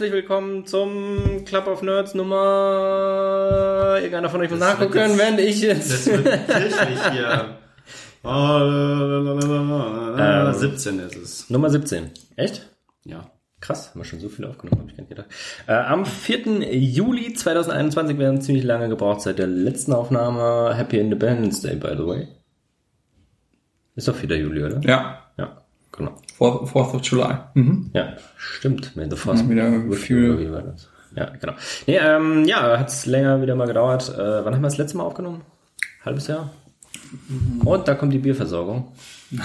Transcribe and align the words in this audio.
herzlich 0.00 0.14
willkommen 0.14 0.64
zum 0.64 1.44
Club 1.44 1.66
of 1.66 1.82
Nerds 1.82 2.14
Nummer. 2.14 3.96
Irgendeiner 3.98 4.30
von 4.30 4.40
euch 4.40 4.48
muss 4.50 4.58
nachgucken, 4.58 4.96
jetzt- 4.96 5.18
während 5.18 5.40
ich 5.40 5.60
jetzt. 5.60 5.92
Das 5.92 6.06
wird 6.06 6.24
kirchlich 6.48 6.98
hier. 7.12 7.58
Ähm. 8.24 9.40
17 10.54 11.00
ist 11.00 11.16
es. 11.16 11.50
Nummer 11.50 11.68
17. 11.68 12.12
Echt? 12.36 12.66
Ja. 13.04 13.30
Krass, 13.60 13.90
haben 13.90 14.00
wir 14.00 14.06
schon 14.06 14.20
so 14.20 14.30
viel 14.30 14.46
aufgenommen, 14.46 14.80
habe 14.80 14.90
ich 14.90 14.96
gar 14.96 15.02
nicht 15.02 15.10
gedacht. 15.10 15.26
Äh, 15.66 15.74
am 15.74 16.06
4. 16.06 16.62
Juli 16.74 17.34
2021, 17.34 18.18
wir 18.18 18.26
haben 18.28 18.40
ziemlich 18.40 18.64
lange 18.64 18.88
gebraucht 18.88 19.20
seit 19.20 19.38
der 19.38 19.48
letzten 19.48 19.92
Aufnahme. 19.92 20.74
Happy 20.74 20.98
Independence 20.98 21.60
Day, 21.60 21.76
by 21.76 21.90
the 21.94 22.06
way. 22.06 22.28
Ist 23.96 24.08
doch 24.08 24.16
4. 24.16 24.34
Juli, 24.38 24.64
oder? 24.64 24.80
Ja, 24.82 25.24
Ja, 25.36 25.58
genau. 25.92 26.14
4th 26.40 26.94
of 26.94 27.02
July. 27.02 27.36
Mhm. 27.54 27.90
Ja, 27.92 28.14
stimmt. 28.36 28.96
May 28.96 29.08
the 29.10 29.16
Force 29.16 29.40
Ja, 29.40 29.48
wieder 29.48 29.96
viel-? 29.96 30.74
Ja, 31.16 31.26
genau. 31.40 31.54
Nee, 31.86 31.96
ähm, 31.96 32.44
ja, 32.46 32.78
hat's 32.78 33.06
länger 33.06 33.42
wieder 33.42 33.56
mal 33.56 33.66
gedauert. 33.66 34.08
Äh, 34.14 34.44
wann 34.44 34.54
haben 34.54 34.62
wir 34.62 34.68
das 34.68 34.78
letzte 34.78 34.96
Mal 34.96 35.04
aufgenommen? 35.04 35.42
Halbes 36.04 36.28
Jahr? 36.28 36.50
Und 37.64 37.88
da 37.88 37.94
kommt 37.94 38.12
die 38.12 38.18
Bierversorgung. 38.18 38.92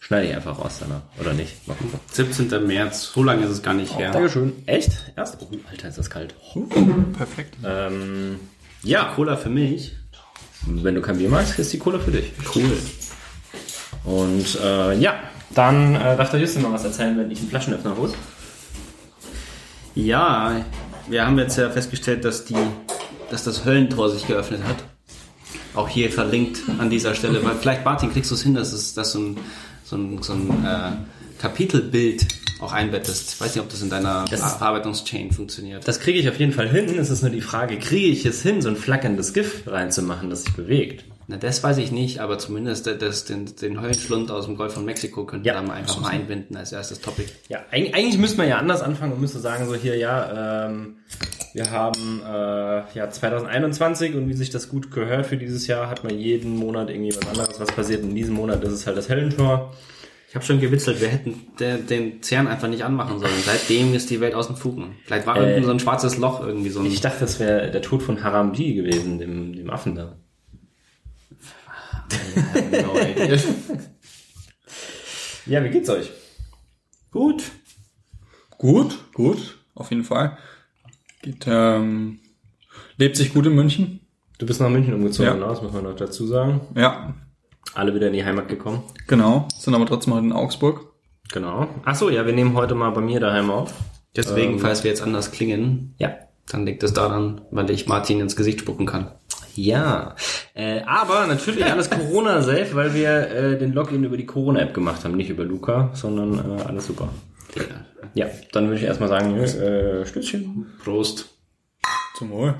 Schneide 0.00 0.28
ich 0.28 0.34
einfach 0.34 0.58
raus 0.58 0.78
danach, 0.80 1.02
oder 1.20 1.34
nicht? 1.34 1.68
Mal 1.68 1.74
gucken. 1.74 2.00
17. 2.10 2.66
März. 2.66 3.12
So 3.12 3.22
lange 3.22 3.44
ist 3.44 3.50
es 3.50 3.62
gar 3.62 3.74
nicht 3.74 3.98
her. 3.98 4.10
Dankeschön. 4.10 4.54
Echt? 4.64 5.12
Erst? 5.16 5.36
Oh, 5.42 5.48
Alter, 5.70 5.88
ist 5.88 5.98
das 5.98 6.08
kalt. 6.08 6.34
Perfekt. 7.16 7.56
Ähm, 7.62 8.40
ja, 8.82 9.12
Cola 9.14 9.36
für 9.36 9.50
mich. 9.50 9.94
wenn 10.66 10.94
du 10.94 11.02
kein 11.02 11.18
Bier 11.18 11.28
magst, 11.28 11.58
ist 11.58 11.72
die 11.74 11.78
Cola 11.78 11.98
für 11.98 12.10
dich. 12.10 12.32
Cool. 12.54 12.72
Und 14.04 14.58
äh, 14.64 14.94
ja, 14.98 15.20
dann 15.54 15.94
äh, 15.94 16.16
darf 16.16 16.30
der 16.30 16.40
Justin 16.40 16.62
mal 16.62 16.72
was 16.72 16.84
erzählen, 16.84 17.16
wenn 17.18 17.30
ich 17.30 17.38
einen 17.40 17.48
Flaschenöffner 17.48 17.96
hole. 17.96 18.12
Ja, 19.94 20.64
wir 21.08 21.26
haben 21.26 21.38
jetzt 21.38 21.56
ja 21.58 21.70
festgestellt, 21.70 22.24
dass 22.24 22.44
die, 22.44 22.54
dass 23.30 23.44
das 23.44 23.64
Höllentor 23.64 24.10
sich 24.10 24.26
geöffnet 24.26 24.60
hat. 24.68 24.76
Auch 25.74 25.88
hier 25.88 26.10
verlinkt 26.10 26.60
an 26.78 26.90
dieser 26.90 27.14
Stelle, 27.14 27.44
weil 27.44 27.54
vielleicht 27.56 27.84
Martin 27.84 28.12
kriegst 28.12 28.30
du 28.30 28.34
es 28.34 28.42
hin, 28.42 28.54
dass 28.54 28.72
es, 28.72 28.94
dass 28.94 29.12
so 29.12 29.20
ein, 29.20 29.36
so 29.84 29.96
ein, 29.96 30.22
so 30.22 30.32
ein 30.34 30.64
äh, 30.64 31.40
Kapitelbild 31.40 32.26
auch 32.60 32.72
einbettest. 32.72 33.34
Ich 33.34 33.40
weiß 33.40 33.54
nicht, 33.54 33.62
ob 33.64 33.70
das 33.70 33.82
in 33.82 33.90
deiner 33.90 34.24
Das- 34.30 34.40
Verarbeitungschain 34.40 35.30
funktioniert. 35.32 35.86
Das 35.86 36.00
kriege 36.00 36.18
ich 36.18 36.28
auf 36.28 36.38
jeden 36.38 36.52
Fall 36.52 36.68
hin. 36.68 36.98
Es 36.98 37.10
ist 37.10 37.22
nur 37.22 37.30
die 37.30 37.40
Frage, 37.40 37.78
kriege 37.78 38.08
ich 38.08 38.26
es 38.26 38.42
hin, 38.42 38.60
so 38.62 38.68
ein 38.68 38.76
flackerndes 38.76 39.32
GIF 39.32 39.62
reinzumachen, 39.66 40.30
das 40.30 40.42
sich 40.44 40.54
bewegt? 40.54 41.04
Na, 41.30 41.36
das 41.36 41.62
weiß 41.62 41.76
ich 41.76 41.92
nicht, 41.92 42.20
aber 42.20 42.38
zumindest 42.38 42.86
das, 42.86 42.96
das, 42.98 43.24
den, 43.26 43.54
den 43.60 43.80
Höllenschlund 43.82 44.30
aus 44.30 44.46
dem 44.46 44.56
Golf 44.56 44.72
von 44.72 44.86
Mexiko 44.86 45.26
könnten 45.26 45.46
Ja. 45.46 45.54
wir 45.54 45.60
da 45.60 45.66
mal 45.66 45.74
einfach 45.74 46.00
mal 46.00 46.08
einbinden 46.08 46.56
als 46.56 46.72
erstes 46.72 47.02
Topic. 47.02 47.28
Ja, 47.50 47.58
eig- 47.70 47.92
eigentlich 47.92 48.16
müsste 48.16 48.38
man 48.38 48.48
ja 48.48 48.56
anders 48.56 48.80
anfangen 48.80 49.12
und 49.12 49.20
müsste 49.20 49.38
sagen, 49.38 49.66
so 49.68 49.74
hier, 49.74 49.96
ja, 49.98 50.66
ähm, 50.68 50.96
wir 51.52 51.70
haben 51.70 52.22
äh, 52.26 52.82
ja 52.98 53.10
2021 53.10 54.14
und 54.14 54.26
wie 54.28 54.32
sich 54.32 54.48
das 54.48 54.70
gut 54.70 54.90
gehört 54.90 55.26
für 55.26 55.36
dieses 55.36 55.66
Jahr, 55.66 55.90
hat 55.90 56.02
man 56.02 56.18
jeden 56.18 56.56
Monat 56.56 56.88
irgendwie 56.88 57.14
was 57.14 57.26
anderes, 57.28 57.60
was 57.60 57.68
passiert. 57.72 58.02
In 58.02 58.14
diesem 58.14 58.34
Monat 58.34 58.64
ist 58.64 58.72
es 58.72 58.86
halt 58.86 58.96
das 58.96 59.10
Hellentor. 59.10 59.74
Ich 60.30 60.34
habe 60.34 60.44
schon 60.46 60.60
gewitzelt, 60.60 61.00
wir 61.02 61.08
hätten 61.08 61.34
der, 61.58 61.76
den 61.76 62.22
CERN 62.22 62.46
einfach 62.48 62.68
nicht 62.68 62.84
anmachen 62.84 63.18
sollen. 63.18 63.32
Seitdem 63.44 63.92
ist 63.94 64.08
die 64.10 64.20
Welt 64.20 64.34
aus 64.34 64.46
dem 64.46 64.56
Fugen. 64.56 64.96
Vielleicht 65.04 65.26
war 65.26 65.36
Äh, 65.36 65.54
unten 65.56 65.64
so 65.66 65.70
ein 65.72 65.80
schwarzes 65.80 66.16
Loch 66.18 66.40
irgendwie 66.46 66.68
so 66.70 66.80
ein... 66.80 66.86
Ich 66.86 67.00
dachte, 67.02 67.20
das 67.20 67.38
wäre 67.40 67.70
der 67.70 67.82
Tod 67.82 68.02
von 68.02 68.22
Haramji 68.24 68.74
gewesen, 68.74 69.18
dem, 69.18 69.54
dem 69.54 69.68
Affen 69.70 69.94
da. 69.94 70.16
No. 72.82 72.94
Ja, 75.46 75.64
wie 75.64 75.70
geht's 75.70 75.88
euch? 75.88 76.10
Gut. 77.10 77.42
Gut, 78.58 78.98
gut, 79.14 79.58
auf 79.74 79.90
jeden 79.90 80.04
Fall. 80.04 80.36
Geht, 81.22 81.44
ähm, 81.46 82.20
lebt 82.96 83.16
sich 83.16 83.32
gut 83.32 83.46
in 83.46 83.54
München. 83.54 84.00
Du 84.38 84.46
bist 84.46 84.60
nach 84.60 84.68
München 84.68 84.94
umgezogen, 84.94 85.32
Ja. 85.32 85.34
ne? 85.38 85.46
das 85.46 85.62
muss 85.62 85.72
man 85.72 85.84
noch 85.84 85.96
dazu 85.96 86.26
sagen. 86.26 86.60
Ja, 86.74 87.14
Alle 87.74 87.94
wieder 87.94 88.08
in 88.08 88.12
die 88.14 88.24
Heimat 88.24 88.48
gekommen. 88.48 88.82
genau. 89.06 89.46
Sind 89.56 89.74
aber 89.74 89.86
trotzdem 89.86 90.14
heute 90.14 90.26
in 90.26 90.32
Augsburg. 90.32 90.92
Genau. 91.32 91.68
Ach 91.84 91.94
so, 91.94 92.08
ja, 92.10 92.24
wir 92.26 92.32
nehmen 92.32 92.54
heute 92.54 92.74
mal 92.74 92.90
bei 92.90 93.00
mir 93.00 93.20
daheim 93.20 93.50
auf. 93.50 93.74
Deswegen, 94.16 94.58
falls 94.58 94.82
wir 94.84 94.90
jetzt 94.90 95.02
anders 95.02 95.30
klingen, 95.30 95.94
Ja. 95.98 96.14
dann 96.50 96.66
liegt 96.66 96.82
es 96.82 96.92
daran, 96.92 97.42
weil 97.50 97.70
ich 97.70 97.86
Martin 97.86 98.20
ins 98.20 98.34
Gesicht 98.36 98.60
spucken 98.60 98.86
kann. 98.86 99.12
Ja, 99.58 100.14
äh, 100.54 100.82
aber 100.82 101.26
natürlich 101.26 101.64
alles 101.72 101.90
Corona-safe, 101.90 102.74
weil 102.74 102.94
wir 102.94 103.10
äh, 103.28 103.58
den 103.58 103.72
Login 103.72 104.04
über 104.04 104.16
die 104.16 104.24
Corona-App 104.24 104.72
gemacht 104.72 105.02
haben, 105.04 105.16
nicht 105.16 105.30
über 105.30 105.44
Luca, 105.44 105.90
sondern 105.94 106.58
äh, 106.58 106.62
alles 106.62 106.86
super. 106.86 107.08
Ja, 108.14 108.28
dann 108.52 108.66
würde 108.66 108.78
ich 108.78 108.84
erstmal 108.84 109.08
sagen, 109.08 109.36
äh, 109.36 110.06
Stützchen. 110.06 110.66
Prost. 110.84 111.34
Zum 112.16 112.30
Wohl. 112.30 112.54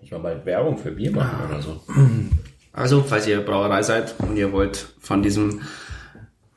Ich 0.00 0.10
mal 0.12 0.20
bald 0.20 0.46
Werbung 0.46 0.78
für 0.78 0.92
Bier 0.92 1.10
machen 1.10 1.48
oder 1.48 1.60
so. 1.60 1.80
Also, 2.72 3.02
falls 3.02 3.26
ihr 3.26 3.40
Brauerei 3.40 3.82
seid 3.82 4.14
und 4.20 4.36
ihr 4.36 4.52
wollt 4.52 4.86
von 5.00 5.20
diesem 5.22 5.62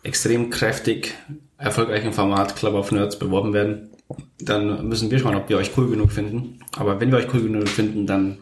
extrem 0.04 0.52
kräftig 0.52 1.16
erfolgreichen 1.58 2.14
Format 2.14 2.56
Club 2.56 2.76
of 2.76 2.92
Nerds 2.92 3.18
beworben 3.18 3.54
werden, 3.54 3.90
dann 4.40 4.88
müssen 4.88 5.10
wir 5.12 5.20
schauen, 5.20 5.36
ob 5.36 5.50
wir 5.50 5.58
euch 5.58 5.72
cool 5.78 5.90
genug 5.90 6.12
finden. 6.12 6.60
Aber 6.78 7.00
wenn 7.00 7.12
wir 7.12 7.18
euch 7.18 7.34
cool 7.34 7.42
genug 7.44 7.68
finden, 7.68 8.06
dann 8.06 8.38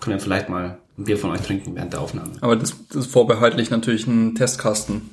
können 0.00 0.16
wir 0.16 0.20
vielleicht 0.20 0.48
mal 0.48 0.78
ein 0.96 1.04
Bier 1.04 1.18
von 1.18 1.30
euch 1.30 1.40
trinken 1.40 1.74
während 1.74 1.92
der 1.92 2.00
Aufnahme. 2.00 2.32
Aber 2.40 2.56
das, 2.56 2.74
das 2.88 3.06
ist 3.06 3.12
vorbehaltlich 3.12 3.70
natürlich 3.70 4.06
ein 4.06 4.34
Testkasten. 4.34 5.10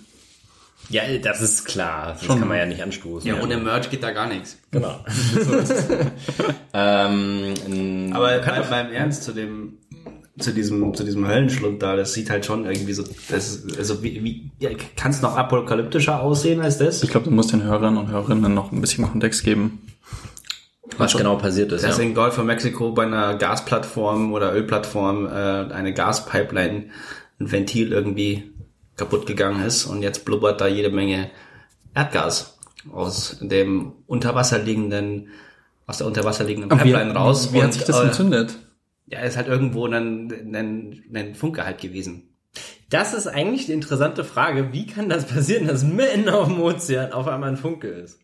Ja, 0.90 1.02
das 1.18 1.42
ist 1.42 1.66
klar. 1.66 2.14
Das 2.14 2.24
Schon. 2.26 2.38
kann 2.40 2.48
man 2.48 2.58
ja 2.58 2.66
nicht 2.66 2.82
anstoßen. 2.84 3.28
Ja, 3.28 3.42
ohne 3.42 3.58
Merch 3.58 3.90
geht 3.90 4.04
da 4.04 4.12
gar 4.12 4.28
nichts. 4.28 4.58
Genau. 4.70 5.04
ähm, 6.74 7.54
n- 7.68 8.14
Aber 8.14 8.38
bei, 8.40 8.60
beim 8.62 8.92
Ernst 8.92 9.24
zu 9.24 9.32
dem 9.32 9.78
zu 10.40 10.52
diesem 10.52 10.94
zu 10.94 11.04
diesem 11.04 11.28
Höllenschlund 11.28 11.82
da, 11.82 11.96
das 11.96 12.14
sieht 12.14 12.30
halt 12.30 12.46
schon 12.46 12.66
irgendwie 12.66 12.92
so, 12.94 13.04
das 13.30 13.56
ist, 13.56 13.78
also 13.78 14.04
wie, 14.04 14.24
wie 14.24 14.52
ja, 14.60 14.70
kann 14.98 15.12
es 15.12 15.22
noch 15.22 15.38
apokalyptischer 15.38 16.22
aussehen 16.22 16.60
als 16.62 16.78
das? 16.78 17.04
Ich 17.04 17.10
glaube, 17.10 17.26
du 17.26 17.32
musst 17.32 17.54
den 17.54 17.64
Hörern 17.64 17.98
und 17.98 18.10
Hörerinnen 18.10 18.54
noch 18.54 18.72
ein 18.72 18.82
bisschen 18.82 19.06
Kontext 19.10 19.44
geben. 19.44 19.82
was 20.98 21.16
genau 21.16 21.36
passiert 21.38 21.72
ist. 21.72 21.84
dass 21.84 21.98
Ja. 21.98 22.04
in 22.04 22.14
Golf 22.14 22.34
von 22.36 22.46
Mexiko 22.46 22.92
bei 22.92 23.04
einer 23.06 23.36
Gasplattform 23.36 24.34
oder 24.34 24.54
Ölplattform 24.54 25.26
äh, 25.26 25.30
eine 25.30 25.94
Gaspipeline, 25.94 26.86
ein 27.40 27.52
Ventil 27.52 27.92
irgendwie 27.94 28.52
kaputt 28.98 29.26
gegangen 29.28 29.66
ist 29.66 29.86
und 29.86 30.02
jetzt 30.02 30.26
blubbert 30.26 30.60
da 30.62 30.68
jede 30.68 30.90
Menge 30.90 31.30
Erdgas 31.94 32.58
aus 32.92 33.38
dem 33.42 33.94
unter 34.06 34.36
Wasser 34.36 34.60
liegenden 34.60 35.30
aus 35.88 36.00
der 36.00 36.08
unter 36.08 36.24
Wasser 36.24 36.44
liegenden 36.44 36.72
Aber 36.72 36.84
wie, 36.84 36.92
Pipeline 36.92 37.14
raus. 37.14 37.54
wie 37.54 37.62
hat 37.64 37.74
sich 37.74 37.84
das 37.84 38.00
äh, 38.00 38.04
entzündet? 38.06 38.56
Ja, 39.08 39.20
ist 39.20 39.38
halt 39.38 39.48
irgendwo 39.48 39.86
ein, 39.86 40.32
ein, 40.56 41.04
ein 41.14 41.36
Funke 41.36 41.64
halt 41.66 41.80
gewesen. 41.80 42.30
Das 42.90 43.14
ist 43.14 43.28
eigentlich 43.28 43.66
die 43.68 43.74
interessante 43.74 44.24
Frage. 44.24 44.72
Wie 44.74 44.88
kann 44.88 45.10
das 45.10 45.26
passieren, 45.26 45.68
dass 45.68 45.84
mitten 45.84 46.30
auf 46.30 46.48
dem 46.48 46.60
Ozean 46.62 47.12
auf 47.12 47.28
einmal 47.28 47.50
ein 47.50 47.58
Funke 47.58 47.88
ist? 47.88 48.20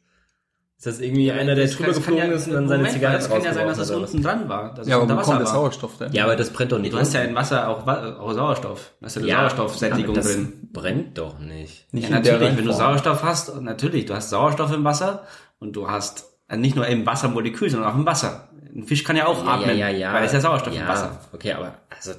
Ist 0.78 0.88
das 0.88 1.00
irgendwie 1.00 1.32
einer, 1.32 1.54
der 1.54 1.68
drüber 1.68 1.94
geflogen 1.94 2.30
ja- 2.30 2.36
ist 2.36 2.48
und 2.48 2.54
dann 2.56 2.68
seine 2.68 2.78
Moment 2.80 2.94
Zigarette 2.96 3.20
Das 3.20 3.30
kann 3.30 3.44
ja 3.44 3.54
sein, 3.54 3.68
dass 3.68 3.78
das 3.78 3.92
unten 3.92 4.24
dran 4.24 4.50
war. 4.50 4.74
Dass 4.74 4.88
Ja, 4.88 5.00
aber 5.00 5.16
wo 5.16 5.22
kommt 5.22 5.40
der. 5.40 5.46
Sauerstoff 5.46 5.98
denn? 6.00 6.08
oder? 6.08 6.16
Ja, 6.16 6.24
aber 6.24 6.36
das 6.36 6.50
brennt 6.50 6.72
doch 6.72 6.80
nicht. 6.80 6.92
Du 6.94 6.98
hast 6.98 7.14
ja 7.14 7.22
in 7.22 7.36
Wasser 7.36 7.68
auch, 7.70 7.86
auch 7.86 8.34
Sauerstoff. 8.34 8.94
Da 9.00 9.06
ist 9.06 9.16
ja, 9.18 9.22
eine 9.22 9.32
Sauerstoffsättigung 9.50 10.16
das 10.16 10.26
drin. 10.34 10.70
brennt 10.74 11.18
doch 11.20 11.38
nicht. 11.38 11.94
Nicht 11.94 12.10
Ja, 12.10 12.16
natürlich, 12.16 12.58
wenn 12.58 12.66
du. 12.66 12.74
Sauerstoff 12.74 13.22
hast, 13.22 13.62
natürlich, 13.62 14.06
du 14.08 14.16
hast 14.16 14.32
Sauerstoff 14.32 14.74
im 14.74 14.84
Wasser 14.84 15.24
und 15.60 15.76
du 15.76 15.88
hast 15.88 16.26
äh, 16.48 16.58
nicht 16.58 16.76
nur 16.76 16.88
im 16.88 17.06
Wassermolekül, 17.06 17.70
sondern 17.70 17.92
auch 17.92 17.96
im 17.96 18.08
Wasser. 18.08 18.50
Ein 18.74 18.84
Fisch 18.86 19.04
kann 19.04 19.16
ja 19.16 19.28
auch 19.28 19.46
atmen, 19.46 19.80
weil 19.80 20.26
es 20.26 20.34
ja 20.34 20.42
Sauerstoff 20.42 20.74
ja, 20.74 20.82
im 20.82 20.88
Wasser. 20.88 21.20
Okay, 21.34 21.54
aber 21.54 21.76
also 21.90 22.14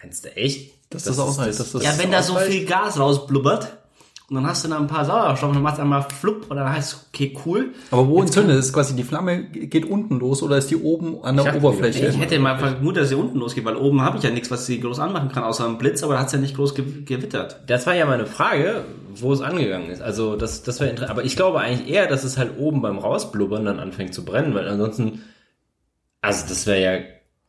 meinst 0.00 0.24
du 0.24 0.36
echt? 0.36 0.72
Dass 0.90 1.04
das 1.04 1.18
aushält, 1.18 1.58
dass 1.58 1.72
das 1.72 1.82
Ja, 1.82 1.98
wenn 1.98 2.10
da 2.10 2.22
so 2.22 2.36
viel 2.36 2.64
Gas 2.66 2.98
rausblubbert 2.98 3.80
und 4.30 4.36
dann 4.36 4.46
hast 4.46 4.64
du 4.64 4.68
da 4.68 4.78
ein 4.78 4.86
paar 4.86 5.04
Sauerstoff 5.04 5.48
und 5.48 5.56
dann 5.56 5.64
machst 5.64 5.78
du 5.78 5.82
einmal 5.82 6.02
flupp 6.02 6.48
und 6.48 6.56
dann 6.56 6.72
heißt 6.72 6.92
es, 6.92 7.06
okay, 7.08 7.36
cool. 7.44 7.70
Aber 7.90 8.06
wo 8.06 8.22
entzündet 8.22 8.58
es? 8.58 8.72
Quasi 8.72 8.94
die 8.94 9.02
Flamme 9.02 9.42
geht 9.42 9.84
unten 9.84 10.20
los 10.20 10.44
oder 10.44 10.56
ist 10.56 10.70
die 10.70 10.76
oben 10.76 11.24
an 11.24 11.34
der 11.34 11.46
dachte, 11.46 11.58
Oberfläche? 11.58 12.06
Ich 12.06 12.20
hätte 12.20 12.38
mal 12.38 12.56
vermutet, 12.56 13.02
dass 13.02 13.08
sie 13.08 13.16
unten 13.16 13.38
losgeht, 13.38 13.64
weil 13.64 13.74
oben 13.74 14.02
habe 14.02 14.18
ich 14.18 14.22
ja 14.22 14.30
nichts, 14.30 14.48
was 14.52 14.66
sie 14.66 14.78
groß 14.78 15.00
anmachen 15.00 15.32
kann, 15.32 15.42
außer 15.42 15.66
einen 15.66 15.78
Blitz, 15.78 16.04
aber 16.04 16.14
da 16.14 16.20
hat's 16.20 16.32
ja 16.32 16.38
nicht 16.38 16.54
groß 16.54 16.76
ge 16.76 16.84
gewittert. 17.04 17.58
Das 17.66 17.88
war 17.88 17.96
ja 17.96 18.06
meine 18.06 18.26
Frage, 18.26 18.84
wo 19.16 19.32
es 19.32 19.40
angegangen 19.40 19.90
ist. 19.90 20.00
Also 20.00 20.36
das, 20.36 20.62
das 20.62 20.78
wäre 20.78 20.90
interessant. 20.90 21.18
Aber 21.18 21.24
ich 21.24 21.34
glaube 21.34 21.58
eigentlich 21.58 21.88
eher, 21.88 22.06
dass 22.06 22.22
es 22.22 22.38
halt 22.38 22.56
oben 22.56 22.82
beim 22.82 22.98
Rausblubbern 22.98 23.64
dann 23.64 23.80
anfängt 23.80 24.14
zu 24.14 24.24
brennen, 24.24 24.54
weil 24.54 24.68
ansonsten, 24.68 25.22
also 26.20 26.46
das 26.48 26.66
wäre 26.66 26.82
ja 26.82 27.00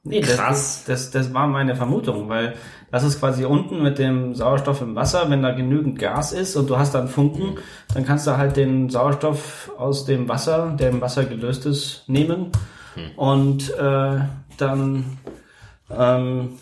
Nee, 0.03 0.21
Krass. 0.21 0.83
Das, 0.87 1.11
das, 1.11 1.11
das 1.11 1.33
war 1.33 1.45
meine 1.47 1.75
Vermutung, 1.75 2.27
weil 2.27 2.55
das 2.89 3.03
ist 3.03 3.19
quasi 3.19 3.45
unten 3.45 3.83
mit 3.83 3.99
dem 3.99 4.33
Sauerstoff 4.33 4.81
im 4.81 4.95
Wasser, 4.95 5.29
wenn 5.29 5.43
da 5.43 5.51
genügend 5.51 5.99
Gas 5.99 6.33
ist 6.33 6.55
und 6.55 6.69
du 6.71 6.77
hast 6.77 6.95
dann 6.95 7.07
Funken, 7.07 7.59
dann 7.93 8.03
kannst 8.03 8.25
du 8.25 8.35
halt 8.35 8.57
den 8.57 8.89
Sauerstoff 8.89 9.71
aus 9.77 10.05
dem 10.05 10.27
Wasser, 10.27 10.75
der 10.79 10.89
im 10.89 11.01
Wasser 11.01 11.25
gelöst 11.25 11.67
ist, 11.67 12.03
nehmen 12.07 12.51
und 13.15 13.69
äh, 13.75 14.19
dann 14.57 15.17
ähm, 15.95 16.57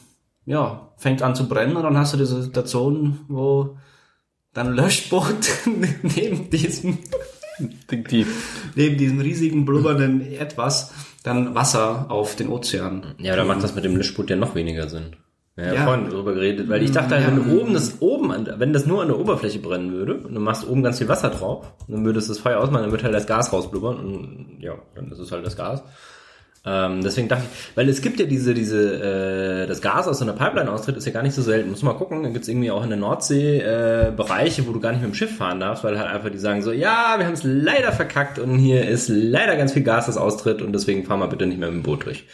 ja, 0.46 0.92
fängt 0.98 1.22
an 1.22 1.34
zu 1.36 1.48
brennen 1.48 1.78
und 1.78 1.84
dann 1.84 1.98
hast 1.98 2.14
du 2.14 2.18
diese 2.18 2.42
Situation, 2.44 3.20
wo 3.30 3.78
dann 4.54 4.74
Löschboot 4.74 5.50
neben 6.02 6.50
diesem, 6.50 6.98
Die, 7.60 8.04
die, 8.04 8.26
neben 8.76 8.98
diesem 8.98 9.20
riesigen 9.20 9.66
blubbernden 9.66 10.22
Etwas, 10.34 10.94
dann 11.24 11.56
Wasser 11.56 12.06
auf 12.10 12.36
den 12.36 12.50
Ozean. 12.50 13.16
Ja, 13.18 13.36
da 13.36 13.44
macht 13.44 13.64
das 13.64 13.76
mit 13.76 13.84
dem 13.84 13.96
Löschboot 13.96 14.30
ja 14.30 14.36
noch 14.36 14.56
weniger 14.56 14.88
Sinn. 14.88 15.16
Ja, 15.58 15.66
ja. 15.66 15.74
Ja. 15.74 15.84
vorhin 15.84 16.10
drüber 16.10 16.34
geredet, 16.34 16.70
weil 16.70 16.82
ich 16.84 16.92
dachte 16.92 17.16
halt, 17.16 17.28
wenn 17.28 17.36
du 17.36 17.60
oben 17.60 17.74
das 17.74 18.02
oben 18.02 18.32
an, 18.32 18.48
wenn 18.58 18.72
das 18.72 18.86
nur 18.86 19.02
an 19.02 19.10
der 19.10 19.20
Oberfläche 19.20 19.60
brennen 19.60 19.92
würde 19.92 20.16
und 20.16 20.34
du 20.34 20.40
machst 20.40 20.66
oben 20.66 20.84
ganz 20.84 21.00
viel 21.00 21.10
Wasser 21.10 21.30
drauf, 21.30 21.74
dann 21.90 22.06
würdest 22.06 22.30
du 22.30 22.34
das 22.34 22.42
Feuer 22.42 22.60
ausmachen, 22.60 22.84
dann 22.84 22.92
wird 22.92 23.04
halt 23.04 23.14
das 23.14 23.28
Gas 23.28 23.52
rausblubbern 23.52 23.98
und 24.00 24.58
ja, 24.62 24.76
dann 24.96 25.12
ist 25.12 25.20
es 25.20 25.32
halt 25.34 25.46
das 25.46 25.58
Gas. 25.58 25.84
Ähm, 26.66 27.02
deswegen 27.02 27.30
dachte 27.30 27.46
ich, 27.50 27.78
weil 27.78 27.88
es 27.88 28.02
gibt 28.02 28.20
ja 28.20 28.26
diese, 28.26 28.54
diese, 28.54 29.64
äh, 29.64 29.68
das 29.68 29.82
Gas 29.82 30.08
aus 30.08 30.20
so 30.20 30.26
einer 30.26 30.34
Pipeline 30.34 30.70
austritt, 30.70 30.98
ist 30.98 31.06
ja 31.06 31.14
gar 31.14 31.24
nicht 31.24 31.34
so 31.34 31.42
selten. 31.42 31.70
Muss 31.70 31.84
mal 31.84 31.94
gucken, 31.94 32.22
dann 32.24 32.34
gibt's 32.34 32.50
irgendwie 32.50 32.70
auch 32.70 32.84
in 32.84 32.90
der 32.90 33.00
Nordsee 33.00 33.60
äh, 33.60 34.12
Bereiche, 34.16 34.68
wo 34.68 34.74
du 34.74 34.80
gar 34.80 34.92
nicht 34.92 35.02
mit 35.02 35.12
dem 35.12 35.16
Schiff 35.16 35.38
fahren 35.38 35.60
darfst, 35.60 35.84
weil 35.84 35.98
halt 35.98 36.10
einfach 36.10 36.30
die 36.30 36.38
sagen 36.38 36.62
so, 36.62 36.72
ja, 36.72 37.16
wir 37.18 37.26
haben 37.26 37.34
es 37.34 37.44
leider 37.44 37.92
verkackt 37.94 38.40
und 38.40 38.60
hier 38.60 38.88
ist 38.88 39.08
leider 39.08 39.56
ganz 39.56 39.72
viel 39.72 39.84
Gas, 39.84 40.08
das 40.08 40.18
austritt 40.18 40.62
und 40.62 40.74
deswegen 40.74 41.06
fahren 41.06 41.20
wir 41.20 41.28
bitte 41.28 41.46
nicht 41.46 41.60
mehr 41.60 41.70
mit 41.70 41.78
dem 41.78 41.84
Boot 41.84 42.06
durch. 42.06 42.26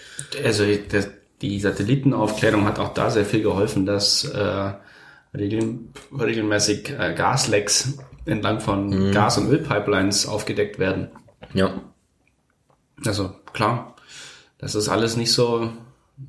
Also 0.44 0.63
das, 0.92 1.10
die 1.42 1.60
Satellitenaufklärung 1.60 2.66
hat 2.66 2.80
auch 2.80 2.94
da 2.94 3.12
sehr 3.12 3.25
viel 3.25 3.44
geholfen, 3.44 3.86
dass 3.86 4.25
äh, 4.25 4.74
regel, 5.38 5.80
regelmäßig 6.19 6.94
äh, 6.98 7.13
Gaslecks 7.13 8.00
entlang 8.25 8.60
von 8.60 9.12
Gas- 9.12 9.38
und 9.38 9.50
Ölpipelines 9.50 10.28
aufgedeckt 10.28 10.80
werden. 10.80 11.10
Ja. 11.54 11.81
Also 13.06 13.31
klar, 13.54 13.94
das 14.57 14.75
ist 14.75 14.90
alles 14.90 15.18
nicht 15.18 15.31
so, 15.34 15.69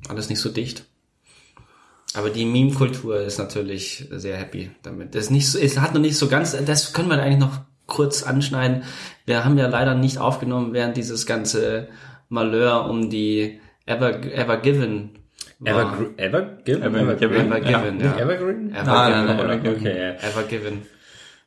alles 0.09 0.29
nicht 0.29 0.39
so 0.39 0.49
dicht. 0.49 0.85
Aber 2.13 2.29
die 2.29 2.45
Meme-Kultur 2.45 3.19
ist 3.21 3.37
natürlich 3.37 4.07
sehr 4.11 4.37
happy 4.37 4.71
damit. 4.81 5.13
Das 5.13 5.25
ist 5.25 5.29
nicht 5.31 5.49
so, 5.49 5.59
es 5.59 5.79
hat 5.79 5.93
noch 5.93 6.01
nicht 6.01 6.17
so 6.17 6.27
ganz, 6.27 6.55
das 6.65 6.93
können 6.93 7.09
wir 7.09 7.21
eigentlich 7.21 7.39
noch 7.39 7.59
kurz 7.85 8.23
anschneiden. 8.23 8.83
Wir 9.25 9.45
haben 9.45 9.57
ja 9.57 9.67
leider 9.67 9.93
nicht 9.93 10.17
aufgenommen, 10.17 10.73
während 10.73 10.97
dieses 10.97 11.25
ganze 11.25 11.89
Malheur 12.29 12.89
um 12.89 13.09
die 13.09 13.59
Ever, 13.85 14.23
Ever 14.23 14.57
Given 14.57 15.11
war. 15.59 15.93
Ever, 15.93 16.09
ever, 16.17 16.41
give? 16.63 16.79
Ever- 16.81 16.99
ever, 16.99 17.15
Given, 17.15 17.51
Ever 17.51 17.57
ja. 17.69 17.79
Given, 17.79 17.97
Nicht 17.97 18.05
ja. 18.05 18.17
Evergreen? 18.17 18.75
Ever 18.75 18.83
Nein, 18.83 19.27
Given, 19.27 19.47
nein, 19.47 19.63
Given. 19.63 19.77
Okay, 19.79 19.97
ja. 19.99 20.13
Ever 20.29 20.43
Given. 20.43 20.81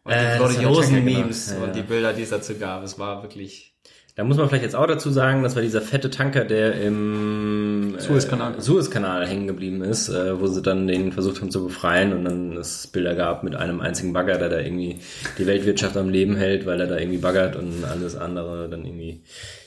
Und 0.02 0.12
Äh, 0.12 0.32
die 0.32 0.36
gloriosen. 0.38 1.04
Memes 1.04 1.50
Ja, 1.52 1.64
und 1.64 1.74
die 1.74 1.80
ja. 1.80 1.84
Bilder, 1.84 2.12
die 2.12 2.22
es 2.22 2.30
dazu 2.30 2.56
gab. 2.58 2.82
Es 2.82 2.98
war 2.98 3.22
wirklich 3.22 3.69
Da 4.16 4.24
muss 4.24 4.36
man 4.36 4.48
vielleicht 4.48 4.64
jetzt 4.64 4.76
auch 4.76 4.86
dazu 4.86 5.10
sagen, 5.10 5.42
das 5.42 5.54
war 5.54 5.62
dieser 5.62 5.80
fette 5.80 6.10
Tanker, 6.10 6.44
der 6.44 6.74
im 6.82 7.94
Suezkanal. 7.98 8.56
äh, 8.56 8.60
Suezkanal 8.60 9.26
hängen 9.26 9.46
geblieben 9.46 9.82
ist, 9.82 10.08
äh, 10.08 10.38
wo 10.40 10.46
sie 10.46 10.62
dann 10.62 10.86
den 10.86 11.12
versucht 11.12 11.40
haben 11.40 11.50
zu 11.50 11.64
befreien 11.64 12.12
und 12.12 12.24
dann 12.24 12.56
es 12.56 12.88
Bilder 12.88 13.14
gab 13.14 13.44
mit 13.44 13.54
einem 13.56 13.80
einzigen 13.80 14.12
Bagger, 14.12 14.36
der 14.38 14.48
da 14.48 14.58
irgendwie 14.58 14.98
die 15.38 15.46
Weltwirtschaft 15.46 15.96
am 15.96 16.08
Leben 16.08 16.36
hält, 16.36 16.66
weil 16.66 16.80
er 16.80 16.86
da 16.88 16.98
irgendwie 16.98 17.18
baggert 17.18 17.56
und 17.56 17.84
alles 17.84 18.16
andere 18.16 18.68
dann 18.68 18.84
irgendwie, 18.84 19.22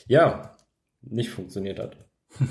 ja, 0.07 0.55
nicht 1.01 1.29
funktioniert 1.29 1.79
hat. 1.79 1.97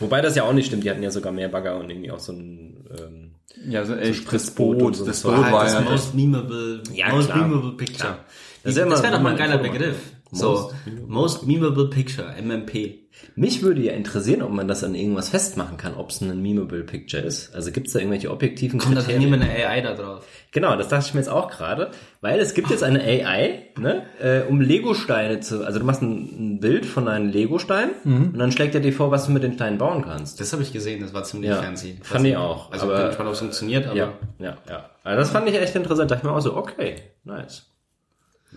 Wobei 0.00 0.20
das 0.20 0.36
ja 0.36 0.44
auch 0.44 0.52
nicht 0.52 0.66
stimmt, 0.66 0.84
die 0.84 0.90
hatten 0.90 1.02
ja 1.02 1.10
sogar 1.10 1.32
mehr 1.32 1.48
Bagger 1.48 1.76
und 1.78 1.90
irgendwie 1.90 2.10
auch 2.12 2.20
so 2.20 2.32
ein, 2.32 2.88
ähm, 2.98 3.34
ja, 3.68 3.84
so 3.84 3.94
echt 3.94 4.10
das 4.10 4.16
Spritzboot 4.18 4.74
und 4.76 4.78
Boot, 4.78 4.96
so. 4.96 5.04
das 5.04 5.22
Das 5.22 5.30
Boot 5.30 5.42
war 5.44 5.52
war 5.52 5.64
das 5.64 5.72
ja 5.74 5.80
most 5.80 6.14
memeable, 6.14 6.82
Ja, 6.94 7.08
most 7.10 7.30
klar. 7.30 7.46
memeable 7.46 7.72
picture. 7.76 7.96
Klar. 7.98 8.24
Das, 8.62 8.74
Das 8.74 8.88
das 8.88 9.02
wäre 9.02 9.12
doch 9.14 9.20
mal 9.22 9.30
ein 9.32 9.36
geiler 9.38 9.58
Begriff. 9.58 9.96
So, 10.30 10.70
most 11.06 11.46
memeable 11.46 11.88
picture, 11.88 12.26
MMP. 12.42 13.06
Mich 13.34 13.62
würde 13.62 13.80
ja 13.80 13.92
interessieren, 13.94 14.42
ob 14.42 14.50
man 14.52 14.68
das 14.68 14.84
an 14.84 14.94
irgendwas 14.94 15.30
festmachen 15.30 15.76
kann, 15.76 15.94
ob 15.94 16.10
es 16.10 16.20
ein 16.20 16.40
memeable 16.40 16.84
Picture 16.84 17.20
ist. 17.22 17.52
Also 17.54 17.72
gibt 17.72 17.88
es 17.88 17.94
da 17.94 17.98
irgendwelche 17.98 18.30
objektiven 18.30 18.78
Kommt 18.78 18.96
da 18.96 19.00
Kriterien? 19.00 19.24
niemand 19.24 19.42
eine 19.42 19.66
AI 19.66 19.80
da 19.80 19.94
drauf? 19.94 20.24
Genau, 20.52 20.76
das 20.76 20.88
dachte 20.88 21.06
ich 21.08 21.14
mir 21.14 21.20
jetzt 21.20 21.28
auch 21.30 21.50
gerade, 21.50 21.90
weil 22.20 22.38
es 22.38 22.54
gibt 22.54 22.70
jetzt 22.70 22.84
eine 22.84 23.00
AI, 23.02 23.64
ne, 23.78 24.02
äh, 24.20 24.42
um 24.48 24.60
Lego-Steine 24.60 25.40
zu, 25.40 25.64
also 25.66 25.78
du 25.80 25.84
machst 25.84 26.02
ein, 26.02 26.56
ein 26.56 26.60
Bild 26.60 26.86
von 26.86 27.08
einem 27.08 27.28
Lego-Stein 27.30 27.90
Mhm. 28.04 28.30
und 28.34 28.38
dann 28.38 28.52
schlägt 28.52 28.74
er 28.76 28.80
dir 28.80 28.92
vor, 28.92 29.10
was 29.10 29.26
du 29.26 29.32
mit 29.32 29.42
den 29.42 29.54
Steinen 29.54 29.78
bauen 29.78 30.02
kannst. 30.04 30.38
Das 30.40 30.52
habe 30.52 30.62
ich 30.62 30.72
gesehen, 30.72 31.00
das 31.00 31.12
war 31.12 31.24
ziemlich 31.24 31.50
Ja, 31.50 31.56
fancy. 31.62 31.98
fand 32.02 32.24
ich 32.26 32.36
auch, 32.36 32.70
Also 32.70 32.86
aber- 32.86 32.98
bin 32.98 33.06
gespannt, 33.08 33.28
ob 33.28 33.32
es 33.34 33.40
funktioniert, 33.40 33.86
aber 33.86 33.96
Ja, 33.96 34.12
ja, 34.38 34.58
ja. 34.68 34.90
Also 35.02 35.18
das 35.20 35.30
fand 35.30 35.48
ich 35.48 35.56
echt 35.56 35.74
interessant. 35.74 36.10
Da 36.10 36.14
dachte 36.14 36.26
ich 36.26 36.30
mir 36.30 36.36
auch 36.36 36.40
so, 36.42 36.54
okay, 36.56 36.96
nice. 37.24 37.64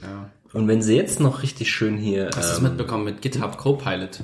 Ja. 0.02 0.30
Und 0.54 0.68
wenn 0.68 0.82
sie 0.82 0.96
jetzt 0.96 1.20
noch 1.20 1.44
richtig 1.44 1.72
schön 1.72 1.98
hier, 1.98 2.28
Hast 2.28 2.36
du 2.36 2.42
das 2.42 2.58
ähm, 2.58 2.64
mitbekommen 2.64 3.06
mit 3.06 3.22
GitHub 3.22 3.58
Copilot? 3.58 4.22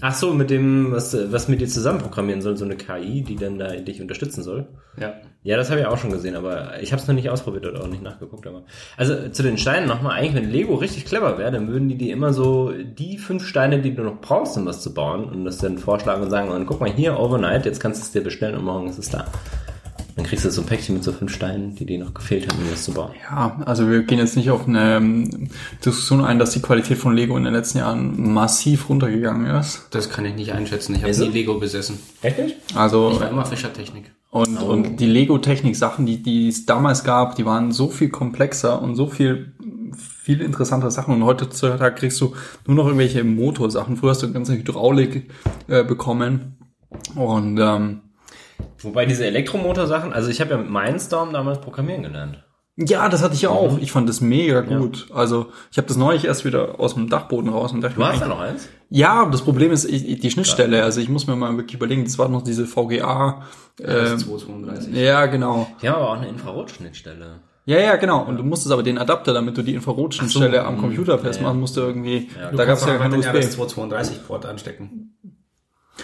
ach 0.00 0.14
so, 0.14 0.32
mit 0.32 0.50
dem, 0.50 0.92
was, 0.92 1.16
was 1.32 1.48
mit 1.48 1.60
dir 1.60 1.66
zusammen 1.66 1.98
programmieren 1.98 2.42
soll, 2.42 2.56
so 2.56 2.64
eine 2.64 2.76
KI, 2.76 3.22
die 3.22 3.36
dann 3.36 3.58
da 3.58 3.68
dich 3.74 4.00
unterstützen 4.00 4.42
soll. 4.42 4.68
Ja. 5.00 5.14
Ja, 5.42 5.56
das 5.56 5.70
habe 5.70 5.80
ich 5.80 5.86
auch 5.86 5.98
schon 5.98 6.10
gesehen, 6.10 6.36
aber 6.36 6.80
ich 6.80 6.92
habe 6.92 7.02
es 7.02 7.08
noch 7.08 7.14
nicht 7.14 7.28
ausprobiert 7.28 7.66
oder 7.66 7.82
auch 7.82 7.88
nicht 7.88 8.02
nachgeguckt. 8.02 8.46
Aber 8.46 8.62
also 8.96 9.28
zu 9.28 9.42
den 9.42 9.58
Steinen 9.58 9.88
nochmal, 9.88 10.18
eigentlich 10.18 10.34
wenn 10.34 10.50
Lego 10.50 10.76
richtig 10.76 11.04
clever 11.04 11.36
wäre, 11.36 11.50
dann 11.50 11.68
würden 11.68 11.88
die 11.88 11.98
dir 11.98 12.12
immer 12.12 12.32
so 12.32 12.72
die 12.72 13.18
fünf 13.18 13.46
Steine, 13.46 13.82
die 13.82 13.94
du 13.94 14.02
noch 14.04 14.20
brauchst, 14.20 14.56
um 14.56 14.64
was 14.64 14.80
zu 14.80 14.94
bauen, 14.94 15.24
und 15.24 15.44
das 15.44 15.58
dann 15.58 15.76
vorschlagen 15.76 16.22
und 16.22 16.30
sagen, 16.30 16.50
und 16.50 16.66
guck 16.66 16.80
mal 16.80 16.90
hier, 16.90 17.18
overnight, 17.18 17.66
jetzt 17.66 17.80
kannst 17.80 18.00
du 18.00 18.06
es 18.06 18.12
dir 18.12 18.22
bestellen 18.22 18.56
und 18.56 18.64
morgen 18.64 18.88
ist 18.88 18.98
es 18.98 19.10
da. 19.10 19.26
Dann 20.16 20.24
kriegst 20.24 20.44
du 20.44 20.50
so 20.50 20.60
ein 20.62 20.66
Päckchen 20.66 20.94
mit 20.94 21.02
so 21.02 21.12
fünf 21.12 21.32
Steinen, 21.32 21.74
die 21.74 21.86
dir 21.86 21.98
noch 21.98 22.14
gefehlt 22.14 22.48
haben, 22.48 22.62
um 22.62 22.70
das 22.70 22.84
zu 22.84 22.92
bauen. 22.92 23.10
Ja, 23.28 23.60
also 23.64 23.90
wir 23.90 24.04
gehen 24.04 24.18
jetzt 24.18 24.36
nicht 24.36 24.50
auf 24.50 24.68
eine 24.68 24.96
ähm, 24.96 25.48
Diskussion 25.84 26.24
ein, 26.24 26.38
dass 26.38 26.50
die 26.50 26.62
Qualität 26.62 26.98
von 26.98 27.16
Lego 27.16 27.36
in 27.36 27.44
den 27.44 27.52
letzten 27.52 27.78
Jahren 27.78 28.32
massiv 28.32 28.88
runtergegangen 28.88 29.46
ist. 29.56 29.88
Das 29.90 30.10
kann 30.10 30.24
ich 30.24 30.34
nicht 30.34 30.52
einschätzen. 30.52 30.94
Ich 30.94 31.02
habe 31.02 31.16
nie? 31.16 31.28
Lego 31.28 31.58
besessen. 31.58 31.98
Echt 32.22 32.38
nicht? 32.38 32.56
Also 32.76 33.10
Ich 33.12 33.20
war 33.20 33.28
immer 33.28 33.44
Fischertechnik. 33.44 34.12
und, 34.30 34.56
und 34.56 34.96
die 35.00 35.06
Lego-Technik-Sachen, 35.06 36.06
die, 36.06 36.22
die 36.22 36.48
es 36.48 36.64
damals 36.64 37.02
gab, 37.02 37.34
die 37.34 37.44
waren 37.44 37.72
so 37.72 37.88
viel 37.88 38.08
komplexer 38.08 38.80
und 38.80 38.94
so 38.94 39.08
viel 39.08 39.52
viel 39.96 40.40
interessantere 40.40 40.90
Sachen 40.90 41.14
und 41.14 41.24
heutzutage 41.24 41.94
kriegst 41.94 42.20
du 42.20 42.34
nur 42.66 42.76
noch 42.76 42.86
irgendwelche 42.86 43.22
Motorsachen. 43.24 43.96
Früher 43.96 44.10
hast 44.10 44.22
du 44.22 44.32
ganze 44.32 44.54
Hydraulik 44.54 45.30
äh, 45.68 45.84
bekommen 45.84 46.56
und 47.14 47.58
ähm, 47.60 48.00
Wobei 48.78 49.06
diese 49.06 49.26
Elektromotorsachen, 49.26 50.12
also 50.12 50.30
ich 50.30 50.40
habe 50.40 50.50
ja 50.52 50.56
mit 50.58 50.70
Mindstorm 50.70 51.32
damals 51.32 51.60
programmieren 51.60 52.02
gelernt. 52.02 52.44
ja, 52.76 53.08
das 53.08 53.22
hatte 53.22 53.34
ich 53.34 53.42
ja 53.42 53.50
auch. 53.50 53.78
Ich 53.78 53.92
fand 53.92 54.08
das 54.08 54.20
mega 54.20 54.60
gut. 54.60 55.08
Also 55.14 55.46
ich 55.70 55.78
habe 55.78 55.88
das 55.88 55.96
neulich 55.96 56.24
erst 56.24 56.44
wieder 56.44 56.80
aus 56.80 56.94
dem 56.94 57.08
Dachboden 57.08 57.50
raus 57.50 57.72
und 57.72 57.80
dachte 57.80 57.96
Du 57.96 58.04
hast 58.04 58.20
da 58.20 58.28
noch 58.28 58.40
eins? 58.40 58.68
Ja, 58.90 59.26
das 59.26 59.42
Problem 59.42 59.72
ist 59.72 59.84
ich, 59.84 60.20
die 60.20 60.30
Schnittstelle. 60.30 60.82
Also 60.82 61.00
ich 61.00 61.08
muss 61.08 61.26
mir 61.26 61.36
mal 61.36 61.56
wirklich 61.56 61.74
überlegen, 61.74 62.04
das 62.04 62.18
war 62.18 62.28
noch 62.28 62.42
diese 62.42 62.66
VGA. 62.66 63.42
Ist 63.78 64.20
232. 64.20 64.94
ja, 64.94 65.26
genau. 65.26 65.66
Die 65.82 65.88
haben 65.88 65.96
aber 65.96 66.10
auch 66.10 66.16
eine 66.16 66.28
Infrarotschnittstelle. 66.28 67.40
Ja, 67.66 67.78
ja, 67.78 67.96
genau. 67.96 68.24
Und 68.24 68.36
du 68.36 68.42
musstest 68.42 68.72
aber 68.72 68.82
den 68.82 68.98
Adapter, 68.98 69.32
damit 69.32 69.56
du 69.56 69.62
die 69.62 69.74
Infrarotschnittstelle 69.74 70.64
am 70.64 70.78
Computer 70.78 71.18
festmachen 71.18 71.58
musst, 71.58 71.76
du 71.76 71.80
irgendwie. 71.80 72.28
da 72.54 72.64
gab 72.66 72.76
es 72.76 72.84
ja 72.84 72.98
kein 72.98 73.20
ja 73.20 73.32
das 73.32 73.56
USB. 73.56 73.62
232-Port 73.62 74.44
anstecken. 74.46 75.16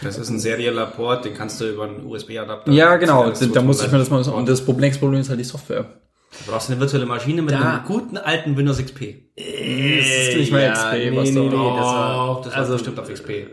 Das 0.02 0.18
ist 0.18 0.30
ein 0.30 0.38
serieller 0.38 0.86
Port, 0.86 1.24
den 1.24 1.34
kannst 1.34 1.60
du 1.60 1.68
über 1.68 1.84
einen 1.84 2.06
USB-Adapter. 2.06 2.70
Ja, 2.72 2.96
genau. 2.96 3.28
Das 3.28 3.40
Da 3.40 3.60
musste 3.62 3.86
ich 3.86 3.92
mir 3.92 3.98
das 3.98 4.08
mal. 4.10 4.22
232 4.22 4.32
Und 4.34 4.48
das 4.48 4.64
Problem, 4.64 4.80
nächste 4.82 5.00
Problem 5.00 5.20
ist 5.20 5.28
halt 5.30 5.40
die 5.40 5.44
Software. 5.44 5.84
Du 6.46 6.50
brauchst 6.52 6.70
eine 6.70 6.78
virtuelle 6.78 7.06
Maschine 7.06 7.42
mit 7.42 7.52
Da- 7.54 7.58
einem 7.60 7.84
guten 7.84 8.16
alten 8.16 8.56
Windows 8.56 8.78
XP. 8.78 9.00
Das 9.36 9.44
ist 9.46 10.36
nicht 10.36 10.52
mehr 10.52 10.62
ja, 10.62 10.72
XP, 10.72 10.92
nee, 11.10 11.16
was 11.16 11.30
nee, 11.30 11.34
da 11.34 11.40
nee, 11.40 11.50
das 11.50 11.56
war, 11.56 12.40
das 12.44 12.52
war 12.52 12.58
also, 12.58 12.72
bestimmt 12.74 13.00
auf 13.00 13.08
XP. 13.12 13.46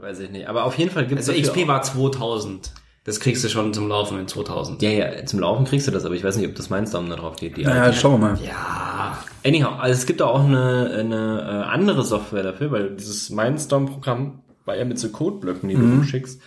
weiß 0.00 0.20
ich 0.20 0.30
nicht. 0.30 0.46
Aber 0.48 0.64
auf 0.64 0.76
jeden 0.76 0.90
Fall 0.90 1.06
gibt 1.06 1.20
es 1.20 1.28
Also 1.30 1.40
XP 1.40 1.66
war 1.66 1.80
2000. 1.82 2.72
Das 3.04 3.18
kriegst 3.18 3.42
du 3.42 3.48
schon 3.48 3.72
zum 3.72 3.88
Laufen 3.88 4.20
in 4.20 4.28
2000. 4.28 4.82
Ja, 4.82 4.90
ja, 4.90 5.24
zum 5.24 5.40
Laufen 5.40 5.64
kriegst 5.64 5.86
du 5.86 5.90
das, 5.90 6.04
aber 6.04 6.14
ich 6.14 6.22
weiß 6.22 6.36
nicht, 6.36 6.46
ob 6.46 6.54
das 6.54 6.68
Mindstorm 6.68 7.08
da 7.08 7.16
drauf 7.16 7.36
geht. 7.36 7.56
Die 7.56 7.62
Ja, 7.62 7.70
alte. 7.70 7.96
schauen 7.98 8.20
wir 8.20 8.28
mal. 8.28 8.38
Ja. 8.46 9.18
Anyhow, 9.44 9.78
also 9.78 9.98
es 9.98 10.04
gibt 10.04 10.20
auch 10.20 10.44
eine, 10.44 10.90
eine 10.98 11.64
äh, 11.66 11.72
andere 11.72 12.04
Software 12.04 12.42
dafür, 12.42 12.70
weil 12.70 12.90
dieses 12.96 13.30
Mindstorm-Programm 13.30 14.42
war 14.70 14.76
ja 14.76 14.84
mit 14.84 15.00
so 15.00 15.08
Codeblöcken, 15.08 15.68
die 15.68 15.74
du 15.74 16.04
schickst. 16.04 16.40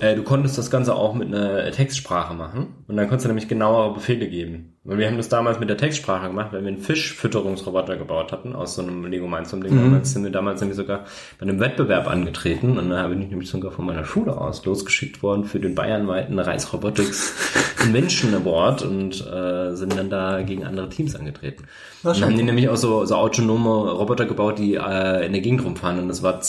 Äh, 0.00 0.16
du 0.16 0.22
konntest 0.22 0.56
das 0.56 0.70
Ganze 0.70 0.94
auch 0.94 1.14
mit 1.14 1.28
einer 1.28 1.70
Textsprache 1.70 2.34
machen 2.34 2.68
und 2.88 2.96
dann 2.96 3.06
konntest 3.08 3.24
du 3.24 3.28
nämlich 3.28 3.48
genauere 3.48 3.94
Befehle 3.94 4.28
geben. 4.28 4.70
Weil 4.84 4.98
wir 4.98 5.06
haben 5.06 5.16
das 5.16 5.30
damals 5.30 5.58
mit 5.58 5.70
der 5.70 5.78
Textsprache 5.78 6.26
gemacht, 6.28 6.52
weil 6.52 6.62
wir 6.62 6.68
einen 6.68 6.78
Fischfütterungsroboter 6.78 7.96
gebaut 7.96 8.32
hatten 8.32 8.54
aus 8.54 8.74
so 8.74 8.82
einem 8.82 9.06
Lego 9.06 9.26
Mindstorm-Ding. 9.26 9.74
Damals 9.74 10.12
sind 10.12 10.24
wir 10.24 10.30
damals 10.30 10.60
nämlich 10.60 10.76
sogar 10.76 11.04
bei 11.38 11.46
einem 11.46 11.58
Wettbewerb 11.58 12.06
angetreten 12.06 12.78
und 12.78 12.90
da 12.90 13.08
bin 13.08 13.22
ich 13.22 13.28
nämlich 13.30 13.48
sogar 13.48 13.72
von 13.72 13.86
meiner 13.86 14.04
Schule 14.04 14.36
aus 14.38 14.64
losgeschickt 14.64 15.22
worden 15.22 15.44
für 15.44 15.58
den 15.58 15.74
bayernweiten 15.74 16.38
Reis 16.38 16.70
Robotics 16.72 17.34
Invention 17.84 18.34
Award 18.34 18.82
und 18.82 19.26
äh, 19.26 19.74
sind 19.74 19.96
dann 19.96 20.10
da 20.10 20.42
gegen 20.42 20.64
andere 20.64 20.90
Teams 20.90 21.16
angetreten. 21.16 21.64
Und 22.02 22.16
dann 22.16 22.24
haben 22.24 22.36
die 22.36 22.42
nämlich 22.42 22.68
auch 22.68 22.76
so, 22.76 23.06
so 23.06 23.14
autonome 23.14 23.90
Roboter 23.90 24.26
gebaut, 24.26 24.58
die 24.58 24.74
äh, 24.74 25.24
in 25.24 25.32
der 25.32 25.40
Gegend 25.40 25.64
rumfahren 25.64 25.98
und 25.98 26.08
das 26.08 26.22
war 26.22 26.40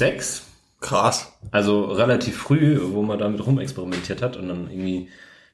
2006 0.00 0.46
Krass. 0.80 1.32
also 1.50 1.84
relativ 1.84 2.38
früh, 2.38 2.80
wo 2.82 3.02
man 3.02 3.18
damit 3.18 3.46
rumexperimentiert 3.46 4.22
hat 4.22 4.36
und 4.36 4.48
dann 4.48 4.70
irgendwie 4.70 5.08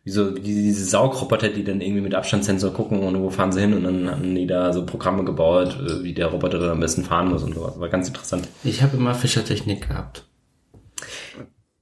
wie 0.04 0.10
so 0.12 0.30
diese 0.30 0.84
Saugroboter, 0.84 1.48
die 1.48 1.64
dann 1.64 1.80
irgendwie 1.80 2.00
mit 2.00 2.14
Abstandssensor 2.14 2.72
gucken 2.72 3.00
und 3.00 3.20
wo 3.20 3.28
fahren 3.30 3.50
sie 3.50 3.60
hin 3.60 3.74
und 3.74 3.82
dann 3.82 4.08
haben 4.08 4.34
die 4.36 4.46
da 4.46 4.72
so 4.72 4.86
Programme 4.86 5.24
gebaut, 5.24 5.76
äh, 5.80 6.04
wie 6.04 6.14
der 6.14 6.28
Roboter 6.28 6.60
dann 6.60 6.70
am 6.70 6.80
besten 6.80 7.02
fahren 7.02 7.28
muss 7.28 7.42
und 7.42 7.56
sowas. 7.56 7.80
War 7.80 7.88
ganz 7.88 8.06
interessant. 8.06 8.46
Ich 8.62 8.82
habe 8.82 8.96
immer 8.96 9.16
Fischertechnik 9.16 9.88
gehabt. 9.88 10.24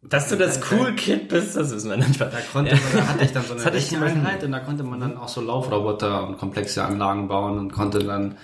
Dass 0.00 0.30
du 0.30 0.36
das 0.36 0.60
cool 0.70 0.94
Kid 0.94 1.28
bist, 1.28 1.54
das 1.54 1.70
ist 1.70 1.84
mir 1.84 1.98
nicht 1.98 2.18
Da 2.18 2.30
konnte 2.50 2.74
man, 2.74 2.82
da 2.94 3.08
hatte 3.08 3.24
ich 3.24 3.32
dann 3.32 3.42
so 3.42 3.52
eine 3.52 3.56
Das 3.56 3.66
hatte 3.66 3.76
ich 3.76 3.92
Recheneinheit 3.92 4.42
und 4.42 4.52
da 4.52 4.60
konnte 4.60 4.84
man 4.84 5.00
dann 5.00 5.18
auch 5.18 5.28
so 5.28 5.42
Laufroboter 5.42 6.26
und 6.26 6.38
komplexe 6.38 6.82
Anlagen 6.82 7.28
bauen 7.28 7.58
und 7.58 7.72
konnte 7.72 7.98
dann, 7.98 8.38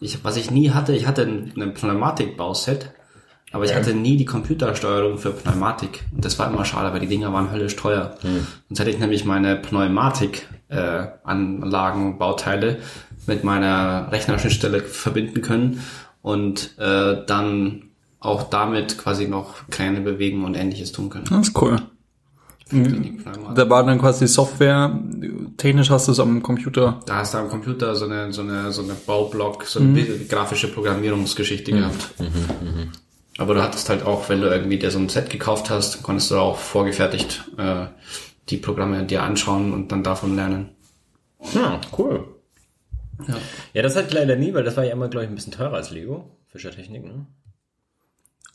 ich, 0.00 0.24
was 0.24 0.36
ich 0.36 0.50
nie 0.50 0.70
hatte, 0.70 0.94
ich 0.94 1.06
hatte 1.06 1.22
ein, 1.22 1.52
ein 1.54 1.74
Pneumatik-Bauset, 1.74 2.92
aber 3.52 3.64
ich 3.64 3.74
hatte 3.74 3.94
nie 3.94 4.16
die 4.16 4.24
Computersteuerung 4.24 5.18
für 5.18 5.30
Pneumatik. 5.30 6.04
Und 6.14 6.24
das 6.24 6.38
war 6.38 6.48
immer 6.50 6.64
schade, 6.64 6.92
weil 6.92 7.00
die 7.00 7.06
Dinger 7.06 7.32
waren 7.32 7.50
höllisch 7.50 7.74
teuer. 7.76 8.16
Sonst 8.68 8.80
hätte 8.80 8.90
ich 8.90 8.98
nämlich 8.98 9.24
meine 9.24 9.56
Pneumatik-Anlagen, 9.56 12.18
Bauteile 12.18 12.78
mit 13.26 13.44
meiner 13.44 14.12
Rechnerschnittstelle 14.12 14.80
verbinden 14.80 15.40
können 15.40 15.80
und 16.22 16.78
äh, 16.78 17.24
dann 17.26 17.84
auch 18.20 18.50
damit 18.50 18.98
quasi 18.98 19.28
noch 19.28 19.68
kleine 19.70 20.00
bewegen 20.00 20.44
und 20.44 20.54
ähnliches 20.54 20.90
tun 20.92 21.08
können. 21.08 21.24
Das 21.30 21.48
ist 21.48 21.62
cool. 21.62 21.80
Pneumatik. 22.68 23.24
Da 23.54 23.70
war 23.70 23.86
dann 23.86 23.98
quasi 23.98 24.28
Software, 24.28 25.00
technisch 25.56 25.88
hast 25.88 26.08
du 26.08 26.12
es 26.12 26.20
am 26.20 26.42
Computer. 26.42 27.00
Da 27.06 27.16
hast 27.16 27.32
du 27.32 27.38
am 27.38 27.48
Computer 27.48 27.94
so 27.94 28.04
eine, 28.04 28.30
so 28.32 28.42
eine, 28.42 28.70
so 28.72 28.82
eine 28.82 28.92
Baublock, 28.92 29.64
so 29.64 29.80
eine 29.80 30.04
grafische 30.28 30.68
Programmierungsgeschichte 30.68 31.72
gehabt. 31.72 32.12
Aber 33.38 33.54
du 33.54 33.62
hattest 33.62 33.88
halt 33.88 34.04
auch, 34.04 34.28
wenn 34.28 34.40
du 34.40 34.48
irgendwie 34.48 34.78
dir 34.78 34.90
so 34.90 34.98
ein 34.98 35.08
Set 35.08 35.30
gekauft 35.30 35.70
hast, 35.70 36.02
konntest 36.02 36.30
du 36.30 36.38
auch 36.38 36.58
vorgefertigt 36.58 37.44
äh, 37.56 37.86
die 38.48 38.56
Programme 38.56 39.04
dir 39.04 39.22
anschauen 39.22 39.72
und 39.72 39.92
dann 39.92 40.02
davon 40.02 40.34
lernen. 40.36 40.70
Ja, 41.54 41.80
cool. 41.96 42.24
Ja. 43.26 43.36
Ja, 43.74 43.82
das 43.82 43.96
hatte 43.96 44.08
ich 44.08 44.14
leider 44.14 44.36
nie, 44.36 44.52
weil 44.54 44.64
das 44.64 44.76
war 44.76 44.84
ja 44.84 44.92
immer, 44.92 45.08
glaube 45.08 45.24
ich, 45.24 45.30
ein 45.30 45.34
bisschen 45.34 45.52
teurer 45.52 45.74
als 45.74 45.90
Lego. 45.90 46.36
Fischertechnik, 46.48 47.04
ne? 47.04 47.26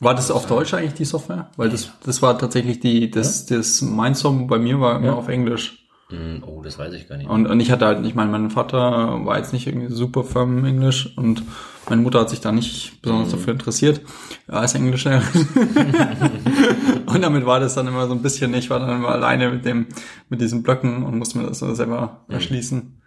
War 0.00 0.14
das 0.14 0.30
auf 0.30 0.46
Deutsch 0.46 0.74
eigentlich 0.74 0.94
die 0.94 1.04
Software? 1.04 1.50
Weil 1.56 1.70
das, 1.70 1.90
das 2.04 2.20
war 2.20 2.38
tatsächlich 2.38 2.80
die, 2.80 3.10
das, 3.10 3.46
das 3.46 3.80
Mindstorm 3.80 4.48
bei 4.48 4.58
mir 4.58 4.80
war 4.80 4.96
immer 4.96 5.16
auf 5.16 5.28
Englisch. 5.28 5.86
Hm, 6.10 6.42
Oh, 6.46 6.60
das 6.62 6.78
weiß 6.78 6.92
ich 6.94 7.08
gar 7.08 7.16
nicht. 7.16 7.30
Und, 7.30 7.46
und 7.46 7.60
ich 7.60 7.70
hatte 7.70 7.86
halt, 7.86 8.04
ich 8.04 8.14
meine, 8.14 8.30
mein 8.30 8.50
Vater 8.50 9.24
war 9.24 9.38
jetzt 9.38 9.52
nicht 9.52 9.66
irgendwie 9.66 9.92
super 9.92 10.24
firm 10.24 10.58
im 10.58 10.64
Englisch 10.64 11.16
und 11.16 11.42
meine 11.88 12.02
Mutter 12.02 12.20
hat 12.20 12.30
sich 12.30 12.40
da 12.40 12.52
nicht 12.52 13.00
besonders 13.02 13.30
dafür 13.30 13.52
interessiert 13.52 14.00
als 14.48 14.74
Englische. 14.74 15.20
und 17.06 17.22
damit 17.22 17.46
war 17.46 17.60
das 17.60 17.74
dann 17.74 17.86
immer 17.86 18.06
so 18.06 18.14
ein 18.14 18.22
bisschen, 18.22 18.54
ich 18.54 18.70
war 18.70 18.80
dann 18.80 18.96
immer 18.96 19.10
alleine 19.10 19.50
mit 19.50 19.64
dem, 19.64 19.86
mit 20.28 20.40
diesen 20.40 20.62
Blöcken 20.62 21.02
und 21.02 21.18
musste 21.18 21.38
mir 21.38 21.46
das 21.46 21.58
selber 21.58 22.24
erschließen. 22.28 23.00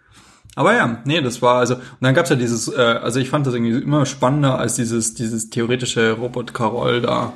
Aber 0.54 0.74
ja, 0.74 0.98
nee, 1.04 1.20
das 1.20 1.40
war 1.40 1.56
also, 1.56 1.74
und 1.74 1.82
dann 2.00 2.14
gab's 2.14 2.30
ja 2.30 2.36
dieses, 2.36 2.68
äh, 2.68 2.80
also 2.80 3.20
ich 3.20 3.30
fand 3.30 3.46
das 3.46 3.54
irgendwie 3.54 3.78
immer 3.78 4.06
spannender 4.06 4.58
als 4.58 4.74
dieses, 4.74 5.14
dieses 5.14 5.50
theoretische 5.50 6.12
Robot 6.12 6.52
Carol 6.52 7.00
da. 7.00 7.32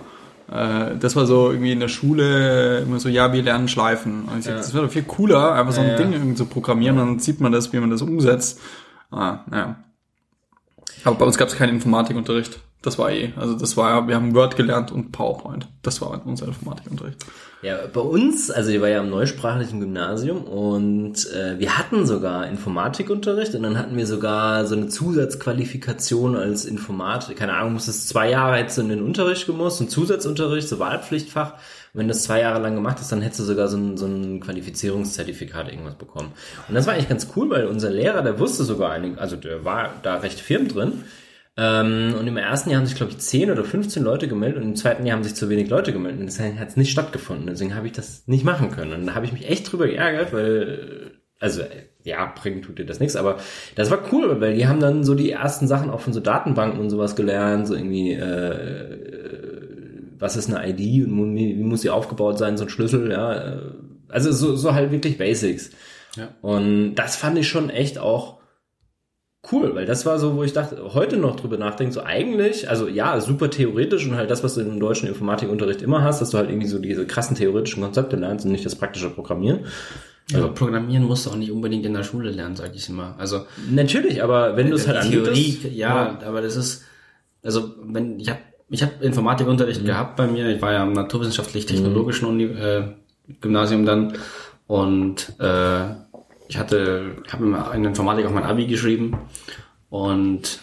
Äh, 0.50 0.96
das 0.98 1.14
war 1.14 1.26
so 1.26 1.50
irgendwie 1.50 1.72
in 1.72 1.80
der 1.80 1.88
Schule 1.88 2.80
immer 2.80 2.98
so, 2.98 3.08
ja, 3.08 3.32
wir 3.32 3.42
lernen 3.42 3.68
schleifen. 3.68 4.24
Und 4.24 4.40
ich 4.40 4.44
sag, 4.46 4.56
das 4.56 4.74
wäre 4.74 4.86
doch 4.86 4.92
viel 4.92 5.04
cooler, 5.04 5.52
einfach 5.52 5.72
so 5.72 5.80
ein 5.80 5.86
Ja, 5.86 5.92
ja. 5.92 5.98
Ding 5.98 6.12
irgendwie 6.12 6.34
zu 6.34 6.46
programmieren 6.46 6.98
und 6.98 7.06
dann 7.06 7.18
sieht 7.20 7.40
man 7.40 7.52
das, 7.52 7.72
wie 7.72 7.78
man 7.78 7.90
das 7.90 8.02
umsetzt. 8.02 8.60
Ah, 9.10 9.40
ja. 9.52 9.76
Aber 11.04 11.16
bei 11.16 11.24
uns 11.24 11.38
gab's 11.38 11.56
keinen 11.56 11.74
Informatikunterricht. 11.74 12.58
Das 12.82 12.98
war 12.98 13.12
eh, 13.12 13.32
also 13.36 13.54
das 13.54 13.76
war 13.76 13.90
ja, 13.90 14.08
wir 14.08 14.16
haben 14.16 14.34
Word 14.34 14.56
gelernt 14.56 14.90
und 14.90 15.12
PowerPoint. 15.12 15.68
Das 15.82 16.00
war 16.00 16.20
unser 16.24 16.48
Informatikunterricht. 16.48 17.24
Ja, 17.62 17.78
bei 17.92 18.00
uns, 18.00 18.50
also 18.50 18.70
ich 18.70 18.80
war 18.80 18.88
ja 18.88 19.00
im 19.00 19.10
neusprachlichen 19.10 19.78
Gymnasium 19.78 20.42
und 20.42 21.30
äh, 21.30 21.60
wir 21.60 21.78
hatten 21.78 22.06
sogar 22.06 22.48
Informatikunterricht 22.48 23.54
und 23.54 23.62
dann 23.62 23.78
hatten 23.78 23.96
wir 23.96 24.06
sogar 24.08 24.66
so 24.66 24.74
eine 24.74 24.88
Zusatzqualifikation 24.88 26.34
als 26.34 26.64
Informatik. 26.64 27.36
Keine 27.36 27.54
Ahnung, 27.54 27.74
musstest 27.74 28.08
zwei 28.08 28.30
Jahre 28.30 28.66
du 28.66 28.80
in 28.80 28.88
den 28.88 29.02
Unterricht 29.02 29.46
gemusst, 29.46 29.80
ein 29.80 29.88
Zusatzunterricht, 29.88 30.68
so 30.68 30.80
Wahlpflichtfach. 30.80 31.54
Wenn 31.94 32.08
du 32.08 32.14
das 32.14 32.22
zwei 32.22 32.40
Jahre 32.40 32.60
lang 32.60 32.74
gemacht 32.74 32.98
hast, 32.98 33.12
dann 33.12 33.20
hättest 33.20 33.40
du 33.40 33.44
sogar 33.44 33.68
so 33.68 33.76
ein, 33.76 33.98
so 33.98 34.06
ein 34.06 34.40
Qualifizierungszertifikat 34.40 35.68
irgendwas 35.68 35.96
bekommen. 35.96 36.32
Und 36.68 36.74
das 36.74 36.86
war 36.86 36.94
eigentlich 36.94 37.10
ganz 37.10 37.28
cool, 37.36 37.50
weil 37.50 37.66
unser 37.66 37.90
Lehrer, 37.90 38.22
der 38.22 38.38
wusste 38.38 38.64
sogar 38.64 38.92
einig, 38.92 39.18
also 39.18 39.36
der 39.36 39.64
war 39.66 39.94
da 40.02 40.16
recht 40.16 40.40
firm 40.40 40.68
drin. 40.68 41.04
Ähm, 41.58 42.14
und 42.18 42.26
im 42.26 42.38
ersten 42.38 42.70
Jahr 42.70 42.80
haben 42.80 42.86
sich, 42.86 42.96
glaube 42.96 43.12
ich, 43.12 43.18
10 43.18 43.50
oder 43.50 43.62
15 43.62 44.02
Leute 44.02 44.26
gemeldet 44.26 44.62
und 44.62 44.70
im 44.70 44.76
zweiten 44.76 45.04
Jahr 45.04 45.16
haben 45.16 45.24
sich 45.24 45.34
zu 45.34 45.50
wenig 45.50 45.68
Leute 45.68 45.92
gemeldet. 45.92 46.20
Und 46.20 46.26
deswegen 46.26 46.58
hat 46.58 46.68
es 46.68 46.76
nicht 46.78 46.90
stattgefunden. 46.90 47.46
Deswegen 47.46 47.74
habe 47.74 47.86
ich 47.86 47.92
das 47.92 48.26
nicht 48.26 48.44
machen 48.44 48.70
können. 48.70 48.94
Und 48.94 49.06
da 49.06 49.14
habe 49.14 49.26
ich 49.26 49.32
mich 49.32 49.46
echt 49.48 49.70
drüber 49.70 49.86
geärgert, 49.86 50.32
weil, 50.32 51.12
also, 51.40 51.62
ja, 52.04 52.32
bringen 52.34 52.62
tut 52.62 52.78
dir 52.78 52.86
das 52.86 53.00
nichts, 53.00 53.16
aber 53.16 53.36
das 53.76 53.90
war 53.90 54.00
cool, 54.12 54.40
weil 54.40 54.54
die 54.54 54.66
haben 54.66 54.80
dann 54.80 55.04
so 55.04 55.14
die 55.14 55.30
ersten 55.30 55.68
Sachen 55.68 55.90
auch 55.90 56.00
von 56.00 56.12
so 56.12 56.20
Datenbanken 56.20 56.80
und 56.80 56.90
sowas 56.90 57.16
gelernt, 57.16 57.66
so 57.68 57.74
irgendwie, 57.74 58.12
äh, 58.12 59.11
was 60.22 60.36
ist 60.36 60.48
eine 60.48 60.66
ID 60.70 61.04
und 61.06 61.34
wie, 61.34 61.54
muss 61.54 61.82
sie 61.82 61.90
aufgebaut 61.90 62.38
sein, 62.38 62.56
so 62.56 62.64
ein 62.64 62.70
Schlüssel, 62.70 63.10
ja. 63.10 63.34
äh, 63.34 63.58
Also 64.08 64.30
so, 64.30 64.54
so 64.54 64.72
halt 64.72 64.92
wirklich 64.92 65.18
Basics. 65.18 65.70
Ja. 66.16 66.28
Und 66.42 66.94
das 66.94 67.16
fand 67.16 67.38
ich 67.38 67.48
schon 67.48 67.70
echt 67.70 67.98
auch 67.98 68.38
cool, 69.50 69.74
weil 69.74 69.84
das 69.84 70.06
war 70.06 70.20
so, 70.20 70.36
wo 70.36 70.44
ich 70.44 70.52
dachte, 70.52 70.94
heute 70.94 71.16
noch 71.16 71.34
drüber 71.34 71.58
nachdenke, 71.58 71.92
so 71.92 72.02
eigentlich, 72.04 72.70
also 72.70 72.86
ja, 72.86 73.20
super 73.20 73.50
theoretisch 73.50 74.06
und 74.06 74.14
halt 74.14 74.30
das, 74.30 74.44
was 74.44 74.54
du 74.54 74.60
im 74.60 74.78
deutschen 74.78 75.08
Informatikunterricht 75.08 75.82
immer 75.82 76.04
hast, 76.04 76.20
dass 76.20 76.30
du 76.30 76.38
halt 76.38 76.48
irgendwie 76.48 76.68
so 76.68 76.78
diese 76.78 77.04
krassen 77.04 77.34
theoretischen 77.34 77.82
Konzepte 77.82 78.14
lernst 78.14 78.44
und 78.44 78.52
nicht 78.52 78.64
das 78.64 78.76
praktische 78.76 79.10
Programmieren. 79.10 79.66
Aber 80.32 80.50
Programmieren 80.50 81.02
musst 81.02 81.26
du 81.26 81.30
auch 81.30 81.36
nicht 81.36 81.50
unbedingt 81.50 81.84
in 81.84 81.94
der 81.94 82.04
Schule 82.04 82.30
lernen, 82.30 82.54
sag 82.54 82.76
ich 82.76 82.88
immer. 82.88 83.16
Also 83.18 83.44
Natürlich, 83.72 84.22
aber 84.22 84.56
wenn 84.56 84.70
du 84.70 84.76
es 84.76 84.86
halt 84.86 85.02
Theorie, 85.10 85.28
anbietest, 85.28 85.74
ja, 85.74 86.20
aber 86.24 86.40
das 86.40 86.54
ist, 86.54 86.84
also 87.42 87.74
wenn 87.82 88.20
ich 88.20 88.30
habe 88.30 88.38
ich 88.72 88.82
habe 88.82 88.92
Informatikunterricht 89.00 89.84
gehabt 89.84 90.16
bei 90.16 90.26
mir. 90.26 90.48
Ich 90.48 90.60
war 90.60 90.72
ja 90.72 90.82
am 90.82 90.92
naturwissenschaftlich-technologischen 90.94 92.26
Uni, 92.26 92.44
äh, 92.44 92.82
Gymnasium 93.40 93.86
dann 93.86 94.14
und 94.66 95.34
äh, 95.38 95.84
ich 96.48 96.58
hatte, 96.58 97.16
habe 97.32 97.70
in 97.74 97.84
Informatik 97.84 98.26
auch 98.26 98.30
mein 98.32 98.44
Abi 98.44 98.66
geschrieben 98.66 99.16
und 99.90 100.60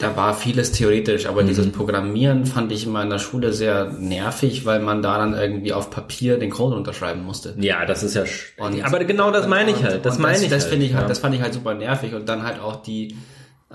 da 0.00 0.16
war 0.16 0.34
vieles 0.34 0.72
theoretisch, 0.72 1.26
aber 1.26 1.44
dieses 1.44 1.70
Programmieren 1.70 2.46
fand 2.46 2.72
ich 2.72 2.84
immer 2.84 3.02
in 3.02 3.10
der 3.10 3.18
Schule 3.20 3.52
sehr 3.52 3.92
nervig, 3.92 4.66
weil 4.66 4.80
man 4.80 5.02
da 5.02 5.18
dann 5.18 5.34
irgendwie 5.34 5.72
auf 5.72 5.90
Papier 5.90 6.36
den 6.38 6.50
Code 6.50 6.74
unterschreiben 6.74 7.22
musste. 7.24 7.54
ja, 7.60 7.86
das 7.86 8.02
ist 8.02 8.14
ja, 8.14 8.24
Und- 8.58 8.82
aber 8.84 9.04
genau 9.04 9.30
das 9.30 9.46
meine 9.46 9.70
ich 9.70 9.84
halt, 9.84 10.04
das 10.04 10.18
meine 10.18 10.38
ich 10.42 10.48
Das 10.50 10.62
halt. 10.64 10.70
finde 10.72 10.86
ich 10.86 10.94
halt, 10.94 11.02
ja. 11.04 11.08
das 11.08 11.20
fand 11.20 11.34
ich 11.36 11.42
halt 11.42 11.54
super 11.54 11.74
nervig 11.74 12.12
und 12.14 12.28
dann 12.28 12.42
halt 12.42 12.60
auch 12.60 12.82
die, 12.82 13.16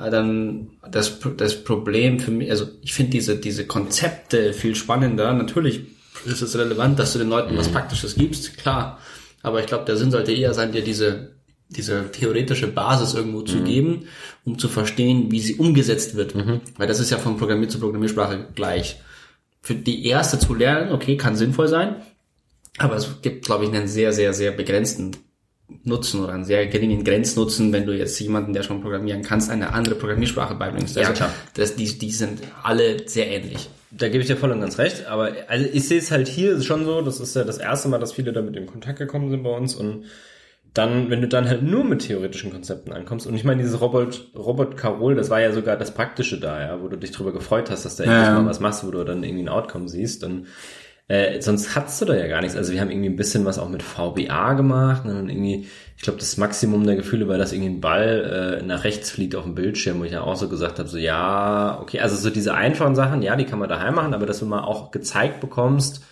dann 0.10 0.70
das, 0.90 1.20
das 1.36 1.64
Problem 1.64 2.20
für 2.20 2.32
mich, 2.32 2.50
also 2.50 2.68
ich 2.82 2.94
finde 2.94 3.12
diese, 3.12 3.36
diese 3.38 3.66
Konzepte 3.68 4.54
viel 4.54 4.76
spannender. 4.76 5.34
Natürlich 5.34 5.82
ist 6.26 6.42
es 6.42 6.58
relevant, 6.58 7.00
dass 7.00 7.14
du 7.14 7.20
den 7.20 7.30
Leuten 7.30 7.54
Mhm. 7.54 7.58
was 7.58 7.68
Praktisches 7.70 8.16
gibst, 8.16 8.58
klar. 8.58 9.00
Aber 9.42 9.60
ich 9.60 9.66
glaube, 9.66 9.86
der 9.86 9.98
Sinn 9.98 10.12
sollte 10.12 10.32
eher 10.32 10.54
sein, 10.54 10.72
dir 10.72 10.84
diese, 10.84 11.32
diese 11.70 12.12
theoretische 12.12 12.68
Basis 12.68 13.14
irgendwo 13.14 13.40
Mhm. 13.42 13.46
zu 13.46 13.64
geben, 13.64 14.06
um 14.46 14.58
zu 14.58 14.70
verstehen, 14.70 15.32
wie 15.32 15.40
sie 15.40 15.56
umgesetzt 15.56 16.16
wird. 16.16 16.34
Mhm. 16.36 16.62
Weil 16.78 16.88
das 16.88 17.00
ist 17.00 17.10
ja 17.10 17.18
von 17.18 17.38
Programmier 17.38 17.70
zu 17.70 17.80
Programmiersprache 17.80 18.48
gleich. 18.56 19.00
Für 19.62 19.76
die 19.76 20.06
erste 20.06 20.40
zu 20.40 20.54
lernen, 20.54 20.92
okay, 20.94 21.18
kann 21.18 21.36
sinnvoll 21.36 21.68
sein, 21.68 21.98
aber 22.78 22.96
es 22.96 23.22
gibt, 23.22 23.46
glaube 23.46 23.66
ich, 23.66 23.72
einen 23.74 23.88
sehr, 23.90 24.14
sehr, 24.14 24.34
sehr 24.34 24.52
begrenzten 24.52 25.12
Nutzen 25.84 26.24
oder 26.24 26.34
einen 26.34 26.46
sehr 26.46 26.68
geringen 26.68 27.04
Grenznutzen, 27.04 27.72
wenn 27.72 27.86
du 27.86 27.96
jetzt 27.96 28.20
jemanden, 28.20 28.54
der 28.54 28.64
schon 28.64 28.82
programmieren 28.82 29.22
kannst, 29.22 29.50
eine 29.50 29.74
andere 29.74 29.96
Programmiersprache 29.96 30.56
beibringst. 30.56 30.96
Ja, 30.96 31.02
Also, 31.04 31.14
klar. 31.14 31.34
Das, 31.56 31.76
die, 31.76 31.98
die 31.98 32.12
sind 32.12 32.40
alle 32.64 33.08
sehr 33.08 33.28
ähnlich. 33.28 33.70
Da 33.92 34.08
gebe 34.10 34.22
ich 34.22 34.28
dir 34.28 34.38
voll 34.38 34.52
und 34.52 34.62
ganz 34.62 34.78
recht, 34.78 35.08
aber 35.08 35.32
also 35.48 35.66
ich 35.72 35.88
sehe 35.88 35.98
es 36.00 36.12
halt 36.12 36.28
hier 36.28 36.62
schon 36.62 36.86
so, 36.86 37.02
das 37.02 37.20
ist 37.20 37.36
ja 37.36 37.44
das 37.44 37.58
erste 37.58 37.88
Mal, 37.90 37.98
dass 38.00 38.14
viele 38.14 38.34
damit 38.34 38.56
in 38.56 38.68
Kontakt 38.68 39.00
gekommen 39.00 39.32
sind 39.32 39.42
bei 39.42 39.50
uns 39.56 39.74
und 39.76 40.06
dann, 40.76 41.10
wenn 41.10 41.22
du 41.22 41.28
dann 41.28 41.48
halt 41.50 41.64
nur 41.64 41.84
mit 41.84 42.04
theoretischen 42.04 42.52
Konzepten 42.52 42.94
ankommst 42.94 43.26
und 43.26 43.34
ich 43.34 43.44
meine, 43.44 43.64
dieses 43.64 43.82
Robot, 43.82 44.28
Robot 44.38 44.78
Carol, 44.78 45.16
das 45.16 45.32
war 45.32 45.42
ja 45.42 45.52
sogar 45.52 45.76
das 45.78 45.96
Praktische 45.96 46.40
da, 46.40 46.62
ja, 46.62 46.82
wo 46.84 46.88
du 46.88 46.98
dich 46.98 47.10
drüber 47.12 47.34
gefreut 47.34 47.72
hast, 47.72 47.86
dass 47.86 47.96
du 47.96 48.04
endlich 48.04 48.20
Ja, 48.22 48.26
ja. 48.36 48.40
mal 48.40 48.48
was 48.48 48.60
machst, 48.60 48.86
wo 48.86 48.92
du 48.92 49.04
dann 49.04 49.24
irgendwie 49.24 49.44
ein 49.44 49.50
Outcome 49.50 49.90
siehst 49.90 50.24
und 50.24 50.46
äh, 51.10 51.42
sonst 51.42 51.76
hattest 51.76 52.00
du 52.02 52.06
da 52.06 52.16
ja 52.16 52.28
gar 52.28 52.42
nichts. 52.42 52.56
Also 52.56 52.72
wir 52.72 52.80
haben 52.80 52.92
irgendwie 52.92 53.10
ein 53.10 53.16
bisschen 53.16 53.44
was 53.44 53.60
auch 53.60 53.68
mit 53.68 53.84
VBA 53.84 54.54
gemacht 54.54 55.06
ne, 55.06 55.20
und 55.20 55.28
irgendwie, 55.28 55.68
ich 55.98 56.04
glaube, 56.04 56.20
das 56.20 56.38
Maximum 56.38 56.86
der 56.86 56.96
Gefühle 56.96 57.28
war, 57.28 57.38
dass 57.38 57.52
irgendwie 57.52 57.72
ein 57.72 57.82
Ball 57.82 58.60
äh, 58.62 58.66
nach 58.66 58.84
rechts 58.84 59.10
fliegt 59.10 59.36
auf 59.36 59.44
dem 59.44 59.56
Bildschirm, 59.56 60.00
wo 60.00 60.04
ich 60.04 60.12
ja 60.12 60.22
auch 60.22 60.36
so 60.36 60.48
gesagt 60.48 60.78
habe, 60.80 60.88
so 60.88 60.98
ja, 60.98 61.80
okay, 61.82 62.00
also 62.00 62.16
so 62.16 62.30
diese 62.30 62.54
einfachen 62.54 62.96
Sachen, 62.96 63.24
ja, 63.24 63.36
die 63.36 63.46
kann 63.46 63.60
man 63.60 63.68
daheim 63.68 63.96
machen, 63.96 64.14
aber 64.14 64.28
dass 64.28 64.40
du 64.40 64.46
mal 64.46 64.62
auch 64.62 64.92
gezeigt 64.92 65.42
bekommst, 65.42 66.04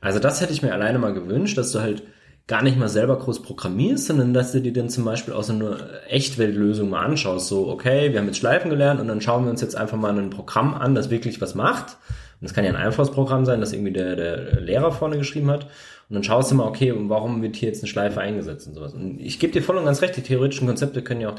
also 0.00 0.20
das 0.20 0.40
hätte 0.40 0.52
ich 0.52 0.62
mir 0.62 0.72
alleine 0.72 1.00
mal 1.00 1.12
gewünscht, 1.12 1.58
dass 1.58 1.72
du 1.72 1.80
halt 1.80 2.04
gar 2.46 2.62
nicht 2.62 2.78
mal 2.78 2.88
selber 2.88 3.18
groß 3.18 3.42
programmierst, 3.42 4.06
sondern 4.06 4.32
dass 4.32 4.52
du 4.52 4.60
dir 4.60 4.72
dann 4.72 4.88
zum 4.88 5.04
Beispiel 5.04 5.34
auch 5.34 5.42
so 5.42 5.52
eine 5.52 5.78
Echtweltlösung 6.08 6.90
mal 6.90 7.04
anschaust. 7.04 7.48
So, 7.48 7.68
okay, 7.68 8.12
wir 8.12 8.20
haben 8.20 8.26
jetzt 8.26 8.38
Schleifen 8.38 8.70
gelernt 8.70 9.00
und 9.00 9.08
dann 9.08 9.20
schauen 9.20 9.44
wir 9.44 9.50
uns 9.50 9.60
jetzt 9.60 9.74
einfach 9.74 9.96
mal 9.96 10.16
ein 10.16 10.30
Programm 10.30 10.74
an, 10.74 10.94
das 10.94 11.10
wirklich 11.10 11.40
was 11.40 11.56
macht. 11.56 11.96
Und 12.40 12.44
das 12.44 12.54
kann 12.54 12.64
ja 12.64 12.70
ein 12.70 12.76
einfaches 12.76 13.10
Programm 13.10 13.44
sein, 13.44 13.60
das 13.60 13.72
irgendwie 13.72 13.92
der, 13.92 14.14
der 14.16 14.60
Lehrer 14.60 14.92
vorne 14.92 15.16
geschrieben 15.18 15.50
hat. 15.50 15.64
Und 16.08 16.14
dann 16.14 16.22
schaust 16.22 16.50
du 16.50 16.54
mal, 16.54 16.66
okay, 16.66 16.94
warum 16.96 17.42
wird 17.42 17.56
hier 17.56 17.68
jetzt 17.68 17.82
eine 17.82 17.88
Schleife 17.88 18.20
eingesetzt 18.20 18.68
und 18.68 18.74
sowas. 18.74 18.92
Und 18.94 19.18
ich 19.20 19.38
gebe 19.38 19.52
dir 19.52 19.62
voll 19.62 19.76
und 19.76 19.84
ganz 19.84 20.02
recht, 20.02 20.16
die 20.16 20.22
theoretischen 20.22 20.66
Konzepte 20.66 21.02
können 21.02 21.20
ja 21.20 21.30
auch 21.30 21.34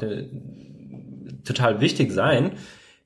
total 1.44 1.80
wichtig 1.80 2.12
sein. 2.12 2.52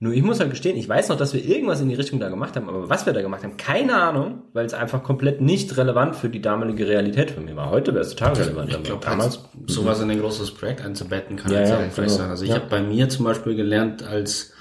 Nur 0.01 0.13
ich 0.15 0.23
muss 0.25 0.41
halt 0.41 0.51
gestehen, 0.51 0.77
ich 0.77 0.89
weiß 0.89 1.11
noch, 1.11 1.17
dass 1.17 1.33
wir 1.33 1.45
irgendwas 1.45 1.81
in 1.81 1.89
die 1.89 1.95
Richtung 1.95 2.19
da 2.19 2.29
gemacht 2.29 2.57
haben, 2.57 2.69
aber 2.69 2.89
was 2.89 3.07
wir 3.07 3.13
da 3.13 3.23
gemacht 3.23 3.45
haben, 3.45 3.57
keine 3.57 3.95
Ahnung, 3.95 4.43
weil 4.53 4.67
es 4.67 4.75
einfach 4.75 5.05
komplett 5.05 5.41
nicht 5.41 5.77
relevant 5.77 6.17
für 6.17 6.29
die 6.29 6.43
damalige 6.43 6.89
Realität 6.89 7.31
von 7.31 7.45
mir 7.45 7.55
war. 7.55 7.71
Heute 7.71 7.93
wäre 7.95 8.03
es 8.05 8.11
total 8.17 8.33
relevant. 8.35 8.71
Ich 8.73 8.83
glaube, 8.83 9.05
damals. 9.05 9.45
sowas 9.69 10.01
in 10.01 10.11
ein 10.11 10.19
großes 10.19 10.55
Projekt 10.55 10.85
einzubetten 10.85 11.37
kann 11.37 11.53
Ja, 11.53 11.59
halt 11.59 11.69
ja, 11.69 11.79
hilfreich 11.79 12.07
genau. 12.07 12.19
sein. 12.19 12.31
Also 12.31 12.43
ich 12.43 12.51
Ja. 12.51 12.57
habe 12.57 12.67
bei 12.69 12.83
mir 12.83 13.09
zum 13.11 13.25
Beispiel 13.27 13.55
gelernt, 13.55 14.03
als 14.03 14.53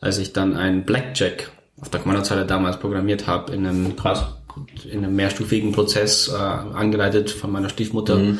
als 0.00 0.18
ich 0.18 0.32
dann 0.32 0.54
ein 0.54 0.84
Blackjack 0.84 1.50
auf 1.80 1.88
der 1.88 2.00
Kommandozeile 2.00 2.46
damals 2.46 2.78
programmiert 2.78 3.26
habe, 3.26 3.52
in 3.52 3.66
einem 3.66 3.94
in 4.84 4.98
einem 4.98 5.16
mehrstufigen 5.16 5.72
Prozess 5.72 6.28
äh, 6.28 6.34
angeleitet 6.36 7.30
von 7.30 7.50
meiner 7.50 7.68
Stiefmutter, 7.68 8.16
Mhm. 8.16 8.38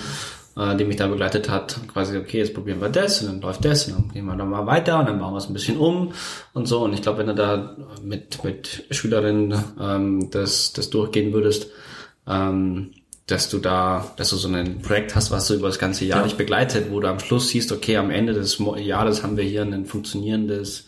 äh, 0.56 0.76
die 0.76 0.84
mich 0.84 0.96
da 0.96 1.08
begleitet 1.08 1.48
hat. 1.48 1.80
Quasi, 1.92 2.16
okay, 2.16 2.38
jetzt 2.38 2.54
probieren 2.54 2.80
wir 2.80 2.88
das 2.88 3.20
und 3.20 3.26
dann 3.28 3.40
läuft 3.40 3.64
das 3.64 3.88
und 3.88 3.94
dann 3.94 4.08
gehen 4.12 4.24
wir 4.26 4.36
dann 4.36 4.48
mal 4.48 4.66
weiter 4.66 5.00
und 5.00 5.06
dann 5.06 5.18
bauen 5.18 5.34
wir 5.34 5.38
es 5.38 5.48
ein 5.48 5.52
bisschen 5.54 5.76
um 5.76 6.12
und 6.52 6.66
so. 6.66 6.84
Und 6.84 6.92
ich 6.92 7.02
glaube, 7.02 7.18
wenn 7.18 7.26
du 7.26 7.34
da 7.34 7.76
mit, 8.02 8.44
mit 8.44 8.84
Schülerinnen 8.90 9.54
ähm, 9.80 10.30
das, 10.30 10.72
das 10.72 10.90
durchgehen 10.90 11.32
würdest, 11.32 11.66
ähm, 12.28 12.92
dass 13.26 13.48
du 13.48 13.58
da, 13.58 14.12
dass 14.16 14.30
du 14.30 14.36
so 14.36 14.48
ein 14.48 14.82
Projekt 14.82 15.16
hast, 15.16 15.30
was 15.30 15.48
du 15.48 15.54
über 15.54 15.68
das 15.68 15.78
ganze 15.78 16.04
Jahr 16.04 16.22
dich 16.22 16.36
begleitet, 16.36 16.90
wo 16.90 17.00
du 17.00 17.08
am 17.08 17.18
Schluss 17.18 17.48
siehst, 17.48 17.72
okay, 17.72 17.96
am 17.96 18.10
Ende 18.10 18.34
des 18.34 18.58
Jahres 18.78 19.22
haben 19.22 19.36
wir 19.36 19.44
hier 19.44 19.62
ein 19.62 19.86
funktionierendes 19.86 20.86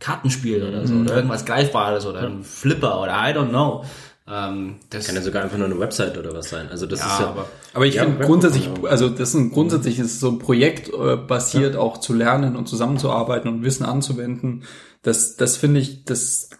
Kartenspiel 0.00 0.62
oder 0.62 0.86
so, 0.86 0.94
oder 0.94 1.16
irgendwas 1.16 1.44
Greifbares 1.44 2.06
oder 2.06 2.20
ein 2.22 2.44
Flipper 2.44 3.00
oder 3.00 3.12
I 3.12 3.32
don't 3.34 3.48
know. 3.50 3.84
Ähm, 4.30 4.76
das 4.90 5.06
Kann 5.06 5.14
ja 5.16 5.22
sogar 5.22 5.42
einfach 5.42 5.56
nur 5.56 5.66
eine 5.66 5.78
Website 5.80 6.18
oder 6.18 6.34
was 6.34 6.50
sein. 6.50 6.68
Also 6.70 6.84
das 6.86 7.00
Ja, 7.00 7.06
ist 7.06 7.20
ja. 7.20 7.26
aber- 7.28 7.46
Aber 7.74 7.86
ich 7.86 7.94
Ja, 7.94 8.04
finde 8.04 8.24
grundsätzlich, 8.26 8.66
ja. 8.66 8.88
also 8.90 9.08
das 9.08 9.30
ist 9.30 9.34
ein 9.34 9.50
grundsätzliches 9.50 10.20
so 10.20 10.28
ein 10.28 10.38
Projekt 10.38 10.88
äh, 10.92 11.16
basiert 11.16 11.76
auch 11.76 11.98
zu 11.98 12.12
lernen 12.12 12.54
und 12.56 12.68
zusammenzuarbeiten 12.68 13.48
und 13.50 13.62
Wissen 13.62 13.84
anzuwenden. 13.86 14.64
Das, 15.02 15.36
das 15.36 15.56
finde 15.56 15.80
ich, 15.80 16.04
das 16.04 16.50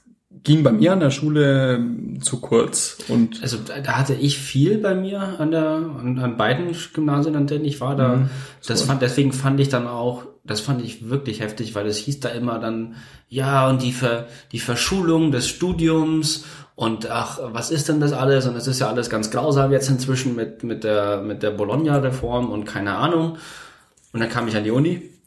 ging 0.44 0.62
bei 0.62 0.72
mir 0.72 0.92
an 0.92 1.00
der 1.00 1.10
Schule 1.10 1.76
ähm, 1.76 2.20
zu 2.22 2.40
kurz. 2.40 2.98
Und 3.08 3.42
Also 3.42 3.58
da 3.58 3.98
hatte 3.98 4.14
ich 4.14 4.38
viel 4.38 4.78
bei 4.78 4.94
mir 4.94 5.20
an 5.38 5.50
der 5.50 5.68
an, 5.68 6.18
an 6.18 6.36
beiden 6.36 6.74
Gymnasien, 6.92 7.36
an 7.36 7.46
denen 7.46 7.64
ich 7.64 7.80
war. 7.80 7.96
Da 7.96 8.28
das 8.66 8.82
fand 8.82 9.02
deswegen 9.02 9.32
fand 9.32 9.60
ich 9.60 9.68
dann 9.68 9.86
auch, 9.86 10.24
das 10.44 10.60
fand 10.60 10.82
ich 10.82 11.08
wirklich 11.08 11.40
heftig, 11.40 11.74
weil 11.74 11.86
es 11.86 11.98
hieß 11.98 12.20
da 12.20 12.28
immer 12.30 12.58
dann 12.58 12.96
ja 13.28 13.68
und 13.68 13.82
die 13.82 13.92
Ver, 13.92 14.26
die 14.52 14.60
Verschulung 14.60 15.32
des 15.32 15.48
Studiums 15.48 16.44
und 16.74 17.10
ach 17.10 17.38
was 17.42 17.70
ist 17.70 17.88
denn 17.88 18.00
das 18.00 18.12
alles 18.12 18.46
und 18.46 18.56
es 18.56 18.66
ist 18.66 18.78
ja 18.80 18.88
alles 18.88 19.10
ganz 19.10 19.30
grausam 19.30 19.72
jetzt 19.72 19.88
inzwischen 19.88 20.36
mit 20.36 20.62
mit 20.62 20.84
der 20.84 21.22
mit 21.22 21.42
der 21.42 21.50
Bologna 21.50 21.98
Reform 21.98 22.50
und 22.50 22.64
keine 22.64 22.96
Ahnung. 22.96 23.36
Und 24.12 24.20
dann 24.20 24.30
kam 24.30 24.48
ich 24.48 24.56
an 24.56 24.64
die 24.64 24.70
Uni 24.70 25.17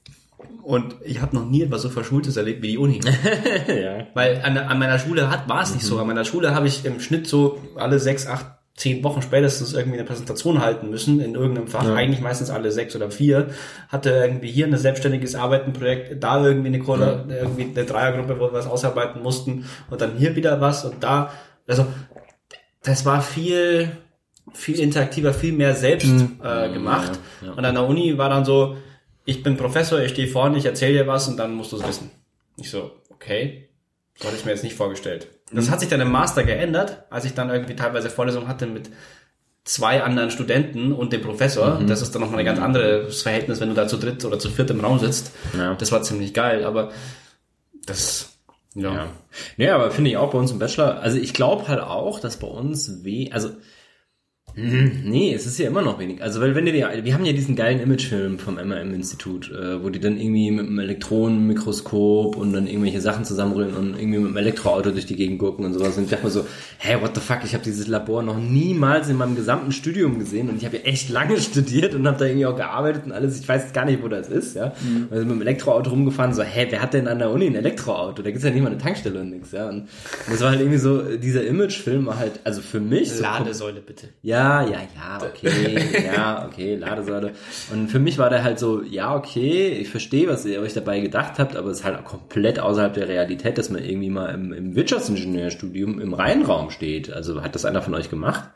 und 0.64 0.96
ich 1.04 1.22
habe 1.22 1.36
noch 1.36 1.46
nie 1.46 1.64
etwas 1.64 1.82
so 1.82 1.90
Verschultes 1.90 2.38
erlebt 2.38 2.62
wie 2.62 2.70
die 2.70 2.78
Uni. 2.78 3.00
ja. 3.68 4.08
Weil 4.14 4.42
an, 4.44 4.58
an 4.58 4.80
meiner 4.80 5.00
Schule 5.00 5.30
hat 5.30 5.48
war 5.50 5.64
es 5.64 5.74
nicht 5.74 5.86
so. 5.86 6.00
An 6.00 6.08
meiner 6.08 6.26
Schule 6.26 6.54
habe 6.54 6.68
ich 6.68 6.86
im 6.86 7.00
Schnitt 7.00 7.28
so 7.28 7.60
alle 7.76 8.00
sechs, 8.00 8.28
acht, 8.28 8.46
zehn 8.76 9.04
Wochen 9.04 9.22
spätestens 9.22 9.74
irgendwie 9.74 9.98
eine 9.98 10.08
Präsentation 10.08 10.62
halten 10.62 10.90
müssen 10.90 11.20
in 11.20 11.36
irgendeinem 11.36 11.68
Fach. 11.68 11.88
Eigentlich 11.88 12.22
meistens 12.22 12.50
alle 12.50 12.72
sechs 12.72 12.96
oder 12.96 13.12
vier. 13.12 13.50
Hatte 13.90 14.12
irgendwie 14.12 14.52
hier 14.52 14.68
ein 14.68 14.78
selbstständiges 14.78 15.36
Arbeitenprojekt, 15.36 16.24
da 16.24 16.46
irgendwie 16.46 16.70
eine 16.70 16.80
Kohle, 16.80 17.26
irgendwie 17.30 17.64
eine 17.64 17.86
Dreiergruppe, 17.86 18.40
wo 18.40 18.46
wir 18.46 18.54
was 18.54 18.68
ausarbeiten 18.68 19.22
mussten 19.22 19.66
und 19.90 20.02
dann 20.02 20.18
hier 20.18 20.36
wieder 20.36 20.62
was 20.62 20.86
und 20.86 21.04
da. 21.04 21.32
Also 21.68 21.86
das 22.84 23.06
war 23.06 23.22
viel 23.22 23.92
viel 24.54 24.80
interaktiver, 24.80 25.34
viel 25.34 25.54
mehr 25.54 25.76
selbst 25.76 26.14
äh, 26.44 26.74
gemacht. 26.74 27.20
ja, 27.42 27.48
ja. 27.48 27.54
Und 27.54 27.64
an 27.64 27.76
der 27.76 27.86
Uni 27.86 28.18
war 28.18 28.30
dann 28.30 28.44
so, 28.46 28.76
ich 29.26 29.44
bin 29.44 29.58
Professor, 29.58 30.00
ich 30.00 30.12
stehe 30.12 30.28
vorne, 30.28 30.58
ich 30.58 30.66
erzähle 30.66 31.00
dir 31.00 31.08
was 31.08 31.28
und 31.28 31.38
dann 31.38 31.54
musst 31.54 31.72
du 31.72 31.78
es 31.78 31.88
wissen. 31.88 32.12
Ich 32.58 32.70
so, 32.70 32.92
okay, 33.10 33.70
so 34.18 34.28
hatte 34.28 34.38
ich 34.38 34.46
mir 34.46 34.52
jetzt 34.52 34.64
nicht 34.64 34.76
vorgestellt. 34.76 35.28
Das 35.52 35.70
hat 35.70 35.80
sich 35.80 35.90
dann 35.90 36.02
im 36.02 36.12
Master 36.12 36.44
geändert, 36.44 37.04
als 37.10 37.26
ich 37.26 37.34
dann 37.34 37.50
irgendwie 37.50 37.76
teilweise 37.76 38.10
Vorlesungen 38.10 38.48
hatte 38.48 38.68
mit 38.68 38.90
zwei 39.64 40.02
anderen 40.02 40.32
Studenten 40.32 40.92
und 40.92 41.14
dem 41.14 41.22
Professor. 41.22 41.82
Das 41.86 42.02
ist 42.02 42.14
dann 42.16 42.22
nochmal 42.22 42.40
ein 42.40 42.46
ganz 42.46 42.60
anderes 42.60 43.22
Verhältnis, 43.22 43.60
wenn 43.60 43.70
du 43.70 43.76
da 43.76 43.88
zu 43.88 43.98
dritt 43.98 44.24
oder 44.26 44.40
zu 44.40 44.50
viert 44.50 44.70
im 44.72 44.80
Raum 44.80 45.00
sitzt. 45.00 45.32
Ja. 45.58 45.76
Das 45.76 45.92
war 45.92 46.02
ziemlich 46.02 46.34
geil, 46.34 46.64
aber 46.64 46.92
das, 47.86 48.38
ja. 48.74 48.94
Ja. 48.94 49.08
Nee, 49.58 49.70
aber 49.70 49.92
finde 49.92 50.10
ich 50.10 50.18
auch 50.18 50.32
bei 50.32 50.40
uns 50.40 50.52
im 50.52 50.60
Bachelor, 50.60 51.00
also 51.02 51.18
ich 51.18 51.34
glaube 51.34 51.68
halt 51.68 51.82
auch, 51.82 52.20
dass 52.20 52.38
bei 52.38 52.48
uns 52.48 53.04
weh, 53.04 53.30
also 53.32 53.52
Nee, 54.56 55.34
es 55.34 55.46
ist 55.46 55.58
ja 55.58 55.68
immer 55.68 55.82
noch 55.82 56.00
wenig. 56.00 56.22
Also, 56.22 56.42
weil 56.42 56.56
wenn 56.56 56.66
du 56.66 56.72
dir, 56.72 56.90
wir 57.04 57.14
haben 57.14 57.26
ja 57.26 57.34
diesen 57.34 57.56
geilen 57.56 57.80
Imagefilm 57.80 58.38
vom 58.38 58.56
MRM-Institut, 58.56 59.52
äh, 59.52 59.84
wo 59.84 59.90
die 59.90 60.00
dann 60.00 60.18
irgendwie 60.18 60.52
mit 60.52 60.68
einem 60.68 60.80
Elektronenmikroskop 60.80 62.36
und 62.36 62.54
dann 62.54 62.68
irgendwelche 62.68 63.02
Sachen 63.02 63.26
zusammenrühren 63.26 63.74
und 63.76 63.98
irgendwie 63.98 64.20
mit 64.20 64.28
einem 64.28 64.38
Elektroauto 64.38 64.92
durch 64.92 65.06
die 65.06 65.16
Gegend 65.16 65.40
gucken 65.40 65.66
und 65.66 65.74
sowas. 65.74 65.98
Und 65.98 66.06
ich 66.06 66.10
dachte 66.10 66.26
mir 66.26 66.32
so, 66.32 66.46
hä, 66.80 66.98
what 67.02 67.16
the 67.16 67.22
fuck, 67.22 67.40
ich 67.46 67.54
habe 67.54 67.64
dieses 67.64 67.88
Labor 67.88 68.24
noch 68.24 68.38
niemals 68.38 69.10
in 69.10 69.18
meinem 69.18 69.36
gesamten 69.36 69.72
Studium 69.72 70.20
gesehen 70.20 70.50
und 70.50 70.58
ich 70.58 70.66
habe 70.66 70.78
ja 70.78 70.84
echt 70.84 71.10
lange 71.10 71.38
studiert 71.40 71.96
und 71.96 72.06
habe 72.08 72.18
da 72.18 72.26
irgendwie 72.26 72.46
auch 72.46 72.56
gearbeitet 72.56 73.06
und 73.06 73.12
alles. 73.14 73.40
Ich 73.40 73.48
weiß 73.48 73.72
gar 73.74 73.86
nicht, 73.86 74.04
wo 74.04 74.08
das 74.08 74.28
ist, 74.28 74.56
ja. 74.56 74.74
Also 75.10 75.26
mit 75.26 75.36
dem 75.36 75.42
Elektroauto 75.42 75.90
rumgefahren, 75.92 76.34
so, 76.34 76.44
hä, 76.44 76.68
wer 76.70 76.82
hat 76.82 76.94
denn 76.94 77.08
an 77.08 77.20
der 77.20 77.32
Uni 77.32 77.46
ein 77.48 77.56
Elektroauto? 77.56 78.22
Da 78.22 78.30
gibt's 78.30 78.44
ja 78.44 78.52
nicht 78.52 78.62
mal 78.62 78.70
eine 78.70 78.78
Tankstelle 78.78 79.22
und 79.22 79.30
nix, 79.30 79.52
ja. 79.52 79.70
Und 79.70 79.88
das 80.30 80.42
war 80.42 80.50
halt 80.50 80.60
irgendwie 80.60 80.78
so, 80.78 81.02
dieser 81.18 81.46
Imagefilm 81.46 82.06
war 82.06 82.20
halt, 82.20 82.40
also 82.44 82.62
für 82.62 82.80
mich 82.80 83.12
so 83.12 83.22
Ladesäule 83.22 83.82
bitte. 83.82 84.10
ja, 84.22 84.41
ja, 84.42 84.82
ja, 84.96 85.20
okay, 85.22 86.04
ja, 86.06 86.46
okay, 86.48 86.76
Ladesäule. 86.76 87.32
Und 87.72 87.88
für 87.90 88.00
mich 88.00 88.18
war 88.18 88.30
der 88.30 88.44
halt 88.44 88.60
so, 88.60 88.82
ja, 88.82 89.16
okay, 89.16 89.70
ich 89.70 89.90
verstehe, 89.90 90.28
was 90.28 90.46
ihr 90.46 90.60
euch 90.62 90.74
dabei 90.74 91.00
gedacht 91.00 91.40
habt, 91.40 91.56
aber 91.56 91.70
es 91.70 91.80
ist 91.80 91.84
halt 91.86 92.04
komplett 92.06 92.60
außerhalb 92.60 92.94
der 92.94 93.08
Realität, 93.08 93.58
dass 93.58 93.70
man 93.70 93.84
irgendwie 93.84 94.10
mal 94.10 94.28
im, 94.34 94.54
im 94.54 94.76
Wirtschaftsingenieurstudium 94.76 96.00
im 96.00 96.14
Rheinraum 96.14 96.70
steht. 96.70 97.12
Also 97.12 97.42
hat 97.44 97.56
das 97.56 97.66
einer 97.66 97.82
von 97.82 97.94
euch 97.96 98.10
gemacht? 98.10 98.50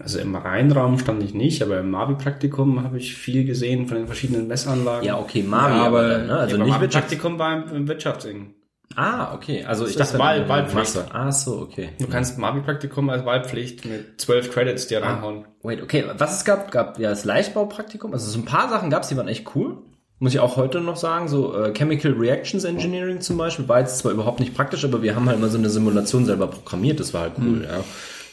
Also 0.00 0.18
im 0.18 0.34
Rheinraum 0.34 0.98
stand 0.98 1.22
ich 1.22 1.34
nicht, 1.34 1.62
aber 1.62 1.78
im 1.78 1.90
Mabi-Praktikum 1.90 2.82
habe 2.82 2.98
ich 2.98 3.14
viel 3.14 3.44
gesehen 3.44 3.86
von 3.86 3.96
den 3.98 4.06
verschiedenen 4.06 4.48
Messanlagen. 4.48 5.06
Ja, 5.06 5.18
okay, 5.20 5.42
Mavi, 5.44 5.76
Ja, 5.76 5.82
aber, 5.86 5.98
aber- 6.00 6.08
dann, 6.08 6.26
ne? 6.26 6.36
also 6.36 6.56
ja, 6.56 6.64
nicht 6.64 6.72
aber 6.74 6.82
Wirtschaft. 6.82 7.08
Praktikum 7.08 7.38
war 7.38 7.52
im, 7.70 7.76
im 7.76 7.88
Wirtschaftsing. 7.88 8.54
Ah, 8.96 9.34
okay, 9.34 9.64
also 9.64 9.86
ich 9.86 9.96
Das 9.96 10.08
dachte, 10.12 10.22
Wahl- 10.22 10.48
Wahlpflicht. 10.48 10.94
Masse. 10.96 11.06
Ah, 11.12 11.30
so, 11.32 11.58
okay. 11.60 11.90
Du 11.98 12.06
kannst 12.06 12.38
Mabi-Praktikum 12.38 13.10
als 13.10 13.24
Wahlpflicht 13.24 13.84
mit 13.84 14.20
zwölf 14.20 14.50
Credits 14.52 14.86
dir 14.86 15.02
reinhauen. 15.02 15.44
Wait, 15.62 15.82
okay, 15.82 16.04
was 16.16 16.36
es 16.36 16.44
gab, 16.44 16.70
gab 16.70 16.98
ja 16.98 17.10
das 17.10 17.24
Leichtbaupraktikum, 17.24 18.12
also 18.12 18.30
so 18.30 18.38
ein 18.38 18.44
paar 18.44 18.68
Sachen 18.68 18.90
gab 18.90 19.02
es, 19.02 19.08
die 19.08 19.16
waren 19.16 19.28
echt 19.28 19.54
cool. 19.54 19.78
Muss 20.20 20.32
ich 20.32 20.40
auch 20.40 20.56
heute 20.56 20.80
noch 20.80 20.96
sagen, 20.96 21.26
so 21.28 21.54
äh, 21.60 21.72
Chemical 21.72 22.12
Reactions 22.12 22.62
Engineering 22.64 23.20
zum 23.20 23.36
Beispiel 23.36 23.68
war 23.68 23.80
jetzt 23.80 23.98
zwar 23.98 24.12
überhaupt 24.12 24.38
nicht 24.40 24.54
praktisch, 24.54 24.84
aber 24.84 25.02
wir 25.02 25.16
haben 25.16 25.28
halt 25.28 25.40
mal 25.40 25.50
so 25.50 25.58
eine 25.58 25.68
Simulation 25.68 26.24
selber 26.24 26.46
programmiert, 26.46 27.00
das 27.00 27.12
war 27.12 27.22
halt 27.22 27.32
cool, 27.40 27.64
ja. 27.68 27.80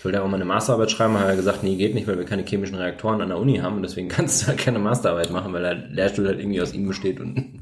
Ich 0.01 0.05
wollte 0.05 0.17
ja 0.17 0.23
auch 0.23 0.27
mal 0.27 0.37
eine 0.37 0.45
Masterarbeit 0.45 0.89
schreiben, 0.89 1.19
habe 1.19 1.29
ja 1.29 1.35
gesagt, 1.35 1.61
nee, 1.61 1.75
geht 1.75 1.93
nicht, 1.93 2.07
weil 2.07 2.17
wir 2.17 2.25
keine 2.25 2.41
chemischen 2.41 2.73
Reaktoren 2.73 3.21
an 3.21 3.29
der 3.29 3.37
Uni 3.37 3.57
haben 3.57 3.75
und 3.75 3.83
deswegen 3.83 4.07
kannst 4.09 4.41
du 4.41 4.47
halt 4.47 4.57
keine 4.57 4.79
Masterarbeit 4.79 5.29
machen, 5.29 5.53
weil 5.53 5.61
der 5.61 5.75
Lehrstuhl 5.75 6.25
halt 6.25 6.39
irgendwie 6.39 6.59
aus 6.59 6.73
ihm 6.73 6.87
besteht 6.87 7.19
und 7.19 7.35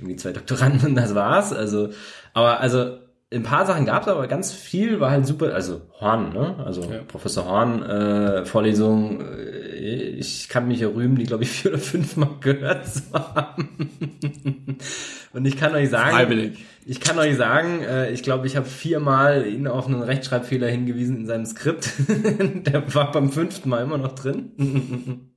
irgendwie 0.00 0.16
zwei 0.16 0.32
Doktoranden 0.32 0.84
und 0.84 0.94
das 0.96 1.14
war's. 1.14 1.52
Also, 1.52 1.90
aber 2.34 2.58
also 2.58 2.98
ein 3.32 3.44
paar 3.44 3.66
Sachen 3.66 3.86
gab 3.86 4.02
es, 4.02 4.08
aber 4.08 4.26
ganz 4.26 4.52
viel 4.52 4.98
war 4.98 5.12
halt 5.12 5.26
super. 5.26 5.54
Also 5.54 5.82
Horn, 6.00 6.32
ne? 6.32 6.56
Also 6.58 6.82
Professor 7.06 7.44
Horn, 7.44 7.84
äh, 7.84 8.44
Vorlesung, 8.46 9.20
äh, 9.20 10.08
ich 10.18 10.48
kann 10.48 10.66
mich 10.66 10.80
ja 10.80 10.88
rühmen, 10.88 11.14
die 11.14 11.24
glaube 11.26 11.44
ich 11.44 11.50
vier 11.50 11.70
oder 11.70 11.80
fünf 11.80 12.16
Mal 12.16 12.30
gehört 12.40 12.84
zu 12.84 13.02
haben. 13.12 13.90
Und 15.32 15.44
ich 15.46 15.56
kann 15.56 15.74
euch 15.74 15.90
sagen, 15.90 16.16
Freiwillig. 16.16 16.64
ich 16.84 17.00
kann 17.00 17.18
euch 17.18 17.36
sagen, 17.36 17.82
äh, 17.82 18.10
ich 18.10 18.22
glaube, 18.22 18.46
ich 18.46 18.56
habe 18.56 18.66
viermal 18.66 19.46
ihn 19.46 19.68
auf 19.68 19.86
einen 19.86 20.02
Rechtschreibfehler 20.02 20.66
hingewiesen 20.68 21.18
in 21.18 21.26
seinem 21.26 21.46
Skript. 21.46 21.88
Der 22.66 22.94
war 22.94 23.12
beim 23.12 23.30
fünften 23.30 23.68
Mal 23.68 23.82
immer 23.82 23.98
noch 23.98 24.14
drin. 24.14 24.52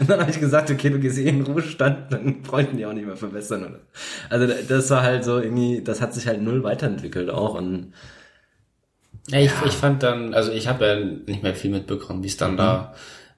Und 0.00 0.08
dann 0.08 0.20
habe 0.20 0.30
ich 0.30 0.40
gesagt, 0.40 0.70
okay, 0.70 0.88
du 0.88 0.98
gehst 0.98 1.18
eh 1.18 1.28
in 1.28 1.44
den 1.44 1.46
Ruhestand, 1.46 2.10
dann 2.10 2.40
bräuchten 2.40 2.78
die 2.78 2.86
auch 2.86 2.94
nicht 2.94 3.06
mehr 3.06 3.16
verbessern. 3.18 3.64
Oder? 3.66 3.80
Also 4.30 4.46
das 4.66 4.88
war 4.88 5.02
halt 5.02 5.24
so 5.24 5.38
irgendwie, 5.38 5.82
das 5.82 6.00
hat 6.00 6.14
sich 6.14 6.26
halt 6.26 6.40
null 6.40 6.62
weiterentwickelt 6.62 7.28
auch. 7.28 7.54
Und 7.54 7.92
Ja, 9.28 9.40
ich, 9.40 9.52
ich 9.66 9.72
fand 9.74 10.02
dann, 10.02 10.32
also 10.32 10.52
ich 10.52 10.68
habe 10.68 10.86
ja 10.86 10.96
nicht 10.96 11.42
mehr 11.42 11.54
viel 11.54 11.70
mitbekommen, 11.70 12.22
wie 12.22 12.28
es 12.28 12.38
dann 12.38 12.56
da 12.56 12.94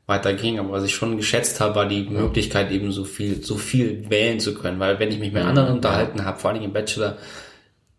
weiterging, 0.06 0.58
aber 0.58 0.70
was 0.72 0.84
ich 0.84 0.94
schon 0.94 1.16
geschätzt 1.16 1.60
habe, 1.60 1.74
war 1.74 1.86
die 1.86 2.04
Möglichkeit 2.08 2.70
eben 2.70 2.92
so 2.92 3.04
viel, 3.04 3.42
so 3.42 3.56
viel 3.56 4.08
wählen 4.08 4.38
zu 4.40 4.54
können, 4.54 4.78
weil 4.78 4.98
wenn 5.00 5.10
ich 5.10 5.18
mich 5.18 5.32
mit 5.32 5.42
anderen 5.42 5.72
unterhalten 5.74 6.24
habe, 6.24 6.38
vor 6.38 6.50
allem 6.50 6.62
im 6.62 6.72
Bachelor, 6.72 7.16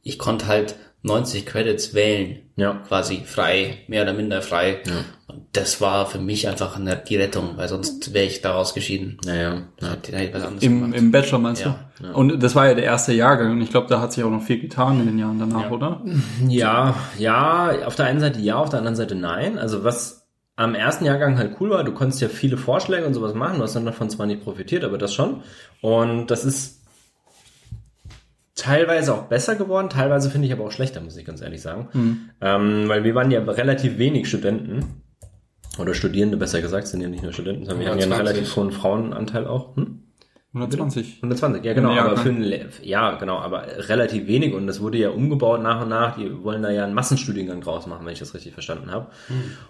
ich 0.03 0.17
konnte 0.17 0.47
halt 0.47 0.75
90 1.03 1.45
Credits 1.45 1.93
wählen, 1.93 2.39
Ja. 2.55 2.81
quasi 2.87 3.21
frei, 3.25 3.79
mehr 3.87 4.03
oder 4.03 4.13
minder 4.13 4.41
frei. 4.41 4.79
Und 5.27 5.41
das 5.53 5.79
war 5.79 6.05
für 6.07 6.17
mich 6.19 6.47
einfach 6.47 6.75
eine, 6.77 6.95
die 6.97 7.17
Rettung, 7.17 7.51
weil 7.55 7.67
sonst 7.67 8.13
wäre 8.13 8.25
ich 8.25 8.41
da 8.41 8.55
ausgeschieden. 8.55 9.17
naja, 9.25 9.67
Da 9.79 9.91
hätte 9.91 10.15
ich 10.23 10.33
was 10.33 10.43
anderes 10.43 10.63
Im, 10.63 10.81
gemacht. 10.81 10.97
Im 10.99 11.11
Bachelor 11.11 11.39
meinst 11.39 11.63
Ja, 11.65 11.79
du? 12.01 12.11
Und 12.13 12.41
das 12.41 12.55
war 12.55 12.67
ja 12.67 12.73
der 12.73 12.85
erste 12.85 13.13
Jahrgang 13.13 13.51
und 13.51 13.61
ich 13.61 13.69
glaube, 13.69 13.87
da 13.89 14.01
hat 14.01 14.11
sich 14.13 14.23
auch 14.23 14.29
noch 14.31 14.41
viel 14.41 14.59
getan 14.59 14.99
in 15.01 15.05
den 15.07 15.19
Jahren 15.19 15.39
danach, 15.39 15.69
oder? 15.69 16.01
Ja, 16.47 16.95
ja, 17.17 17.85
auf 17.85 17.95
der 17.95 18.05
einen 18.07 18.19
Seite 18.21 18.39
ja, 18.39 18.55
auf 18.55 18.69
der 18.69 18.79
anderen 18.79 18.95
Seite 18.95 19.15
nein. 19.15 19.59
Also 19.59 19.83
was 19.83 20.16
am 20.57 20.73
ersten 20.75 21.05
Jahrgang 21.05 21.37
halt 21.37 21.55
cool 21.61 21.69
war, 21.69 21.83
du 21.83 21.93
konntest 21.93 22.19
ja 22.19 22.27
viele 22.27 22.57
Vorschläge 22.57 23.05
und 23.05 23.13
sowas 23.13 23.35
machen, 23.35 23.57
du 23.57 23.63
hast 23.63 23.75
dann 23.75 23.85
davon 23.85 24.09
zwar 24.09 24.25
nicht 24.25 24.43
profitiert, 24.43 24.83
aber 24.83 24.97
das 24.97 25.13
schon. 25.13 25.43
Und 25.81 26.31
das 26.31 26.43
ist 26.43 26.81
teilweise 28.55 29.13
auch 29.13 29.23
besser 29.25 29.55
geworden, 29.55 29.89
teilweise 29.89 30.31
finde 30.31 30.47
ich 30.47 30.53
aber 30.53 30.65
auch 30.65 30.71
schlechter, 30.71 30.99
muss 30.99 31.15
ich 31.15 31.25
ganz 31.25 31.41
ehrlich 31.41 31.61
sagen. 31.61 31.89
Ähm, 32.41 32.89
weil 32.89 33.03
wir 33.03 33.13
waren 33.13 33.29
ja 33.29 33.39
relativ 33.43 33.99
wenig 33.99 34.27
Studenten. 34.27 35.03
Oder 35.77 35.93
Studierende, 35.93 36.37
besser 36.37 36.59
gesagt, 36.59 36.87
sind 36.87 37.01
ja 37.01 37.07
nicht 37.07 37.21
nur 37.21 37.33
Studenten, 37.33 37.65
sondern 37.65 37.81
wir 37.81 37.91
haben 37.91 37.99
ja 37.99 38.05
einen 38.05 38.13
120. 38.13 38.35
relativ 38.35 38.55
hohen 38.55 38.71
Frauenanteil 38.71 39.45
auch. 39.45 39.75
Hm? 39.75 40.06
120. 40.53 41.17
120, 41.17 41.63
ja 41.63 41.73
genau, 41.73 41.93
Ja, 41.93 42.05
aber 42.05 42.17
für 42.17 42.29
ein, 42.29 42.69
ja 42.81 43.15
genau, 43.17 43.37
aber 43.37 43.65
relativ 43.89 44.27
wenig 44.27 44.53
und 44.53 44.65
das 44.65 44.79
wurde 44.79 44.97
ja 44.97 45.09
umgebaut 45.09 45.61
nach 45.61 45.81
und 45.81 45.89
nach. 45.89 46.17
Die 46.17 46.43
wollen 46.43 46.61
da 46.63 46.71
ja 46.71 46.83
einen 46.85 46.93
Massenstudiengang 46.93 47.61
draus 47.61 47.85
machen, 47.85 48.05
wenn 48.05 48.13
ich 48.13 48.19
das 48.19 48.33
richtig 48.33 48.53
verstanden 48.53 48.91
habe. 48.91 49.07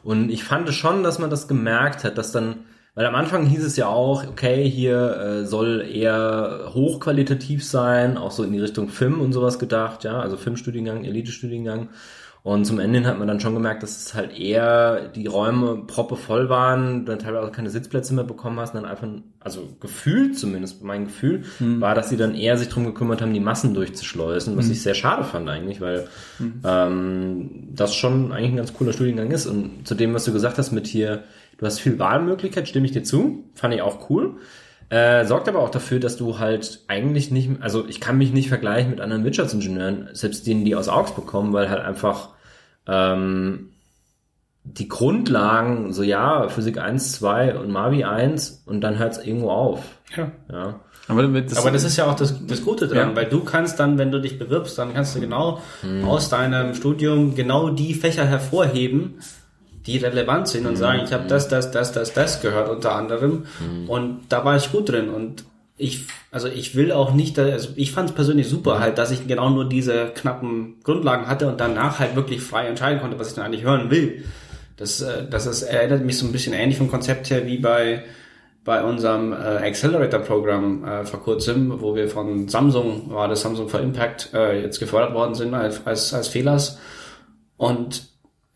Und 0.03 0.29
ich 0.29 0.43
fand 0.43 0.71
schon, 0.73 1.03
dass 1.03 1.19
man 1.19 1.29
das 1.29 1.47
gemerkt 1.47 2.03
hat, 2.03 2.17
dass 2.17 2.31
dann, 2.31 2.65
weil 2.93 3.05
am 3.05 3.15
Anfang 3.15 3.45
hieß 3.47 3.63
es 3.63 3.75
ja 3.75 3.87
auch, 3.87 4.25
okay, 4.27 4.69
hier 4.69 5.17
äh, 5.17 5.45
soll 5.45 5.85
eher 5.91 6.71
hochqualitativ 6.73 7.65
sein, 7.65 8.17
auch 8.17 8.31
so 8.31 8.43
in 8.43 8.53
die 8.53 8.59
Richtung 8.59 8.89
Film 8.89 9.19
und 9.19 9.33
sowas 9.33 9.59
gedacht, 9.59 10.03
ja, 10.03 10.19
also 10.19 10.37
Filmstudiengang, 10.37 11.05
Elite-Studiengang. 11.05 11.89
Und 12.47 12.63
zum 12.63 12.79
Ende 12.79 12.99
hin 12.99 13.07
hat 13.07 13.19
man 13.19 13.27
dann 13.27 13.41
schon 13.41 13.53
gemerkt, 13.53 13.83
dass 13.83 13.97
es 13.97 14.13
halt 14.13 14.39
eher 14.39 15.09
die 15.09 15.27
Räume 15.27 15.83
proppe 15.85 16.15
voll 16.15 16.47
waren, 16.47 17.03
dann 17.03 17.19
teilweise 17.19 17.45
auch 17.45 17.51
keine 17.51 17.69
Sitzplätze 17.69 18.13
mehr 18.13 18.23
bekommen 18.23 18.57
hast, 18.57 18.73
und 18.73 18.83
dann 18.83 18.89
einfach, 18.89 19.05
also 19.41 19.67
gefühlt 19.81 20.39
zumindest, 20.39 20.81
mein 20.81 21.07
Gefühl, 21.07 21.43
war, 21.59 21.93
dass 21.93 22.07
sie 22.07 22.15
dann 22.15 22.35
eher 22.35 22.57
sich 22.57 22.69
drum 22.69 22.85
gekümmert 22.85 23.21
haben, 23.21 23.33
die 23.33 23.41
Massen 23.41 23.73
durchzuschleusen, 23.73 24.55
was 24.55 24.69
ich 24.69 24.81
sehr 24.81 24.93
schade 24.93 25.25
fand 25.25 25.49
eigentlich, 25.49 25.81
weil 25.81 26.07
ähm, 26.63 27.67
das 27.73 27.93
schon 27.93 28.31
eigentlich 28.31 28.51
ein 28.51 28.55
ganz 28.57 28.73
cooler 28.73 28.93
Studiengang 28.93 29.29
ist. 29.29 29.45
Und 29.45 29.85
zu 29.85 29.93
dem, 29.93 30.13
was 30.13 30.23
du 30.23 30.31
gesagt 30.31 30.57
hast 30.57 30.71
mit 30.71 30.87
hier, 30.87 31.23
du 31.57 31.65
hast 31.65 31.79
viel 31.79 31.99
Wahlmöglichkeit, 31.99 32.69
stimme 32.69 32.85
ich 32.85 32.93
dir 32.93 33.03
zu, 33.03 33.43
fand 33.55 33.73
ich 33.73 33.81
auch 33.81 34.09
cool. 34.09 34.37
Äh, 34.87 35.25
sorgt 35.25 35.49
aber 35.49 35.59
auch 35.59 35.69
dafür, 35.69 35.99
dass 35.99 36.15
du 36.15 36.39
halt 36.39 36.85
eigentlich 36.87 37.29
nicht, 37.29 37.49
also 37.59 37.85
ich 37.89 37.99
kann 37.99 38.17
mich 38.17 38.31
nicht 38.31 38.47
vergleichen 38.47 38.89
mit 38.89 39.01
anderen 39.01 39.25
Wirtschaftsingenieuren, 39.25 40.07
selbst 40.13 40.47
denen, 40.47 40.63
die 40.63 40.75
aus 40.75 40.87
Augsburg 40.87 41.27
kommen, 41.27 41.51
weil 41.51 41.69
halt 41.69 41.81
einfach 41.81 42.36
ähm, 42.87 43.69
die 44.63 44.87
Grundlagen, 44.89 45.93
so 45.93 46.03
ja, 46.03 46.49
Physik 46.49 46.77
1, 46.77 47.13
2 47.13 47.57
und 47.57 47.71
Mavi 47.71 48.03
1 48.03 48.63
und 48.65 48.81
dann 48.81 48.97
hört 48.97 49.13
es 49.13 49.25
irgendwo 49.25 49.49
auf. 49.49 49.81
Ja. 50.15 50.31
Ja. 50.51 50.79
Aber 51.09 51.25
das, 51.25 51.57
Aber 51.57 51.71
das 51.71 51.85
ist 51.85 51.95
ja 51.95 52.05
auch 52.05 52.15
das, 52.15 52.45
das 52.47 52.63
Gute 52.65 52.87
dran, 52.87 53.09
Ja. 53.11 53.15
weil 53.15 53.27
du 53.27 53.41
kannst 53.45 53.79
dann, 53.79 53.97
wenn 53.97 54.11
du 54.11 54.19
dich 54.19 54.37
bewirbst, 54.37 54.77
dann 54.77 54.93
kannst 54.93 55.15
du 55.15 55.21
genau 55.21 55.61
aus 56.05 56.27
deinem 56.27 56.73
Studium 56.75 57.33
genau 57.33 57.69
die 57.69 57.93
Fächer 57.93 58.25
hervorheben, 58.25 59.19
die 59.85 59.97
relevant 59.99 60.49
sind 60.49 60.65
und 60.67 60.75
sagen, 60.75 61.01
ich 61.05 61.13
habe 61.13 61.27
das, 61.27 61.47
das, 61.47 61.71
das, 61.71 61.93
das, 61.93 62.11
das 62.13 62.41
gehört 62.41 62.67
unter 62.69 62.93
anderem 62.93 63.45
und 63.87 64.19
da 64.27 64.43
war 64.43 64.57
ich 64.57 64.69
gut 64.69 64.89
drin 64.89 65.07
und 65.09 65.45
ich, 65.77 66.05
also 66.31 66.47
ich 66.47 66.75
will 66.75 66.91
auch 66.91 67.13
nicht, 67.13 67.37
also 67.37 67.69
ich 67.75 67.91
fand 67.91 68.09
es 68.09 68.15
persönlich 68.15 68.47
super 68.47 68.79
halt, 68.79 68.97
dass 68.97 69.11
ich 69.11 69.27
genau 69.27 69.49
nur 69.49 69.69
diese 69.69 70.07
knappen 70.07 70.79
Grundlagen 70.83 71.27
hatte 71.27 71.47
und 71.47 71.59
danach 71.59 71.99
halt 71.99 72.15
wirklich 72.15 72.41
frei 72.41 72.67
entscheiden 72.67 72.99
konnte, 72.99 73.19
was 73.19 73.29
ich 73.29 73.35
dann 73.35 73.45
eigentlich 73.45 73.63
hören 73.63 73.91
will. 73.91 74.23
Das, 74.75 75.01
äh, 75.01 75.27
das 75.29 75.45
ist, 75.45 75.63
erinnert 75.63 76.03
mich 76.03 76.17
so 76.17 76.25
ein 76.25 76.31
bisschen 76.31 76.53
ähnlich 76.53 76.77
vom 76.77 76.89
Konzept 76.89 77.29
her 77.29 77.45
wie 77.45 77.57
bei 77.57 78.03
bei 78.67 78.83
unserem 78.83 79.31
äh, 79.31 79.35
Accelerator-Programm 79.35 80.83
äh, 80.83 81.05
vor 81.05 81.21
kurzem, 81.21 81.79
wo 81.79 81.95
wir 81.95 82.09
von 82.09 82.49
Samsung, 82.49 83.09
war 83.13 83.29
das 83.29 83.39
Samsung 83.39 83.69
for 83.69 83.79
Impact, 83.79 84.31
äh, 84.33 84.61
jetzt 84.61 84.79
gefördert 84.79 85.13
worden 85.13 85.35
sind 85.35 85.53
als, 85.53 85.87
als, 85.87 86.13
als 86.13 86.27
Fehlers. 86.27 86.77
Und 87.55 88.09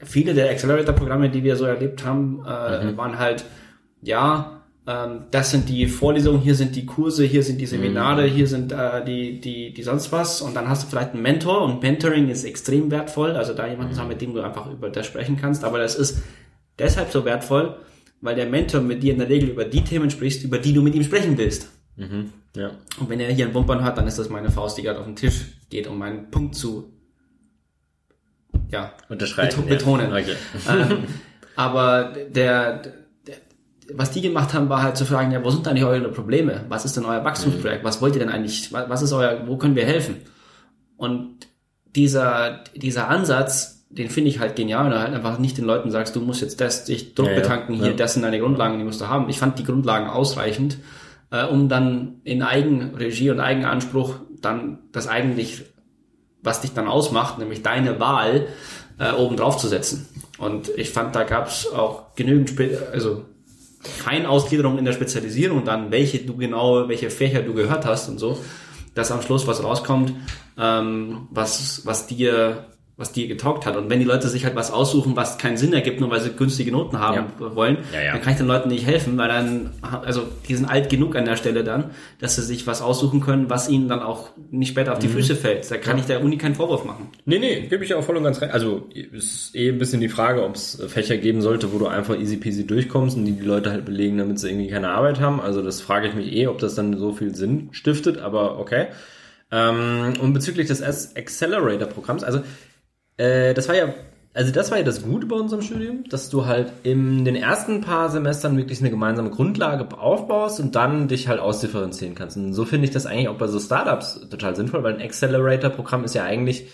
viele 0.03 0.33
der 0.33 0.49
Accelerator-Programme, 0.49 1.29
die 1.29 1.45
wir 1.45 1.55
so 1.55 1.63
erlebt 1.63 2.03
haben, 2.03 2.41
äh, 2.45 2.97
waren 2.97 3.19
halt, 3.19 3.45
ja, 4.01 4.60
das 4.83 5.51
sind 5.51 5.69
die 5.69 5.85
Vorlesungen, 5.87 6.41
hier 6.41 6.55
sind 6.55 6.75
die 6.75 6.85
Kurse, 6.87 7.23
hier 7.23 7.43
sind 7.43 7.59
die 7.61 7.67
Seminare, 7.67 8.25
hier 8.25 8.47
sind 8.47 8.71
äh, 8.71 9.05
die, 9.05 9.39
die, 9.39 9.73
die 9.73 9.83
sonst 9.83 10.11
was. 10.11 10.41
Und 10.41 10.55
dann 10.55 10.67
hast 10.67 10.83
du 10.83 10.87
vielleicht 10.87 11.13
einen 11.13 11.21
Mentor 11.21 11.61
und 11.61 11.83
Mentoring 11.83 12.29
ist 12.29 12.43
extrem 12.45 12.89
wertvoll, 12.89 13.31
also 13.31 13.53
da 13.53 13.67
jemanden 13.67 13.93
zu 13.93 14.01
haben, 14.01 14.07
mit 14.07 14.21
dem 14.21 14.33
du 14.33 14.41
einfach 14.41 14.69
über 14.71 14.89
das 14.89 15.05
sprechen 15.05 15.37
kannst. 15.39 15.63
Aber 15.63 15.77
das 15.77 15.95
ist 15.95 16.23
deshalb 16.79 17.11
so 17.11 17.25
wertvoll, 17.25 17.75
weil 18.21 18.35
der 18.35 18.47
Mentor 18.47 18.81
mit 18.81 19.03
dir 19.03 19.13
in 19.13 19.19
der 19.19 19.29
Regel 19.29 19.49
über 19.49 19.65
die 19.65 19.83
Themen 19.83 20.09
spricht, 20.09 20.43
über 20.43 20.57
die 20.57 20.73
du 20.73 20.81
mit 20.81 20.95
ihm 20.95 21.03
sprechen 21.03 21.37
willst. 21.37 21.69
Mhm. 21.97 22.31
Ja. 22.55 22.71
Und 22.99 23.07
wenn 23.09 23.19
er 23.19 23.31
hier 23.31 23.45
einen 23.45 23.53
Bumpern 23.53 23.83
hat, 23.83 23.97
dann 23.99 24.07
ist 24.07 24.17
das 24.17 24.29
meine 24.29 24.49
Faust, 24.49 24.77
die 24.77 24.81
gerade 24.81 24.99
auf 24.99 25.05
den 25.05 25.15
Tisch 25.15 25.45
geht, 25.69 25.85
um 25.87 25.99
meinen 25.99 26.31
Punkt 26.31 26.55
zu 26.55 26.91
ja, 28.69 28.93
Unterschreiben. 29.09 29.55
beto- 29.63 29.67
betonen. 29.67 30.09
Ja. 30.11 30.17
Okay. 30.17 30.35
ähm, 30.69 31.03
aber 31.55 32.13
der, 32.29 32.81
was 33.95 34.11
die 34.11 34.21
gemacht 34.21 34.53
haben, 34.53 34.69
war 34.69 34.83
halt 34.83 34.97
zu 34.97 35.05
fragen, 35.05 35.31
ja, 35.31 35.43
wo 35.43 35.49
sind 35.49 35.67
eigentlich 35.67 35.85
eure 35.85 36.09
Probleme? 36.09 36.65
Was 36.69 36.85
ist 36.85 36.97
denn 36.97 37.05
euer 37.05 37.23
Wachstumsprojekt? 37.23 37.83
Was 37.83 38.01
wollt 38.01 38.15
ihr 38.15 38.19
denn 38.19 38.29
eigentlich? 38.29 38.71
wa- 38.71 38.85
Was 38.87 39.01
ist 39.01 39.13
euer, 39.13 39.47
wo 39.47 39.57
können 39.57 39.75
wir 39.75 39.85
helfen? 39.85 40.17
Und 40.97 41.47
dieser, 41.95 42.63
dieser 42.75 43.07
Ansatz, 43.09 43.85
den 43.89 44.09
finde 44.09 44.29
ich 44.29 44.39
halt 44.39 44.55
genial, 44.55 44.85
wenn 44.85 44.91
du 44.91 44.99
halt 45.01 45.13
einfach 45.13 45.37
nicht 45.39 45.57
den 45.57 45.65
Leuten 45.65 45.91
sagst, 45.91 46.15
du 46.15 46.21
musst 46.21 46.41
jetzt 46.41 46.61
das, 46.61 46.85
dich 46.85 47.13
Druck 47.15 47.27
Ja, 47.27 47.33
ja. 47.33 47.39
betanken, 47.41 47.75
hier, 47.75 47.87
Ja. 47.87 47.93
das 47.93 48.13
sind 48.13 48.21
deine 48.23 48.39
Grundlagen, 48.39 48.77
die 48.77 48.83
musst 48.85 49.01
du 49.01 49.07
haben. 49.07 49.27
Ich 49.29 49.39
fand 49.39 49.59
die 49.59 49.63
Grundlagen 49.65 50.07
ausreichend, 50.07 50.77
äh, 51.31 51.43
um 51.45 51.67
dann 51.69 52.21
in 52.23 52.43
Eigenregie 52.43 53.29
und 53.31 53.39
Eigenanspruch 53.39 54.15
dann 54.41 54.79
das 54.91 55.07
eigentlich, 55.07 55.63
was 56.43 56.61
dich 56.61 56.73
dann 56.73 56.87
ausmacht, 56.87 57.37
nämlich 57.39 57.61
deine 57.63 57.99
Wahl, 57.99 58.47
äh, 58.99 59.11
oben 59.13 59.35
drauf 59.35 59.57
zu 59.57 59.67
setzen. 59.67 60.07
Und 60.37 60.69
ich 60.77 60.89
fand, 60.91 61.15
da 61.15 61.23
gab 61.23 61.47
es 61.47 61.67
auch 61.71 62.15
genügend, 62.15 62.53
also 62.93 63.25
keine 64.03 64.29
Ausgliederung 64.29 64.77
in 64.77 64.85
der 64.85 64.93
Spezialisierung, 64.93 65.65
dann 65.65 65.91
welche 65.91 66.19
du 66.19 66.35
genau, 66.37 66.87
welche 66.87 67.09
Fächer 67.09 67.41
du 67.41 67.53
gehört 67.53 67.85
hast 67.85 68.09
und 68.09 68.19
so, 68.19 68.37
dass 68.93 69.11
am 69.11 69.21
Schluss 69.21 69.47
was 69.47 69.63
rauskommt, 69.63 70.13
ähm, 70.57 71.27
was, 71.31 71.85
was 71.85 72.07
dir 72.07 72.65
was 73.01 73.11
dir 73.11 73.27
getaugt 73.27 73.65
hat. 73.65 73.75
Und 73.75 73.89
wenn 73.89 73.99
die 73.99 74.05
Leute 74.05 74.29
sich 74.29 74.45
halt 74.45 74.55
was 74.55 74.71
aussuchen, 74.71 75.15
was 75.17 75.37
keinen 75.37 75.57
Sinn 75.57 75.73
ergibt, 75.73 75.99
nur 75.99 76.09
weil 76.11 76.21
sie 76.21 76.29
günstige 76.29 76.71
Noten 76.71 76.99
haben 76.99 77.25
wollen, 77.39 77.79
Ja, 77.93 78.01
ja. 78.01 78.11
dann 78.13 78.21
kann 78.21 78.31
ich 78.33 78.37
den 78.37 78.47
Leuten 78.47 78.69
nicht 78.69 78.85
helfen, 78.85 79.17
weil 79.17 79.27
dann, 79.27 79.71
also 79.81 80.23
die 80.47 80.55
sind 80.55 80.65
alt 80.69 80.89
genug 80.89 81.15
an 81.15 81.25
der 81.25 81.35
Stelle 81.35 81.63
dann, 81.65 81.91
dass 82.19 82.35
sie 82.37 82.43
sich 82.43 82.65
was 82.67 82.81
aussuchen 82.81 83.19
können, 83.19 83.49
was 83.49 83.67
ihnen 83.67 83.89
dann 83.89 83.99
auch 84.01 84.29
nicht 84.51 84.69
später 84.69 84.91
auf 84.93 84.99
Mhm. 84.99 85.01
die 85.01 85.07
Füße 85.09 85.35
fällt. 85.35 85.69
Da 85.69 85.77
kann 85.77 85.97
ich 85.97 86.05
der 86.05 86.23
Uni 86.23 86.37
keinen 86.37 86.55
Vorwurf 86.55 86.85
machen. 86.85 87.09
Nee, 87.25 87.39
nee, 87.39 87.67
gebe 87.67 87.83
ich 87.83 87.93
auch 87.93 88.03
voll 88.03 88.15
und 88.17 88.23
ganz 88.23 88.39
recht. 88.39 88.53
Also 88.53 88.87
ist 88.93 89.55
eh 89.55 89.69
ein 89.69 89.79
bisschen 89.79 89.99
die 89.99 90.09
Frage, 90.09 90.43
ob 90.45 90.55
es 90.55 90.81
Fächer 90.87 91.17
geben 91.17 91.41
sollte, 91.41 91.73
wo 91.73 91.79
du 91.79 91.87
einfach 91.87 92.17
easy 92.17 92.37
peasy 92.37 92.65
durchkommst 92.67 93.17
und 93.17 93.25
die 93.25 93.31
die 93.31 93.45
Leute 93.45 93.71
halt 93.71 93.85
belegen, 93.85 94.17
damit 94.19 94.37
sie 94.39 94.49
irgendwie 94.49 94.69
keine 94.69 94.89
Arbeit 94.89 95.19
haben. 95.19 95.41
Also 95.41 95.61
das 95.63 95.81
frage 95.81 96.07
ich 96.07 96.13
mich 96.13 96.31
eh, 96.33 96.47
ob 96.47 96.59
das 96.59 96.75
dann 96.75 96.97
so 96.97 97.13
viel 97.13 97.33
Sinn 97.33 97.69
stiftet, 97.71 98.19
aber 98.19 98.59
okay. 98.59 98.87
Ähm, 99.53 100.13
und 100.21 100.31
bezüglich 100.33 100.67
des 100.67 100.81
Accelerator-Programms, 100.81 102.23
also 102.23 102.41
äh, 103.21 103.53
das 103.53 103.67
war 103.67 103.75
ja, 103.75 103.93
also 104.33 104.51
das 104.51 104.71
war 104.71 104.79
ja 104.79 104.83
das 104.83 105.03
Gute 105.03 105.27
bei 105.27 105.35
unserem 105.35 105.61
Studium, 105.61 106.05
dass 106.09 106.29
du 106.29 106.45
halt 106.45 106.71
in 106.83 107.23
den 107.23 107.35
ersten 107.35 107.81
paar 107.81 108.09
Semestern 108.09 108.57
wirklich 108.57 108.79
eine 108.79 108.89
gemeinsame 108.89 109.29
Grundlage 109.29 109.95
aufbaust 109.97 110.59
und 110.59 110.75
dann 110.75 111.07
dich 111.07 111.27
halt 111.27 111.39
ausdifferenzieren 111.39 112.15
kannst. 112.15 112.37
Und 112.37 112.53
so 112.53 112.65
finde 112.65 112.85
ich 112.85 112.91
das 112.91 113.05
eigentlich 113.05 113.27
auch 113.27 113.37
bei 113.37 113.47
so 113.47 113.59
Startups 113.59 114.27
total 114.29 114.55
sinnvoll, 114.55 114.83
weil 114.83 114.95
ein 114.95 115.01
Accelerator-Programm 115.01 116.03
ist 116.03 116.15
ja 116.15 116.23
eigentlich, 116.23 116.67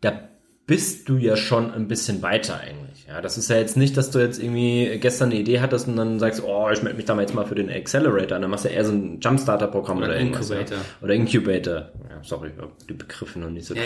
da 0.00 0.29
bist 0.70 1.08
du 1.08 1.16
ja 1.16 1.36
schon 1.36 1.74
ein 1.74 1.88
bisschen 1.88 2.22
weiter 2.22 2.60
eigentlich. 2.60 3.04
Ja, 3.08 3.20
das 3.20 3.36
ist 3.36 3.50
ja 3.50 3.56
jetzt 3.56 3.76
nicht, 3.76 3.96
dass 3.96 4.12
du 4.12 4.20
jetzt 4.20 4.40
irgendwie 4.40 4.98
gestern 5.00 5.30
eine 5.30 5.40
Idee 5.40 5.58
hattest 5.58 5.88
und 5.88 5.96
dann 5.96 6.20
sagst, 6.20 6.44
oh, 6.46 6.68
ich 6.72 6.80
melde 6.80 6.96
mich 6.96 7.06
da 7.06 7.16
mal 7.16 7.22
jetzt 7.22 7.34
mal 7.34 7.44
für 7.44 7.56
den 7.56 7.68
Accelerator. 7.68 8.36
Und 8.36 8.42
dann 8.42 8.50
machst 8.52 8.66
du 8.66 8.68
eher 8.68 8.84
so 8.84 8.92
ein 8.92 9.18
Jumpstarter-Programm 9.18 9.98
oder, 9.98 10.06
Oder 10.06 10.20
irgendwas. 10.20 10.48
Incubator. 10.48 10.78
Ja. 10.78 10.84
Oder 11.02 11.14
Incubator. 11.14 11.74
Ja, 11.74 12.22
sorry, 12.22 12.52
die 12.88 12.92
Begriffe 12.92 13.40
noch 13.40 13.50
nicht 13.50 13.66
so 13.66 13.74
drauf. 13.74 13.84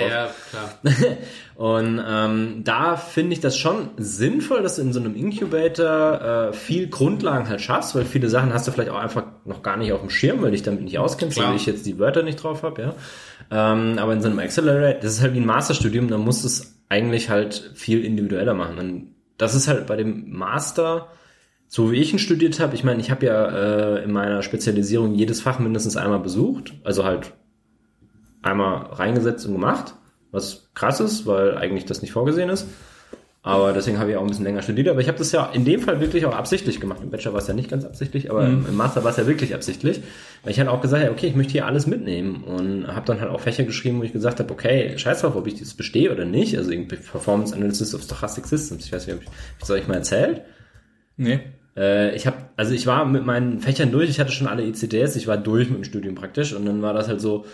klar. 0.50 0.94
Und 1.56 2.02
ähm, 2.06 2.60
da 2.64 2.96
finde 2.96 3.32
ich 3.32 3.40
das 3.40 3.56
schon 3.56 3.88
sinnvoll, 3.96 4.62
dass 4.62 4.76
du 4.76 4.82
in 4.82 4.92
so 4.92 5.00
einem 5.00 5.16
Incubator 5.16 6.50
äh, 6.50 6.52
viel 6.52 6.88
Grundlagen 6.88 7.48
halt 7.48 7.62
schaffst, 7.62 7.94
weil 7.94 8.04
viele 8.04 8.28
Sachen 8.28 8.52
hast 8.52 8.68
du 8.68 8.72
vielleicht 8.72 8.90
auch 8.90 9.00
einfach 9.00 9.22
noch 9.46 9.62
gar 9.62 9.78
nicht 9.78 9.90
auf 9.92 10.00
dem 10.00 10.10
Schirm, 10.10 10.42
weil 10.42 10.50
dich 10.50 10.64
damit 10.64 10.82
nicht 10.82 10.98
auskennst, 10.98 11.38
Klar. 11.38 11.48
weil 11.48 11.56
ich 11.56 11.64
jetzt 11.64 11.86
die 11.86 11.98
Wörter 11.98 12.22
nicht 12.22 12.42
drauf 12.42 12.62
habe, 12.62 12.82
ja. 12.82 12.94
Ähm, 13.50 13.98
aber 13.98 14.12
in 14.12 14.20
so 14.20 14.28
einem 14.28 14.38
Accelerator, 14.38 15.00
das 15.00 15.14
ist 15.14 15.22
halt 15.22 15.32
wie 15.32 15.40
ein 15.40 15.46
Masterstudium, 15.46 16.08
da 16.08 16.18
musst 16.18 16.42
du 16.44 16.48
es 16.48 16.73
eigentlich 16.88 17.30
halt 17.30 17.72
viel 17.74 18.04
individueller 18.04 18.54
machen. 18.54 18.78
Und 18.78 19.14
das 19.36 19.54
ist 19.54 19.68
halt 19.68 19.86
bei 19.86 19.96
dem 19.96 20.30
Master, 20.30 21.08
so 21.66 21.90
wie 21.90 21.96
ich 21.96 22.12
ihn 22.12 22.18
studiert 22.18 22.60
habe, 22.60 22.74
ich 22.74 22.84
meine, 22.84 23.00
ich 23.00 23.10
habe 23.10 23.26
ja 23.26 23.48
äh, 23.96 24.04
in 24.04 24.12
meiner 24.12 24.42
Spezialisierung 24.42 25.14
jedes 25.14 25.40
Fach 25.40 25.58
mindestens 25.58 25.96
einmal 25.96 26.20
besucht, 26.20 26.74
also 26.84 27.04
halt 27.04 27.32
einmal 28.42 28.86
reingesetzt 28.92 29.46
und 29.46 29.52
gemacht, 29.52 29.94
was 30.30 30.70
krass 30.74 31.00
ist, 31.00 31.26
weil 31.26 31.56
eigentlich 31.56 31.84
das 31.84 32.02
nicht 32.02 32.12
vorgesehen 32.12 32.50
ist. 32.50 32.68
Aber 33.46 33.74
deswegen 33.74 33.98
habe 33.98 34.10
ich 34.10 34.16
auch 34.16 34.22
ein 34.22 34.26
bisschen 34.26 34.46
länger 34.46 34.62
studiert. 34.62 34.88
Aber 34.88 35.02
ich 35.02 35.08
habe 35.08 35.18
das 35.18 35.30
ja 35.30 35.44
in 35.52 35.66
dem 35.66 35.80
Fall 35.82 36.00
wirklich 36.00 36.24
auch 36.24 36.34
absichtlich 36.34 36.80
gemacht. 36.80 37.00
Im 37.02 37.10
Bachelor 37.10 37.34
war 37.34 37.42
es 37.42 37.46
ja 37.46 37.52
nicht 37.52 37.68
ganz 37.68 37.84
absichtlich, 37.84 38.30
aber 38.30 38.46
im 38.46 38.66
im 38.66 38.74
Master 38.74 39.04
war 39.04 39.10
es 39.10 39.18
ja 39.18 39.26
wirklich 39.26 39.54
absichtlich. 39.54 40.00
Weil 40.42 40.52
ich 40.52 40.58
halt 40.58 40.70
auch 40.70 40.80
gesagt 40.80 41.02
habe, 41.02 41.12
okay, 41.12 41.26
ich 41.26 41.34
möchte 41.36 41.52
hier 41.52 41.66
alles 41.66 41.86
mitnehmen. 41.86 42.42
Und 42.42 42.86
habe 42.86 43.04
dann 43.04 43.20
halt 43.20 43.30
auch 43.30 43.40
Fächer 43.40 43.64
geschrieben, 43.64 44.00
wo 44.00 44.02
ich 44.02 44.14
gesagt 44.14 44.40
habe, 44.40 44.50
okay, 44.50 44.96
scheiß 44.96 45.20
drauf, 45.20 45.36
ob 45.36 45.46
ich 45.46 45.60
das 45.60 45.74
bestehe 45.74 46.10
oder 46.10 46.24
nicht. 46.24 46.56
Also 46.56 46.70
irgendwie 46.70 46.96
Performance 46.96 47.54
Analysis 47.54 47.94
of 47.94 48.02
Stochastic 48.02 48.46
Systems. 48.46 48.86
Ich 48.86 48.92
weiß 48.92 49.06
nicht, 49.06 49.16
ob 49.16 49.22
ich, 49.22 49.28
das 49.60 49.70
euch 49.70 49.86
mal 49.88 49.96
erzählt. 49.96 50.40
Nee. 51.18 51.40
Äh, 51.76 52.16
ich 52.16 52.26
habe, 52.26 52.38
also 52.56 52.72
ich 52.72 52.86
war 52.86 53.04
mit 53.04 53.26
meinen 53.26 53.58
Fächern 53.58 53.92
durch, 53.92 54.08
ich 54.08 54.20
hatte 54.20 54.32
schon 54.32 54.46
alle 54.46 54.64
ICDS, 54.64 55.16
ich 55.16 55.26
war 55.26 55.36
durch 55.36 55.68
mit 55.68 55.78
dem 55.78 55.84
Studium 55.84 56.14
praktisch 56.14 56.54
und 56.54 56.64
dann 56.64 56.80
war 56.80 56.94
das 56.94 57.08
halt 57.08 57.20
so, 57.20 57.44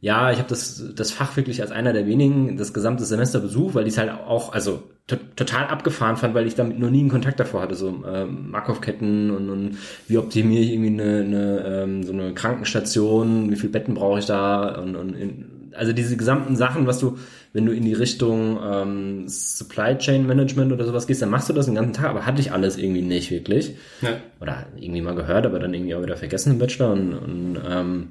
ja, 0.00 0.32
ich 0.32 0.38
habe 0.38 0.48
das, 0.48 0.82
das 0.94 1.10
Fach 1.10 1.36
wirklich 1.36 1.60
als 1.60 1.72
einer 1.72 1.92
der 1.92 2.06
wenigen 2.06 2.56
das 2.56 2.72
gesamte 2.72 3.04
Semester 3.04 3.38
besucht, 3.38 3.74
weil 3.74 3.86
ich 3.86 3.94
es 3.94 3.98
halt 3.98 4.10
auch, 4.10 4.52
also 4.52 4.82
to 5.06 5.16
total 5.36 5.66
abgefahren 5.66 6.16
fand, 6.16 6.34
weil 6.34 6.46
ich 6.46 6.54
damit 6.54 6.78
noch 6.78 6.90
nie 6.90 7.00
einen 7.00 7.10
Kontakt 7.10 7.38
davor 7.38 7.62
hatte, 7.62 7.74
so 7.74 8.02
ähm, 8.10 8.50
Markov-Ketten 8.50 9.30
und, 9.30 9.50
und 9.50 9.78
wie 10.08 10.16
optimiere 10.16 10.62
ich 10.62 10.72
irgendwie 10.72 11.02
eine, 11.02 11.20
eine 11.20 11.64
ähm, 11.66 12.02
so 12.02 12.12
eine 12.12 12.32
Krankenstation, 12.32 13.50
wie 13.50 13.56
viele 13.56 13.72
Betten 13.72 13.94
brauche 13.94 14.20
ich 14.20 14.26
da 14.26 14.80
und, 14.80 14.96
und 14.96 15.14
in, 15.14 15.60
also 15.76 15.92
diese 15.92 16.16
gesamten 16.16 16.56
Sachen, 16.56 16.86
was 16.86 16.98
du, 16.98 17.18
wenn 17.52 17.66
du 17.66 17.72
in 17.72 17.84
die 17.84 17.92
Richtung 17.92 18.58
ähm, 18.62 19.28
Supply 19.28 19.98
Chain 19.98 20.26
Management 20.26 20.72
oder 20.72 20.86
sowas 20.86 21.06
gehst, 21.06 21.20
dann 21.20 21.30
machst 21.30 21.48
du 21.48 21.52
das 21.52 21.66
den 21.66 21.74
ganzen 21.74 21.92
Tag, 21.92 22.06
aber 22.06 22.26
hatte 22.26 22.40
ich 22.40 22.52
alles 22.52 22.78
irgendwie 22.78 23.02
nicht 23.02 23.30
wirklich. 23.30 23.76
Ja. 24.00 24.16
Oder 24.40 24.66
irgendwie 24.78 25.02
mal 25.02 25.14
gehört, 25.14 25.46
aber 25.46 25.58
dann 25.58 25.74
irgendwie 25.74 25.94
auch 25.94 26.02
wieder 26.02 26.16
vergessen 26.16 26.52
im 26.52 26.58
Bachelor 26.58 26.92
und, 26.92 27.12
und 27.14 27.58
ähm, 27.68 28.08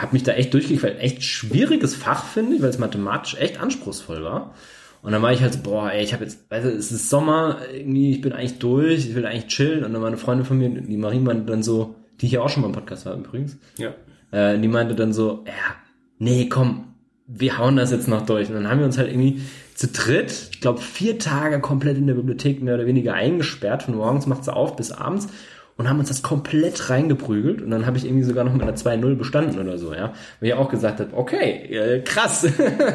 habe 0.00 0.12
mich 0.12 0.22
da 0.22 0.32
echt 0.32 0.52
durchgequält. 0.54 0.98
Echt 1.00 1.22
schwieriges 1.22 1.94
Fach, 1.94 2.24
finde 2.24 2.56
ich, 2.56 2.62
weil 2.62 2.70
es 2.70 2.78
mathematisch 2.78 3.36
echt 3.36 3.60
anspruchsvoll 3.60 4.22
war. 4.24 4.54
Und 5.02 5.12
dann 5.12 5.22
war 5.22 5.32
ich 5.32 5.40
halt 5.40 5.54
so, 5.54 5.60
boah, 5.60 5.90
ey, 5.90 6.02
ich 6.04 6.12
habe 6.12 6.24
jetzt, 6.24 6.50
weißt 6.50 6.66
du, 6.66 6.70
es 6.70 6.92
ist 6.92 7.08
Sommer, 7.08 7.58
irgendwie, 7.72 8.12
ich 8.12 8.20
bin 8.20 8.32
eigentlich 8.32 8.58
durch, 8.58 9.06
ich 9.08 9.14
will 9.14 9.24
eigentlich 9.26 9.46
chillen. 9.46 9.84
Und 9.84 9.92
dann 9.94 10.02
meine 10.02 10.18
Freundin 10.18 10.44
von 10.46 10.58
mir, 10.58 10.68
die 10.68 10.96
Marie 10.96 11.20
meinte 11.20 11.44
dann 11.50 11.62
so, 11.62 11.94
die 12.20 12.26
hier 12.28 12.42
auch 12.42 12.50
schon 12.50 12.62
mal 12.62 12.68
im 12.68 12.74
Podcast 12.74 13.06
war 13.06 13.14
übrigens, 13.16 13.56
Ja. 13.78 13.94
äh, 14.30 14.58
die 14.58 14.68
meinte 14.68 14.94
dann 14.94 15.12
so, 15.14 15.44
ja, 15.46 15.74
nee, 16.18 16.48
komm, 16.50 16.84
wir 17.26 17.56
hauen 17.56 17.76
das 17.76 17.92
jetzt 17.92 18.08
noch 18.08 18.26
durch. 18.26 18.48
Und 18.48 18.56
dann 18.56 18.68
haben 18.68 18.80
wir 18.80 18.86
uns 18.86 18.98
halt 18.98 19.08
irgendwie 19.08 19.40
zu 19.74 19.86
dritt, 19.88 20.48
ich 20.52 20.60
glaube, 20.60 20.80
vier 20.80 21.18
Tage 21.18 21.60
komplett 21.60 21.96
in 21.96 22.06
der 22.06 22.14
Bibliothek 22.14 22.62
mehr 22.62 22.74
oder 22.74 22.84
weniger 22.86 23.14
eingesperrt. 23.14 23.84
Von 23.84 23.94
morgens 23.96 24.26
macht 24.26 24.44
sie 24.44 24.52
auf 24.52 24.76
bis 24.76 24.92
abends 24.92 25.28
und 25.76 25.88
haben 25.88 25.98
uns 25.98 26.08
das 26.08 26.22
komplett 26.22 26.90
reingeprügelt. 26.90 27.62
Und 27.62 27.70
dann 27.70 27.86
habe 27.86 27.96
ich 27.96 28.04
irgendwie 28.04 28.24
sogar 28.24 28.44
noch 28.44 28.52
mit 28.52 28.62
einer 28.62 28.74
2-0 28.74 29.14
bestanden 29.14 29.58
oder 29.58 29.78
so, 29.78 29.94
ja. 29.94 30.12
Weil 30.40 30.48
ich 30.48 30.54
auch 30.54 30.68
gesagt 30.68 31.00
habe, 31.00 31.16
okay, 31.16 31.74
äh, 31.74 32.00
krass. 32.02 32.46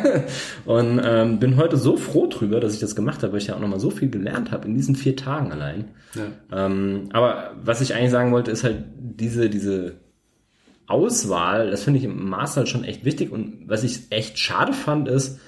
und 0.66 1.02
ähm, 1.04 1.40
bin 1.40 1.58
heute 1.58 1.78
so 1.78 1.98
froh 1.98 2.28
drüber, 2.28 2.60
dass 2.60 2.74
ich 2.74 2.80
das 2.80 2.96
gemacht 2.96 3.24
habe, 3.24 3.34
weil 3.34 3.42
ich 3.42 3.48
ja 3.48 3.56
auch 3.56 3.60
nochmal 3.60 3.80
so 3.80 3.90
viel 3.90 4.10
gelernt 4.10 4.52
habe 4.52 4.68
in 4.68 4.76
diesen 4.76 4.96
vier 4.96 5.16
Tagen 5.16 5.52
allein. 5.52 5.86
Ja. 6.14 6.66
Ähm, 6.66 7.10
aber 7.12 7.56
was 7.64 7.82
ich 7.82 7.96
eigentlich 7.96 8.12
sagen 8.12 8.32
wollte, 8.32 8.52
ist 8.52 8.64
halt 8.64 8.84
diese, 8.98 9.50
diese 9.50 9.96
Auswahl, 10.88 11.72
das 11.72 11.84
finde 11.84 12.00
ich 12.00 12.06
im 12.06 12.30
Master 12.30 12.62
halt 12.62 12.70
schon 12.70 12.84
echt 12.84 13.06
wichtig. 13.06 13.32
Und 13.32 13.68
was 13.68 13.84
ich 13.84 14.12
echt 14.12 14.38
schade 14.38 14.74
fand, 14.74 15.08
ist, 15.08 15.40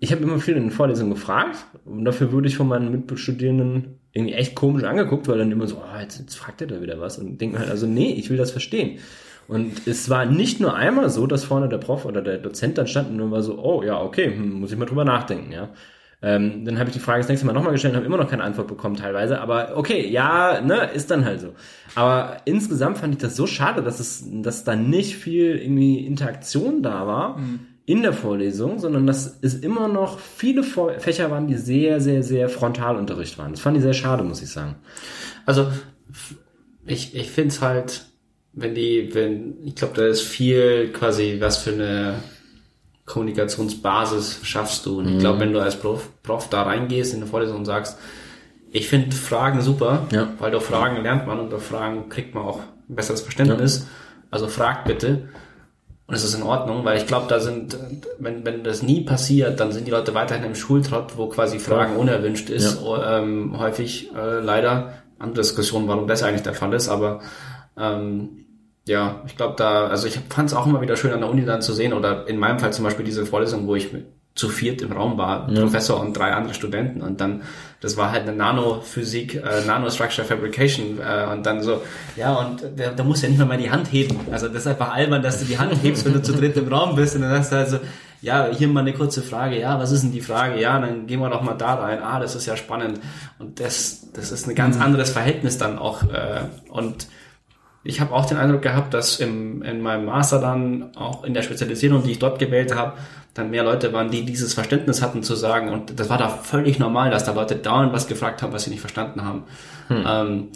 ich 0.00 0.12
habe 0.12 0.22
immer 0.22 0.38
viel 0.38 0.56
in 0.56 0.64
den 0.64 0.70
Vorlesungen 0.72 1.12
gefragt 1.12 1.64
und 1.84 2.04
dafür 2.04 2.32
wurde 2.32 2.48
ich 2.48 2.56
von 2.56 2.66
meinen 2.66 2.90
Mitstudierenden 2.90 4.00
irgendwie 4.12 4.34
echt 4.34 4.54
komisch 4.54 4.84
angeguckt, 4.84 5.28
weil 5.28 5.38
dann 5.38 5.50
immer 5.50 5.66
so, 5.66 5.76
oh, 5.76 6.00
jetzt, 6.00 6.18
jetzt 6.18 6.36
fragt 6.36 6.60
er 6.60 6.66
da 6.66 6.82
wieder 6.82 7.00
was 7.00 7.18
und 7.18 7.40
denkt 7.40 7.58
halt, 7.58 7.70
also 7.70 7.86
nee, 7.86 8.12
ich 8.12 8.30
will 8.30 8.36
das 8.36 8.50
verstehen. 8.50 8.98
Und 9.48 9.86
es 9.86 10.08
war 10.08 10.24
nicht 10.26 10.60
nur 10.60 10.74
einmal 10.74 11.10
so, 11.10 11.26
dass 11.26 11.44
vorne 11.44 11.68
der 11.68 11.78
Prof 11.78 12.04
oder 12.04 12.22
der 12.22 12.38
Dozent 12.38 12.78
dann 12.78 12.86
stand 12.86 13.10
und 13.10 13.18
dann 13.18 13.30
war 13.30 13.42
so, 13.42 13.58
oh 13.58 13.82
ja, 13.82 14.00
okay, 14.00 14.26
hm, 14.26 14.60
muss 14.60 14.72
ich 14.72 14.78
mal 14.78 14.86
drüber 14.86 15.04
nachdenken, 15.04 15.52
ja. 15.52 15.70
Ähm, 16.24 16.64
dann 16.64 16.78
habe 16.78 16.88
ich 16.88 16.94
die 16.94 17.00
Frage 17.00 17.18
das 17.18 17.28
nächste 17.28 17.46
Mal 17.46 17.52
nochmal 17.52 17.72
gestellt 17.72 17.94
und 17.94 17.96
habe 17.96 18.06
immer 18.06 18.16
noch 18.16 18.30
keine 18.30 18.44
Antwort 18.44 18.68
bekommen 18.68 18.94
teilweise. 18.94 19.40
Aber 19.40 19.76
okay, 19.76 20.08
ja, 20.08 20.60
ne, 20.60 20.88
ist 20.94 21.10
dann 21.10 21.24
halt 21.24 21.40
so. 21.40 21.52
Aber 21.96 22.36
insgesamt 22.44 22.98
fand 22.98 23.14
ich 23.14 23.20
das 23.20 23.34
so 23.34 23.48
schade, 23.48 23.82
dass 23.82 23.98
es, 23.98 24.24
dass 24.30 24.62
da 24.62 24.76
nicht 24.76 25.16
viel 25.16 25.56
irgendwie 25.56 26.06
Interaktion 26.06 26.80
da 26.80 27.08
war 27.08 27.40
in 27.84 28.02
der 28.02 28.12
Vorlesung, 28.12 28.78
sondern 28.78 29.06
dass 29.06 29.38
es 29.42 29.54
immer 29.54 29.88
noch 29.88 30.18
viele 30.20 30.62
Vor 30.62 30.92
Fächer 31.00 31.30
waren, 31.30 31.48
die 31.48 31.56
sehr, 31.56 32.00
sehr, 32.00 32.22
sehr 32.22 32.48
Frontalunterricht 32.48 33.38
waren. 33.38 33.50
Das 33.52 33.60
fand 33.60 33.76
ich 33.76 33.82
sehr 33.82 33.94
schade, 33.94 34.22
muss 34.22 34.40
ich 34.42 34.50
sagen. 34.50 34.76
Also 35.46 35.66
ich, 36.86 37.14
ich 37.16 37.30
finde 37.30 37.48
es 37.48 37.60
halt, 37.60 38.06
wenn 38.52 38.74
die, 38.74 39.10
wenn, 39.14 39.54
ich 39.64 39.74
glaube, 39.74 39.94
da 39.96 40.06
ist 40.06 40.20
viel 40.22 40.92
quasi, 40.92 41.36
was 41.40 41.58
für 41.58 41.72
eine 41.72 42.14
Kommunikationsbasis 43.04 44.40
schaffst 44.42 44.86
du. 44.86 44.98
Und 45.00 45.08
ich 45.08 45.18
glaube, 45.18 45.40
wenn 45.40 45.52
du 45.52 45.60
als 45.60 45.76
Prof, 45.76 46.08
Prof 46.22 46.48
da 46.50 46.62
reingehst 46.62 47.12
in 47.14 47.20
eine 47.20 47.26
Vorlesung 47.30 47.58
und 47.58 47.64
sagst, 47.64 47.98
ich 48.70 48.88
finde 48.88 49.14
Fragen 49.14 49.60
super, 49.60 50.06
Ja. 50.12 50.28
weil 50.38 50.50
durch 50.50 50.62
Fragen 50.64 51.02
lernt 51.02 51.26
man 51.26 51.40
und 51.40 51.50
durch 51.50 51.62
Fragen 51.62 52.08
kriegt 52.08 52.34
man 52.34 52.44
auch 52.44 52.60
ein 52.88 52.94
besseres 52.94 53.20
Verständnis. 53.20 53.86
Also 54.30 54.48
fragt 54.48 54.86
bitte. 54.86 55.28
Und 56.12 56.16
es 56.16 56.24
ist 56.24 56.34
in 56.34 56.42
Ordnung, 56.42 56.84
weil 56.84 56.98
ich 56.98 57.06
glaube, 57.06 57.24
da 57.26 57.40
sind, 57.40 57.74
wenn, 58.18 58.44
wenn 58.44 58.62
das 58.62 58.82
nie 58.82 59.00
passiert, 59.00 59.58
dann 59.60 59.72
sind 59.72 59.86
die 59.86 59.90
Leute 59.90 60.12
weiterhin 60.12 60.44
im 60.44 60.54
Schultrott, 60.54 61.16
wo 61.16 61.26
quasi 61.28 61.58
Fragen 61.58 61.96
unerwünscht 61.96 62.50
ist, 62.50 62.82
ähm, 63.02 63.58
häufig 63.58 64.10
äh, 64.14 64.40
leider. 64.40 64.92
Andere 65.18 65.40
Diskussion, 65.40 65.88
warum 65.88 66.06
das 66.06 66.22
eigentlich 66.22 66.42
der 66.42 66.52
Fall 66.52 66.74
ist, 66.74 66.90
aber 66.90 67.22
ähm, 67.78 68.44
ja, 68.86 69.22
ich 69.26 69.38
glaube 69.38 69.54
da, 69.56 69.86
also 69.86 70.06
ich 70.06 70.20
fand 70.28 70.50
es 70.50 70.54
auch 70.54 70.66
immer 70.66 70.82
wieder 70.82 70.96
schön 70.96 71.14
an 71.14 71.20
der 71.20 71.30
Uni 71.30 71.46
dann 71.46 71.62
zu 71.62 71.72
sehen 71.72 71.94
oder 71.94 72.28
in 72.28 72.36
meinem 72.36 72.58
Fall 72.58 72.74
zum 72.74 72.84
Beispiel 72.84 73.06
diese 73.06 73.24
Vorlesung, 73.24 73.66
wo 73.66 73.74
ich 73.74 73.94
mit 73.94 74.04
zu 74.34 74.48
viert 74.48 74.80
im 74.80 74.92
Raum 74.92 75.18
war, 75.18 75.46
Professor 75.46 76.00
und 76.00 76.16
drei 76.16 76.32
andere 76.32 76.54
Studenten. 76.54 77.02
Und 77.02 77.20
dann, 77.20 77.42
das 77.80 77.96
war 77.96 78.12
halt 78.12 78.22
eine 78.22 78.32
Nanophysik, 78.32 79.34
äh, 79.34 79.66
Nanostructure 79.66 80.26
Fabrication 80.26 80.98
äh, 81.00 81.30
und 81.30 81.44
dann 81.44 81.62
so, 81.62 81.82
ja 82.16 82.34
und 82.34 82.62
da, 82.76 82.90
da 82.90 83.04
musst 83.04 83.22
du 83.22 83.26
ja 83.26 83.30
nicht 83.30 83.38
mal, 83.38 83.46
mal 83.46 83.58
die 83.58 83.70
Hand 83.70 83.92
heben, 83.92 84.18
also 84.30 84.48
das 84.48 84.58
ist 84.62 84.66
einfach 84.68 84.92
albern, 84.94 85.22
dass 85.22 85.40
du 85.40 85.44
die 85.44 85.58
Hand 85.58 85.74
hebst, 85.82 86.06
wenn 86.06 86.14
du 86.14 86.22
zu 86.22 86.32
dritt 86.32 86.56
im 86.56 86.68
Raum 86.68 86.96
bist. 86.96 87.14
Und 87.14 87.22
dann 87.22 87.30
sagst 87.32 87.52
du 87.52 87.56
halt 87.56 87.68
so, 87.68 87.78
ja, 88.22 88.48
hier 88.50 88.68
mal 88.68 88.80
eine 88.80 88.94
kurze 88.94 89.20
Frage, 89.20 89.60
ja, 89.60 89.78
was 89.78 89.90
ist 89.90 90.02
denn 90.02 90.12
die 90.12 90.20
Frage? 90.20 90.60
Ja, 90.60 90.78
dann 90.78 91.06
gehen 91.06 91.20
wir 91.20 91.28
doch 91.28 91.42
mal 91.42 91.54
da 91.54 91.74
rein, 91.74 91.98
ah, 92.02 92.20
das 92.20 92.34
ist 92.34 92.46
ja 92.46 92.56
spannend. 92.56 93.00
Und 93.38 93.60
das, 93.60 94.12
das 94.14 94.30
ist 94.32 94.48
ein 94.48 94.54
ganz 94.54 94.80
anderes 94.80 95.10
Verhältnis 95.10 95.58
dann 95.58 95.78
auch 95.78 96.04
äh, 96.04 96.42
und 96.70 97.08
ich 97.84 98.00
habe 98.00 98.12
auch 98.14 98.26
den 98.26 98.36
Eindruck 98.36 98.62
gehabt, 98.62 98.94
dass 98.94 99.18
im, 99.18 99.62
in 99.62 99.80
meinem 99.80 100.04
Master 100.04 100.40
dann 100.40 100.94
auch 100.96 101.24
in 101.24 101.34
der 101.34 101.42
Spezialisierung, 101.42 102.04
die 102.04 102.12
ich 102.12 102.18
dort 102.18 102.38
gewählt 102.38 102.74
habe, 102.74 102.94
dann 103.34 103.50
mehr 103.50 103.64
Leute 103.64 103.92
waren, 103.92 104.10
die 104.10 104.24
dieses 104.24 104.54
Verständnis 104.54 105.02
hatten 105.02 105.22
zu 105.22 105.34
sagen. 105.34 105.70
Und 105.70 105.98
das 105.98 106.08
war 106.08 106.18
da 106.18 106.28
völlig 106.28 106.78
normal, 106.78 107.10
dass 107.10 107.24
da 107.24 107.32
Leute 107.32 107.56
dauernd 107.56 107.92
was 107.92 108.06
gefragt 108.06 108.42
haben, 108.42 108.52
was 108.52 108.64
sie 108.64 108.70
nicht 108.70 108.80
verstanden 108.80 109.24
haben. 109.24 109.44
Ähm, 109.90 110.48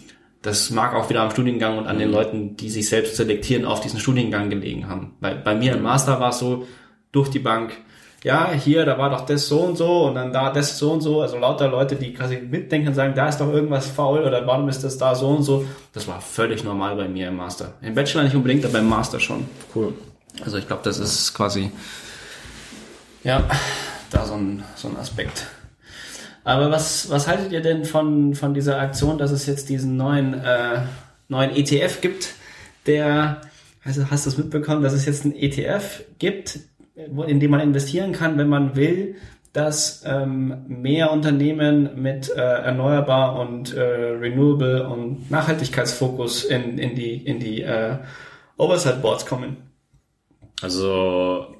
das 0.42 0.70
mag 0.70 0.94
auch 0.94 1.10
wieder 1.10 1.22
am 1.22 1.30
Studiengang 1.30 1.76
und 1.76 1.86
an 1.86 1.98
den 1.98 2.10
Leuten, 2.10 2.56
die 2.56 2.70
sich 2.70 2.88
selbst 2.88 3.16
selektieren, 3.16 3.64
auf 3.64 3.80
diesen 3.80 3.98
Studiengang 3.98 4.48
gelegen 4.48 4.88
haben. 4.88 5.14
Weil 5.20 5.36
bei 5.36 5.54
mir 5.54 5.74
im 5.74 5.82
Master 5.82 6.20
war 6.20 6.30
es 6.30 6.38
so, 6.38 6.66
durch 7.12 7.30
die 7.30 7.38
Bank, 7.38 7.72
ja, 8.26 8.50
hier, 8.50 8.84
da 8.84 8.98
war 8.98 9.08
doch 9.10 9.24
das 9.24 9.46
so 9.46 9.60
und 9.60 9.76
so 9.76 10.06
und 10.06 10.16
dann 10.16 10.32
da 10.32 10.50
das 10.50 10.78
so 10.78 10.90
und 10.90 11.00
so. 11.00 11.22
Also 11.22 11.38
lauter 11.38 11.68
Leute, 11.68 11.94
die 11.94 12.12
quasi 12.12 12.38
mitdenken 12.38 12.88
und 12.88 12.94
sagen, 12.94 13.14
da 13.14 13.28
ist 13.28 13.38
doch 13.38 13.52
irgendwas 13.52 13.86
faul 13.86 14.24
oder 14.24 14.44
warum 14.48 14.68
ist 14.68 14.82
das 14.82 14.98
da 14.98 15.14
so 15.14 15.28
und 15.28 15.44
so. 15.44 15.64
Das 15.92 16.08
war 16.08 16.20
völlig 16.20 16.64
normal 16.64 16.96
bei 16.96 17.06
mir 17.06 17.28
im 17.28 17.36
Master. 17.36 17.74
Im 17.82 17.94
Bachelor 17.94 18.24
nicht 18.24 18.34
unbedingt, 18.34 18.64
aber 18.64 18.80
im 18.80 18.88
Master 18.88 19.20
schon. 19.20 19.46
Cool. 19.72 19.94
Also 20.44 20.56
ich 20.58 20.66
glaube, 20.66 20.82
das 20.82 20.98
ist 20.98 21.34
quasi, 21.34 21.70
ja, 23.22 23.44
da 24.10 24.24
so 24.24 24.34
ein, 24.34 24.64
so 24.74 24.88
ein 24.88 24.96
Aspekt. 24.96 25.46
Aber 26.42 26.72
was, 26.72 27.08
was 27.08 27.28
haltet 27.28 27.52
ihr 27.52 27.62
denn 27.62 27.84
von, 27.84 28.34
von 28.34 28.54
dieser 28.54 28.80
Aktion, 28.80 29.18
dass 29.18 29.30
es 29.30 29.46
jetzt 29.46 29.68
diesen 29.68 29.96
neuen, 29.96 30.34
äh, 30.34 30.80
neuen 31.28 31.54
ETF 31.54 32.00
gibt, 32.00 32.34
der, 32.86 33.40
also 33.84 34.10
hast 34.10 34.26
du 34.26 34.30
es 34.30 34.36
mitbekommen, 34.36 34.82
dass 34.82 34.94
es 34.94 35.06
jetzt 35.06 35.24
einen 35.24 35.36
ETF 35.36 36.02
gibt, 36.18 36.58
in 36.96 37.40
dem 37.40 37.50
man 37.50 37.61
investieren 37.61 38.12
kann, 38.12 38.38
wenn 38.38 38.48
man 38.48 38.74
will, 38.74 39.16
dass 39.52 40.02
ähm, 40.06 40.64
mehr 40.68 41.12
Unternehmen 41.12 42.02
mit 42.02 42.28
äh, 42.28 42.40
erneuerbar 42.40 43.38
und 43.40 43.74
äh, 43.74 43.80
renewable 43.80 44.87
und 44.87 45.30
Nachhaltigkeitsfokus 45.30 46.44
in, 46.44 46.78
in 46.78 46.94
die, 46.94 47.14
in 47.14 47.40
die 47.40 47.62
äh, 47.62 47.96
Oversight 48.59 49.00
Boards 49.00 49.24
kommen. 49.24 49.56
Also 50.62 51.54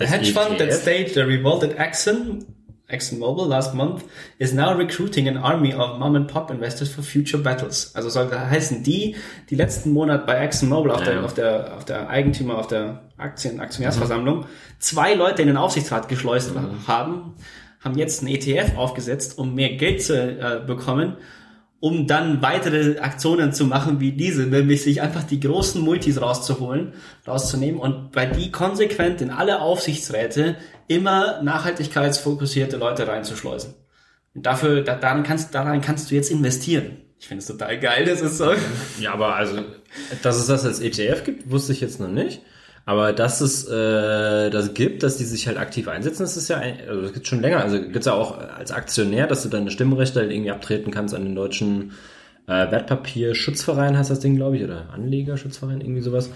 The 0.00 0.06
hedge 0.06 0.32
fund 0.32 0.58
that 0.58 0.68
ETF? 0.68 0.80
staged 0.80 1.18
a 1.18 1.24
revolt 1.24 1.62
at 1.62 1.78
Exxon, 1.78 2.46
ExxonMobil 2.90 3.46
last 3.46 3.74
month 3.74 4.04
is 4.38 4.52
now 4.52 4.72
recruiting 4.76 5.28
an 5.28 5.36
army 5.36 5.72
of 5.72 5.98
mom-and-pop 5.98 6.50
investors 6.50 6.92
for 6.92 7.02
future 7.02 7.42
battles. 7.42 7.94
Also 7.94 8.08
soll 8.08 8.30
heißen, 8.30 8.82
die, 8.82 9.16
die 9.48 9.54
letzten 9.54 9.92
Monat 9.92 10.26
bei 10.26 10.36
ExxonMobil 10.38 10.90
auf, 10.90 11.00
Ja, 11.00 11.04
der, 11.06 11.14
ja. 11.14 11.22
auf 11.22 11.34
der, 11.34 11.76
auf 11.76 11.84
der 11.84 12.08
Eigentümer, 12.08 12.58
auf 12.58 12.66
der 12.66 13.00
Aktien, 13.16 13.60
Aktionärsversammlung, 13.60 14.46
zwei 14.78 15.14
Leute 15.14 15.42
in 15.42 15.48
den 15.48 15.56
Aufsichtsrat 15.56 16.08
geschleust 16.08 16.52
haben, 16.86 17.34
haben 17.80 17.98
jetzt 17.98 18.22
einen 18.22 18.34
ETF 18.34 18.76
aufgesetzt, 18.76 19.38
um 19.38 19.54
mehr 19.54 19.76
Geld 19.76 20.02
zu 20.02 20.14
äh, 20.14 20.60
bekommen, 20.66 21.16
um 21.80 22.06
dann 22.06 22.42
weitere 22.42 22.98
Aktionen 22.98 23.52
zu 23.52 23.64
machen 23.64 24.00
wie 24.00 24.12
diese, 24.12 24.42
nämlich 24.42 24.82
sich 24.82 25.00
einfach 25.00 25.24
die 25.24 25.40
großen 25.40 25.80
Multis 25.80 26.20
rauszuholen, 26.20 26.92
rauszunehmen 27.26 27.80
und 27.80 28.12
bei 28.12 28.26
die 28.26 28.52
konsequent 28.52 29.22
in 29.22 29.30
alle 29.30 29.62
Aufsichtsräte 29.62 30.56
immer 30.88 31.42
nachhaltigkeitsfokussierte 31.42 32.76
Leute 32.76 33.08
reinzuschleusen. 33.08 33.74
Und 34.34 34.46
dafür, 34.46 34.82
da, 34.82 34.94
daran 34.94 35.22
kannst, 35.22 35.54
daran 35.54 35.80
kannst 35.80 36.10
du 36.10 36.14
jetzt 36.14 36.30
investieren. 36.30 36.98
Ich 37.18 37.28
finde 37.28 37.40
es 37.40 37.46
total 37.46 37.78
geil, 37.80 38.04
das 38.04 38.20
ist 38.20 38.38
so. 38.38 38.52
Ja, 38.98 39.12
aber 39.12 39.34
also, 39.34 39.62
dass 40.22 40.36
es 40.36 40.46
das 40.46 40.64
als 40.64 40.80
ETF 40.80 41.24
gibt, 41.24 41.50
wusste 41.50 41.72
ich 41.72 41.80
jetzt 41.80 42.00
noch 42.00 42.08
nicht. 42.08 42.42
Aber 42.86 43.12
dass 43.12 43.40
es 43.40 43.68
äh, 43.68 44.50
das 44.50 44.74
gibt, 44.74 45.02
dass 45.02 45.16
die 45.16 45.24
sich 45.24 45.46
halt 45.46 45.58
aktiv 45.58 45.86
einsetzen, 45.86 46.22
das 46.22 46.36
ist 46.36 46.48
ja, 46.48 46.56
ein, 46.58 46.76
also 46.88 47.02
das 47.02 47.12
gibt 47.12 47.26
schon 47.28 47.40
länger. 47.40 47.62
Also 47.62 47.80
gibt's 47.80 48.06
ja 48.06 48.14
auch 48.14 48.38
als 48.38 48.72
Aktionär, 48.72 49.26
dass 49.26 49.42
du 49.42 49.48
deine 49.48 49.70
Stimmrechte 49.70 50.20
halt 50.20 50.32
irgendwie 50.32 50.50
abtreten 50.50 50.90
kannst 50.90 51.14
an 51.14 51.24
den 51.24 51.34
deutschen 51.34 51.92
äh, 52.46 52.70
Wertpapierschutzverein, 52.70 53.96
heißt 53.96 54.10
das 54.10 54.20
Ding, 54.20 54.36
glaube 54.36 54.56
ich, 54.56 54.64
oder 54.64 54.88
Anlegerschutzverein, 54.92 55.80
irgendwie 55.80 56.00
sowas. 56.00 56.30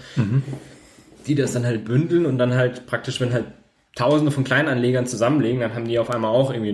die 1.27 1.35
das 1.35 1.53
dann 1.53 1.65
halt 1.65 1.85
bündeln 1.85 2.25
und 2.25 2.37
dann 2.37 2.53
halt 2.53 2.85
praktisch, 2.85 3.19
wenn 3.19 3.33
halt 3.33 3.45
Tausende 3.95 4.29
von 4.31 4.43
Kleinanlegern 4.43 5.07
zusammenlegen, 5.07 5.61
dann 5.61 5.73
haben 5.73 5.87
die 5.87 5.99
auf 5.99 6.09
einmal 6.09 6.29
auch 6.29 6.53
irgendwie 6.53 6.71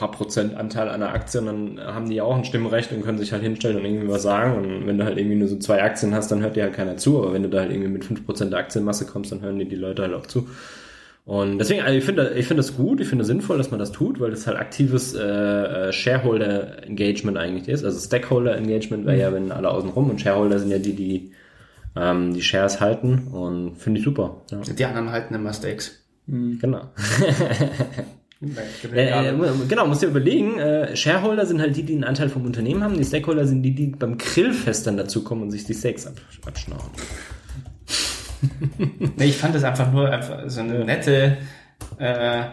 paar 0.00 0.10
Prozent 0.10 0.56
Anteil 0.56 0.88
an 0.88 1.00
der 1.00 1.12
Aktie 1.12 1.40
und 1.40 1.46
dann 1.46 1.94
haben 1.94 2.08
die 2.08 2.20
auch 2.22 2.34
ein 2.34 2.44
Stimmrecht 2.44 2.90
und 2.90 3.04
können 3.04 3.18
sich 3.18 3.32
halt 3.32 3.42
hinstellen 3.42 3.76
und 3.76 3.84
irgendwie 3.84 4.08
was 4.08 4.22
sagen. 4.22 4.56
Und 4.56 4.86
wenn 4.86 4.96
du 4.96 5.04
halt 5.04 5.18
irgendwie 5.18 5.36
nur 5.36 5.46
so 5.46 5.58
zwei 5.58 5.82
Aktien 5.82 6.14
hast, 6.14 6.32
dann 6.32 6.40
hört 6.40 6.56
dir 6.56 6.64
halt 6.64 6.72
keiner 6.72 6.96
zu. 6.96 7.18
Aber 7.18 7.34
wenn 7.34 7.42
du 7.42 7.50
da 7.50 7.60
halt 7.60 7.70
irgendwie 7.70 7.90
mit 7.90 8.04
fünf 8.04 8.24
Prozent 8.24 8.52
der 8.52 8.60
Aktienmasse 8.60 9.04
kommst, 9.04 9.30
dann 9.30 9.42
hören 9.42 9.58
dir 9.58 9.66
die 9.66 9.76
Leute 9.76 10.02
halt 10.02 10.14
auch 10.14 10.26
zu. 10.26 10.48
Und 11.26 11.58
deswegen, 11.58 11.82
also 11.82 11.96
ich 11.96 12.04
finde, 12.04 12.32
ich 12.34 12.46
finde 12.46 12.62
das 12.62 12.76
gut, 12.76 13.00
ich 13.00 13.08
finde 13.08 13.26
sinnvoll, 13.26 13.58
dass 13.58 13.70
man 13.70 13.78
das 13.78 13.92
tut, 13.92 14.18
weil 14.20 14.30
das 14.30 14.46
halt 14.46 14.56
aktives 14.56 15.14
äh, 15.14 15.20
äh, 15.22 15.92
Shareholder 15.92 16.82
Engagement 16.84 17.36
eigentlich 17.36 17.68
ist. 17.68 17.84
Also 17.84 18.00
Stakeholder 18.00 18.56
Engagement 18.56 19.04
wäre 19.04 19.18
ja, 19.18 19.32
wenn 19.32 19.52
alle 19.52 19.70
außen 19.70 19.90
rum 19.90 20.08
und 20.08 20.20
Shareholder 20.20 20.58
sind 20.58 20.70
ja 20.70 20.78
die, 20.78 20.94
die 20.94 21.32
ähm, 21.94 22.32
die 22.32 22.42
Shares 22.42 22.80
halten 22.80 23.28
und 23.32 23.76
finde 23.76 23.98
ich 23.98 24.04
super. 24.04 24.42
Ja. 24.50 24.60
Die 24.60 24.84
anderen 24.84 25.10
halten 25.10 25.34
immer 25.34 25.52
Stakes. 25.52 26.02
Genau. 26.26 26.82
Äh, 28.42 29.34
genau, 29.68 29.86
musst 29.86 30.02
dir 30.02 30.06
überlegen, 30.06 30.58
äh, 30.58 30.96
Shareholder 30.96 31.44
sind 31.44 31.60
halt 31.60 31.76
die, 31.76 31.82
die 31.82 31.92
einen 31.92 32.04
Anteil 32.04 32.30
vom 32.30 32.46
Unternehmen 32.46 32.82
haben, 32.82 32.96
die 32.96 33.04
Stakeholder 33.04 33.46
sind 33.46 33.62
die, 33.62 33.74
die 33.74 33.88
beim 33.88 34.16
Grillfest 34.16 34.86
dann 34.86 34.96
dazukommen 34.96 35.44
und 35.44 35.50
sich 35.50 35.64
die 35.64 35.74
Steaks 35.74 36.06
ab, 36.06 36.14
abschnauren. 36.46 36.90
nee, 39.16 39.26
ich 39.26 39.36
fand 39.36 39.54
es 39.54 39.64
einfach 39.64 39.92
nur 39.92 40.10
einfach 40.10 40.48
so 40.48 40.60
eine 40.60 40.84
nette 40.86 41.36
äh, 41.98 42.44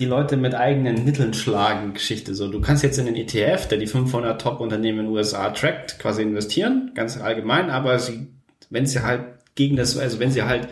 die 0.00 0.06
Leute 0.06 0.36
mit 0.36 0.54
eigenen 0.54 1.04
Mitteln 1.04 1.34
schlagen 1.34 1.92
Geschichte. 1.92 2.34
So, 2.34 2.50
du 2.50 2.60
kannst 2.60 2.82
jetzt 2.82 2.98
in 2.98 3.06
den 3.06 3.16
ETF, 3.16 3.68
der 3.68 3.78
die 3.78 3.86
500 3.86 4.40
Top-Unternehmen 4.40 5.00
in 5.00 5.06
den 5.06 5.14
USA 5.14 5.50
trackt, 5.50 5.98
quasi 5.98 6.22
investieren, 6.22 6.92
ganz 6.94 7.20
allgemein, 7.20 7.70
aber 7.70 7.98
sie, 7.98 8.28
wenn 8.70 8.86
sie 8.86 9.02
halt 9.02 9.22
gegen 9.54 9.76
das, 9.76 9.98
also 9.98 10.18
wenn 10.18 10.32
sie 10.32 10.42
halt 10.42 10.68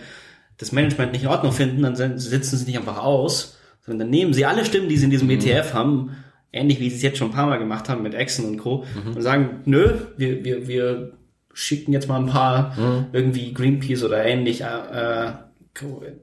das 0.56 0.72
Management 0.72 1.12
nicht 1.12 1.22
in 1.22 1.28
Ordnung 1.28 1.52
finden, 1.52 1.82
dann 1.82 2.18
sitzen 2.18 2.56
sie 2.56 2.64
nicht 2.64 2.78
einfach 2.78 2.98
aus, 2.98 3.57
sondern 3.88 4.06
dann 4.06 4.10
nehmen 4.10 4.34
sie 4.34 4.44
alle 4.44 4.64
Stimmen, 4.64 4.88
die 4.88 4.96
sie 4.96 5.06
in 5.06 5.10
diesem 5.10 5.28
mhm. 5.28 5.34
ETF 5.34 5.74
haben, 5.74 6.16
ähnlich 6.52 6.78
wie 6.78 6.90
sie 6.90 6.96
es 6.96 7.02
jetzt 7.02 7.18
schon 7.18 7.28
ein 7.28 7.34
paar 7.34 7.46
Mal 7.46 7.58
gemacht 7.58 7.88
haben 7.88 8.02
mit 8.02 8.14
Exxon 8.14 8.44
und 8.44 8.58
Co. 8.58 8.84
Mhm. 9.04 9.16
und 9.16 9.22
sagen, 9.22 9.62
nö, 9.64 9.94
wir, 10.16 10.44
wir, 10.44 10.68
wir 10.68 11.12
schicken 11.54 11.92
jetzt 11.92 12.08
mal 12.08 12.20
ein 12.20 12.26
paar 12.26 12.78
mhm. 12.78 13.06
irgendwie 13.12 13.52
Greenpeace 13.52 14.04
oder 14.04 14.24
ähnlich 14.24 14.60
äh, 14.60 15.32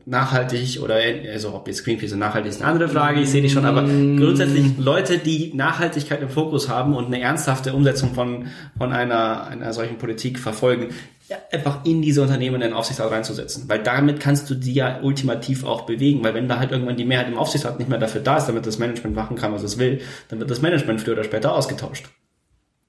nachhaltig 0.05 0.81
oder 0.81 0.95
also 1.31 1.53
ob 1.53 1.67
jetzt 1.67 1.83
Greenpeace 1.83 2.11
so 2.11 2.17
nachhaltig 2.17 2.51
ist 2.51 2.61
eine 2.61 2.71
andere 2.71 2.89
Frage, 2.89 3.21
ich 3.21 3.29
sehe 3.29 3.41
die 3.41 3.49
schon, 3.49 3.65
aber 3.65 3.81
mm. 3.83 4.17
grundsätzlich 4.17 4.77
Leute, 4.77 5.17
die 5.17 5.53
Nachhaltigkeit 5.53 6.21
im 6.21 6.29
Fokus 6.29 6.69
haben 6.69 6.95
und 6.95 7.05
eine 7.05 7.21
ernsthafte 7.21 7.73
Umsetzung 7.73 8.13
von, 8.13 8.47
von 8.77 8.91
einer, 8.91 9.47
einer 9.47 9.73
solchen 9.73 9.97
Politik 9.97 10.39
verfolgen, 10.39 10.89
ja, 11.27 11.37
einfach 11.51 11.85
in 11.85 12.01
diese 12.01 12.21
Unternehmen 12.21 12.55
in 12.55 12.61
den 12.61 12.73
Aufsichtsrat 12.73 13.11
reinzusetzen. 13.11 13.67
Weil 13.67 13.81
damit 13.81 14.19
kannst 14.19 14.49
du 14.49 14.55
die 14.55 14.73
ja 14.73 15.01
ultimativ 15.01 15.63
auch 15.63 15.85
bewegen, 15.85 16.23
weil 16.23 16.33
wenn 16.35 16.47
da 16.47 16.59
halt 16.59 16.71
irgendwann 16.71 16.97
die 16.97 17.05
Mehrheit 17.05 17.27
im 17.27 17.37
Aufsichtsrat 17.37 17.79
nicht 17.79 17.89
mehr 17.89 17.99
dafür 17.99 18.21
da 18.21 18.37
ist, 18.37 18.45
damit 18.45 18.65
das 18.65 18.77
Management 18.77 19.15
machen 19.15 19.35
kann, 19.35 19.51
was 19.51 19.63
es 19.63 19.79
will, 19.79 20.01
dann 20.29 20.39
wird 20.39 20.51
das 20.51 20.61
Management 20.61 21.01
früher 21.01 21.13
oder 21.13 21.23
später 21.23 21.53
ausgetauscht. 21.55 22.09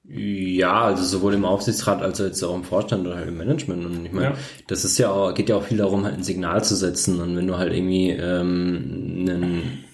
Ja, 0.08 0.82
also 0.82 1.02
sowohl 1.02 1.34
im 1.34 1.44
Aufsichtsrat 1.44 2.00
als 2.00 2.20
auch 2.20 2.26
jetzt 2.26 2.42
auch 2.42 2.54
im 2.54 2.62
Vorstand 2.62 3.06
oder 3.06 3.16
halt 3.16 3.28
im 3.28 3.36
Management. 3.36 3.84
Und 3.84 4.06
ich 4.06 4.12
meine, 4.12 4.26
ja. 4.26 4.34
das 4.68 4.84
ist 4.84 4.98
ja 4.98 5.10
auch, 5.10 5.34
geht 5.34 5.48
ja 5.48 5.56
auch 5.56 5.64
viel 5.64 5.78
darum, 5.78 6.04
halt 6.04 6.14
ein 6.14 6.22
Signal 6.22 6.62
zu 6.62 6.76
setzen. 6.76 7.20
Und 7.20 7.36
wenn 7.36 7.46
du 7.46 7.58
halt 7.58 7.72
irgendwie 7.72 8.10
ähm, 8.10 9.26
einen 9.28 9.84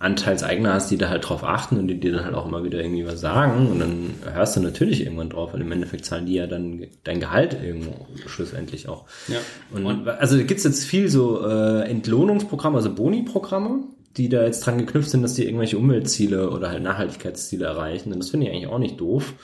Anteilseigner 0.00 0.72
hast, 0.72 0.90
die 0.90 0.98
da 0.98 1.08
halt 1.08 1.28
drauf 1.28 1.44
achten 1.44 1.78
und 1.78 1.86
die 1.86 2.00
dir 2.00 2.12
dann 2.12 2.24
halt 2.24 2.34
auch 2.34 2.46
immer 2.46 2.64
wieder 2.64 2.82
irgendwie 2.82 3.06
was 3.06 3.20
sagen, 3.20 3.68
und 3.68 3.78
dann 3.78 4.14
hörst 4.34 4.56
du 4.56 4.60
natürlich 4.60 5.02
irgendwann 5.02 5.30
drauf, 5.30 5.52
weil 5.52 5.60
im 5.60 5.70
Endeffekt 5.70 6.04
zahlen 6.04 6.26
die 6.26 6.34
ja 6.34 6.48
dann 6.48 6.86
dein 7.04 7.20
Gehalt 7.20 7.56
irgendwo 7.62 8.06
schlussendlich 8.26 8.88
auch. 8.88 9.04
Ja. 9.28 9.38
Und, 9.72 9.86
und 9.86 10.08
also 10.08 10.36
gibt's 10.38 10.64
jetzt 10.64 10.84
viel 10.84 11.08
so 11.08 11.46
äh, 11.46 11.82
Entlohnungsprogramme, 11.82 12.76
also 12.76 12.92
Boni-Programme, 12.92 13.84
die 14.16 14.28
da 14.28 14.42
jetzt 14.42 14.66
dran 14.66 14.78
geknüpft 14.78 15.10
sind, 15.10 15.22
dass 15.22 15.34
die 15.34 15.44
irgendwelche 15.44 15.78
Umweltziele 15.78 16.50
oder 16.50 16.70
halt 16.70 16.82
Nachhaltigkeitsziele 16.82 17.66
erreichen. 17.66 18.12
Und 18.12 18.18
das 18.18 18.30
finde 18.30 18.46
ich 18.46 18.52
eigentlich 18.52 18.66
auch 18.66 18.78
nicht 18.78 19.00
doof 19.00 19.34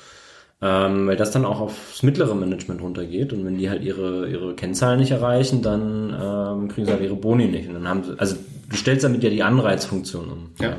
ähm, 0.62 1.07
weil 1.07 1.16
das 1.16 1.31
dann 1.31 1.45
auch 1.45 1.61
aufs 1.61 2.03
mittlere 2.03 2.35
Management 2.35 2.81
runtergeht 2.81 3.33
und 3.33 3.45
wenn 3.45 3.59
die 3.59 3.69
halt 3.69 3.83
ihre, 3.83 4.29
ihre 4.29 4.55
Kennzahlen 4.55 4.99
nicht 4.99 5.11
erreichen, 5.11 5.61
dann 5.62 6.11
ähm, 6.11 6.69
kriegen 6.69 6.87
sie 6.87 6.92
halt 6.92 7.03
ihre 7.03 7.16
Boni 7.16 7.47
nicht. 7.47 7.69
Und 7.69 7.75
dann 7.75 7.88
haben 7.88 8.05
sie, 8.05 8.19
also 8.19 8.37
du 8.71 8.77
stellst 8.77 9.05
damit 9.05 9.23
ja 9.23 9.31
die 9.31 9.42
Anreizfunktion 9.42 10.31
um. 10.31 10.51
Ja. 10.61 10.71
ja. 10.71 10.77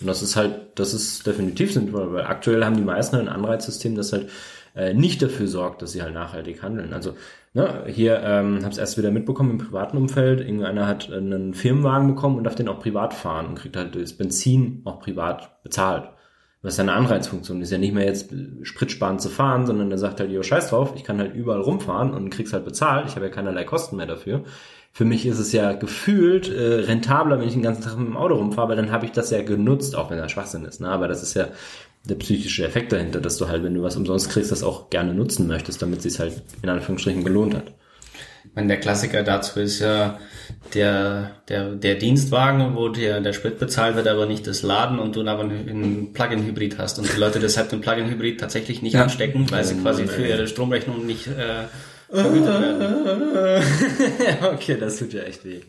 Und 0.00 0.06
das 0.06 0.22
ist 0.22 0.36
halt, 0.36 0.54
das 0.74 0.94
ist 0.94 1.26
definitiv 1.26 1.72
sinnvoll, 1.72 2.12
weil 2.12 2.24
aktuell 2.24 2.64
haben 2.64 2.76
die 2.76 2.82
meisten 2.82 3.16
ein 3.16 3.28
Anreizsystem, 3.28 3.94
das 3.94 4.12
halt 4.12 4.28
äh, 4.74 4.94
nicht 4.94 5.22
dafür 5.22 5.46
sorgt, 5.46 5.82
dass 5.82 5.92
sie 5.92 6.02
halt 6.02 6.14
nachhaltig 6.14 6.62
handeln. 6.62 6.92
Also 6.92 7.14
ne, 7.54 7.84
hier 7.86 8.20
ähm, 8.24 8.60
habe 8.62 8.70
es 8.70 8.78
erst 8.78 8.98
wieder 8.98 9.10
mitbekommen 9.10 9.52
im 9.52 9.58
privaten 9.58 9.96
Umfeld, 9.96 10.40
irgendeiner 10.40 10.86
hat 10.86 11.12
einen 11.12 11.54
Firmenwagen 11.54 12.08
bekommen 12.08 12.36
und 12.36 12.44
darf 12.44 12.54
den 12.54 12.68
auch 12.68 12.80
privat 12.80 13.14
fahren 13.14 13.46
und 13.46 13.54
kriegt 13.56 13.76
halt 13.76 13.94
das 13.94 14.14
Benzin 14.14 14.82
auch 14.84 15.00
privat 15.00 15.62
bezahlt. 15.62 16.08
Was 16.62 16.74
ist 16.74 16.80
eine 16.80 16.92
Anreizfunktion? 16.92 17.62
Ist 17.62 17.72
ja 17.72 17.78
nicht 17.78 17.94
mehr 17.94 18.04
jetzt 18.04 18.34
spritsparend 18.62 19.22
zu 19.22 19.30
fahren, 19.30 19.66
sondern 19.66 19.88
der 19.88 19.98
sagt 19.98 20.20
halt, 20.20 20.30
jo, 20.30 20.42
scheiß 20.42 20.68
drauf, 20.68 20.92
ich 20.94 21.04
kann 21.04 21.18
halt 21.18 21.34
überall 21.34 21.60
rumfahren 21.60 22.12
und 22.12 22.28
krieg's 22.28 22.52
halt 22.52 22.66
bezahlt, 22.66 23.06
ich 23.08 23.16
habe 23.16 23.26
ja 23.26 23.32
keinerlei 23.32 23.64
Kosten 23.64 23.96
mehr 23.96 24.06
dafür. 24.06 24.44
Für 24.92 25.04
mich 25.04 25.24
ist 25.24 25.38
es 25.38 25.52
ja 25.52 25.72
gefühlt 25.72 26.50
äh, 26.50 26.80
rentabler, 26.80 27.38
wenn 27.38 27.46
ich 27.46 27.54
den 27.54 27.62
ganzen 27.62 27.82
Tag 27.82 27.96
mit 27.96 28.08
dem 28.08 28.16
Auto 28.16 28.34
rumfahre, 28.34 28.70
weil 28.70 28.76
dann 28.76 28.90
habe 28.90 29.06
ich 29.06 29.12
das 29.12 29.30
ja 29.30 29.40
genutzt, 29.42 29.96
auch 29.96 30.10
wenn 30.10 30.18
das 30.18 30.32
Schwachsinn 30.32 30.64
ist. 30.64 30.80
Ne? 30.80 30.88
Aber 30.88 31.08
das 31.08 31.22
ist 31.22 31.34
ja 31.34 31.48
der 32.04 32.16
psychische 32.16 32.64
Effekt 32.66 32.92
dahinter, 32.92 33.20
dass 33.20 33.38
du 33.38 33.48
halt, 33.48 33.62
wenn 33.62 33.74
du 33.74 33.82
was 33.82 33.96
umsonst 33.96 34.30
kriegst, 34.30 34.50
das 34.50 34.62
auch 34.62 34.90
gerne 34.90 35.14
nutzen 35.14 35.46
möchtest, 35.46 35.80
damit 35.80 35.98
es 35.98 36.04
sich 36.04 36.18
halt 36.18 36.42
in 36.62 36.68
Anführungsstrichen 36.68 37.24
gelohnt 37.24 37.54
hat. 37.54 37.72
Ich 38.50 38.56
meine, 38.56 38.66
der 38.66 38.80
Klassiker 38.80 39.22
dazu 39.22 39.60
ist 39.60 39.78
ja 39.78 40.18
der, 40.74 41.30
der, 41.48 41.76
der 41.76 41.94
Dienstwagen, 41.94 42.74
wo 42.74 42.88
dir 42.88 43.20
der 43.20 43.32
Sprit 43.32 43.60
bezahlt 43.60 43.94
wird, 43.94 44.08
aber 44.08 44.26
nicht 44.26 44.44
das 44.44 44.62
Laden 44.62 44.98
und 44.98 45.14
du 45.14 45.20
aber 45.20 45.42
einen 45.42 46.12
Plug-in-Hybrid 46.12 46.76
hast 46.76 46.98
und 46.98 47.12
die 47.12 47.16
Leute 47.16 47.38
deshalb 47.38 47.68
den 47.68 47.80
Plug-in-Hybrid 47.80 48.40
tatsächlich 48.40 48.82
nicht 48.82 48.94
ja. 48.94 49.04
anstecken, 49.04 49.48
weil 49.52 49.62
sie 49.62 49.76
quasi 49.76 50.08
für 50.08 50.26
ihre 50.26 50.48
Stromrechnung 50.48 51.06
nicht 51.06 51.28
äh, 51.28 51.68
vergütet 52.12 52.60
werden. 52.60 53.62
okay, 54.52 54.76
das 54.80 54.98
tut 54.98 55.12
ja 55.12 55.22
echt 55.22 55.44
weh. 55.44 55.60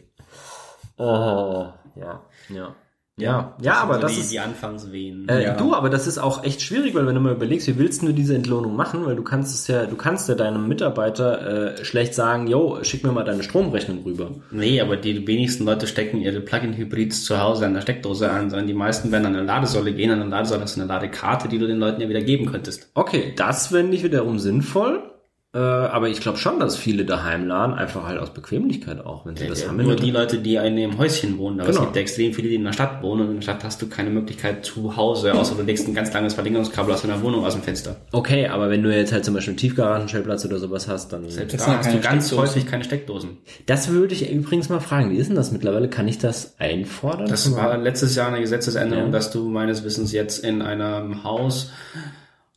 Oh, 0.97 1.67
ja, 1.95 2.23
ja. 2.49 2.75
Ja, 3.21 3.55
ja, 3.61 3.75
aber 3.75 3.95
so 3.95 4.01
das 4.01 4.13
die, 4.13 4.21
ist 4.21 4.31
die 4.31 4.39
Anfangswehen. 4.39 5.27
Äh, 5.29 5.43
ja. 5.43 5.55
Du, 5.55 5.73
aber 5.73 5.89
das 5.89 6.07
ist 6.07 6.17
auch 6.17 6.43
echt 6.43 6.61
schwierig, 6.61 6.95
weil 6.95 7.05
wenn 7.05 7.15
du 7.15 7.21
mal 7.21 7.33
überlegst, 7.33 7.67
wie 7.67 7.77
willst 7.77 8.01
du 8.01 8.11
diese 8.11 8.35
Entlohnung 8.35 8.75
machen, 8.75 9.05
weil 9.05 9.15
du 9.15 9.23
kannst 9.23 9.53
es 9.53 9.67
ja, 9.67 9.85
du 9.85 9.95
kannst 9.95 10.27
ja 10.29 10.35
deinem 10.35 10.67
Mitarbeiter 10.67 11.77
äh, 11.77 11.85
schlecht 11.85 12.13
sagen, 12.13 12.47
yo, 12.47 12.79
schick 12.83 13.03
mir 13.03 13.11
mal 13.11 13.23
deine 13.23 13.43
Stromrechnung 13.43 14.03
rüber. 14.03 14.31
Nee, 14.51 14.81
aber 14.81 14.97
die 14.97 15.27
wenigsten 15.27 15.65
Leute 15.65 15.87
stecken 15.87 16.21
ihre 16.21 16.41
Plug-in-Hybrids 16.41 17.23
zu 17.23 17.39
Hause 17.39 17.65
an 17.65 17.73
der 17.73 17.81
Steckdose 17.81 18.29
an, 18.29 18.49
sondern 18.49 18.67
die 18.67 18.73
meisten 18.73 19.11
werden 19.11 19.25
an 19.27 19.35
eine 19.35 19.45
Ladesäule 19.45 19.93
gehen, 19.93 20.11
an 20.11 20.21
eine 20.21 20.29
Ladesäule 20.29 20.61
hast 20.61 20.77
du 20.77 20.81
eine 20.81 20.87
Ladekarte, 20.87 21.47
die 21.47 21.59
du 21.59 21.67
den 21.67 21.79
Leuten 21.79 22.01
ja 22.01 22.09
wieder 22.09 22.21
geben 22.21 22.47
könntest. 22.47 22.89
Okay, 22.93 23.33
das 23.35 23.67
finde 23.67 23.95
ich 23.95 24.03
wiederum 24.03 24.39
sinnvoll. 24.39 25.10
Äh, 25.53 25.59
aber 25.59 26.07
ich 26.07 26.21
glaube 26.21 26.37
schon, 26.37 26.61
dass 26.61 26.77
viele 26.77 27.03
daheim 27.03 27.45
laden, 27.45 27.75
einfach 27.75 28.05
halt 28.05 28.17
aus 28.19 28.29
Bequemlichkeit 28.29 29.05
auch, 29.05 29.25
wenn 29.25 29.35
sie 29.35 29.43
ja, 29.43 29.49
das 29.49 29.63
ja, 29.63 29.67
haben. 29.67 29.77
Nur 29.83 29.97
die 29.97 30.11
Leute, 30.11 30.39
die 30.39 30.55
in 30.55 30.61
einem 30.61 30.97
Häuschen 30.97 31.37
wohnen. 31.37 31.59
Aber 31.59 31.69
genau. 31.69 31.81
es 31.81 31.85
gibt 31.87 31.97
extrem 31.97 32.33
viele, 32.33 32.47
die 32.47 32.55
in 32.55 32.63
der 32.63 32.71
Stadt 32.71 33.03
wohnen 33.03 33.23
und 33.23 33.27
in 33.27 33.35
der 33.35 33.41
Stadt 33.41 33.63
hast 33.65 33.81
du 33.81 33.89
keine 33.89 34.11
Möglichkeit 34.11 34.63
zu 34.63 34.95
Hause, 34.95 35.33
außer 35.33 35.55
du 35.55 35.63
legst 35.63 35.89
ein 35.89 35.93
ganz 35.93 36.13
langes 36.13 36.35
Verlängerungskabel 36.35 36.93
aus 36.93 37.01
deiner 37.01 37.21
Wohnung 37.21 37.43
aus 37.43 37.53
dem 37.53 37.63
Fenster. 37.63 37.97
Okay, 38.13 38.47
aber 38.47 38.69
wenn 38.69 38.81
du 38.81 38.95
jetzt 38.95 39.11
halt 39.11 39.25
zum 39.25 39.33
Beispiel 39.33 39.51
einen 39.51 39.57
Tiefgaragenstellplatz 39.57 40.45
oder 40.45 40.57
sowas 40.57 40.87
hast, 40.87 41.11
dann 41.11 41.29
Selbst 41.29 41.59
da 41.59 41.79
hast 41.79 41.93
du 41.93 41.99
ganz 41.99 42.31
häufig 42.31 42.65
keine 42.65 42.85
Steckdosen. 42.85 43.39
Das 43.65 43.89
würde 43.89 44.13
ich 44.13 44.31
übrigens 44.31 44.69
mal 44.69 44.79
fragen. 44.79 45.11
Wie 45.11 45.17
ist 45.17 45.27
denn 45.27 45.35
das 45.35 45.51
mittlerweile? 45.51 45.89
Kann 45.89 46.07
ich 46.07 46.17
das 46.17 46.55
einfordern? 46.59 47.27
Das 47.27 47.53
war 47.53 47.77
letztes 47.77 48.15
Jahr 48.15 48.29
eine 48.29 48.39
Gesetzesänderung, 48.39 49.07
ja. 49.07 49.11
dass 49.11 49.31
du 49.31 49.49
meines 49.49 49.83
Wissens 49.83 50.13
jetzt 50.13 50.45
in 50.45 50.61
einem 50.61 51.25
Haus 51.25 51.71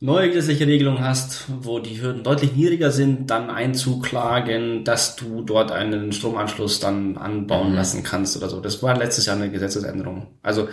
neue 0.01 0.29
gesetzliche 0.29 0.67
Regelung 0.67 0.99
hast, 0.99 1.45
wo 1.61 1.79
die 1.79 2.01
Hürden 2.01 2.23
deutlich 2.23 2.53
niedriger 2.53 2.91
sind, 2.91 3.29
dann 3.29 3.49
einzuklagen, 3.49 4.83
dass 4.83 5.15
du 5.15 5.41
dort 5.41 5.71
einen 5.71 6.11
Stromanschluss 6.11 6.79
dann 6.79 7.17
anbauen 7.17 7.69
mhm. 7.69 7.75
lassen 7.75 8.03
kannst 8.03 8.35
oder 8.35 8.49
so. 8.49 8.59
Das 8.59 8.83
war 8.83 8.97
letztes 8.97 9.25
Jahr 9.25 9.37
eine 9.37 9.49
Gesetzesänderung. 9.49 10.27
Also 10.43 10.67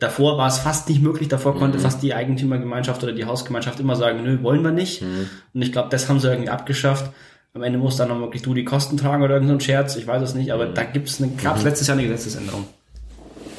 davor 0.00 0.38
war 0.38 0.48
es 0.48 0.58
fast 0.58 0.88
nicht 0.88 1.02
möglich, 1.02 1.28
davor 1.28 1.54
mhm. 1.54 1.58
konnte 1.58 1.78
fast 1.78 2.02
die 2.02 2.14
Eigentümergemeinschaft 2.14 3.02
oder 3.02 3.12
die 3.12 3.26
Hausgemeinschaft 3.26 3.78
immer 3.78 3.96
sagen, 3.96 4.22
nö, 4.22 4.42
wollen 4.42 4.62
wir 4.62 4.72
nicht. 4.72 5.02
Mhm. 5.02 5.28
Und 5.52 5.62
ich 5.62 5.72
glaube, 5.72 5.90
das 5.90 6.08
haben 6.08 6.18
sie 6.18 6.28
irgendwie 6.28 6.50
abgeschafft. 6.50 7.12
Am 7.54 7.62
Ende 7.62 7.78
musst 7.78 8.00
dann 8.00 8.08
noch 8.08 8.20
wirklich 8.20 8.40
du 8.40 8.54
die 8.54 8.64
Kosten 8.64 8.96
tragen 8.96 9.22
oder 9.22 9.34
irgendein 9.34 9.60
Scherz, 9.60 9.96
ich 9.96 10.06
weiß 10.06 10.22
es 10.22 10.34
nicht, 10.34 10.50
aber 10.50 10.68
mhm. 10.68 10.74
da 10.74 10.84
gibt's 10.84 11.20
eine, 11.20 11.30
gab's 11.32 11.60
mhm. 11.60 11.66
letztes 11.66 11.88
Jahr 11.88 11.98
eine 11.98 12.08
Gesetzesänderung. 12.08 12.64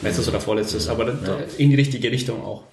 Letztes 0.01 0.28
oder 0.28 0.41
vorletztes, 0.41 0.89
aber 0.89 1.07
ja. 1.07 1.38
in 1.59 1.70
die 1.70 1.76
richtige 1.76 2.11
Richtung 2.11 2.43
auch. 2.43 2.64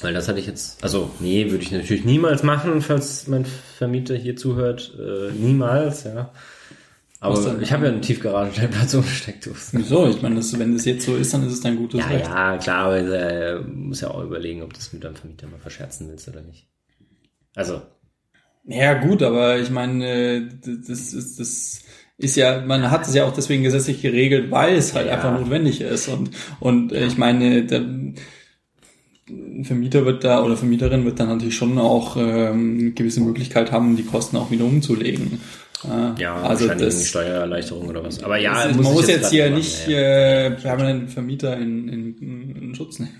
Weil 0.00 0.14
das 0.14 0.28
hatte 0.28 0.38
ich 0.38 0.46
jetzt, 0.46 0.82
also 0.82 1.10
nee, 1.20 1.50
würde 1.50 1.64
ich 1.64 1.72
natürlich 1.72 2.04
niemals 2.04 2.42
machen, 2.42 2.80
falls 2.82 3.26
mein 3.26 3.44
Vermieter 3.44 4.14
hier 4.14 4.36
zuhört. 4.36 4.96
Äh, 4.98 5.32
niemals, 5.32 6.04
ja. 6.04 6.32
Aber 7.20 7.60
ich 7.60 7.72
habe 7.72 7.86
ja 7.86 7.92
einen 7.92 8.02
Tiefgaragenstellplatz 8.02 8.96
Steckdose. 9.08 9.70
Wieso? 9.72 10.08
Ich 10.08 10.22
meine, 10.22 10.36
das, 10.36 10.56
wenn 10.56 10.72
das 10.72 10.84
jetzt 10.84 11.04
so 11.04 11.16
ist, 11.16 11.34
dann 11.34 11.44
ist 11.44 11.52
es 11.54 11.60
dein 11.60 11.76
gutes 11.76 12.00
ja, 12.00 12.06
Recht. 12.06 12.26
Ja, 12.26 12.56
klar, 12.58 12.86
aber 12.86 12.98
äh, 12.98 13.60
muss 13.60 14.00
ja 14.00 14.10
auch 14.10 14.22
überlegen, 14.22 14.62
ob 14.62 14.72
du 14.72 14.78
das 14.78 14.92
mit 14.92 15.02
deinem 15.02 15.16
Vermieter 15.16 15.48
mal 15.48 15.58
verscherzen 15.58 16.08
willst 16.08 16.28
oder 16.28 16.42
nicht. 16.42 16.68
Also. 17.56 17.82
Ja, 18.64 18.94
gut, 18.94 19.22
aber 19.22 19.58
ich 19.58 19.70
meine, 19.70 20.06
äh, 20.06 20.48
das 20.64 21.12
ist 21.12 21.40
das 21.40 21.82
ist 22.18 22.36
ja, 22.36 22.60
man 22.60 22.90
hat 22.90 23.06
es 23.06 23.14
ja 23.14 23.24
auch 23.24 23.32
deswegen 23.32 23.62
gesetzlich 23.62 24.02
geregelt, 24.02 24.50
weil 24.50 24.76
es 24.76 24.94
halt 24.94 25.06
Ja. 25.06 25.14
einfach 25.14 25.38
notwendig 25.38 25.80
ist. 25.80 26.08
Und, 26.08 26.30
und 26.60 26.92
äh, 26.92 27.06
ich 27.06 27.16
meine, 27.16 27.66
ein 27.70 28.14
Vermieter 29.62 30.04
wird 30.04 30.24
da 30.24 30.42
oder 30.44 30.56
Vermieterin 30.56 31.04
wird 31.04 31.20
dann 31.20 31.28
natürlich 31.28 31.56
schon 31.56 31.78
auch 31.78 32.16
ähm, 32.16 32.94
gewisse 32.94 33.20
Möglichkeit 33.20 33.72
haben, 33.72 33.96
die 33.96 34.04
Kosten 34.04 34.36
auch 34.36 34.50
wieder 34.50 34.64
umzulegen. 34.64 35.40
Äh, 35.84 36.20
Ja, 36.20 36.34
also 36.42 36.62
wahrscheinlich 36.66 36.86
das, 36.86 36.94
irgendwie 36.94 37.06
Steuererleichterung 37.08 37.88
oder 37.88 38.02
was. 38.02 38.22
Aber 38.24 38.36
ja, 38.38 38.62
ist, 38.64 38.76
man 38.76 38.84
ich 38.86 38.92
muss 38.92 39.06
jetzt 39.06 39.20
grad 39.22 39.30
hier 39.30 39.44
machen, 39.46 39.54
nicht 39.58 39.86
ja, 39.88 39.98
äh, 39.98 40.50
permanent 40.50 41.10
Vermieter 41.10 41.56
in, 41.56 41.88
in, 41.88 42.56
in 42.62 42.74
Schutz 42.74 42.98
nehmen. 42.98 43.12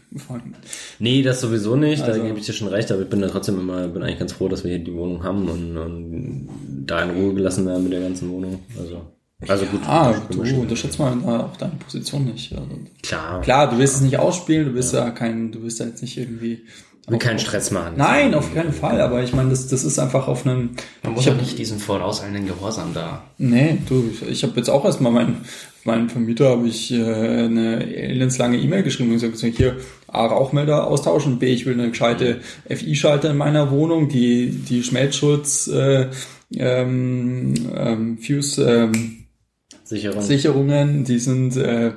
Nee, 0.99 1.23
das 1.23 1.41
sowieso 1.41 1.77
nicht, 1.77 2.03
Also- 2.03 2.19
da 2.21 2.27
gebe 2.27 2.39
ich 2.39 2.47
dir 2.47 2.53
schon 2.53 2.69
recht, 2.69 2.91
aber 2.91 3.03
ich 3.03 3.09
bin 3.09 3.21
da 3.21 3.29
trotzdem 3.29 3.59
immer, 3.61 3.87
bin 3.89 4.03
eigentlich 4.03 4.19
ganz 4.19 4.33
froh, 4.33 4.49
dass 4.49 4.65
wir 4.65 4.71
hier 4.71 4.81
die 4.85 4.95
Wohnung 4.95 5.23
haben 5.23 5.49
und, 5.49 5.77
und 5.77 6.49
da 6.87 7.03
in 7.05 7.11
Ruhe 7.11 7.35
gelassen 7.35 7.65
werden 7.67 7.85
mit 7.85 7.93
der 7.93 8.01
ganzen 8.01 8.31
Wohnung. 8.31 8.59
Also, 8.79 9.03
also 9.47 9.67
gut. 9.67 9.81
Ah, 9.87 10.15
du 10.31 10.43
unterschätzt 10.61 10.99
mal 10.99 11.17
da 11.25 11.41
auch 11.41 11.57
deine 11.57 11.75
Position 11.75 12.25
nicht. 12.25 12.53
Also, 12.53 12.67
Klar, 13.03 13.41
klar, 13.41 13.71
du 13.71 13.79
willst 13.79 13.97
es 13.97 14.01
nicht 14.01 14.19
ausspielen, 14.19 14.67
du 14.67 14.75
willst 14.75 14.93
ja, 14.93 15.11
kein, 15.11 15.53
du 15.53 15.63
willst 15.63 15.79
ja 15.79 15.87
jetzt 15.87 16.03
nicht 16.03 16.19
irgendwie. 16.19 16.65
ich 17.03 17.11
will 17.11 17.19
keinen 17.19 17.39
Stress 17.39 17.71
machen. 17.71 17.95
Nein, 17.97 18.35
auf 18.35 18.53
keinen 18.53 18.73
Fall, 18.73 19.01
aber 19.01 19.23
ich 19.23 19.33
meine, 19.33 19.51
das, 19.51 19.69
das 19.69 19.85
ist 19.85 19.99
einfach 20.01 20.27
auf 20.27 20.45
einem. 20.45 20.71
Man 21.05 21.13
muss 21.13 21.25
ja 21.25 21.35
nicht 21.35 21.57
diesen 21.57 21.79
vorauseilenden 21.79 22.47
Gehorsam 22.47 22.93
da. 22.95 23.23
Nee, 23.39 23.79
du, 23.89 24.11
ich, 24.11 24.29
ich 24.29 24.43
habe 24.43 24.55
jetzt 24.57 24.71
auch 24.71 24.85
erstmal 24.85 25.13
meinen 25.13 25.45
meinen 25.85 26.09
Vermieter 26.09 26.51
habe 26.51 26.69
ich 26.69 26.93
äh, 26.93 26.97
eine 26.97 27.85
elendslange 27.95 28.59
E-Mail 28.59 28.83
geschrieben 28.83 29.11
und 29.13 29.21
gesagt, 29.21 29.57
hier 29.57 29.77
A, 30.07 30.27
Rauchmelder 30.27 30.87
austauschen, 30.87 31.39
B, 31.39 31.47
ich 31.47 31.65
will 31.65 31.75
eine 31.75 31.91
gescheite 31.91 32.41
FI-Schalter 32.69 33.31
in 33.31 33.37
meiner 33.37 33.71
Wohnung, 33.71 34.09
die 34.09 34.51
die 34.51 34.83
Schmelzschutz 34.83 35.67
äh, 35.69 36.09
ähm, 36.55 37.55
ähm, 37.75 38.19
Fuse 38.19 38.63
ähm, 38.63 39.28
Sicherung. 39.85 40.23
Sicherungen, 40.23 41.05
die 41.05 41.19
sind 41.19 41.57
äh, 41.57 41.93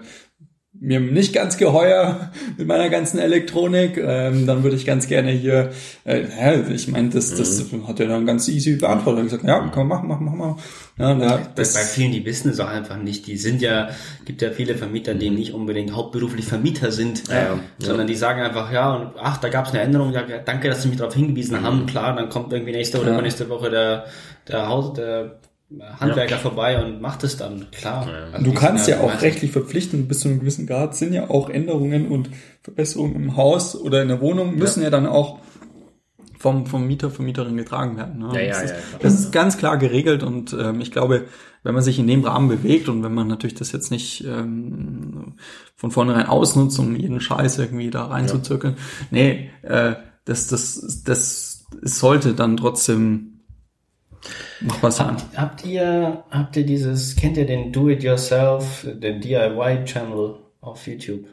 mir 0.74 1.00
nicht 1.00 1.34
ganz 1.34 1.58
geheuer 1.58 2.32
mit 2.58 2.66
meiner 2.66 2.90
ganzen 2.90 3.20
Elektronik. 3.20 3.98
Ähm, 3.98 4.48
dann 4.48 4.64
würde 4.64 4.76
ich 4.76 4.86
ganz 4.86 5.08
gerne 5.08 5.32
hier, 5.32 5.72
äh, 6.06 6.22
ja, 6.22 6.54
ich 6.70 6.88
meine, 6.88 7.10
das, 7.10 7.36
das 7.36 7.66
hat 7.88 8.00
er 8.00 8.08
dann 8.08 8.26
ganz 8.26 8.48
easy 8.48 8.78
beantwortet. 8.78 9.20
Hat 9.20 9.26
gesagt, 9.26 9.44
ja, 9.44 9.60
kann 9.70 9.88
man 9.88 10.08
machen, 10.08 10.08
machen, 10.10 10.26
machen, 10.26 10.38
machen. 10.40 10.60
Ja, 10.98 11.14
da, 11.14 11.38
Bei, 11.38 11.48
das, 11.56 11.74
bei 11.74 11.82
vielen, 11.82 12.12
die 12.14 12.26
wissen 12.26 12.50
es 12.50 12.60
auch 12.60 12.68
einfach 12.70 12.98
nicht. 12.98 13.28
Die 13.28 13.38
sind 13.38 13.62
ja, 13.62 13.90
gibt 14.26 14.42
ja 14.42 14.52
viele 14.52 14.76
Vermieter, 14.76 15.14
die 15.14 15.30
nicht 15.30 15.54
unbedingt 15.54 15.94
hauptberuflich 15.96 16.46
Vermieter 16.46 16.92
sind, 16.92 17.28
Ja, 17.28 17.36
ja. 17.36 17.60
sondern 17.80 18.08
die 18.08 18.16
sagen 18.16 18.42
einfach, 18.42 18.72
ja, 18.72 18.96
und 18.96 19.12
ach, 19.20 19.38
da 19.38 19.50
gab 19.50 19.68
es 19.68 19.74
eine 19.74 19.82
Änderung, 19.82 20.14
ja, 20.14 20.24
danke, 20.44 20.70
dass 20.70 20.82
Sie 20.82 20.88
mich 20.90 20.98
darauf 20.98 21.14
hingewiesen 21.14 21.62
haben. 21.62 21.86
Klar, 21.86 22.16
dann 22.16 22.30
kommt 22.30 22.52
irgendwie 22.54 22.72
nächste 22.72 22.98
oder 23.00 23.10
Ja. 23.10 23.14
übernächste 23.16 23.50
Woche 23.50 23.70
der, 23.70 24.06
der 24.48 24.68
Haus, 24.68 24.94
der 24.94 25.40
Handwerker 26.00 26.38
vorbei 26.38 26.84
und 26.84 27.02
macht 27.02 27.24
es 27.24 27.38
dann, 27.38 27.68
klar. 27.72 28.08
Also 28.34 28.46
Du 28.46 28.54
kannst 28.54 28.88
ja 28.88 29.00
auch 29.00 29.22
rechtlich 29.22 29.52
verpflichten, 29.52 30.08
bis 30.08 30.20
zu 30.20 30.28
einem 30.28 30.40
gewissen 30.40 30.68
Grad 30.68 30.96
sind 30.96 31.14
ja 31.14 31.30
auch 31.30 31.50
Änderungen 31.50 32.08
und 32.08 32.30
Verbesserungen 32.62 33.16
im 33.16 33.38
Haus 33.38 33.76
oder 33.76 34.02
in 34.02 34.10
der 34.10 34.22
Wohnung 34.22 34.56
müssen 34.56 34.84
ja, 34.84 34.90
dann 34.90 35.06
auch 35.06 35.40
vom, 36.38 36.66
vom 36.66 36.88
Mieter, 36.88 37.12
Vermieterin 37.12 37.56
getragen 37.56 37.98
werden. 37.98 38.20
Ne? 38.20 38.32
Ja, 38.34 38.42
ja, 38.42 38.50
das, 38.50 38.64
ist, 38.64 38.72
ja, 38.72 38.78
das 39.00 39.14
ist 39.14 39.32
ganz 39.32 39.58
klar 39.58 39.78
geregelt 39.78 40.24
und 40.24 40.54
ähm, 40.60 40.82
ich 40.82 40.92
glaube, 40.92 41.26
wenn 41.64 41.76
man 41.76 41.84
sich 41.84 42.00
in 42.00 42.08
dem 42.08 42.24
Rahmen 42.24 42.50
bewegt 42.50 42.90
und 42.90 43.04
wenn 43.04 43.14
man 43.14 43.28
natürlich 43.28 43.54
das 43.54 43.72
jetzt 43.72 43.92
nicht 43.92 44.26
ähm, 44.26 45.36
von 45.76 45.92
vornherein 45.92 46.26
ausnutzt, 46.26 46.80
um 46.80 46.96
jeden 46.96 47.22
Scheiß 47.22 47.60
irgendwie 47.60 47.92
da 47.92 48.06
reinzuzirkeln, 48.06 48.76
nee, 49.12 49.52
äh, 49.62 49.94
das, 50.26 50.48
das, 50.48 51.04
das 51.06 51.68
sollte 51.82 52.34
dann 52.34 52.58
trotzdem 52.58 53.31
machbar 54.60 54.92
sein. 54.92 55.08
Habt, 55.18 55.38
habt 55.38 55.66
ihr, 55.66 56.24
habt 56.30 56.56
ihr 56.58 56.66
dieses, 56.66 57.16
kennt 57.16 57.38
ihr 57.38 57.46
den 57.46 57.72
Do-It-Yourself, 57.72 58.86
den 58.94 59.22
DIY-Channel 59.22 60.36
auf 60.62 60.88
YouTube? 60.88 61.26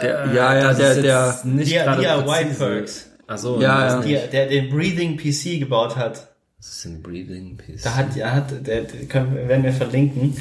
Der, 0.00 0.26
ja, 0.32 0.54
ja, 0.56 0.68
Das 0.68 0.76
der, 0.78 1.02
der, 1.02 1.40
nicht 1.44 1.72
DIY. 1.72 2.54
Perks. 2.56 3.10
Ach 3.26 3.38
so, 3.38 3.60
Ja, 3.60 3.86
ja. 3.86 4.00
Der, 4.00 4.26
der 4.28 4.46
den 4.46 4.68
Breathing 4.70 5.16
PC 5.16 5.58
gebaut 5.58 5.96
hat. 5.96 6.28
Das 6.58 6.68
ist 6.70 6.84
ein 6.84 7.02
Breathing 7.02 7.56
Piece. 7.56 7.82
Da 7.82 7.96
hat, 7.96 8.16
er 8.16 8.32
hat, 8.34 8.50
der, 8.66 8.82
der 8.82 9.06
können, 9.08 9.34
wir- 9.34 9.48
werden 9.48 9.64
wir 9.64 9.72
verlinken. 9.72 10.36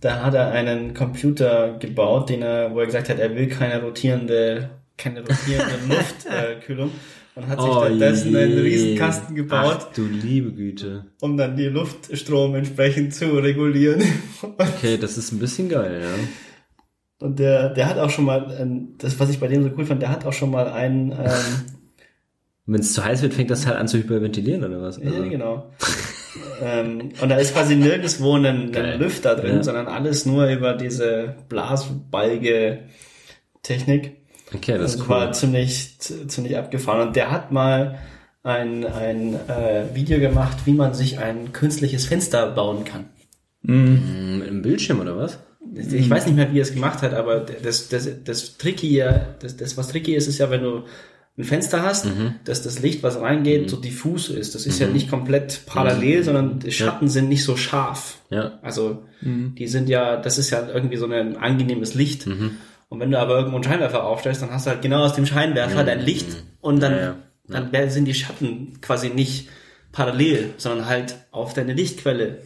Da 0.00 0.22
hat 0.22 0.34
er 0.34 0.52
einen 0.52 0.94
Computer 0.94 1.76
gebaut, 1.78 2.28
den 2.28 2.42
er, 2.42 2.72
wo 2.74 2.80
er 2.80 2.86
gesagt 2.86 3.08
hat, 3.08 3.18
er 3.18 3.34
will 3.34 3.48
keine 3.48 3.82
rotierende, 3.82 4.70
keine 4.96 5.20
rotierende 5.20 5.74
Luftkühlung 5.88 6.90
und 7.36 7.48
hat 7.48 7.60
sich 7.60 7.70
stattdessen 7.72 8.36
einen 8.36 8.58
Riesenkasten 8.58 9.34
gebaut, 9.34 9.78
Oh 9.80 9.84
Ach, 9.90 9.94
du 9.94 10.06
liebe 10.06 10.52
Güte. 10.52 11.06
um 11.20 11.36
dann 11.36 11.56
die 11.56 11.66
Luftstrom 11.66 12.54
entsprechend 12.54 13.12
zu 13.14 13.26
regulieren. 13.38 14.02
Okay, 14.58 14.96
das 14.98 15.16
ist 15.18 15.32
ein 15.32 15.38
bisschen 15.38 15.68
geil, 15.68 16.00
ja. 16.02 16.14
Und 17.26 17.38
der, 17.38 17.70
der 17.70 17.88
hat 17.88 17.98
auch 17.98 18.10
schon 18.10 18.24
mal, 18.26 18.46
das, 18.98 19.18
was 19.18 19.30
ich 19.30 19.40
bei 19.40 19.48
dem 19.48 19.62
so 19.62 19.70
cool 19.76 19.86
fand, 19.86 20.02
der 20.02 20.10
hat 20.10 20.26
auch 20.26 20.32
schon 20.34 20.50
mal 20.50 20.68
einen, 20.68 21.12
ähm, 21.12 21.62
Wenn 22.66 22.80
es 22.80 22.92
zu 22.92 23.02
heiß 23.04 23.22
wird, 23.22 23.32
fängt 23.34 23.50
das 23.50 23.66
halt 23.66 23.78
an 23.78 23.88
zu 23.88 23.96
hyperventilieren 23.98 24.62
oder 24.64 24.82
was? 24.82 24.98
Also, 25.00 25.22
Ja, 25.22 25.28
genau. 25.28 25.70
ähm, 26.62 27.10
und 27.20 27.28
da 27.30 27.36
ist 27.36 27.54
quasi 27.54 27.76
nirgendwo 27.76 28.34
ein, 28.36 28.74
ein. 28.76 28.98
Lüfter 29.00 29.36
drin, 29.36 29.56
Ja. 29.56 29.62
sondern 29.62 29.86
alles 29.86 30.26
nur 30.26 30.46
über 30.48 30.74
diese 30.74 31.34
Blasbalge-Technik. 31.48 34.12
Okay, 34.54 34.72
das 34.78 34.92
Das 34.92 34.94
ist 35.02 35.08
war 35.08 35.26
cool. 35.28 35.34
ziemlich, 35.34 35.98
z- 35.98 36.30
ziemlich 36.30 36.56
abgefahren. 36.56 37.08
Und 37.08 37.16
der 37.16 37.30
hat 37.30 37.50
mal 37.52 37.98
ein, 38.42 38.84
ein 38.86 39.34
äh, 39.48 39.94
Video 39.94 40.20
gemacht, 40.20 40.58
wie 40.64 40.72
man 40.74 40.94
sich 40.94 41.18
ein 41.18 41.52
künstliches 41.52 42.06
Fenster 42.06 42.50
bauen 42.50 42.84
kann. 42.84 43.06
Mm, 43.62 44.38
Mit 44.38 44.48
einem 44.48 44.62
Bildschirm 44.62 45.00
oder 45.00 45.16
was? 45.16 45.38
Ich 45.74 46.08
weiß 46.10 46.26
nicht 46.26 46.36
mehr, 46.36 46.52
wie 46.52 46.58
er 46.58 46.62
es 46.62 46.74
gemacht 46.74 47.00
hat, 47.02 47.14
aber 47.14 47.40
das, 47.40 47.88
das, 47.88 48.08
das 48.24 48.58
Tricky, 48.58 49.02
das, 49.40 49.56
das, 49.56 49.76
was 49.78 49.88
tricky 49.88 50.14
ist, 50.14 50.28
ist 50.28 50.38
ja, 50.38 50.50
wenn 50.50 50.62
du 50.62 50.82
ein 51.36 51.42
Fenster 51.44 51.82
hast, 51.82 52.06
dass 52.44 52.62
das 52.62 52.80
Licht, 52.80 53.02
was 53.02 53.18
reingeht, 53.20 53.68
so 53.70 53.76
diffus 53.78 54.28
ist. 54.28 54.54
Das 54.54 54.66
ist 54.66 54.78
ja 54.78 54.86
nicht 54.86 55.10
komplett 55.10 55.62
parallel, 55.66 56.22
sondern 56.22 56.60
die 56.60 56.70
Schatten 56.70 57.08
sind 57.08 57.28
nicht 57.28 57.42
so 57.42 57.56
scharf. 57.56 58.18
Ja. 58.30 58.58
Also 58.62 59.02
die 59.22 59.66
sind 59.66 59.88
ja, 59.88 60.16
das 60.16 60.38
ist 60.38 60.50
ja 60.50 60.68
irgendwie 60.68 60.96
so 60.98 61.06
ein 61.06 61.36
angenehmes 61.38 61.94
Licht. 61.94 62.28
Und 62.88 63.00
wenn 63.00 63.10
du 63.10 63.18
aber 63.18 63.36
irgendwo 63.36 63.56
einen 63.56 63.64
Scheinwerfer 63.64 64.04
aufstellst, 64.04 64.42
dann 64.42 64.50
hast 64.50 64.66
du 64.66 64.70
halt 64.70 64.82
genau 64.82 65.04
aus 65.04 65.14
dem 65.14 65.26
Scheinwerfer 65.26 65.84
dein 65.84 66.00
Licht 66.00 66.26
und 66.60 66.80
dann, 66.80 66.92
Ja, 66.92 66.98
ja. 67.00 67.16
dann 67.48 67.72
wär- 67.72 67.90
sind 67.90 68.04
die 68.06 68.14
Schatten 68.14 68.78
quasi 68.80 69.10
nicht 69.10 69.48
parallel, 69.92 70.54
sondern 70.58 70.86
halt 70.88 71.16
auf 71.30 71.54
deine 71.54 71.72
Lichtquelle 71.72 72.38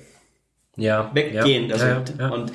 Ja. 0.77 1.11
weggehen. 1.15 1.69
Ja, 1.69 1.75
also, 1.75 1.87
ja, 1.87 2.03
ja. 2.19 2.29
Und 2.31 2.53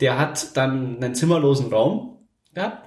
der 0.00 0.18
hat 0.18 0.56
dann 0.56 0.96
einen 1.02 1.14
zimmerlosen 1.14 1.72
Raum 1.72 2.18
gehabt. 2.54 2.84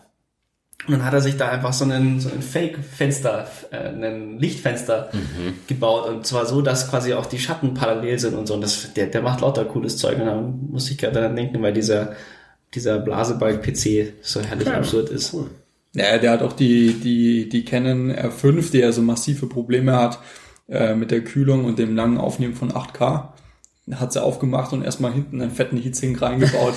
Und 0.88 0.94
dann 0.94 1.06
hat 1.06 1.14
er 1.14 1.22
sich 1.22 1.38
da 1.38 1.48
einfach 1.50 1.74
so 1.74 1.84
einen, 1.86 2.20
so 2.20 2.30
ein 2.32 2.42
Fake-Fenster, 2.42 3.48
äh, 3.70 3.90
ein 3.90 4.40
Lichtfenster 4.40 5.10
Mhm. 5.14 5.54
gebaut. 5.68 6.08
Und 6.10 6.26
zwar 6.26 6.48
so, 6.48 6.62
dass 6.64 6.90
quasi 6.90 7.14
auch 7.14 7.28
die 7.28 7.38
Schatten 7.38 7.76
parallel 7.76 8.18
sind 8.18 8.34
und 8.34 8.48
so. 8.48 8.56
Und 8.56 8.62
das, 8.62 8.92
der, 8.94 9.06
der 9.08 9.22
macht 9.22 9.42
lauter 9.42 9.66
cooles 9.66 9.98
Zeug. 9.98 10.18
Und 10.20 10.26
da 10.26 10.36
muss 10.36 10.90
ich 10.90 10.98
gerade 10.98 11.14
daran 11.22 11.36
denken, 11.36 11.62
weil 11.62 11.74
dieser, 11.74 12.16
dieser 12.74 13.00
Blasebalg-PC 13.00 14.14
so 14.22 14.42
herrlich 14.42 14.70
absurd 14.70 15.10
ist. 15.10 15.36
Ja, 15.94 16.18
der 16.18 16.32
hat 16.32 16.42
auch 16.42 16.54
die, 16.54 16.94
die, 16.94 17.50
die 17.50 17.66
Canon 17.66 18.12
R5, 18.12 18.72
die 18.72 18.80
ja 18.80 18.92
so 18.92 19.02
massive 19.02 19.48
Probleme 19.48 19.94
hat 19.96 20.20
äh, 20.70 20.96
mit 20.96 21.12
der 21.12 21.22
Kühlung 21.22 21.66
und 21.66 21.80
dem 21.80 21.96
langen 21.96 22.18
Aufnehmen 22.18 22.54
von 22.54 22.72
8K. 22.72 23.30
Hat 23.94 24.14
sie 24.14 24.24
aufgemacht 24.24 24.72
und 24.72 24.84
erstmal 24.84 25.12
hinten 25.12 25.42
einen 25.42 25.52
fetten 25.52 25.76
Heatsink 25.76 26.22
reingebaut. 26.22 26.76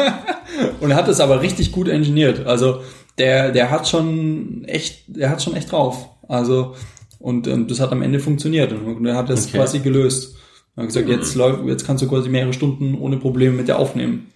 und 0.80 0.94
hat 0.94 1.08
es 1.08 1.18
aber 1.18 1.42
richtig 1.42 1.72
gut 1.72 1.88
engineert. 1.88 2.46
Also 2.46 2.82
der, 3.18 3.50
der 3.50 3.70
hat 3.70 3.88
schon 3.88 4.64
echt, 4.66 5.04
der 5.08 5.30
hat 5.30 5.42
schon 5.42 5.56
echt 5.56 5.72
drauf. 5.72 6.08
Also, 6.28 6.76
und, 7.18 7.48
und 7.48 7.68
das 7.70 7.80
hat 7.80 7.90
am 7.90 8.02
Ende 8.02 8.20
funktioniert. 8.20 8.72
Und 8.72 9.04
er 9.06 9.16
hat 9.16 9.28
das 9.28 9.48
Okay. 9.48 9.58
quasi 9.58 9.80
gelöst. 9.80 10.36
Er 10.76 10.82
hat 10.82 10.88
gesagt, 10.88 11.08
jetzt 11.08 11.34
läuft, 11.34 11.64
jetzt 11.66 11.84
kannst 11.84 12.02
du 12.04 12.08
quasi 12.08 12.28
mehrere 12.28 12.52
Stunden 12.52 12.94
ohne 12.94 13.16
Probleme 13.16 13.56
mit 13.56 13.66
der 13.66 13.80
aufnehmen. 13.80 14.30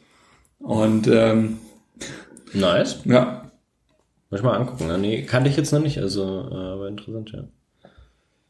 Und 0.65 1.07
ähm, 1.09 1.59
Nice. 2.55 3.01
ja, 3.05 3.51
Muss 4.31 4.41
ich 4.41 4.45
mal 4.45 4.57
angucken. 4.57 4.87
ne? 4.87 4.97
Nee, 4.99 5.23
kannte 5.25 5.51
ich 5.51 5.57
jetzt 5.57 5.73
noch 5.73 5.81
nicht, 5.81 5.99
also, 5.99 6.49
äh, 6.51 6.55
aber 6.55 6.89
interessant, 6.89 7.33
ja. 7.33 7.45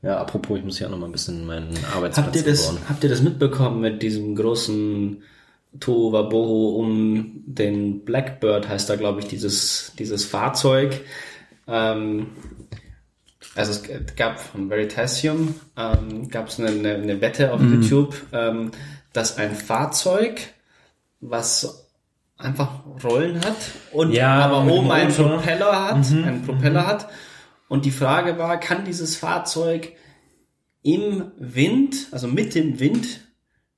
Ja, 0.03 0.19
apropos, 0.19 0.59
ich 0.59 0.65
muss 0.65 0.77
hier 0.79 0.87
auch 0.87 0.91
noch 0.91 0.99
mal 0.99 1.07
ein 1.07 1.13
bisschen 1.13 1.47
meinen 1.47 1.71
Arbeitsplatz 1.95 2.27
Habt 2.27 2.37
ihr 2.37 2.43
das, 2.45 2.67
bauen. 2.67 2.79
habt 2.89 3.03
ihr 3.05 3.11
das 3.11 3.23
mitbekommen 3.23 3.81
mit 3.81 4.03
diesem 4.03 4.37
großen 4.37 5.23
Tohuwabohu 5.81 6.77
um 6.79 7.43
den 7.47 8.05
Blackbird 8.05 8.69
heißt 8.69 8.89
da, 8.91 8.97
glaube 8.97 9.21
ich, 9.21 9.27
dieses, 9.29 9.93
dieses 9.99 10.25
Fahrzeug. 10.27 11.01
Ähm, 11.67 12.27
also 13.57 13.73
es 13.73 13.83
gab 14.15 14.39
von 14.41 14.69
Veritasium, 14.69 15.55
ähm, 15.77 16.29
gab 16.29 16.49
es 16.49 16.61
eine, 16.61 16.69
eine, 16.69 16.95
eine 16.97 17.21
Wette 17.23 17.53
auf 17.53 17.61
YouTube, 17.63 18.15
ähm, 18.33 18.73
dass 19.15 19.39
ein 19.39 19.55
Fahrzeug, 19.55 20.41
was 21.21 21.84
einfach 22.45 22.85
Rollen 23.03 23.37
hat 23.45 23.57
und 23.93 24.13
Ja, 24.13 24.41
aber 24.41 24.71
oben 24.73 24.91
einen 24.91 25.11
Motor. 25.11 25.37
Propeller 25.37 25.89
hat, 25.89 25.97
einen 25.97 26.43
Propeller 26.43 26.87
hat. 26.87 27.09
Und 27.69 27.85
die 27.85 27.91
Frage 27.91 28.39
war, 28.39 28.61
kann 28.61 28.85
dieses 28.85 29.17
Fahrzeug 29.17 29.93
im 30.83 31.33
Wind, 31.39 32.09
also 32.13 32.29
mit 32.29 32.55
dem 32.55 32.79
Wind, 32.79 33.21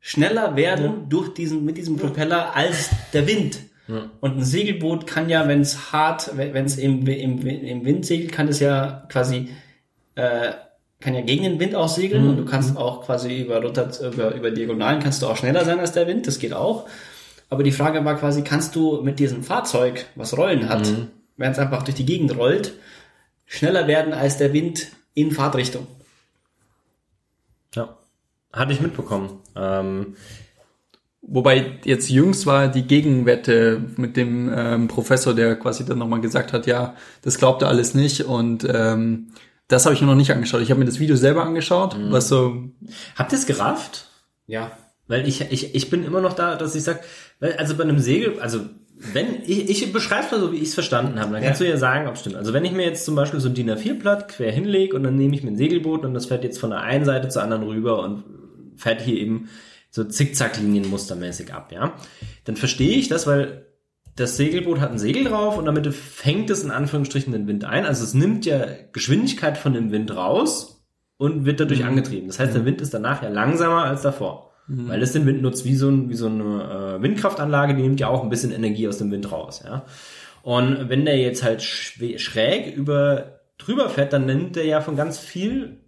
schneller 0.00 0.56
werden 0.56 1.08
durch 1.08 1.32
diesen, 1.34 1.64
mit 1.64 1.76
diesem 1.78 1.96
Propeller 1.96 2.54
als 2.54 2.90
der 3.12 3.26
Wind. 3.26 3.58
Und 4.20 4.38
ein 4.38 4.44
Segelboot 4.44 5.06
kann 5.06 5.28
ja, 5.28 5.46
wenn 5.46 5.60
es 5.60 5.92
hart, 5.92 6.36
wenn 6.36 6.64
es 6.64 6.76
im, 6.76 7.06
im, 7.06 7.46
im 7.46 7.84
Wind 7.84 8.04
segelt, 8.04 8.32
kann 8.32 8.48
es 8.48 8.58
ja 8.58 9.06
quasi, 9.08 9.50
äh, 10.16 10.52
kann 10.98 11.14
ja 11.14 11.20
gegen 11.20 11.44
den 11.44 11.60
Wind 11.60 11.76
auch 11.76 11.88
segeln 11.88 12.28
und 12.28 12.36
du 12.36 12.44
kannst 12.44 12.76
auch 12.76 13.04
quasi 13.04 13.42
über, 13.42 13.60
über, 13.60 14.34
über 14.34 14.50
Diagonalen 14.50 15.00
kannst 15.00 15.22
du 15.22 15.28
auch 15.28 15.36
schneller 15.36 15.64
sein 15.64 15.78
als 15.78 15.92
der 15.92 16.08
Wind, 16.08 16.26
das 16.26 16.40
geht 16.40 16.52
auch. 16.52 16.88
Aber 17.48 17.62
die 17.62 17.72
Frage 17.72 18.04
war 18.04 18.16
quasi, 18.16 18.42
kannst 18.42 18.74
du 18.74 19.02
mit 19.02 19.18
diesem 19.18 19.42
Fahrzeug, 19.42 20.06
was 20.14 20.36
Rollen 20.36 20.68
hat, 20.68 20.92
wenn 21.36 21.52
es 21.52 21.58
einfach 21.58 21.82
durch 21.82 21.96
die 21.96 22.06
Gegend 22.06 22.36
rollt, 22.36 22.74
schneller 23.46 23.86
werden 23.86 24.12
als 24.12 24.36
der 24.36 24.52
Wind 24.52 24.88
in 25.14 25.30
Fahrtrichtung? 25.30 25.86
Ja. 27.74 27.96
Hatte 28.52 28.72
ich 28.72 28.80
mitbekommen. 28.80 29.38
Ähm, 29.54 30.16
Wobei 31.28 31.78
jetzt 31.84 32.08
jüngst 32.08 32.46
war 32.46 32.68
die 32.68 32.86
Gegenwette 32.86 33.82
mit 33.96 34.16
dem 34.16 34.52
ähm, 34.54 34.86
Professor, 34.86 35.34
der 35.34 35.56
quasi 35.56 35.84
dann 35.84 35.98
nochmal 35.98 36.20
gesagt 36.20 36.52
hat, 36.52 36.66
ja, 36.66 36.94
das 37.22 37.38
glaubt 37.38 37.62
er 37.62 37.68
alles 37.68 37.94
nicht 37.94 38.22
und 38.22 38.64
ähm, 38.72 39.32
das 39.66 39.84
habe 39.84 39.94
ich 39.94 40.00
mir 40.00 40.06
noch 40.06 40.14
nicht 40.14 40.30
angeschaut. 40.30 40.60
Ich 40.60 40.70
habe 40.70 40.78
mir 40.78 40.86
das 40.86 41.00
Video 41.00 41.16
selber 41.16 41.44
angeschaut, 41.44 41.96
was 42.10 42.28
so 42.28 42.68
habt 43.16 43.32
ihr 43.32 43.38
es 43.38 43.46
gerafft? 43.46 44.08
Ja. 44.46 44.70
Weil 45.08 45.26
ich, 45.28 45.40
ich, 45.52 45.74
ich 45.74 45.90
bin 45.90 46.04
immer 46.04 46.20
noch 46.20 46.32
da, 46.32 46.56
dass 46.56 46.74
ich 46.74 46.82
sag, 46.82 47.00
weil, 47.40 47.54
also 47.54 47.76
bei 47.76 47.84
einem 47.84 47.98
Segel, 47.98 48.40
also 48.40 48.60
wenn, 48.98 49.42
ich, 49.46 49.68
ich 49.68 49.92
beschreibe 49.92 50.26
mal 50.32 50.40
so, 50.40 50.52
wie 50.52 50.56
ich 50.56 50.68
es 50.68 50.74
verstanden 50.74 51.20
habe, 51.20 51.32
dann 51.32 51.42
kannst 51.42 51.60
Ja. 51.60 51.66
du 51.66 51.72
ja 51.72 51.78
sagen, 51.78 52.08
ob 52.08 52.14
es 52.14 52.20
stimmt. 52.20 52.36
Also 52.36 52.52
wenn 52.52 52.64
ich 52.64 52.72
mir 52.72 52.84
jetzt 52.84 53.04
zum 53.04 53.14
Beispiel 53.14 53.40
so 53.40 53.48
ein 53.48 53.54
DIN 53.54 53.70
A4-Blatt 53.70 54.28
quer 54.28 54.50
hinlege 54.50 54.96
und 54.96 55.02
dann 55.02 55.16
nehme 55.16 55.34
ich 55.36 55.42
mir 55.42 55.50
ein 55.50 55.56
Segelboot 55.56 56.04
und 56.04 56.14
das 56.14 56.26
fährt 56.26 56.44
jetzt 56.44 56.58
von 56.58 56.70
der 56.70 56.80
einen 56.80 57.04
Seite 57.04 57.28
zur 57.28 57.42
anderen 57.42 57.62
rüber 57.64 58.02
und 58.02 58.24
fährt 58.76 59.00
hier 59.02 59.16
eben 59.18 59.48
so 59.90 60.04
Zickzacklinien 60.04 60.88
mustermäßig 60.90 61.54
ab, 61.54 61.72
ja, 61.72 61.94
dann 62.44 62.56
verstehe 62.56 62.96
ich 62.98 63.08
das, 63.08 63.26
weil 63.26 63.66
das 64.14 64.36
Segelboot 64.36 64.80
hat 64.80 64.90
ein 64.90 64.98
Segel 64.98 65.24
drauf 65.24 65.56
und 65.58 65.66
damit 65.66 65.86
fängt 65.94 66.50
es 66.50 66.64
in 66.64 66.70
Anführungsstrichen 66.70 67.32
den 67.32 67.46
Wind 67.46 67.64
ein. 67.64 67.84
Also 67.84 68.02
es 68.04 68.12
nimmt 68.14 68.44
ja 68.46 68.66
Geschwindigkeit 68.92 69.58
von 69.58 69.74
dem 69.74 69.92
Wind 69.92 70.14
raus 70.14 70.86
und 71.18 71.44
wird 71.44 71.60
dadurch 71.60 71.84
angetrieben. 71.84 72.26
Das 72.28 72.38
heißt, 72.38 72.54
der 72.54 72.64
Wind 72.64 72.80
ist 72.80 72.94
danach 72.94 73.22
ja 73.22 73.28
langsamer 73.28 73.84
als 73.84 74.02
davor. 74.02 74.45
Weil 74.68 75.02
es 75.02 75.12
den 75.12 75.26
Wind 75.26 75.42
nutzt 75.42 75.64
wie 75.64 75.76
so, 75.76 75.88
ein, 75.88 76.08
wie 76.08 76.14
so 76.14 76.26
eine 76.26 76.96
äh, 76.98 77.02
Windkraftanlage, 77.02 77.74
die 77.74 77.82
nimmt 77.82 78.00
ja 78.00 78.08
auch 78.08 78.22
ein 78.22 78.30
bisschen 78.30 78.52
Energie 78.52 78.88
aus 78.88 78.98
dem 78.98 79.10
Wind 79.12 79.30
raus. 79.30 79.62
Ja? 79.64 79.84
Und 80.42 80.88
wenn 80.88 81.04
der 81.04 81.18
jetzt 81.18 81.42
halt 81.42 81.62
schräg 81.62 82.74
über 82.74 83.40
drüber 83.58 83.88
fährt, 83.88 84.12
dann 84.12 84.26
nimmt 84.26 84.56
er 84.56 84.64
ja 84.64 84.80
von 84.80 84.96
ganz 84.96 85.18
viel 85.18 85.78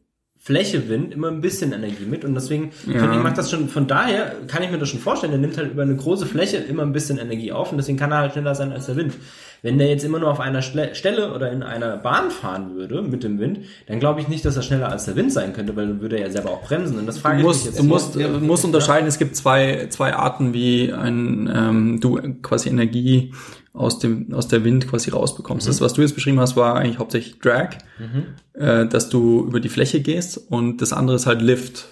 Fläche 0.41 0.89
Wind 0.89 1.13
immer 1.13 1.29
ein 1.29 1.41
bisschen 1.41 1.73
Energie 1.73 2.07
mit 2.07 2.25
und 2.25 2.35
deswegen 2.35 2.71
finde 2.73 3.17
ich, 3.17 3.23
macht 3.23 3.37
das 3.37 3.51
schon, 3.51 3.69
von 3.69 3.89
daher 3.89 4.37
kann 4.47 4.63
ich 4.63 4.71
mir 4.71 4.79
das 4.79 4.89
schon 4.89 5.01
vorstellen, 5.01 5.33
der 5.33 5.41
nimmt 5.41 5.59
halt 5.59 5.73
über 5.73 5.83
eine 5.83 5.97
große 5.97 6.27
Fläche 6.27 6.59
immer 6.59 6.85
ein 6.85 6.93
bisschen 6.93 7.19
Energie 7.19 7.51
auf 7.53 7.73
und 7.73 7.77
deswegen 7.79 7.99
kann 7.99 8.13
er 8.13 8.19
halt 8.19 8.33
schneller 8.33 8.55
sein 8.55 8.73
als 8.73 8.87
der 8.87 8.97
Wind. 8.97 9.15
Wenn 9.63 9.79
der 9.79 9.89
jetzt 9.89 10.05
immer 10.05 10.19
nur 10.19 10.31
auf 10.31 10.41
einer 10.41 10.63
Stelle 10.63 11.35
oder 11.35 11.51
in 11.51 11.63
einer 11.63 11.97
Bahn 11.97 12.31
fahren 12.31 12.75
würde 12.75 13.03
mit 13.03 13.25
dem 13.25 13.39
Wind, 13.39 13.61
dann 13.87 13.99
glaube 14.01 14.21
ich 14.21 14.29
nicht, 14.29 14.45
dass 14.45 14.57
er 14.57 14.63
schneller 14.63 14.91
als 14.91 15.05
der 15.05 15.17
Wind 15.17 15.33
sein 15.33 15.53
könnte, 15.53 15.75
weil 15.77 15.89
dann 15.89 16.01
würde 16.01 16.17
er 16.17 16.27
ja 16.27 16.31
selber 16.31 16.51
auch 16.51 16.63
bremsen 16.63 16.99
und 16.99 17.07
das 17.07 17.19
frage 17.19 17.43
Du 17.43 17.51
ich 17.51 17.57
mich 17.57 17.65
musst, 17.65 17.67
jetzt. 17.67 17.79
du 17.79 17.85
musst, 17.85 18.15
du 18.15 18.29
musst 18.47 18.65
unterscheiden, 18.65 19.09
es 19.09 19.19
gibt 19.19 19.37
zwei, 19.37 19.87
zwei 19.91 20.15
Arten, 20.15 20.55
wie 20.55 20.93
ein, 20.93 21.51
ähm, 21.55 22.01
du 22.01 22.19
quasi 22.43 22.69
Energie 22.69 23.33
aus 23.73 23.99
dem, 23.99 24.33
aus 24.35 24.49
der 24.49 24.65
Wind 24.65 24.89
quasi 24.89 25.11
rausbekommst. 25.11 25.69
Das, 25.69 25.81
was 25.81 25.93
du 25.93 26.03
jetzt 26.03 26.15
beschrieben 26.15 26.41
hast, 26.41 26.57
war 26.57 26.75
eigentlich 26.77 26.99
hauptsächlich 26.99 27.39
Drag, 27.39 27.71
äh, 28.55 28.87
dass 28.87 29.09
du 29.09 29.45
über 29.47 29.61
die 29.61 29.69
Fläche 29.69 30.01
gehst 30.01 30.39
und 30.51 30.79
das 30.83 30.93
andere 30.93 31.17
ist 31.17 31.27
halt 31.27 31.43
Lift. 31.43 31.87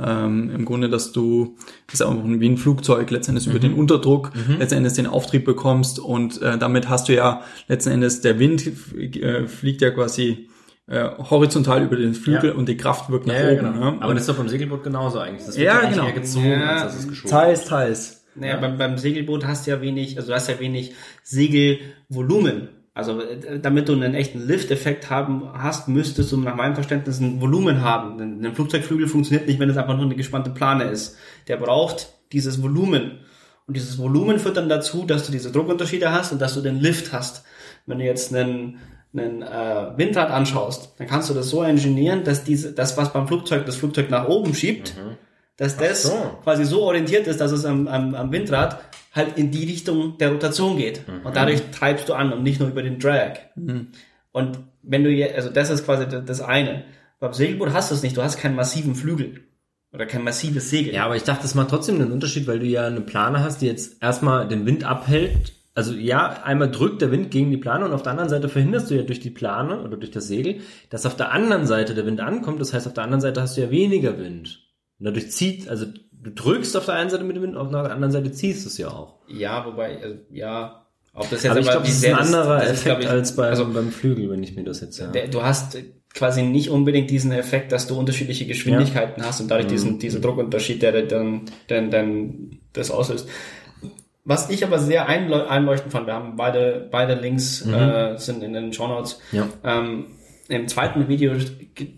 Ähm, 0.00 0.50
Im 0.50 0.64
Grunde, 0.64 0.88
dass 0.88 1.12
du, 1.12 1.56
das 1.86 2.00
ist 2.00 2.02
einfach 2.06 2.24
wie 2.24 2.48
ein 2.48 2.56
Flugzeug, 2.56 3.10
letztendlich 3.10 3.46
über 3.46 3.58
den 3.58 3.74
Unterdruck, 3.74 4.30
letztendlich 4.58 4.94
den 4.94 5.06
Auftrieb 5.06 5.44
bekommst 5.44 5.98
und 5.98 6.40
äh, 6.40 6.56
damit 6.56 6.88
hast 6.88 7.08
du 7.08 7.14
ja 7.14 7.42
letzten 7.68 7.90
Endes, 7.90 8.22
der 8.22 8.38
Wind 8.38 8.66
äh, 8.66 9.46
fliegt 9.46 9.82
ja 9.82 9.90
quasi 9.90 10.48
äh, 10.86 11.08
horizontal 11.30 11.82
über 11.84 11.96
den 11.96 12.14
Flügel 12.14 12.50
Ja. 12.50 12.56
und 12.56 12.68
die 12.68 12.76
Kraft 12.76 13.10
wirkt 13.10 13.26
nach 13.26 13.34
ja, 13.34 13.50
ja, 13.50 13.60
oben. 13.60 13.72
genau. 13.74 13.90
ne? 13.92 13.98
Aber 14.02 14.14
das 14.14 14.22
ist 14.22 14.28
doch 14.30 14.36
beim 14.36 14.48
Segelboot 14.48 14.82
genauso 14.82 15.18
eigentlich. 15.18 15.44
Das 15.46 15.56
wird 15.58 15.66
Ja, 15.66 15.88
genau. 15.88 16.06
eher 16.06 16.12
gezogen, 16.12 16.50
Ja. 16.50 16.70
als 16.70 16.82
dass 16.82 16.98
es 17.00 17.08
geschoben 17.08 17.30
Teils, 17.30 17.64
teils. 17.66 18.24
Naja, 18.34 18.56
beim, 18.56 18.78
beim 18.78 18.96
Segelboot 18.96 19.44
hast 19.46 19.66
du 19.66 19.72
ja 19.72 19.82
wenig, 19.82 20.16
also 20.16 20.28
du 20.30 20.34
hast 20.34 20.48
ja 20.48 20.58
wenig 20.58 20.94
Segelvolumen. 21.22 22.68
Also 22.94 23.20
äh, 23.20 23.58
damit 23.58 23.88
du 23.88 23.94
einen 23.94 24.14
echten 24.14 24.46
Lift-Effekt 24.46 25.10
haben 25.10 25.50
hast, 25.54 25.88
müsstest 25.88 26.30
du 26.32 26.36
nach 26.36 26.56
meinem 26.56 26.74
Verständnis 26.74 27.20
ein 27.20 27.40
Volumen 27.40 27.82
haben. 27.82 28.18
Denn 28.18 28.44
ein 28.44 28.54
Flugzeugflügel 28.54 29.08
funktioniert 29.08 29.46
nicht, 29.46 29.58
wenn 29.58 29.70
es 29.70 29.76
einfach 29.76 29.96
nur 29.96 30.06
eine 30.06 30.16
gespannte 30.16 30.50
Plane 30.50 30.84
ist. 30.84 31.16
Der 31.48 31.56
braucht 31.56 32.10
dieses 32.32 32.62
Volumen. 32.62 33.20
Und 33.66 33.76
dieses 33.76 33.98
Volumen 33.98 34.38
führt 34.38 34.56
dann 34.56 34.68
dazu, 34.68 35.04
dass 35.04 35.24
du 35.26 35.32
diese 35.32 35.52
Druckunterschiede 35.52 36.10
hast 36.10 36.32
und 36.32 36.40
dass 36.40 36.54
du 36.54 36.60
den 36.60 36.80
Lift 36.80 37.12
hast. 37.12 37.44
Wenn 37.86 37.98
du 37.98 38.04
jetzt 38.04 38.34
einen, 38.34 38.78
einen 39.14 39.42
äh, 39.42 39.96
Windrad 39.96 40.30
anschaust, 40.30 40.94
dann 40.98 41.06
kannst 41.06 41.30
du 41.30 41.34
das 41.34 41.48
so 41.48 41.62
ingenieren, 41.62 42.24
dass 42.24 42.44
diese, 42.44 42.72
das, 42.72 42.96
was 42.96 43.12
beim 43.12 43.26
Flugzeug 43.26 43.64
das 43.66 43.76
Flugzeug 43.76 44.10
nach 44.10 44.28
oben 44.28 44.54
schiebt, 44.54 44.94
dass 45.56 45.76
das 45.76 46.04
so. 46.04 46.38
quasi 46.42 46.64
so 46.64 46.82
orientiert 46.82 47.26
ist, 47.26 47.40
dass 47.40 47.52
es 47.52 47.64
am, 47.64 47.86
am, 47.86 48.14
am 48.14 48.32
Windrad 48.32 48.80
halt 49.12 49.38
in 49.38 49.50
die 49.50 49.64
Richtung 49.64 50.18
der 50.18 50.30
Rotation 50.32 50.76
geht. 50.76 51.02
Und 51.24 51.36
dadurch 51.36 51.60
treibst 51.70 52.08
du 52.08 52.14
an 52.14 52.32
und 52.32 52.42
nicht 52.42 52.60
nur 52.60 52.68
über 52.68 52.82
den 52.82 52.98
Drag. 52.98 53.38
Und 54.32 54.58
wenn 54.82 55.04
du 55.04 55.10
je, 55.10 55.32
also 55.32 55.50
das 55.50 55.70
ist 55.70 55.84
quasi 55.84 56.06
das 56.08 56.40
eine. 56.40 56.84
Beim 57.20 57.32
Segelboot 57.32 57.72
hast 57.72 57.90
du 57.90 57.94
es 57.94 58.02
nicht, 58.02 58.16
du 58.16 58.22
hast 58.22 58.38
keinen 58.38 58.56
massiven 58.56 58.94
Flügel. 58.94 59.44
Oder 59.92 60.06
kein 60.06 60.24
massives 60.24 60.70
Segel. 60.70 60.94
Ja, 60.94 61.04
aber 61.04 61.16
ich 61.16 61.22
dachte, 61.22 61.42
das 61.42 61.54
macht 61.54 61.68
trotzdem 61.68 61.96
einen 61.96 62.12
Unterschied, 62.12 62.46
weil 62.46 62.58
du 62.58 62.66
ja 62.66 62.86
eine 62.86 63.02
Plane 63.02 63.40
hast, 63.40 63.60
die 63.60 63.66
jetzt 63.66 64.02
erstmal 64.02 64.48
den 64.48 64.64
Wind 64.64 64.84
abhält. 64.84 65.52
Also 65.74 65.94
ja, 65.94 66.42
einmal 66.42 66.70
drückt 66.70 67.02
der 67.02 67.10
Wind 67.10 67.30
gegen 67.30 67.50
die 67.50 67.58
Plane 67.58 67.84
und 67.84 67.92
auf 67.92 68.02
der 68.02 68.12
anderen 68.12 68.30
Seite 68.30 68.48
verhinderst 68.48 68.90
du 68.90 68.94
ja 68.94 69.02
durch 69.02 69.20
die 69.20 69.30
Plane 69.30 69.82
oder 69.82 69.96
durch 69.96 70.10
das 70.10 70.28
Segel, 70.28 70.60
dass 70.90 71.06
auf 71.06 71.16
der 71.16 71.32
anderen 71.32 71.66
Seite 71.66 71.94
der 71.94 72.06
Wind 72.06 72.20
ankommt. 72.20 72.60
Das 72.60 72.72
heißt, 72.72 72.86
auf 72.86 72.94
der 72.94 73.04
anderen 73.04 73.20
Seite 73.20 73.42
hast 73.42 73.56
du 73.56 73.60
ja 73.60 73.70
weniger 73.70 74.18
Wind. 74.18 74.60
Und 74.98 75.06
dadurch 75.06 75.30
zieht, 75.30 75.68
also 75.68 75.86
du 76.22 76.30
drückst 76.30 76.76
auf 76.76 76.86
der 76.86 76.94
einen 76.94 77.10
Seite 77.10 77.24
mit 77.24 77.36
dem 77.36 77.42
Wind, 77.42 77.56
auf 77.56 77.70
der 77.70 77.90
anderen 77.90 78.12
Seite 78.12 78.32
ziehst 78.32 78.64
du 78.64 78.68
es 78.68 78.78
ja 78.78 78.88
auch. 78.88 79.16
Ja, 79.28 79.66
wobei, 79.66 80.00
also, 80.02 80.16
ja. 80.30 80.86
Ob 81.14 81.28
das 81.28 81.42
jetzt 81.42 81.50
Aber 81.50 81.60
ich 81.60 81.66
glaube, 81.66 81.86
das 81.86 81.96
ist 81.96 82.06
ein 82.06 82.14
anderer 82.14 82.60
das 82.60 82.64
ist, 82.64 82.70
Effekt 82.70 82.84
glaub 82.84 83.00
ich, 83.00 83.08
als 83.10 83.36
bei, 83.36 83.48
also, 83.48 83.66
beim 83.66 83.90
Flügel, 83.90 84.30
wenn 84.30 84.42
ich 84.42 84.56
mir 84.56 84.64
das 84.64 84.80
jetzt 84.80 84.98
ja. 84.98 85.08
der, 85.08 85.28
du 85.28 85.42
hast 85.42 85.76
quasi 86.14 86.42
nicht 86.42 86.70
unbedingt 86.70 87.10
diesen 87.10 87.32
Effekt, 87.32 87.72
dass 87.72 87.86
du 87.86 87.98
unterschiedliche 87.98 88.46
Geschwindigkeiten 88.46 89.24
hast 89.24 89.40
und 89.40 89.50
dadurch 89.50 89.66
diesen, 89.66 89.98
diesen 89.98 90.22
Druckunterschied, 90.22 90.82
der 90.82 91.02
dann, 91.02 91.42
dann, 91.68 91.90
dann 91.90 92.58
das 92.72 92.90
auslöst. 92.90 93.28
Was 94.24 94.50
ich 94.50 94.64
aber 94.64 94.78
sehr 94.78 95.08
einleu- 95.08 95.46
einleuchtend 95.46 95.90
fand, 95.90 96.06
wir 96.06 96.14
haben 96.14 96.36
beide, 96.36 96.88
beide 96.90 97.14
Links 97.14 97.66
äh, 97.66 98.16
sind 98.18 98.42
in 98.42 98.52
den 98.52 98.72
Show 98.72 98.86
Notes. 98.88 99.20
Ja. 99.32 99.48
Ähm, 99.64 100.06
Im 100.48 100.68
zweiten 100.68 101.08
Video 101.08 101.32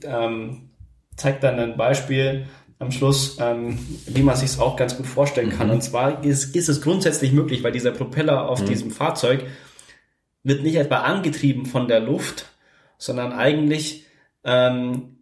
ähm, 0.04 0.70
zeigt 1.16 1.42
dann 1.42 1.58
ein 1.58 1.76
Beispiel 1.76 2.46
am 2.78 2.90
Schluss, 2.90 3.38
ähm, 3.40 3.78
wie 4.06 4.22
man 4.22 4.36
sich 4.36 4.50
es 4.50 4.58
auch 4.58 4.76
ganz 4.76 4.96
gut 4.96 5.06
vorstellen 5.06 5.50
kann. 5.50 5.70
Und 5.70 5.82
zwar 5.82 6.24
ist, 6.24 6.54
ist 6.56 6.68
es 6.68 6.80
grundsätzlich 6.80 7.32
möglich, 7.32 7.62
weil 7.62 7.72
dieser 7.72 7.92
Propeller 7.92 8.48
auf 8.48 8.64
diesem 8.64 8.90
Fahrzeug 8.90 9.44
wird 10.42 10.62
nicht 10.62 10.76
etwa 10.76 10.98
angetrieben 10.98 11.66
von 11.66 11.88
der 11.88 12.00
Luft, 12.00 12.46
sondern 12.98 13.32
eigentlich 13.32 14.06
ähm, 14.44 15.16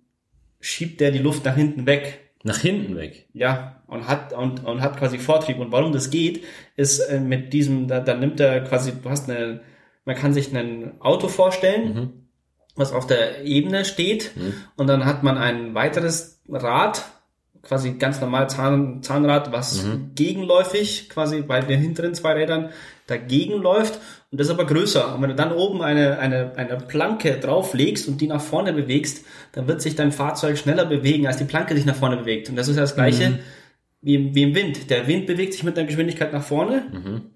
schiebt 0.60 1.00
der 1.00 1.10
die 1.10 1.18
Luft 1.18 1.44
nach 1.44 1.56
hinten 1.56 1.86
weg. 1.86 2.20
Nach 2.42 2.58
hinten 2.58 2.96
weg. 2.96 3.28
Ja, 3.32 3.82
und 3.86 4.08
hat 4.08 4.32
und, 4.32 4.64
und 4.64 4.80
hat 4.80 4.98
quasi 4.98 5.18
Vortrieb. 5.18 5.58
Und 5.58 5.70
warum 5.70 5.92
das 5.92 6.10
geht, 6.10 6.42
ist 6.74 6.98
äh, 7.00 7.20
mit 7.20 7.52
diesem, 7.52 7.86
da, 7.86 8.00
da 8.00 8.14
nimmt 8.14 8.40
er 8.40 8.62
quasi, 8.62 8.92
du 9.00 9.10
hast 9.10 9.30
eine, 9.30 9.60
man 10.04 10.16
kann 10.16 10.32
sich 10.32 10.52
ein 10.56 11.00
Auto 11.00 11.28
vorstellen, 11.28 12.26
was 12.74 12.92
auf 12.92 13.06
der 13.06 13.44
Ebene 13.44 13.84
steht, 13.84 14.32
und 14.76 14.86
dann 14.86 15.04
hat 15.04 15.22
man 15.22 15.36
ein 15.36 15.74
weiteres 15.74 16.40
Rad, 16.48 17.04
quasi 17.62 17.92
ganz 17.92 18.20
normal 18.20 18.50
Zahn, 18.50 19.02
Zahnrad, 19.02 19.52
was 19.52 19.84
gegenläufig 20.14 21.08
quasi 21.08 21.42
bei 21.42 21.60
den 21.60 21.80
hinteren 21.80 22.14
zwei 22.14 22.32
Rädern 22.32 22.70
dagegen 23.06 23.54
läuft 23.54 24.00
und 24.32 24.40
das 24.40 24.46
ist 24.46 24.52
aber 24.54 24.64
größer. 24.64 25.14
Und 25.14 25.20
wenn 25.20 25.28
du 25.28 25.36
dann 25.36 25.52
oben 25.52 25.82
eine, 25.82 26.18
eine, 26.18 26.52
eine 26.56 26.78
Planke 26.78 27.38
drauflegst 27.38 28.08
und 28.08 28.22
die 28.22 28.26
nach 28.28 28.40
vorne 28.40 28.72
bewegst, 28.72 29.26
dann 29.52 29.68
wird 29.68 29.82
sich 29.82 29.94
dein 29.94 30.10
Fahrzeug 30.10 30.56
schneller 30.56 30.86
bewegen, 30.86 31.26
als 31.26 31.36
die 31.36 31.44
Planke 31.44 31.74
sich 31.74 31.84
nach 31.84 31.94
vorne 31.94 32.16
bewegt. 32.16 32.48
Und 32.48 32.56
das 32.56 32.66
ist 32.66 32.76
ja 32.76 32.82
das 32.82 32.94
Gleiche 32.94 33.40
wie, 34.00 34.14
im, 34.14 34.34
wie 34.34 34.42
im 34.44 34.54
Wind. 34.54 34.88
Der 34.88 35.06
Wind 35.06 35.26
bewegt 35.26 35.52
sich 35.52 35.64
mit 35.64 35.76
einer 35.76 35.86
Geschwindigkeit 35.86 36.32
nach 36.32 36.42
vorne 36.42 36.86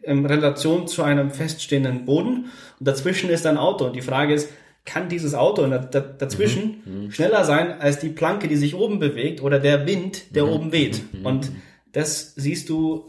in 0.02 0.24
Relation 0.24 0.88
zu 0.88 1.02
einem 1.02 1.30
feststehenden 1.30 2.06
Boden 2.06 2.46
und 2.80 2.88
dazwischen 2.88 3.28
ist 3.28 3.46
ein 3.46 3.58
Auto. 3.58 3.84
Und 3.84 3.94
die 3.94 4.00
Frage 4.00 4.32
ist, 4.32 4.50
kann 4.86 5.08
dieses 5.08 5.34
Auto 5.34 5.62
in 5.64 5.70
der, 5.70 5.80
da, 5.80 6.00
dazwischen 6.00 7.10
schneller 7.10 7.44
sein 7.44 7.80
als 7.80 7.98
die 7.98 8.08
Planke, 8.08 8.48
die 8.48 8.56
sich 8.56 8.74
oben 8.74 8.98
bewegt 8.98 9.42
oder 9.42 9.58
der 9.58 9.86
Wind, 9.86 10.34
der 10.34 10.48
oben 10.48 10.72
weht? 10.72 11.02
Und 11.24 11.50
das 11.92 12.34
siehst 12.36 12.68
du 12.68 13.08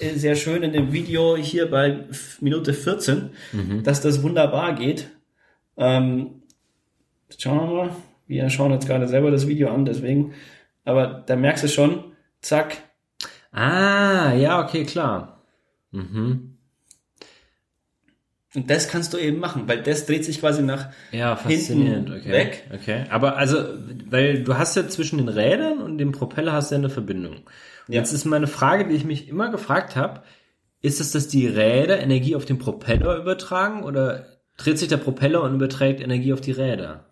äh, 0.00 0.14
sehr 0.14 0.34
schön 0.34 0.62
in 0.62 0.72
dem 0.72 0.92
Video 0.92 1.36
hier 1.36 1.70
bei 1.70 2.04
Minute 2.40 2.72
14, 2.72 3.30
dass 3.84 4.00
das 4.00 4.22
wunderbar 4.22 4.74
geht. 4.74 5.10
Ähm, 5.76 6.42
schauen 7.36 7.58
wir 7.68 7.74
mal. 7.74 7.90
Wir 8.26 8.50
schauen 8.50 8.72
jetzt 8.72 8.86
gerade 8.86 9.06
selber 9.08 9.30
das 9.30 9.46
Video 9.46 9.68
an, 9.70 9.84
deswegen. 9.84 10.34
Aber 10.84 11.24
da 11.26 11.36
merkst 11.36 11.64
du 11.64 11.68
schon, 11.68 12.04
zack, 12.42 12.76
Ah, 13.50 14.34
ja, 14.34 14.62
okay, 14.62 14.84
klar. 14.84 15.42
Mhm. 15.90 16.57
Und 18.54 18.70
das 18.70 18.88
kannst 18.88 19.12
du 19.12 19.18
eben 19.18 19.38
machen, 19.40 19.64
weil 19.66 19.82
das 19.82 20.06
dreht 20.06 20.24
sich 20.24 20.40
quasi 20.40 20.62
nach 20.62 20.88
Ja, 21.12 21.36
faszinierend. 21.36 22.08
hinten 22.08 22.20
Okay. 22.20 22.32
weg. 22.32 22.64
Okay. 22.74 23.04
Aber 23.10 23.36
also, 23.36 23.58
weil 24.08 24.42
du 24.42 24.56
hast 24.56 24.74
ja 24.76 24.88
zwischen 24.88 25.18
den 25.18 25.28
Rädern 25.28 25.78
und 25.82 25.98
dem 25.98 26.12
Propeller 26.12 26.52
hast 26.52 26.70
du 26.70 26.76
ja 26.76 26.78
eine 26.78 26.88
Verbindung. 26.90 27.36
Und 27.36 27.44
Ja. 27.94 28.00
Jetzt 28.00 28.12
ist 28.12 28.24
meine 28.24 28.46
Frage, 28.46 28.88
die 28.88 28.94
ich 28.94 29.04
mich 29.04 29.28
immer 29.28 29.50
gefragt 29.50 29.96
habe, 29.96 30.22
ist 30.80 31.00
es, 31.00 31.10
dass 31.12 31.28
die 31.28 31.46
Räder 31.46 31.98
Energie 32.00 32.36
auf 32.36 32.44
den 32.46 32.58
Propeller 32.58 33.16
übertragen 33.18 33.82
oder 33.82 34.24
dreht 34.56 34.78
sich 34.78 34.88
der 34.88 34.96
Propeller 34.96 35.42
und 35.42 35.54
überträgt 35.54 36.00
Energie 36.00 36.32
auf 36.32 36.40
die 36.40 36.52
Räder? 36.52 37.04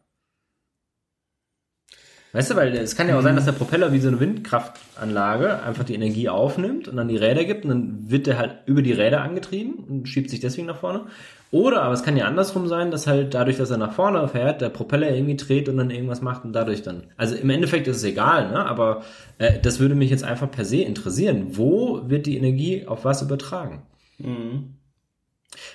Weißt 2.36 2.50
du, 2.50 2.56
weil 2.56 2.74
es 2.76 2.94
kann 2.96 3.08
ja 3.08 3.18
auch 3.18 3.22
sein, 3.22 3.34
dass 3.34 3.46
der 3.46 3.52
Propeller 3.52 3.92
wie 3.92 3.98
so 3.98 4.08
eine 4.08 4.20
Windkraftanlage 4.20 5.62
einfach 5.62 5.84
die 5.84 5.94
Energie 5.94 6.28
aufnimmt 6.28 6.86
und 6.86 6.98
dann 6.98 7.08
die 7.08 7.16
Räder 7.16 7.44
gibt 7.44 7.64
und 7.64 7.70
dann 7.70 8.10
wird 8.10 8.26
der 8.26 8.36
halt 8.36 8.56
über 8.66 8.82
die 8.82 8.92
Räder 8.92 9.22
angetrieben 9.22 9.76
und 9.88 10.06
schiebt 10.06 10.28
sich 10.28 10.40
deswegen 10.40 10.66
nach 10.66 10.76
vorne. 10.76 11.06
Oder, 11.50 11.80
aber 11.80 11.94
es 11.94 12.02
kann 12.02 12.14
ja 12.14 12.26
andersrum 12.26 12.68
sein, 12.68 12.90
dass 12.90 13.06
halt 13.06 13.32
dadurch, 13.32 13.56
dass 13.56 13.70
er 13.70 13.78
nach 13.78 13.94
vorne 13.94 14.28
fährt, 14.28 14.60
der 14.60 14.68
Propeller 14.68 15.08
irgendwie 15.14 15.36
dreht 15.36 15.70
und 15.70 15.78
dann 15.78 15.88
irgendwas 15.90 16.20
macht 16.20 16.44
und 16.44 16.52
dadurch 16.52 16.82
dann. 16.82 17.04
Also 17.16 17.36
im 17.36 17.48
Endeffekt 17.48 17.88
ist 17.88 17.96
es 17.96 18.04
egal, 18.04 18.50
ne? 18.50 18.66
Aber 18.66 19.02
äh, 19.38 19.58
das 19.58 19.80
würde 19.80 19.94
mich 19.94 20.10
jetzt 20.10 20.24
einfach 20.24 20.50
per 20.50 20.66
se 20.66 20.82
interessieren. 20.82 21.46
Wo 21.52 22.02
wird 22.04 22.26
die 22.26 22.36
Energie 22.36 22.84
auf 22.86 23.06
was 23.06 23.22
übertragen? 23.22 23.80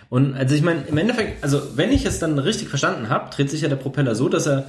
Und 0.09 0.35
also 0.35 0.53
ich 0.53 0.61
meine, 0.61 0.83
im 0.83 0.97
Endeffekt, 0.99 1.43
also 1.43 1.59
wenn 1.75 1.91
ich 1.91 2.05
es 2.05 2.19
dann 2.19 2.37
richtig 2.37 2.67
verstanden 2.67 3.09
habe, 3.09 3.31
dreht 3.33 3.49
sich 3.49 3.61
ja 3.61 3.69
der 3.69 3.77
Propeller 3.77 4.13
so, 4.13 4.29
dass 4.29 4.45
er, 4.45 4.67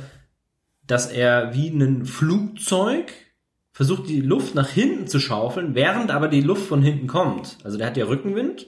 dass 0.92 1.10
er 1.10 1.54
wie 1.54 1.68
ein 1.68 2.04
Flugzeug 2.04 3.14
versucht, 3.72 4.10
die 4.10 4.20
Luft 4.20 4.54
nach 4.54 4.68
hinten 4.68 5.06
zu 5.06 5.20
schaufeln, 5.20 5.74
während 5.74 6.10
aber 6.10 6.28
die 6.28 6.42
Luft 6.42 6.66
von 6.66 6.82
hinten 6.82 7.06
kommt. 7.06 7.56
Also 7.64 7.78
der 7.78 7.86
hat 7.86 7.96
ja 7.96 8.04
Rückenwind 8.04 8.66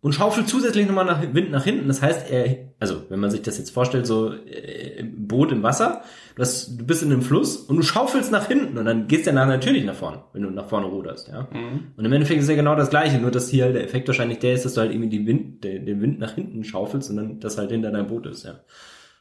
und 0.00 0.14
schaufelt 0.14 0.48
zusätzlich 0.48 0.88
nochmal 0.88 1.04
nach, 1.04 1.22
Wind 1.32 1.52
nach 1.52 1.62
hinten. 1.62 1.86
Das 1.86 2.02
heißt, 2.02 2.28
er, 2.28 2.72
also 2.80 3.04
wenn 3.08 3.20
man 3.20 3.30
sich 3.30 3.42
das 3.42 3.56
jetzt 3.56 3.70
vorstellt, 3.70 4.04
so 4.04 4.32
äh, 4.32 4.98
im 4.98 5.28
Boot 5.28 5.52
im 5.52 5.62
Wasser, 5.62 6.02
du, 6.34 6.42
hast, 6.42 6.76
du 6.76 6.84
bist 6.84 7.04
in 7.04 7.12
einem 7.12 7.22
Fluss 7.22 7.56
und 7.56 7.76
du 7.76 7.82
schaufelst 7.82 8.32
nach 8.32 8.48
hinten 8.48 8.76
und 8.76 8.84
dann 8.84 9.06
gehst 9.06 9.28
du 9.28 9.30
danach 9.30 9.46
natürlich 9.46 9.84
nach 9.84 9.94
vorne, 9.94 10.24
wenn 10.32 10.42
du 10.42 10.50
nach 10.50 10.68
vorne 10.68 10.86
ruderst, 10.86 11.28
ja. 11.28 11.46
Und 11.96 12.04
im 12.04 12.12
Endeffekt 12.12 12.40
ist 12.40 12.48
ja 12.48 12.56
genau 12.56 12.74
das 12.74 12.90
Gleiche, 12.90 13.18
nur 13.18 13.30
dass 13.30 13.48
hier 13.48 13.66
halt 13.66 13.76
der 13.76 13.84
Effekt 13.84 14.08
wahrscheinlich 14.08 14.40
der 14.40 14.54
ist, 14.54 14.64
dass 14.64 14.74
du 14.74 14.80
halt 14.80 14.90
irgendwie 14.90 15.10
die 15.10 15.24
Wind, 15.24 15.62
den, 15.62 15.86
den 15.86 16.00
Wind 16.00 16.18
nach 16.18 16.34
hinten 16.34 16.64
schaufelst 16.64 17.10
und 17.10 17.16
dann 17.16 17.38
das 17.38 17.58
halt 17.58 17.70
hinter 17.70 17.92
deinem 17.92 18.08
Boot 18.08 18.26
ist, 18.26 18.44
ja. 18.44 18.58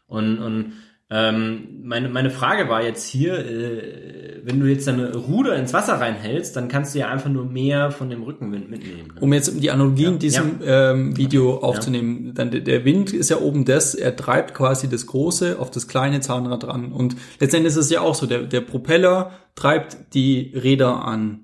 Und, 0.07 0.39
und 0.39 0.73
ähm, 1.09 1.81
meine, 1.83 2.09
meine 2.09 2.29
Frage 2.29 2.67
war 2.69 2.83
jetzt 2.83 3.07
hier, 3.07 3.33
äh, 3.39 4.41
wenn 4.43 4.59
du 4.59 4.65
jetzt 4.67 4.87
deine 4.87 5.15
Ruder 5.15 5.55
ins 5.55 5.73
Wasser 5.73 5.93
reinhältst, 5.93 6.55
dann 6.55 6.67
kannst 6.67 6.93
du 6.95 6.99
ja 6.99 7.07
einfach 7.09 7.29
nur 7.29 7.45
mehr 7.45 7.91
von 7.91 8.09
dem 8.09 8.23
Rückenwind 8.23 8.69
mitnehmen. 8.69 9.07
Ne? 9.15 9.21
Um 9.21 9.31
jetzt 9.33 9.61
die 9.61 9.71
Analogie 9.71 10.05
in 10.05 10.19
diesem 10.19 10.59
Ähm, 10.65 11.17
Video 11.17 11.57
aufzunehmen, 11.57 12.33
dann 12.33 12.51
der- 12.51 12.61
der 12.61 12.83
Wind 12.85 13.13
ist 13.13 13.29
ja 13.29 13.37
oben 13.39 13.65
das, 13.65 13.95
er 13.95 14.15
treibt 14.15 14.53
quasi 14.53 14.89
das 14.89 15.05
große 15.05 15.57
auf 15.59 15.71
das 15.71 15.87
kleine 15.87 16.19
Zahnrad 16.21 16.65
ran. 16.67 16.91
Und 16.91 17.15
letztendlich 17.39 17.71
ist 17.71 17.77
es 17.77 17.89
ja 17.89 18.01
auch 18.01 18.15
so, 18.15 18.25
der, 18.25 18.43
der 18.43 18.61
Propeller 18.61 19.31
treibt 19.55 20.13
die 20.13 20.51
Räder 20.55 21.03
an. 21.05 21.39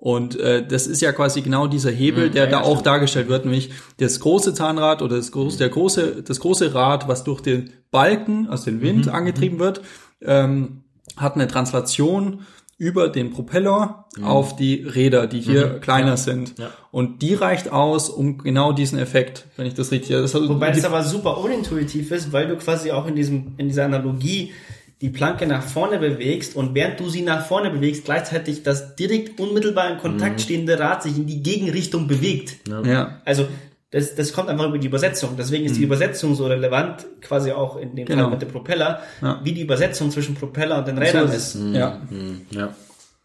Und 0.00 0.38
äh, 0.38 0.64
das 0.64 0.86
ist 0.86 1.02
ja 1.02 1.10
quasi 1.10 1.42
genau 1.42 1.66
dieser 1.66 1.90
Hebel, 1.90 2.30
der 2.30 2.44
ja, 2.44 2.50
da 2.50 2.58
ja, 2.58 2.64
auch 2.64 2.76
stimmt. 2.76 2.86
dargestellt 2.86 3.28
wird, 3.28 3.44
nämlich 3.44 3.70
das 3.96 4.20
große 4.20 4.54
Zahnrad 4.54 5.02
oder 5.02 5.16
das 5.16 5.32
große, 5.32 5.58
der 5.58 5.70
große, 5.70 6.22
das 6.22 6.38
große 6.38 6.72
Rad, 6.72 7.08
was 7.08 7.24
durch 7.24 7.40
den 7.40 7.70
Balken, 7.90 8.48
also 8.48 8.66
den 8.66 8.80
Wind 8.80 9.08
angetrieben 9.08 9.58
wird, 9.58 9.80
ähm, 10.22 10.84
hat 11.16 11.34
eine 11.34 11.48
Translation 11.48 12.46
über 12.76 13.08
den 13.08 13.32
Propeller 13.32 14.06
auf 14.22 14.54
die 14.54 14.84
Räder, 14.84 15.26
die 15.26 15.40
hier 15.40 15.80
kleiner 15.80 16.16
sind. 16.16 16.56
Ja. 16.60 16.70
Und 16.92 17.22
die 17.22 17.34
reicht 17.34 17.72
aus, 17.72 18.08
um 18.08 18.38
genau 18.38 18.72
diesen 18.72 19.00
Effekt, 19.00 19.48
wenn 19.56 19.66
ich 19.66 19.74
das 19.74 19.90
richtig, 19.90 20.10
das 20.10 20.32
Wobei 20.32 20.70
die, 20.70 20.80
das 20.80 20.84
aber 20.84 21.02
super 21.02 21.38
unintuitiv 21.38 22.12
ist, 22.12 22.32
weil 22.32 22.46
du 22.46 22.56
quasi 22.56 22.92
auch 22.92 23.08
in 23.08 23.16
diesem, 23.16 23.54
in 23.56 23.66
dieser 23.66 23.84
Analogie 23.84 24.52
die 25.00 25.10
Planke 25.10 25.46
nach 25.46 25.62
vorne 25.62 25.98
bewegst 25.98 26.56
und 26.56 26.74
während 26.74 26.98
du 26.98 27.08
sie 27.08 27.22
nach 27.22 27.46
vorne 27.46 27.70
bewegst, 27.70 28.04
gleichzeitig 28.04 28.62
das 28.64 28.96
direkt 28.96 29.38
unmittelbar 29.38 29.90
in 29.92 29.98
Kontakt 29.98 30.40
stehende 30.40 30.78
Rad 30.78 31.02
sich 31.04 31.16
in 31.16 31.26
die 31.26 31.42
Gegenrichtung 31.42 32.08
bewegt. 32.08 32.56
ja, 32.84 33.20
Also 33.24 33.46
das, 33.90 34.14
das 34.16 34.32
kommt 34.32 34.48
einfach 34.50 34.66
über 34.66 34.78
die 34.78 34.88
Übersetzung. 34.88 35.30
Deswegen 35.38 35.64
ist 35.64 35.76
die 35.76 35.82
Übersetzung 35.84 36.34
so 36.34 36.46
relevant, 36.46 37.06
quasi 37.22 37.52
auch 37.52 37.76
in 37.78 37.94
dem 37.96 38.06
Genau. 38.06 38.24
Fall 38.24 38.32
mit 38.32 38.42
dem 38.42 38.48
Propeller, 38.50 39.00
Ja. 39.22 39.40
wie 39.44 39.52
die 39.52 39.62
Übersetzung 39.62 40.10
zwischen 40.10 40.34
Propeller 40.34 40.78
und 40.78 40.88
den 40.88 40.98
Rädern 40.98 41.30
ist. 41.30 41.56
ja. 41.72 42.00
Hm, 42.10 42.42
ja. 42.50 42.74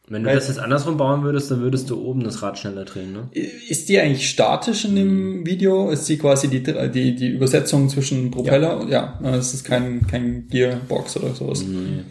Wenn 0.10 0.24
du 0.24 0.30
Weil- 0.30 0.36
das 0.36 0.50
jetzt 0.50 0.60
andersrum 0.60 0.98
bauen 0.98 1.24
würdest, 1.24 1.50
dann 1.50 1.62
würdest 1.62 1.90
du 1.90 2.02
oben 2.04 2.24
das 2.26 2.42
Rad 2.42 2.60
schneller 2.60 2.84
drehen, 2.84 3.14
ne? 3.14 3.30
Ist 3.70 3.88
die 3.88 4.00
eigentlich 4.00 4.30
statisch 4.30 4.84
in 4.84 4.96
dem 4.98 5.46
Video? 5.46 5.90
Ist 5.92 6.10
die 6.10 6.18
quasi 6.18 6.50
die, 6.50 6.62
die, 6.62 7.16
die 7.16 7.28
Übersetzung 7.30 7.88
zwischen 7.88 8.30
Propeller? 8.30 8.82
und 8.82 8.90
Ja, 8.90 9.18
das 9.24 9.54
ist 9.54 9.64
kein, 9.64 10.06
kein 10.06 10.48
Gearbox 10.50 11.16
oder 11.18 11.34
sowas. 11.34 11.64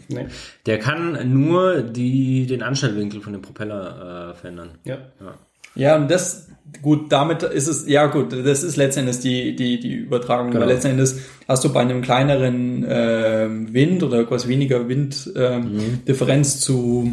Nee. 0.07 0.25
Der 0.65 0.79
kann 0.79 1.19
nur 1.31 1.83
die, 1.83 2.47
den 2.47 2.63
Anstellwinkel 2.63 3.21
von 3.21 3.33
dem 3.33 3.43
Propeller 3.43 4.31
äh, 4.31 4.35
verändern. 4.39 4.69
Ja. 4.85 4.97
Ja. 5.21 5.35
Ja, 5.75 5.95
und 5.95 6.09
das, 6.09 6.49
gut, 6.83 7.11
damit 7.11 7.41
ist 7.43 7.67
es, 7.67 7.87
ja 7.87 8.05
gut, 8.05 8.31
das 8.31 8.63
ist 8.63 8.75
letztendlich 8.75 9.19
die, 9.19 9.55
die, 9.55 9.79
die 9.79 9.93
Übertragung. 9.95 10.51
Genau. 10.51 10.61
Weil 10.65 10.73
letztendlich 10.73 11.11
hast 11.47 11.63
du 11.63 11.73
bei 11.73 11.81
einem 11.81 12.01
kleineren 12.03 12.85
ähm, 12.87 13.73
Wind 13.73 14.03
oder 14.03 14.23
quasi 14.25 14.47
weniger 14.49 14.87
Winddifferenz 14.87 15.31
ähm, 15.35 15.99
Differenz 16.07 16.59
zu 16.59 17.11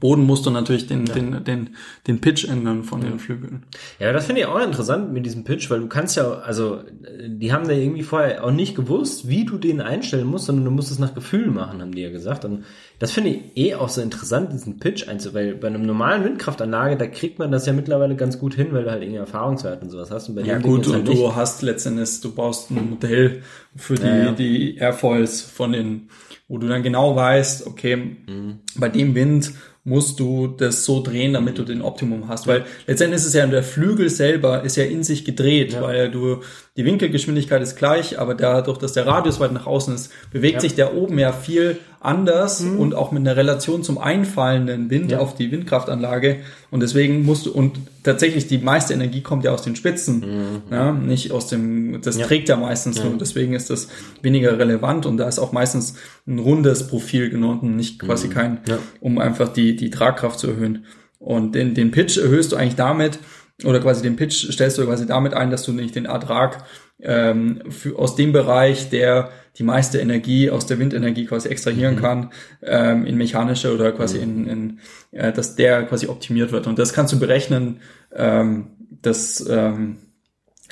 Boden 0.00 0.24
musst 0.24 0.46
du 0.46 0.50
natürlich 0.50 0.86
den, 0.86 1.04
den, 1.04 1.44
den, 1.44 1.70
den 2.06 2.20
Pitch 2.20 2.44
ändern 2.48 2.84
von 2.84 3.00
den 3.00 3.18
Flügeln. 3.18 3.64
Ja, 3.98 4.12
das 4.12 4.26
finde 4.26 4.42
ich 4.42 4.46
auch 4.46 4.60
interessant 4.60 5.12
mit 5.12 5.26
diesem 5.26 5.44
Pitch, 5.44 5.70
weil 5.70 5.80
du 5.80 5.88
kannst 5.88 6.16
ja, 6.16 6.28
also, 6.38 6.80
die 7.26 7.52
haben 7.52 7.66
da 7.66 7.74
irgendwie 7.74 8.02
vorher 8.02 8.44
auch 8.44 8.50
nicht 8.50 8.74
gewusst, 8.76 9.28
wie 9.28 9.44
du 9.44 9.58
den 9.58 9.80
einstellen 9.80 10.26
musst, 10.26 10.46
sondern 10.46 10.64
du 10.64 10.70
musst 10.70 10.90
es 10.90 10.98
nach 10.98 11.14
Gefühl 11.14 11.48
machen, 11.50 11.80
haben 11.80 11.92
die 11.92 12.02
ja 12.02 12.10
gesagt. 12.10 12.44
Und 12.44 12.64
das 12.98 13.12
finde 13.12 13.30
ich 13.30 13.56
eh 13.56 13.74
auch 13.74 13.88
so 13.88 14.00
interessant, 14.00 14.52
diesen 14.52 14.78
Pitch 14.78 15.08
einzu, 15.08 15.34
weil 15.34 15.54
bei 15.54 15.68
einem 15.68 15.82
normalen 15.86 16.24
Windkraftanlage, 16.24 16.96
da 16.96 17.06
kriegt 17.06 17.38
man 17.38 17.50
das 17.52 17.66
ja 17.66 17.72
mittlerweile 17.72 18.16
ganz 18.16 18.38
gut 18.38 18.54
hin, 18.54 18.68
weil 18.72 18.84
du 18.84 18.90
halt 18.90 19.02
irgendwie 19.02 19.18
Erfahrungswerte 19.20 19.84
und 19.84 19.90
sowas 19.90 20.10
hast. 20.10 20.28
Und 20.28 20.34
bei 20.36 20.42
Ja 20.42 20.58
gut, 20.58 20.86
halt 20.86 20.96
und 20.96 21.08
nicht. 21.08 21.20
du 21.20 21.34
hast 21.34 21.62
letztendlich, 21.62 22.20
du 22.20 22.32
baust 22.34 22.70
ein 22.70 22.90
Modell 22.90 23.42
für 23.76 23.94
die, 23.94 24.02
Ja, 24.06 24.16
ja. 24.16 24.32
die 24.32 24.76
Airfoils 24.78 25.42
von 25.42 25.72
den, 25.72 26.08
wo 26.48 26.58
du 26.58 26.66
dann 26.66 26.82
genau 26.82 27.14
weißt, 27.14 27.66
okay, 27.66 27.96
Mhm. 28.26 28.60
bei 28.76 28.88
dem 28.88 29.14
Wind 29.14 29.52
musst 29.88 30.20
du 30.20 30.46
das 30.46 30.84
so 30.84 31.02
drehen, 31.02 31.32
damit 31.32 31.58
du 31.58 31.64
den 31.64 31.82
Optimum 31.82 32.28
hast. 32.28 32.46
Weil 32.46 32.64
letztendlich 32.86 33.20
ist 33.20 33.26
es 33.26 33.34
ja, 33.34 33.46
der 33.46 33.62
Flügel 33.62 34.10
selber 34.10 34.62
ist 34.62 34.76
ja 34.76 34.84
in 34.84 35.02
sich 35.02 35.24
gedreht, 35.24 35.80
weil 35.80 36.10
du, 36.10 36.42
die 36.78 36.84
Winkelgeschwindigkeit 36.84 37.60
ist 37.60 37.76
gleich, 37.76 38.20
aber 38.20 38.34
dadurch, 38.36 38.78
dass 38.78 38.92
der 38.92 39.04
Radius 39.04 39.40
weit 39.40 39.52
nach 39.52 39.66
außen 39.66 39.92
ist, 39.94 40.12
bewegt 40.32 40.54
Ja. 40.54 40.60
sich 40.60 40.74
der 40.76 40.94
oben 40.94 41.18
ja 41.18 41.32
viel 41.32 41.78
anders 42.00 42.60
und 42.60 42.94
auch 42.94 43.10
mit 43.10 43.20
einer 43.22 43.36
Relation 43.36 43.82
zum 43.82 43.98
einfallenden 43.98 44.88
Wind 44.88 45.10
Ja. 45.10 45.18
auf 45.18 45.34
die 45.34 45.50
Windkraftanlage. 45.50 46.36
Und 46.70 46.78
deswegen 46.80 47.24
musst 47.24 47.46
du, 47.46 47.50
und 47.50 47.80
tatsächlich 48.04 48.46
die 48.46 48.58
meiste 48.58 48.94
Energie 48.94 49.22
kommt 49.22 49.42
ja 49.42 49.50
aus 49.50 49.62
den 49.62 49.74
Spitzen, 49.74 50.24
ja, 50.70 50.92
nicht 50.92 51.32
aus 51.32 51.48
dem, 51.48 52.00
das 52.00 52.16
trägt 52.16 52.48
ja 52.48 52.56
meistens 52.56 53.02
nur, 53.02 53.18
deswegen 53.18 53.54
ist 53.54 53.70
das 53.70 53.88
weniger 54.22 54.56
relevant 54.56 55.04
und 55.04 55.16
da 55.16 55.26
ist 55.26 55.40
auch 55.40 55.50
meistens 55.50 55.94
ein 56.28 56.38
rundes 56.38 56.86
Profil 56.86 57.28
genommen, 57.28 57.74
nicht 57.74 57.98
quasi 57.98 58.28
kein, 58.28 58.58
Ja. 58.68 58.78
um 59.00 59.18
einfach 59.18 59.48
die, 59.48 59.74
die 59.74 59.90
Tragkraft 59.90 60.38
zu 60.38 60.46
erhöhen. 60.50 60.84
Und 61.18 61.56
den, 61.56 61.74
den 61.74 61.90
Pitch 61.90 62.16
erhöhst 62.18 62.52
du 62.52 62.56
eigentlich 62.56 62.76
damit, 62.76 63.18
oder 63.64 63.80
quasi 63.80 64.02
den 64.02 64.16
Pitch 64.16 64.52
stellst 64.52 64.78
du 64.78 64.84
quasi 64.86 65.06
damit 65.06 65.34
ein, 65.34 65.50
dass 65.50 65.64
du 65.64 65.72
nicht 65.72 65.94
den 65.94 66.04
Ertrag 66.04 66.64
ähm, 67.00 67.62
für, 67.70 67.98
aus 67.98 68.14
dem 68.14 68.32
Bereich, 68.32 68.90
der 68.90 69.30
die 69.56 69.64
meiste 69.64 69.98
Energie 69.98 70.50
aus 70.50 70.66
der 70.66 70.78
Windenergie 70.78 71.26
quasi 71.26 71.48
extrahieren 71.48 71.96
kann, 71.96 72.30
ähm, 72.62 73.04
in 73.04 73.16
mechanische 73.16 73.74
oder 73.74 73.90
quasi 73.92 74.18
in, 74.18 74.46
in 74.46 74.78
äh, 75.10 75.32
dass 75.32 75.56
der 75.56 75.84
quasi 75.84 76.06
optimiert 76.06 76.52
wird. 76.52 76.66
Und 76.66 76.78
das 76.78 76.92
kannst 76.92 77.12
du 77.12 77.18
berechnen. 77.18 77.80
Ähm, 78.14 78.68
das 79.02 79.44
ähm, 79.48 79.98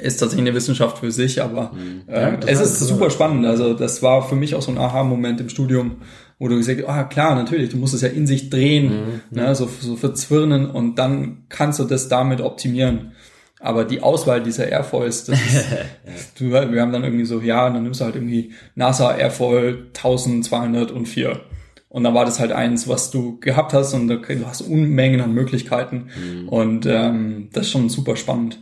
ist 0.00 0.18
tatsächlich 0.18 0.46
eine 0.46 0.54
Wissenschaft 0.54 0.98
für 0.98 1.10
sich, 1.10 1.42
aber 1.42 1.72
äh, 2.06 2.12
das 2.14 2.20
es 2.20 2.20
war 2.20 2.30
ist 2.32 2.48
interessant. 2.48 2.88
super 2.88 3.10
spannend. 3.10 3.46
Also 3.46 3.74
das 3.74 4.02
war 4.02 4.28
für 4.28 4.36
mich 4.36 4.54
auch 4.54 4.62
so 4.62 4.70
ein 4.70 4.78
Aha-Moment 4.78 5.40
im 5.40 5.48
Studium, 5.48 6.02
wo 6.38 6.48
du 6.48 6.56
gesagt 6.56 6.80
hast, 6.82 6.88
ah 6.88 7.04
klar, 7.04 7.34
natürlich, 7.34 7.70
du 7.70 7.76
musst 7.76 7.94
es 7.94 8.02
ja 8.02 8.08
in 8.08 8.26
sich 8.26 8.50
drehen, 8.50 9.22
ne, 9.30 9.54
so, 9.54 9.68
so 9.80 9.96
verzwirnen 9.96 10.70
und 10.70 10.96
dann 10.96 11.44
kannst 11.48 11.78
du 11.78 11.84
das 11.84 12.08
damit 12.08 12.40
optimieren. 12.40 13.12
Aber 13.58 13.84
die 13.84 14.02
Auswahl 14.02 14.42
dieser 14.42 14.68
Airfoils, 14.68 15.24
das 15.24 15.40
ist, 15.40 15.64
du, 16.38 16.50
wir 16.50 16.80
haben 16.80 16.92
dann 16.92 17.04
irgendwie 17.04 17.24
so, 17.24 17.40
ja, 17.40 17.70
dann 17.70 17.82
nimmst 17.82 18.00
du 18.00 18.04
halt 18.04 18.14
irgendwie 18.14 18.52
NASA 18.74 19.12
Airfoil 19.12 19.86
1204. 19.94 21.40
Und 21.88 22.04
dann 22.04 22.14
war 22.14 22.26
das 22.26 22.38
halt 22.38 22.52
eins, 22.52 22.88
was 22.88 23.10
du 23.10 23.40
gehabt 23.40 23.72
hast 23.72 23.94
und 23.94 24.08
du 24.08 24.20
hast 24.44 24.60
Unmengen 24.60 25.22
an 25.22 25.32
Möglichkeiten. 25.32 26.08
Und 26.48 26.84
ähm, 26.84 27.48
das 27.52 27.66
ist 27.66 27.72
schon 27.72 27.88
super 27.88 28.16
spannend. 28.16 28.58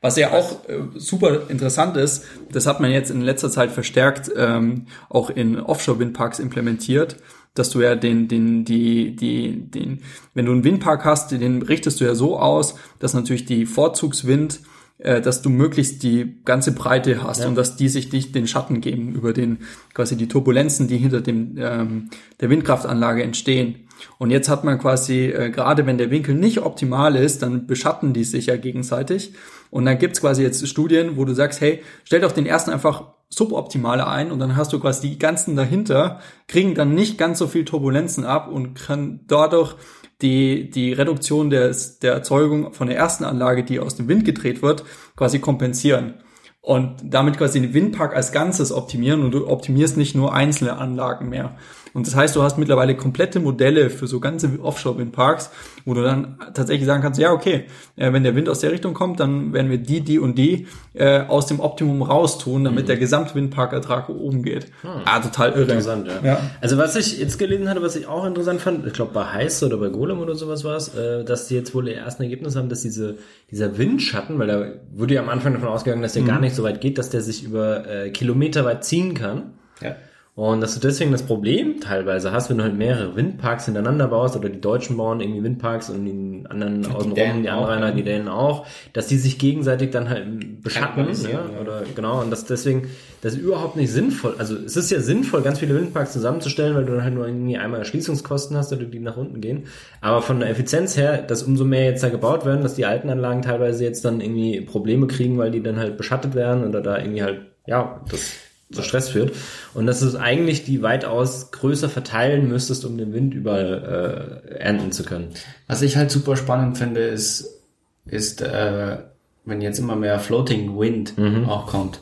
Was 0.00 0.16
ja 0.16 0.32
auch 0.32 0.68
äh, 0.68 0.78
super 0.94 1.50
interessant 1.50 1.96
ist, 1.96 2.24
das 2.50 2.66
hat 2.66 2.80
man 2.80 2.90
jetzt 2.90 3.10
in 3.10 3.20
letzter 3.20 3.50
Zeit 3.50 3.70
verstärkt 3.70 4.30
ähm, 4.36 4.86
auch 5.08 5.30
in 5.30 5.58
Offshore-Windparks 5.58 6.38
implementiert, 6.38 7.16
dass 7.54 7.70
du 7.70 7.80
ja 7.80 7.94
den, 7.94 8.28
den, 8.28 8.64
die, 8.64 9.16
die, 9.16 9.70
den, 9.70 10.02
wenn 10.34 10.46
du 10.46 10.52
einen 10.52 10.64
Windpark 10.64 11.04
hast, 11.04 11.30
den 11.32 11.62
richtest 11.62 12.00
du 12.00 12.04
ja 12.04 12.14
so 12.14 12.38
aus, 12.38 12.76
dass 12.98 13.14
natürlich 13.14 13.46
die 13.46 13.66
Vorzugswind 13.66 14.60
äh, 14.98 15.20
dass 15.20 15.42
du 15.42 15.50
möglichst 15.50 16.02
die 16.02 16.36
ganze 16.46 16.72
Breite 16.72 17.22
hast 17.22 17.42
ja. 17.42 17.48
und 17.48 17.54
dass 17.54 17.76
die 17.76 17.90
sich 17.90 18.12
nicht 18.12 18.34
den 18.34 18.46
Schatten 18.46 18.80
geben 18.80 19.14
über 19.14 19.34
den 19.34 19.58
quasi 19.92 20.16
die 20.16 20.26
Turbulenzen, 20.26 20.88
die 20.88 20.96
hinter 20.96 21.20
dem 21.20 21.56
ähm, 21.58 22.08
der 22.40 22.48
Windkraftanlage 22.48 23.22
entstehen. 23.22 23.86
Und 24.16 24.30
jetzt 24.30 24.48
hat 24.48 24.64
man 24.64 24.78
quasi, 24.78 25.26
äh, 25.26 25.50
gerade 25.50 25.84
wenn 25.84 25.98
der 25.98 26.10
Winkel 26.10 26.34
nicht 26.34 26.62
optimal 26.62 27.14
ist, 27.16 27.42
dann 27.42 27.66
beschatten 27.66 28.14
die 28.14 28.24
sich 28.24 28.46
ja 28.46 28.56
gegenseitig. 28.56 29.34
Und 29.70 29.84
dann 29.84 29.98
gibt's 29.98 30.20
quasi 30.20 30.42
jetzt 30.42 30.66
Studien, 30.66 31.16
wo 31.16 31.24
du 31.24 31.34
sagst, 31.34 31.60
hey, 31.60 31.82
stell 32.04 32.20
doch 32.20 32.32
den 32.32 32.46
ersten 32.46 32.70
einfach 32.70 33.16
suboptimale 33.28 34.06
ein 34.06 34.30
und 34.30 34.38
dann 34.38 34.56
hast 34.56 34.72
du 34.72 34.80
quasi 34.80 35.10
die 35.10 35.18
ganzen 35.18 35.56
dahinter, 35.56 36.20
kriegen 36.46 36.74
dann 36.74 36.94
nicht 36.94 37.18
ganz 37.18 37.38
so 37.38 37.46
viel 37.46 37.64
Turbulenzen 37.64 38.24
ab 38.24 38.48
und 38.48 38.74
können 38.74 39.24
dadurch 39.26 39.74
die, 40.22 40.70
die 40.70 40.92
Reduktion 40.92 41.50
des, 41.50 41.98
der 41.98 42.12
Erzeugung 42.12 42.72
von 42.72 42.86
der 42.86 42.96
ersten 42.96 43.24
Anlage, 43.24 43.64
die 43.64 43.80
aus 43.80 43.96
dem 43.96 44.08
Wind 44.08 44.24
gedreht 44.24 44.62
wird, 44.62 44.84
quasi 45.16 45.40
kompensieren. 45.40 46.14
Und 46.60 46.96
damit 47.04 47.38
quasi 47.38 47.60
den 47.60 47.74
Windpark 47.74 48.16
als 48.16 48.32
Ganzes 48.32 48.72
optimieren 48.72 49.22
und 49.22 49.30
du 49.32 49.46
optimierst 49.46 49.96
nicht 49.96 50.16
nur 50.16 50.34
einzelne 50.34 50.78
Anlagen 50.78 51.28
mehr. 51.28 51.56
Und 51.96 52.06
das 52.06 52.14
heißt, 52.14 52.36
du 52.36 52.42
hast 52.42 52.58
mittlerweile 52.58 52.94
komplette 52.94 53.40
Modelle 53.40 53.88
für 53.88 54.06
so 54.06 54.20
ganze 54.20 54.60
Offshore-Windparks, 54.60 55.50
wo 55.86 55.94
du 55.94 56.02
dann 56.02 56.36
tatsächlich 56.52 56.84
sagen 56.84 57.02
kannst, 57.02 57.18
ja, 57.18 57.32
okay, 57.32 57.64
äh, 57.96 58.12
wenn 58.12 58.22
der 58.22 58.36
Wind 58.36 58.50
aus 58.50 58.60
der 58.60 58.70
Richtung 58.70 58.92
kommt, 58.92 59.18
dann 59.18 59.54
werden 59.54 59.70
wir 59.70 59.78
die, 59.78 60.02
die 60.02 60.18
und 60.18 60.36
die 60.36 60.66
äh, 60.92 61.20
aus 61.20 61.46
dem 61.46 61.58
Optimum 61.58 62.02
raustun, 62.02 62.64
damit 62.64 62.84
mhm. 62.84 62.88
der 62.88 62.96
Gesamtwindparkertrag 62.98 64.10
oben 64.10 64.42
geht. 64.42 64.66
Hm. 64.82 64.90
Ah, 65.06 65.20
total 65.20 65.52
irre. 65.52 65.62
Interessant, 65.62 66.06
ja. 66.06 66.20
ja. 66.22 66.40
Also 66.60 66.76
was 66.76 66.96
ich 66.96 67.18
jetzt 67.18 67.38
gelesen 67.38 67.70
hatte, 67.70 67.80
was 67.80 67.96
ich 67.96 68.06
auch 68.06 68.26
interessant 68.26 68.60
fand, 68.60 68.86
ich 68.86 68.92
glaube 68.92 69.12
bei 69.14 69.24
Heiß 69.24 69.62
oder 69.62 69.78
bei 69.78 69.88
Golem 69.88 70.18
oder 70.18 70.34
sowas 70.34 70.64
war 70.64 70.76
es, 70.76 70.94
äh, 70.94 71.24
dass 71.24 71.48
die 71.48 71.54
jetzt 71.54 71.74
wohl 71.74 71.86
die 71.86 71.94
ersten 71.94 72.24
Ergebnisse 72.24 72.58
haben, 72.58 72.68
dass 72.68 72.82
diese, 72.82 73.16
dieser 73.50 73.78
Windschatten, 73.78 74.38
weil 74.38 74.48
da 74.48 74.66
wurde 74.94 75.14
ja 75.14 75.22
am 75.22 75.30
Anfang 75.30 75.54
davon 75.54 75.68
ausgegangen, 75.68 76.02
dass 76.02 76.12
der 76.12 76.24
mhm. 76.24 76.26
gar 76.26 76.40
nicht 76.40 76.54
so 76.54 76.62
weit 76.62 76.82
geht, 76.82 76.98
dass 76.98 77.08
der 77.08 77.22
sich 77.22 77.42
über 77.42 77.88
äh, 77.88 78.10
Kilometer 78.10 78.66
weit 78.66 78.84
ziehen 78.84 79.14
kann. 79.14 79.54
Ja. 79.80 79.96
Und 80.36 80.60
dass 80.60 80.74
du 80.74 80.80
deswegen 80.80 81.12
das 81.12 81.22
Problem 81.22 81.80
teilweise 81.80 82.30
hast, 82.30 82.50
wenn 82.50 82.58
du 82.58 82.64
halt 82.64 82.76
mehrere 82.76 83.16
Windparks 83.16 83.64
hintereinander 83.64 84.06
baust 84.08 84.36
oder 84.36 84.50
die 84.50 84.60
Deutschen 84.60 84.98
bauen 84.98 85.22
irgendwie 85.22 85.42
Windparks 85.42 85.88
und 85.88 86.04
die 86.04 86.44
anderen 86.50 86.82
die 86.82 86.90
außenrum, 86.90 87.42
die 87.42 87.48
Anrainer, 87.48 87.92
die 87.92 88.02
Dänen 88.02 88.28
auch, 88.28 88.66
dass 88.92 89.06
die 89.06 89.16
sich 89.16 89.38
gegenseitig 89.38 89.92
dann 89.92 90.10
halt 90.10 90.62
beschatten, 90.62 91.08
ja, 91.22 91.30
ja, 91.30 91.40
oder 91.58 91.84
genau, 91.94 92.20
und 92.20 92.30
das 92.30 92.44
deswegen, 92.44 92.86
das 93.22 93.32
ist 93.32 93.40
überhaupt 93.40 93.76
nicht 93.76 93.90
sinnvoll. 93.90 94.34
Also 94.36 94.56
es 94.56 94.76
ist 94.76 94.90
ja 94.90 95.00
sinnvoll, 95.00 95.40
ganz 95.40 95.58
viele 95.58 95.74
Windparks 95.74 96.12
zusammenzustellen, 96.12 96.76
weil 96.76 96.84
du 96.84 96.92
dann 96.92 97.04
halt 97.04 97.14
nur 97.14 97.26
irgendwie 97.26 97.56
einmal 97.56 97.80
Erschließungskosten 97.80 98.58
hast 98.58 98.74
oder 98.74 98.84
die 98.84 99.00
nach 99.00 99.16
unten 99.16 99.40
gehen. 99.40 99.64
Aber 100.02 100.20
von 100.20 100.40
der 100.40 100.50
Effizienz 100.50 100.98
her, 100.98 101.22
dass 101.22 101.44
umso 101.44 101.64
mehr 101.64 101.86
jetzt 101.86 102.02
da 102.02 102.10
gebaut 102.10 102.44
werden, 102.44 102.60
dass 102.60 102.74
die 102.74 102.84
alten 102.84 103.08
Anlagen 103.08 103.40
teilweise 103.40 103.84
jetzt 103.84 104.04
dann 104.04 104.20
irgendwie 104.20 104.60
Probleme 104.60 105.06
kriegen, 105.06 105.38
weil 105.38 105.50
die 105.50 105.62
dann 105.62 105.78
halt 105.78 105.96
beschattet 105.96 106.34
werden 106.34 106.68
oder 106.68 106.82
da 106.82 106.98
irgendwie 106.98 107.22
halt, 107.22 107.40
ja, 107.66 108.02
das 108.10 108.45
zu 108.70 108.82
Stress 108.82 109.08
führt. 109.08 109.32
Und 109.74 109.86
dass 109.86 110.00
du 110.00 110.06
es 110.06 110.16
eigentlich 110.16 110.64
die 110.64 110.82
weitaus 110.82 111.50
größer 111.52 111.88
verteilen 111.88 112.48
müsstest, 112.48 112.84
um 112.84 112.98
den 112.98 113.12
Wind 113.12 113.34
überall 113.34 114.42
äh, 114.48 114.54
ernten 114.54 114.92
zu 114.92 115.04
können. 115.04 115.28
Was 115.66 115.82
ich 115.82 115.96
halt 115.96 116.10
super 116.10 116.36
spannend 116.36 116.78
finde, 116.78 117.00
ist, 117.02 117.60
ist 118.06 118.42
äh, 118.42 118.98
wenn 119.44 119.60
jetzt 119.60 119.78
immer 119.78 119.96
mehr 119.96 120.18
Floating 120.18 120.78
Wind 120.78 121.16
mhm. 121.16 121.48
auch 121.48 121.66
kommt. 121.66 122.00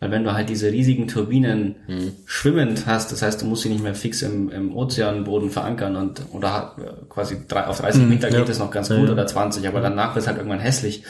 Weil 0.00 0.12
wenn 0.12 0.22
du 0.22 0.32
halt 0.32 0.48
diese 0.48 0.70
riesigen 0.70 1.08
Turbinen 1.08 1.74
mhm. 1.88 2.12
schwimmend 2.24 2.86
hast, 2.86 3.10
das 3.10 3.22
heißt, 3.22 3.42
du 3.42 3.46
musst 3.46 3.62
sie 3.62 3.68
nicht 3.68 3.82
mehr 3.82 3.96
fix 3.96 4.22
im, 4.22 4.48
im 4.48 4.74
Ozeanboden 4.74 5.50
verankern 5.50 5.96
und 5.96 6.22
oder 6.32 6.76
äh, 6.78 7.04
quasi 7.08 7.38
drei, 7.48 7.66
auf 7.66 7.80
30 7.80 8.02
mhm, 8.02 8.08
Meter 8.08 8.28
geht 8.28 8.38
ja. 8.38 8.44
das 8.44 8.60
noch 8.60 8.70
ganz 8.70 8.88
gut 8.88 9.06
ja, 9.06 9.12
oder 9.12 9.26
20, 9.26 9.66
aber 9.66 9.80
danach 9.80 10.14
wird 10.14 10.22
es 10.22 10.28
halt 10.28 10.38
irgendwann 10.38 10.60
hässlich. 10.60 11.02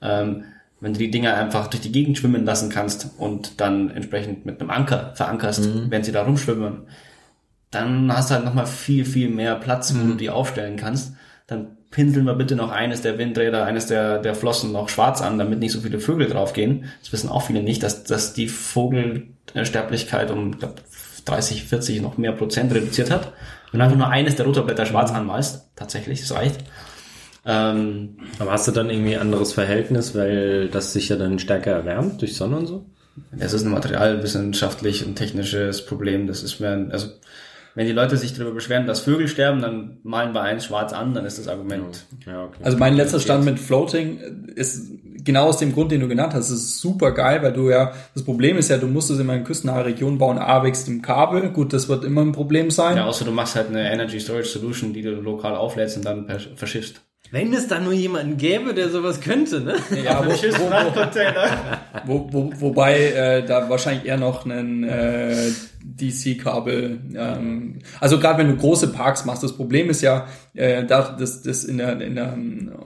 Ähm, 0.00 0.44
wenn 0.80 0.94
du 0.94 0.98
die 0.98 1.10
Dinger 1.10 1.34
einfach 1.34 1.68
durch 1.68 1.82
die 1.82 1.92
Gegend 1.92 2.18
schwimmen 2.18 2.44
lassen 2.44 2.70
kannst 2.70 3.10
und 3.18 3.60
dann 3.60 3.90
entsprechend 3.90 4.46
mit 4.46 4.60
einem 4.60 4.70
Anker 4.70 5.12
verankerst, 5.14 5.66
mhm. 5.66 5.86
wenn 5.90 6.02
sie 6.02 6.12
da 6.12 6.22
rumschwimmen, 6.22 6.82
dann 7.70 8.12
hast 8.12 8.30
du 8.30 8.34
halt 8.34 8.44
nochmal 8.44 8.66
viel, 8.66 9.04
viel 9.04 9.28
mehr 9.28 9.54
Platz, 9.56 9.94
wo 9.94 9.98
mhm. 9.98 10.08
du 10.10 10.14
die 10.14 10.30
aufstellen 10.30 10.76
kannst. 10.76 11.14
Dann 11.46 11.76
pinseln 11.90 12.24
wir 12.24 12.34
bitte 12.34 12.56
noch 12.56 12.70
eines 12.70 13.02
der 13.02 13.18
Windräder, 13.18 13.64
eines 13.64 13.86
der, 13.86 14.18
der 14.18 14.34
Flossen 14.34 14.72
noch 14.72 14.88
schwarz 14.88 15.20
an, 15.20 15.38
damit 15.38 15.58
nicht 15.58 15.72
so 15.72 15.80
viele 15.80 16.00
Vögel 16.00 16.28
draufgehen. 16.28 16.84
Das 17.02 17.12
wissen 17.12 17.28
auch 17.28 17.42
viele 17.42 17.62
nicht, 17.62 17.82
dass, 17.82 18.04
dass 18.04 18.32
die 18.32 18.48
Vogelsterblichkeit 18.48 20.30
um 20.30 20.58
glaub, 20.58 20.80
30, 21.24 21.64
40 21.64 22.00
noch 22.00 22.16
mehr 22.16 22.32
Prozent 22.32 22.72
reduziert 22.72 23.10
hat. 23.10 23.32
Wenn 23.70 23.80
du 23.80 23.84
einfach 23.84 23.98
nur 23.98 24.08
eines 24.08 24.36
der 24.36 24.46
Rotorblätter 24.46 24.86
schwarz 24.86 25.12
anmalst, 25.12 25.70
tatsächlich, 25.76 26.20
das 26.20 26.34
reicht. 26.34 26.64
Ähm, 27.44 28.16
Aber 28.38 28.52
hast 28.52 28.68
du 28.68 28.72
dann 28.72 28.90
irgendwie 28.90 29.14
ein 29.14 29.22
anderes 29.22 29.52
Verhältnis, 29.52 30.14
weil 30.14 30.68
das 30.68 30.92
sich 30.92 31.08
ja 31.08 31.16
dann 31.16 31.38
stärker 31.38 31.72
erwärmt 31.72 32.20
durch 32.20 32.36
Sonne 32.36 32.58
und 32.58 32.66
so? 32.66 32.84
Es 33.38 33.52
ist 33.52 33.64
ein 33.64 33.72
materialwissenschaftlich 33.72 35.06
und 35.06 35.16
technisches 35.16 35.84
Problem. 35.84 36.26
Das 36.26 36.42
ist 36.42 36.60
mir, 36.60 36.88
also, 36.90 37.08
wenn 37.74 37.86
die 37.86 37.92
Leute 37.92 38.16
sich 38.16 38.34
darüber 38.34 38.52
beschweren, 38.52 38.86
dass 38.86 39.00
Vögel 39.00 39.28
sterben, 39.28 39.62
dann 39.62 39.98
malen 40.02 40.32
wir 40.32 40.42
eins 40.42 40.64
schwarz 40.64 40.92
an, 40.92 41.14
dann 41.14 41.24
ist 41.24 41.38
das 41.38 41.48
Argument. 41.48 42.06
Ja, 42.26 42.44
okay. 42.44 42.58
Also 42.62 42.78
mein 42.78 42.94
letzter 42.94 43.20
Stand 43.20 43.44
mit 43.44 43.58
Floating 43.58 44.18
ist 44.54 44.90
genau 45.24 45.46
aus 45.46 45.58
dem 45.58 45.72
Grund, 45.72 45.92
den 45.92 46.00
du 46.00 46.08
genannt 46.08 46.34
hast. 46.34 46.50
Es 46.50 46.58
ist 46.58 46.80
super 46.80 47.12
geil, 47.12 47.42
weil 47.42 47.52
du 47.52 47.70
ja, 47.70 47.92
das 48.14 48.24
Problem 48.24 48.56
ist 48.56 48.70
ja, 48.70 48.78
du 48.78 48.86
musst 48.86 49.10
es 49.10 49.18
in 49.18 49.30
einer 49.30 49.44
küstennahe 49.44 49.84
Region 49.84 50.18
bauen, 50.18 50.38
A, 50.38 50.62
wächst 50.62 50.88
im 50.88 51.02
Kabel. 51.02 51.50
Gut, 51.50 51.72
das 51.72 51.88
wird 51.88 52.04
immer 52.04 52.22
ein 52.22 52.32
Problem 52.32 52.70
sein. 52.70 52.96
Ja, 52.96 53.06
außer 53.06 53.24
du 53.24 53.32
machst 53.32 53.54
halt 53.54 53.68
eine 53.68 53.90
Energy 53.92 54.18
Storage 54.18 54.48
Solution, 54.48 54.92
die 54.92 55.02
du 55.02 55.10
lokal 55.12 55.56
auflädst 55.56 55.96
und 55.96 56.04
dann 56.04 56.26
verschiffst. 56.56 57.02
Wenn 57.32 57.54
es 57.54 57.68
da 57.68 57.78
nur 57.78 57.92
jemanden 57.92 58.36
gäbe, 58.36 58.74
der 58.74 58.88
sowas 58.88 59.20
könnte, 59.20 59.60
ne? 59.60 59.76
Ja, 60.04 60.26
wo, 60.26 60.30
wo, 60.30 60.34
wo, 62.06 62.32
wo, 62.32 62.52
wobei 62.60 62.98
äh, 62.98 63.44
da 63.44 63.70
wahrscheinlich 63.70 64.06
eher 64.06 64.16
noch 64.16 64.46
ein 64.46 64.82
äh, 64.82 65.50
DC-Kabel. 65.84 66.98
Ähm, 67.14 67.78
also 68.00 68.18
gerade 68.18 68.38
wenn 68.38 68.48
du 68.48 68.56
große 68.56 68.88
Parks 68.88 69.24
machst, 69.24 69.44
das 69.44 69.56
Problem 69.56 69.90
ist 69.90 70.02
ja, 70.02 70.26
äh, 70.54 70.84
da, 70.84 71.16
das, 71.18 71.42
das 71.42 71.62
in 71.62 71.78
der, 71.78 72.00
in 72.00 72.16
der 72.16 72.36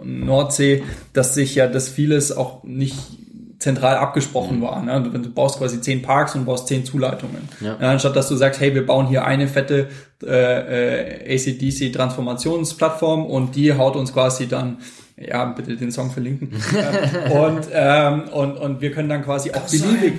Nordsee, 0.03 0.83
dass 1.15 1.35
sich 1.35 1.55
ja 1.55 1.67
das 1.67 1.89
vieles 1.89 2.37
auch 2.37 2.65
nicht 2.65 3.24
zentral 3.65 3.97
abgesprochen 3.97 4.59
mhm. 4.59 4.63
war. 4.63 4.83
Ne? 4.83 5.03
Du, 5.03 5.19
du 5.19 5.31
baust 5.31 5.59
quasi 5.59 5.81
zehn 5.81 6.03
Parks 6.03 6.35
und 6.35 6.45
baust 6.45 6.69
zehn 6.69 6.85
Zuleitungen. 6.85 7.49
Ja. 7.61 7.79
Ja, 7.81 7.91
anstatt 7.91 8.15
dass 8.15 8.29
du 8.29 8.37
sagst, 8.37 8.61
hey, 8.61 8.75
wir 8.75 8.85
bauen 8.85 9.07
hier 9.07 9.25
eine 9.25 9.49
fette 9.49 9.89
äh, 10.23 11.29
äh, 11.29 11.35
ACDC 11.35 11.93
Transformationsplattform 11.93 13.25
und 13.25 13.57
die 13.57 13.73
haut 13.73 13.97
uns 13.97 14.13
quasi 14.13 14.47
dann 14.49 14.79
ja, 15.17 15.45
bitte 15.47 15.77
den 15.77 15.93
Song 15.93 16.11
verlinken. 16.11 16.51
und, 17.33 17.69
ähm, 17.73 18.25
und, 18.33 18.59
und 18.59 18.81
wir 18.83 18.91
können 18.91 19.09
dann 19.09 19.25
quasi 19.25 19.53
auch 19.53 19.67
beliebig 19.71 20.13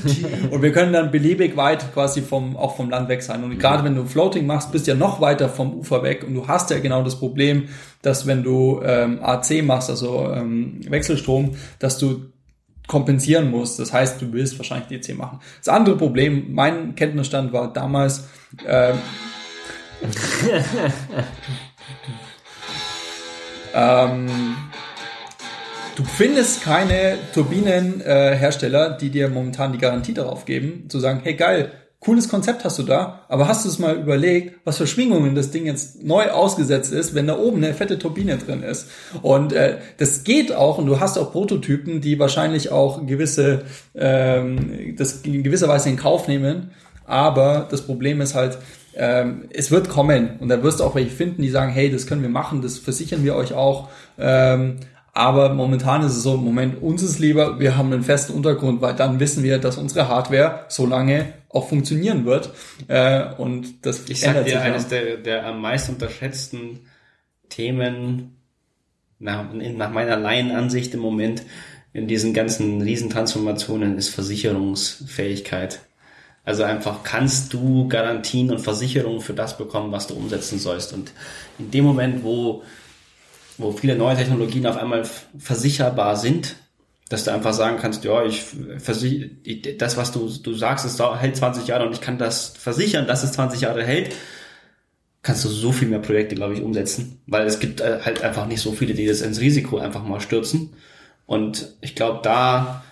und 0.50 0.62
wir 0.62 0.72
können 0.72 0.92
dann 0.92 1.10
beliebig 1.10 1.56
weit 1.56 1.92
quasi 1.92 2.22
vom, 2.22 2.56
auch 2.56 2.76
vom 2.76 2.88
Land 2.88 3.08
weg 3.08 3.22
sein. 3.22 3.42
Und 3.42 3.58
gerade 3.58 3.82
wenn 3.82 3.96
du 3.96 4.04
Floating 4.04 4.46
machst, 4.46 4.70
bist 4.70 4.86
du 4.86 4.92
ja 4.92 4.96
noch 4.96 5.20
weiter 5.20 5.48
vom 5.48 5.74
Ufer 5.74 6.04
weg 6.04 6.22
und 6.24 6.34
du 6.34 6.46
hast 6.46 6.70
ja 6.70 6.78
genau 6.78 7.02
das 7.02 7.18
Problem, 7.18 7.64
dass 8.02 8.26
wenn 8.26 8.44
du 8.44 8.80
ähm, 8.84 9.18
AC 9.22 9.64
machst, 9.64 9.90
also 9.90 10.30
ähm, 10.32 10.80
Wechselstrom, 10.88 11.56
dass 11.80 11.98
du 11.98 12.33
kompensieren 12.86 13.50
musst. 13.50 13.78
Das 13.78 13.92
heißt, 13.92 14.20
du 14.20 14.32
willst 14.32 14.58
wahrscheinlich 14.58 15.00
DC 15.00 15.16
machen. 15.16 15.40
Das 15.58 15.68
andere 15.68 15.96
Problem, 15.96 16.52
mein 16.52 16.94
Kenntnisstand 16.94 17.52
war 17.52 17.72
damals, 17.72 18.28
ähm, 18.66 18.98
ähm, 23.74 24.56
du 25.96 26.04
findest 26.04 26.62
keine 26.62 27.16
Turbinenhersteller, 27.32 28.96
äh, 28.96 28.98
die 28.98 29.10
dir 29.10 29.28
momentan 29.28 29.72
die 29.72 29.78
Garantie 29.78 30.12
darauf 30.14 30.44
geben, 30.44 30.90
zu 30.90 31.00
sagen, 31.00 31.20
hey 31.22 31.34
geil, 31.34 31.72
cooles 32.04 32.28
Konzept 32.28 32.64
hast 32.64 32.78
du 32.78 32.82
da, 32.82 33.20
aber 33.28 33.48
hast 33.48 33.64
du 33.64 33.68
es 33.68 33.78
mal 33.78 33.96
überlegt, 33.96 34.58
was 34.64 34.78
für 34.78 34.86
Schwingungen 34.86 35.34
das 35.34 35.50
Ding 35.50 35.66
jetzt 35.66 36.04
neu 36.04 36.30
ausgesetzt 36.30 36.92
ist, 36.92 37.14
wenn 37.14 37.26
da 37.26 37.38
oben 37.38 37.64
eine 37.64 37.74
fette 37.74 37.98
Turbine 37.98 38.36
drin 38.38 38.62
ist? 38.62 38.88
Und 39.22 39.52
äh, 39.52 39.78
das 39.98 40.24
geht 40.24 40.54
auch 40.54 40.78
und 40.78 40.86
du 40.86 41.00
hast 41.00 41.18
auch 41.18 41.32
Prototypen, 41.32 42.00
die 42.00 42.18
wahrscheinlich 42.18 42.70
auch 42.70 43.06
gewisse, 43.06 43.62
ähm, 43.94 44.94
das 44.96 45.22
in 45.22 45.42
gewisser 45.42 45.68
Weise 45.68 45.88
in 45.88 45.96
Kauf 45.96 46.28
nehmen, 46.28 46.70
aber 47.06 47.66
das 47.70 47.82
Problem 47.82 48.20
ist 48.20 48.34
halt, 48.34 48.58
ähm, 48.96 49.48
es 49.50 49.70
wird 49.70 49.88
kommen 49.88 50.38
und 50.40 50.48
da 50.48 50.62
wirst 50.62 50.80
du 50.80 50.84
auch 50.84 50.94
welche 50.94 51.10
finden, 51.10 51.42
die 51.42 51.50
sagen, 51.50 51.72
hey, 51.72 51.90
das 51.90 52.06
können 52.06 52.22
wir 52.22 52.28
machen, 52.28 52.62
das 52.62 52.78
versichern 52.78 53.24
wir 53.24 53.34
euch 53.34 53.52
auch. 53.52 53.88
Ähm, 54.18 54.76
aber 55.14 55.54
momentan 55.54 56.02
ist 56.02 56.16
es 56.16 56.24
so, 56.24 56.34
im 56.34 56.44
Moment 56.44 56.82
uns 56.82 57.00
ist 57.02 57.20
lieber, 57.20 57.60
wir 57.60 57.76
haben 57.76 57.92
einen 57.92 58.02
festen 58.02 58.32
Untergrund, 58.32 58.82
weil 58.82 58.94
dann 58.94 59.20
wissen 59.20 59.44
wir, 59.44 59.58
dass 59.58 59.78
unsere 59.78 60.08
Hardware 60.08 60.66
so 60.68 60.86
lange 60.86 61.34
auch 61.50 61.68
funktionieren 61.68 62.24
wird. 62.24 62.50
Äh, 62.88 63.32
und 63.38 63.86
das 63.86 64.08
ich 64.08 64.20
sag 64.20 64.44
dir, 64.44 64.60
eines 64.60 64.88
der, 64.88 65.18
der 65.18 65.46
am 65.46 65.60
meisten 65.60 65.92
unterschätzten 65.92 66.80
Themen 67.48 68.36
nach, 69.20 69.44
nach 69.52 69.90
meiner 69.92 70.16
Laienansicht 70.16 70.92
im 70.94 71.00
Moment 71.00 71.42
in 71.92 72.08
diesen 72.08 72.34
ganzen 72.34 72.82
Riesentransformationen 72.82 73.96
ist 73.96 74.08
Versicherungsfähigkeit. 74.08 75.80
Also 76.44 76.64
einfach 76.64 77.04
kannst 77.04 77.54
du 77.54 77.86
Garantien 77.86 78.50
und 78.50 78.58
Versicherungen 78.58 79.20
für 79.20 79.32
das 79.32 79.56
bekommen, 79.56 79.92
was 79.92 80.08
du 80.08 80.14
umsetzen 80.14 80.58
sollst. 80.58 80.92
Und 80.92 81.12
in 81.60 81.70
dem 81.70 81.84
Moment, 81.84 82.24
wo, 82.24 82.64
wo 83.58 83.72
viele 83.72 83.96
neue 83.96 84.16
Technologien 84.16 84.66
auf 84.66 84.76
einmal 84.76 85.04
versicherbar 85.38 86.16
sind, 86.16 86.56
dass 87.08 87.24
du 87.24 87.32
einfach 87.32 87.52
sagen 87.52 87.78
kannst, 87.80 88.04
ja, 88.04 88.24
ich 88.24 88.42
versichere, 88.78 89.30
das, 89.78 89.96
was 89.96 90.12
du, 90.12 90.28
du 90.28 90.54
sagst, 90.54 90.84
es 90.84 90.98
hält 91.20 91.36
20 91.36 91.66
Jahre 91.66 91.86
und 91.86 91.92
ich 91.92 92.00
kann 92.00 92.18
das 92.18 92.48
versichern, 92.48 93.06
dass 93.06 93.22
es 93.22 93.32
20 93.32 93.60
Jahre 93.60 93.84
hält, 93.84 94.14
kannst 95.22 95.44
du 95.44 95.48
so 95.48 95.72
viel 95.72 95.88
mehr 95.88 95.98
Projekte, 95.98 96.34
glaube 96.34 96.54
ich, 96.54 96.62
umsetzen, 96.62 97.20
weil 97.26 97.46
es 97.46 97.58
gibt 97.58 97.80
äh, 97.80 98.00
halt 98.02 98.22
einfach 98.22 98.46
nicht 98.46 98.60
so 98.60 98.72
viele, 98.72 98.94
die 98.94 99.06
das 99.06 99.20
ins 99.20 99.40
Risiko 99.40 99.78
einfach 99.78 100.04
mal 100.04 100.20
stürzen. 100.20 100.74
Und 101.26 101.74
ich 101.80 101.94
glaube, 101.94 102.20
da 102.22 102.84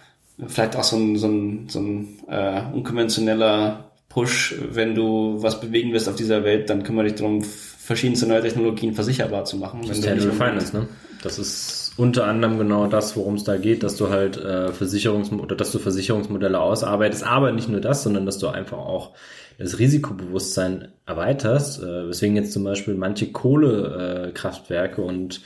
vielleicht 0.46 0.76
auch 0.76 0.84
so 0.84 0.96
ein, 0.96 1.16
so 1.16 1.28
ein, 1.28 1.68
so 1.68 1.80
ein 1.80 2.18
äh, 2.28 2.62
unkonventioneller 2.72 3.91
Push, 4.12 4.54
wenn 4.70 4.94
du 4.94 5.36
was 5.38 5.60
bewegen 5.60 5.92
willst 5.92 6.08
auf 6.08 6.16
dieser 6.16 6.44
Welt, 6.44 6.68
dann 6.68 6.82
kümmere 6.82 7.06
dich 7.06 7.14
darum, 7.14 7.42
verschiedenste 7.42 8.26
neue 8.26 8.42
Technologien 8.42 8.94
versicherbar 8.94 9.44
zu 9.44 9.56
machen. 9.56 9.80
Das 9.86 9.98
ist 9.98 10.04
Finance, 10.04 10.76
ne? 10.76 10.88
Das 11.22 11.38
ist 11.38 11.92
unter 11.96 12.26
anderem 12.26 12.58
genau 12.58 12.86
das, 12.86 13.16
worum 13.16 13.34
es 13.34 13.44
da 13.44 13.56
geht, 13.56 13.82
dass 13.82 13.96
du 13.96 14.10
halt 14.10 14.36
äh, 14.36 14.72
Versicherungs 14.72 15.30
oder 15.32 15.56
dass 15.56 15.72
du 15.72 15.78
Versicherungsmodelle 15.78 16.58
ausarbeitest, 16.58 17.24
aber 17.24 17.52
nicht 17.52 17.68
nur 17.68 17.80
das, 17.80 18.02
sondern 18.02 18.26
dass 18.26 18.38
du 18.38 18.48
einfach 18.48 18.78
auch 18.78 19.12
das 19.58 19.78
Risikobewusstsein 19.78 20.88
erweiterst, 21.06 21.82
äh, 21.82 22.08
weswegen 22.08 22.36
jetzt 22.36 22.52
zum 22.52 22.64
Beispiel 22.64 22.94
manche 22.94 23.30
Kohlekraftwerke 23.30 25.02
äh, 25.02 25.04
und 25.04 25.40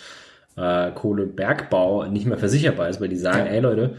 äh, 0.56 0.90
Kohlebergbau 0.92 2.06
nicht 2.06 2.26
mehr 2.26 2.38
versicherbar 2.38 2.88
ist, 2.88 3.00
weil 3.00 3.08
die 3.08 3.16
sagen, 3.16 3.46
ja. 3.46 3.52
ey 3.52 3.60
Leute, 3.60 3.96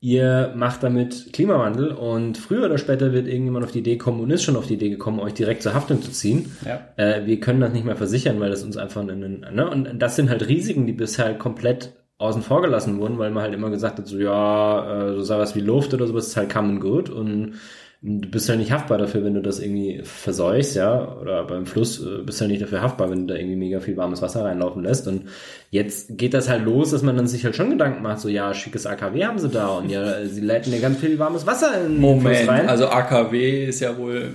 ihr 0.00 0.52
macht 0.54 0.82
damit 0.82 1.32
Klimawandel 1.32 1.90
und 1.90 2.38
früher 2.38 2.66
oder 2.66 2.78
später 2.78 3.12
wird 3.12 3.26
irgendjemand 3.26 3.64
auf 3.64 3.72
die 3.72 3.80
Idee 3.80 3.98
kommen 3.98 4.20
und 4.20 4.30
ist 4.30 4.44
schon 4.44 4.56
auf 4.56 4.66
die 4.66 4.74
Idee 4.74 4.90
gekommen, 4.90 5.18
euch 5.18 5.34
direkt 5.34 5.62
zur 5.62 5.74
Haftung 5.74 6.02
zu 6.02 6.12
ziehen. 6.12 6.52
Ja. 6.64 6.80
Äh, 6.96 7.26
wir 7.26 7.40
können 7.40 7.60
das 7.60 7.72
nicht 7.72 7.84
mehr 7.84 7.96
versichern, 7.96 8.38
weil 8.38 8.50
das 8.50 8.62
uns 8.62 8.76
einfach 8.76 9.02
in 9.02 9.10
einen, 9.10 9.40
ne? 9.40 9.68
Und 9.68 9.98
das 9.98 10.16
sind 10.16 10.30
halt 10.30 10.46
Risiken, 10.46 10.86
die 10.86 10.92
bisher 10.92 11.36
komplett 11.36 11.94
außen 12.18 12.42
vor 12.42 12.62
gelassen 12.62 12.98
wurden, 12.98 13.18
weil 13.18 13.30
man 13.30 13.44
halt 13.44 13.54
immer 13.54 13.70
gesagt 13.70 13.98
hat, 13.98 14.06
so 14.06 14.18
ja, 14.18 15.10
äh, 15.10 15.14
so 15.14 15.22
sowas 15.22 15.54
wie 15.54 15.60
Luft 15.60 15.94
oder 15.94 16.06
sowas 16.06 16.28
ist 16.28 16.36
halt 16.36 16.52
common 16.52 16.80
good 16.80 17.10
und 17.10 17.54
du 18.00 18.28
bist 18.28 18.48
ja 18.48 18.54
nicht 18.54 18.70
haftbar 18.70 18.96
dafür, 18.96 19.24
wenn 19.24 19.34
du 19.34 19.42
das 19.42 19.58
irgendwie 19.58 20.02
verseuchst, 20.04 20.76
ja, 20.76 21.16
oder 21.20 21.44
beim 21.44 21.66
Fluss 21.66 22.00
äh, 22.00 22.22
bist 22.22 22.40
du 22.40 22.44
ja 22.44 22.48
nicht 22.48 22.62
dafür 22.62 22.80
haftbar, 22.80 23.10
wenn 23.10 23.26
du 23.26 23.34
da 23.34 23.40
irgendwie 23.40 23.56
mega 23.56 23.80
viel 23.80 23.96
warmes 23.96 24.22
Wasser 24.22 24.44
reinlaufen 24.44 24.84
lässt. 24.84 25.08
Und 25.08 25.24
jetzt 25.70 26.16
geht 26.16 26.32
das 26.32 26.48
halt 26.48 26.64
los, 26.64 26.92
dass 26.92 27.02
man 27.02 27.16
dann 27.16 27.26
sich 27.26 27.44
halt 27.44 27.56
schon 27.56 27.70
Gedanken 27.70 28.02
macht, 28.02 28.20
so 28.20 28.28
ja, 28.28 28.54
schickes 28.54 28.86
AKW 28.86 29.24
haben 29.24 29.38
sie 29.38 29.48
da 29.48 29.68
und 29.68 29.90
ja, 29.90 30.24
sie 30.24 30.40
leiten 30.40 30.72
ja 30.72 30.78
ganz 30.78 30.98
viel 30.98 31.18
warmes 31.18 31.46
Wasser 31.46 31.84
in 31.84 31.98
Moment, 31.98 32.26
den 32.26 32.36
Fluss 32.36 32.48
rein. 32.48 32.68
Also 32.68 32.86
AKW 32.86 33.64
ist 33.64 33.80
ja 33.80 33.96
wohl 33.98 34.30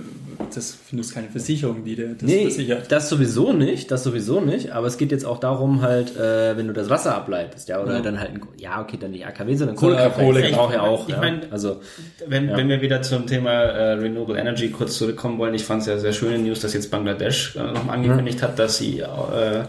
das 0.54 0.74
findest 0.74 1.14
keine 1.14 1.28
Versicherung, 1.28 1.84
die 1.84 1.96
dir 1.96 2.14
das 2.14 2.22
nee, 2.22 2.42
versichert. 2.42 2.90
Das 2.90 3.08
sowieso 3.08 3.52
nicht, 3.52 3.90
das 3.90 4.04
sowieso 4.04 4.40
nicht, 4.40 4.70
aber 4.70 4.86
es 4.86 4.98
geht 4.98 5.10
jetzt 5.10 5.24
auch 5.24 5.38
darum 5.38 5.82
halt, 5.82 6.16
äh, 6.16 6.56
wenn 6.56 6.66
du 6.66 6.72
das 6.72 6.90
Wasser 6.90 7.14
ableitest, 7.14 7.68
ja, 7.68 7.82
oder 7.82 7.94
ja. 7.94 8.00
dann 8.00 8.20
halt, 8.20 8.30
ein, 8.30 8.40
ja, 8.56 8.80
okay, 8.80 8.96
dann 9.00 9.10
nicht 9.10 9.26
AKW, 9.26 9.54
sondern 9.54 9.76
Kohlekraftwerk. 9.76 10.26
Kohle 10.26 10.50
braucht 10.50 10.74
ja 10.74 10.82
auch. 10.82 11.08
Ich 11.08 11.14
ja. 11.14 11.20
meine, 11.20 11.40
also, 11.50 11.80
wenn, 12.26 12.48
ja. 12.48 12.56
wenn 12.56 12.68
wir 12.68 12.80
wieder 12.80 13.02
zum 13.02 13.26
Thema 13.26 13.50
äh, 13.50 13.92
Renewable 13.94 14.38
Energy 14.38 14.70
kurz 14.70 14.98
zurückkommen 14.98 15.38
wollen, 15.38 15.54
ich 15.54 15.64
fand 15.64 15.82
es 15.82 15.88
ja 15.88 15.98
sehr 15.98 16.12
schöne 16.12 16.38
News, 16.38 16.60
dass 16.60 16.74
jetzt 16.74 16.90
Bangladesch 16.90 17.56
äh, 17.56 17.72
noch 17.72 17.88
angekündigt 17.88 18.42
hat, 18.42 18.58
dass 18.58 18.78
sie 18.78 19.00
äh, 19.00 19.62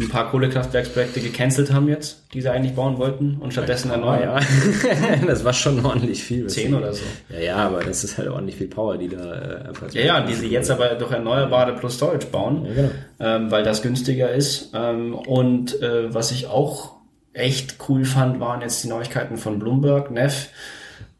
ein 0.00 0.08
paar 0.08 0.30
Kohlekraftwerksprojekte 0.30 1.20
gecancelt 1.20 1.72
haben 1.72 1.86
jetzt, 1.88 2.24
die 2.32 2.40
sie 2.40 2.50
eigentlich 2.50 2.74
bauen 2.74 2.96
wollten 2.98 3.36
und 3.38 3.52
stattdessen 3.52 3.90
ein 3.90 4.00
neuer. 4.00 4.40
Ja. 4.40 5.16
das 5.26 5.44
war 5.44 5.52
schon 5.52 5.84
ordentlich 5.84 6.24
viel. 6.24 6.46
Zehn 6.46 6.74
oder 6.74 6.92
so. 6.92 7.02
Ja, 7.28 7.40
ja, 7.40 7.56
aber 7.56 7.84
das 7.84 8.02
ist 8.02 8.16
halt 8.16 8.28
ordentlich 8.28 8.56
viel 8.56 8.68
Power, 8.68 8.96
die 8.96 9.08
da 9.08 9.18
äh, 9.18 9.68
einfach. 9.68 9.92
Ja, 9.92 10.02
ja, 10.02 10.20
die 10.22 10.34
sie 10.34 10.48
jetzt 10.48 10.70
aber 10.70 10.94
durch 10.94 11.12
Erneuerbare 11.12 11.74
plus 11.74 11.96
Storage 11.96 12.26
bauen, 12.28 12.64
ja, 12.64 12.72
genau. 12.74 12.90
ähm, 13.20 13.50
weil 13.50 13.62
das 13.62 13.82
günstiger 13.82 14.32
ist. 14.32 14.70
Ähm, 14.74 15.14
und 15.14 15.80
äh, 15.82 16.12
was 16.12 16.32
ich 16.32 16.46
auch 16.46 16.96
echt 17.34 17.76
cool 17.88 18.04
fand, 18.04 18.40
waren 18.40 18.62
jetzt 18.62 18.82
die 18.82 18.88
Neuigkeiten 18.88 19.36
von 19.36 19.58
Bloomberg, 19.58 20.10
Neff. 20.10 20.48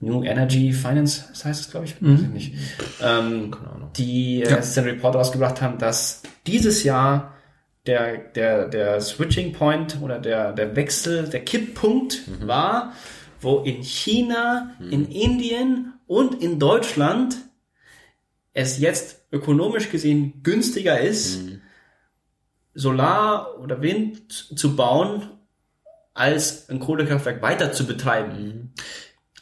New 0.02 0.24
Energy 0.24 0.72
Finance, 0.72 1.24
das 1.28 1.44
heißt 1.44 1.60
es, 1.60 1.70
glaube 1.70 1.84
ich, 1.84 2.00
mhm. 2.00 2.14
weiß 2.14 2.22
ich 2.22 2.28
nicht, 2.28 2.54
ähm, 3.02 3.54
die 3.96 4.42
äh, 4.42 4.50
ja. 4.50 4.56
den 4.56 4.84
Report 4.84 5.14
ausgebracht 5.14 5.60
haben, 5.60 5.76
dass 5.76 6.22
dieses 6.46 6.84
Jahr 6.84 7.34
der, 7.86 8.18
der, 8.18 8.68
der 8.68 9.00
Switching 9.00 9.52
Point 9.52 9.98
oder 10.02 10.18
der, 10.18 10.52
der 10.52 10.76
Wechsel, 10.76 11.28
der 11.28 11.44
Kipppunkt 11.44 12.22
mhm. 12.26 12.46
war, 12.46 12.92
wo 13.40 13.60
in 13.60 13.82
China, 13.82 14.74
mhm. 14.78 14.90
in 14.92 15.10
Indien 15.10 15.94
und 16.06 16.42
in 16.42 16.58
Deutschland 16.58 17.36
es 18.52 18.78
jetzt 18.78 19.24
ökonomisch 19.32 19.90
gesehen 19.90 20.42
günstiger 20.42 21.00
ist, 21.00 21.42
mhm. 21.42 21.62
Solar 22.74 23.58
oder 23.60 23.82
Wind 23.82 24.32
zu 24.32 24.76
bauen, 24.76 25.30
als 26.14 26.68
ein 26.68 26.80
Kohlekraftwerk 26.80 27.42
weiter 27.42 27.72
zu 27.72 27.86
betreiben. 27.86 28.32
Mhm. 28.32 28.70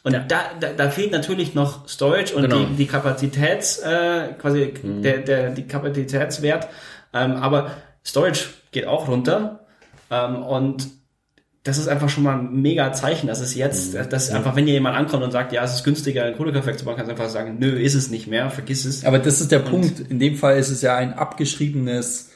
Und 0.03 0.13
ja. 0.13 0.19
da, 0.19 0.41
da, 0.59 0.73
da 0.73 0.89
fehlt 0.89 1.11
natürlich 1.11 1.53
noch 1.55 1.87
Storage 1.89 2.33
und 2.33 2.43
genau. 2.43 2.65
die, 2.65 2.75
die 2.75 2.85
Kapazitäts, 2.87 3.79
äh, 3.79 4.33
quasi 4.39 4.73
mhm. 4.81 5.01
der, 5.01 5.17
der, 5.19 5.49
die 5.49 5.67
Kapazitätswert. 5.67 6.69
Ähm, 7.13 7.33
aber 7.33 7.71
Storage 8.05 8.45
geht 8.71 8.85
auch 8.87 9.07
runter. 9.07 9.65
Ähm, 10.11 10.43
und 10.43 10.87
das 11.63 11.77
ist 11.77 11.87
einfach 11.87 12.09
schon 12.09 12.23
mal 12.23 12.39
ein 12.39 12.61
mega 12.61 12.93
Zeichen, 12.93 13.27
dass 13.27 13.41
es 13.41 13.53
jetzt, 13.55 13.93
mhm. 13.93 14.09
dass 14.09 14.31
einfach, 14.31 14.55
wenn 14.55 14.65
hier 14.65 14.73
jemand 14.73 14.97
ankommt 14.97 15.23
und 15.23 15.31
sagt, 15.31 15.51
ja, 15.51 15.63
es 15.63 15.75
ist 15.75 15.83
günstiger, 15.83 16.23
ein 16.23 16.35
Kohlekraftwerk 16.35 16.79
zu 16.79 16.85
bauen, 16.85 16.95
kannst 16.95 17.09
du 17.09 17.15
einfach 17.15 17.29
sagen, 17.29 17.57
nö, 17.59 17.77
ist 17.77 17.95
es 17.95 18.09
nicht 18.09 18.27
mehr, 18.27 18.49
vergiss 18.49 18.85
es. 18.85 19.05
Aber 19.05 19.19
das 19.19 19.41
ist 19.41 19.51
der 19.51 19.63
und 19.65 19.69
Punkt. 19.69 19.99
In 19.99 20.19
dem 20.19 20.35
Fall 20.35 20.57
ist 20.57 20.69
es 20.69 20.81
ja 20.81 20.95
ein 20.95 21.13
abgeschriebenes, 21.13 22.31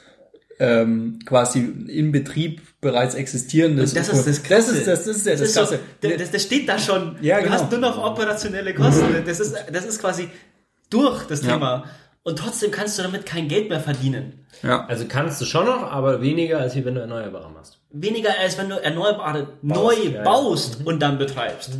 ähm, 0.59 1.19
quasi 1.25 1.59
in 1.59 2.11
Betrieb 2.11 2.61
bereits 2.79 3.15
existierendes. 3.15 3.93
das 3.93 4.09
ist 4.09 4.27
das. 4.27 4.43
Das 4.43 4.69
ist 4.69 4.87
das, 4.87 5.05
das 5.05 5.17
ist 5.17 5.25
ja 5.25 5.31
das, 5.31 5.41
das 5.41 5.53
Krasse. 5.53 5.79
So, 6.01 6.09
das, 6.09 6.31
das, 6.31 6.43
steht 6.43 6.69
da 6.69 6.77
schon. 6.77 7.15
Ja, 7.21 7.39
genau. 7.39 7.49
Du 7.49 7.53
hast 7.53 7.71
nur 7.71 7.79
noch 7.79 7.97
operationelle 8.03 8.73
Kosten. 8.73 9.23
Das 9.25 9.39
ist, 9.39 9.55
das 9.71 9.85
ist 9.85 9.99
quasi 9.99 10.29
durch 10.89 11.25
das 11.25 11.41
ja. 11.41 11.53
Thema 11.53 11.85
und 12.23 12.39
trotzdem 12.39 12.71
kannst 12.71 12.97
du 12.97 13.03
damit 13.03 13.25
kein 13.25 13.47
Geld 13.47 13.69
mehr 13.69 13.81
verdienen. 13.81 14.45
Ja. 14.61 14.85
Also 14.85 15.05
kannst 15.07 15.41
du 15.41 15.45
schon 15.45 15.65
noch, 15.65 15.83
aber 15.83 16.21
weniger 16.21 16.59
als 16.59 16.75
wenn 16.75 16.95
du 16.95 17.01
Erneuerbare 17.01 17.51
machst. 17.51 17.79
Weniger 17.91 18.31
als 18.39 18.57
wenn 18.57 18.69
du 18.69 18.81
Erneuerbare 18.81 19.47
baust, 19.61 19.63
neu 19.63 20.09
ja, 20.09 20.23
baust 20.23 20.79
ja. 20.79 20.85
und 20.85 21.01
dann 21.01 21.17
betreibst. 21.17 21.77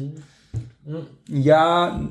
Ja. 1.29 2.01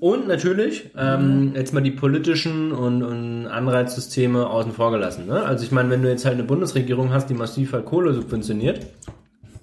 Und 0.00 0.28
natürlich, 0.28 0.90
ähm, 0.98 1.52
jetzt 1.54 1.72
mal 1.72 1.80
die 1.80 1.92
politischen 1.92 2.72
und, 2.72 3.02
und 3.02 3.46
Anreizsysteme 3.46 4.46
außen 4.50 4.72
vor 4.72 4.90
gelassen. 4.90 5.26
Ne? 5.26 5.42
Also 5.42 5.64
ich 5.64 5.72
meine, 5.72 5.88
wenn 5.88 6.02
du 6.02 6.10
jetzt 6.10 6.26
halt 6.26 6.34
eine 6.34 6.44
Bundesregierung 6.44 7.10
hast, 7.10 7.30
die 7.30 7.34
massiv 7.34 7.72
halt 7.72 7.86
Kohle 7.86 8.12
subventioniert 8.12 8.80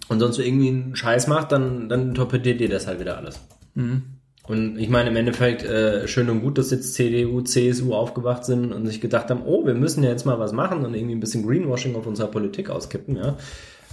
und 0.07 0.19
sonst 0.19 0.39
irgendwie 0.39 0.69
einen 0.69 0.95
Scheiß 0.95 1.27
macht, 1.27 1.51
dann, 1.51 1.89
dann 1.89 2.15
torpediert 2.15 2.59
dir 2.59 2.69
das 2.69 2.87
halt 2.87 2.99
wieder 2.99 3.17
alles. 3.17 3.39
Mhm. 3.75 4.03
Und 4.51 4.77
ich 4.77 4.89
meine, 4.89 5.09
im 5.09 5.15
Endeffekt, 5.15 5.63
äh, 5.63 6.09
schön 6.09 6.29
und 6.29 6.41
gut, 6.41 6.57
dass 6.57 6.71
jetzt 6.71 6.93
CDU, 6.93 7.39
CSU 7.39 7.93
aufgewacht 7.93 8.43
sind 8.43 8.73
und 8.73 8.85
sich 8.85 8.99
gedacht 8.99 9.29
haben, 9.29 9.43
oh, 9.45 9.65
wir 9.65 9.75
müssen 9.75 10.03
ja 10.03 10.09
jetzt 10.09 10.25
mal 10.25 10.39
was 10.39 10.51
machen 10.51 10.83
und 10.83 10.93
irgendwie 10.93 11.15
ein 11.15 11.21
bisschen 11.21 11.47
Greenwashing 11.47 11.95
auf 11.95 12.05
unserer 12.05 12.27
Politik 12.27 12.69
auskippen, 12.69 13.15
ja. 13.15 13.37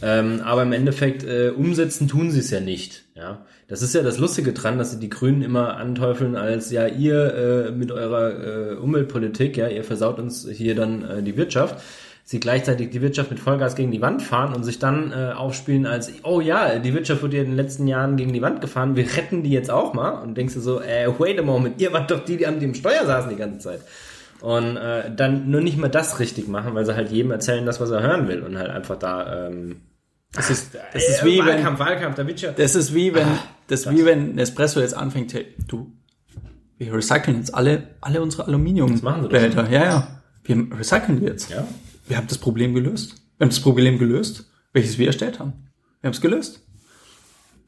Ähm, 0.02 0.40
aber 0.44 0.64
im 0.64 0.72
Endeffekt, 0.72 1.22
äh, 1.22 1.50
umsetzen 1.50 2.08
tun 2.08 2.32
sie 2.32 2.40
es 2.40 2.50
ja 2.50 2.58
nicht, 2.58 3.04
ja. 3.14 3.46
Das 3.68 3.82
ist 3.82 3.94
ja 3.94 4.02
das 4.02 4.18
Lustige 4.18 4.52
dran, 4.52 4.78
dass 4.78 4.90
sie 4.90 4.98
die 4.98 5.10
Grünen 5.10 5.42
immer 5.42 5.76
anteufeln 5.76 6.34
als, 6.34 6.72
ja, 6.72 6.88
ihr 6.88 7.68
äh, 7.68 7.70
mit 7.70 7.92
eurer 7.92 8.72
äh, 8.72 8.74
Umweltpolitik, 8.74 9.56
ja, 9.56 9.68
ihr 9.68 9.84
versaut 9.84 10.18
uns 10.18 10.48
hier 10.50 10.74
dann 10.74 11.04
äh, 11.08 11.22
die 11.22 11.36
Wirtschaft 11.36 11.80
sie 12.28 12.40
gleichzeitig 12.40 12.90
die 12.90 13.00
Wirtschaft 13.00 13.30
mit 13.30 13.40
Vollgas 13.40 13.74
gegen 13.74 13.90
die 13.90 14.02
Wand 14.02 14.22
fahren 14.22 14.52
und 14.52 14.62
sich 14.62 14.78
dann 14.78 15.12
äh, 15.12 15.32
aufspielen 15.32 15.86
als, 15.86 16.12
oh 16.24 16.42
ja, 16.42 16.78
die 16.78 16.92
Wirtschaft 16.92 17.22
wurde 17.22 17.38
ja 17.38 17.42
in 17.42 17.48
den 17.48 17.56
letzten 17.56 17.86
Jahren 17.86 18.18
gegen 18.18 18.34
die 18.34 18.42
Wand 18.42 18.60
gefahren, 18.60 18.96
wir 18.96 19.16
retten 19.16 19.42
die 19.42 19.48
jetzt 19.48 19.70
auch 19.70 19.94
mal. 19.94 20.10
Und 20.10 20.36
denkst 20.36 20.52
du 20.52 20.60
so, 20.60 20.82
äh, 20.82 21.08
wait 21.18 21.38
a 21.38 21.42
moment, 21.42 21.80
ihr 21.80 21.90
wart 21.90 22.10
doch 22.10 22.22
die, 22.22 22.36
die 22.36 22.46
an 22.46 22.60
dem 22.60 22.74
Steuer 22.74 23.06
saßen 23.06 23.30
die 23.30 23.36
ganze 23.36 23.60
Zeit. 23.60 23.80
Und 24.42 24.76
äh, 24.76 25.10
dann 25.10 25.50
nur 25.50 25.62
nicht 25.62 25.78
mal 25.78 25.88
das 25.88 26.20
richtig 26.20 26.48
machen, 26.48 26.74
weil 26.74 26.84
sie 26.84 26.94
halt 26.94 27.10
jedem 27.10 27.30
erzählen, 27.30 27.64
das, 27.64 27.80
was 27.80 27.90
er 27.90 28.02
hören 28.02 28.28
will 28.28 28.42
und 28.42 28.58
halt 28.58 28.70
einfach 28.70 28.98
da 28.98 29.46
ähm, 29.46 29.76
das 30.32 30.50
ist, 30.50 30.72
das 30.92 31.08
ist 31.08 31.24
wie 31.24 31.38
Wahlkampf, 31.38 31.80
wenn, 31.80 31.86
Wahlkampf, 31.86 32.16
der 32.16 32.26
Witcher. 32.26 32.52
Das 32.52 32.74
ist 32.74 32.94
wie 32.94 33.14
wenn, 33.14 33.26
ah, 33.26 33.38
das, 33.68 33.84
das 33.84 33.94
wie 33.94 34.04
wenn 34.04 34.34
Nespresso 34.34 34.80
jetzt 34.80 34.94
anfängt, 34.94 35.32
hey, 35.32 35.46
du, 35.66 35.94
wir 36.76 36.92
recyceln 36.92 37.38
jetzt 37.38 37.54
alle, 37.54 37.84
alle 38.02 38.20
unsere 38.20 38.46
Aluminiumbehälter. 38.46 39.70
Ja, 39.70 39.84
ja. 39.84 40.08
Wir 40.44 40.66
recyceln 40.78 41.20
die 41.20 41.24
jetzt. 41.24 41.48
Ja 41.48 41.66
wir 42.08 42.16
haben 42.16 42.26
das 42.28 42.38
Problem 42.38 42.74
gelöst. 42.74 43.16
Wir 43.36 43.44
haben 43.44 43.50
das 43.50 43.60
Problem 43.60 43.98
gelöst, 43.98 44.50
welches 44.72 44.98
wir 44.98 45.06
erstellt 45.06 45.38
haben. 45.38 45.52
Wir 46.00 46.08
haben 46.08 46.14
es 46.14 46.20
gelöst. 46.20 46.62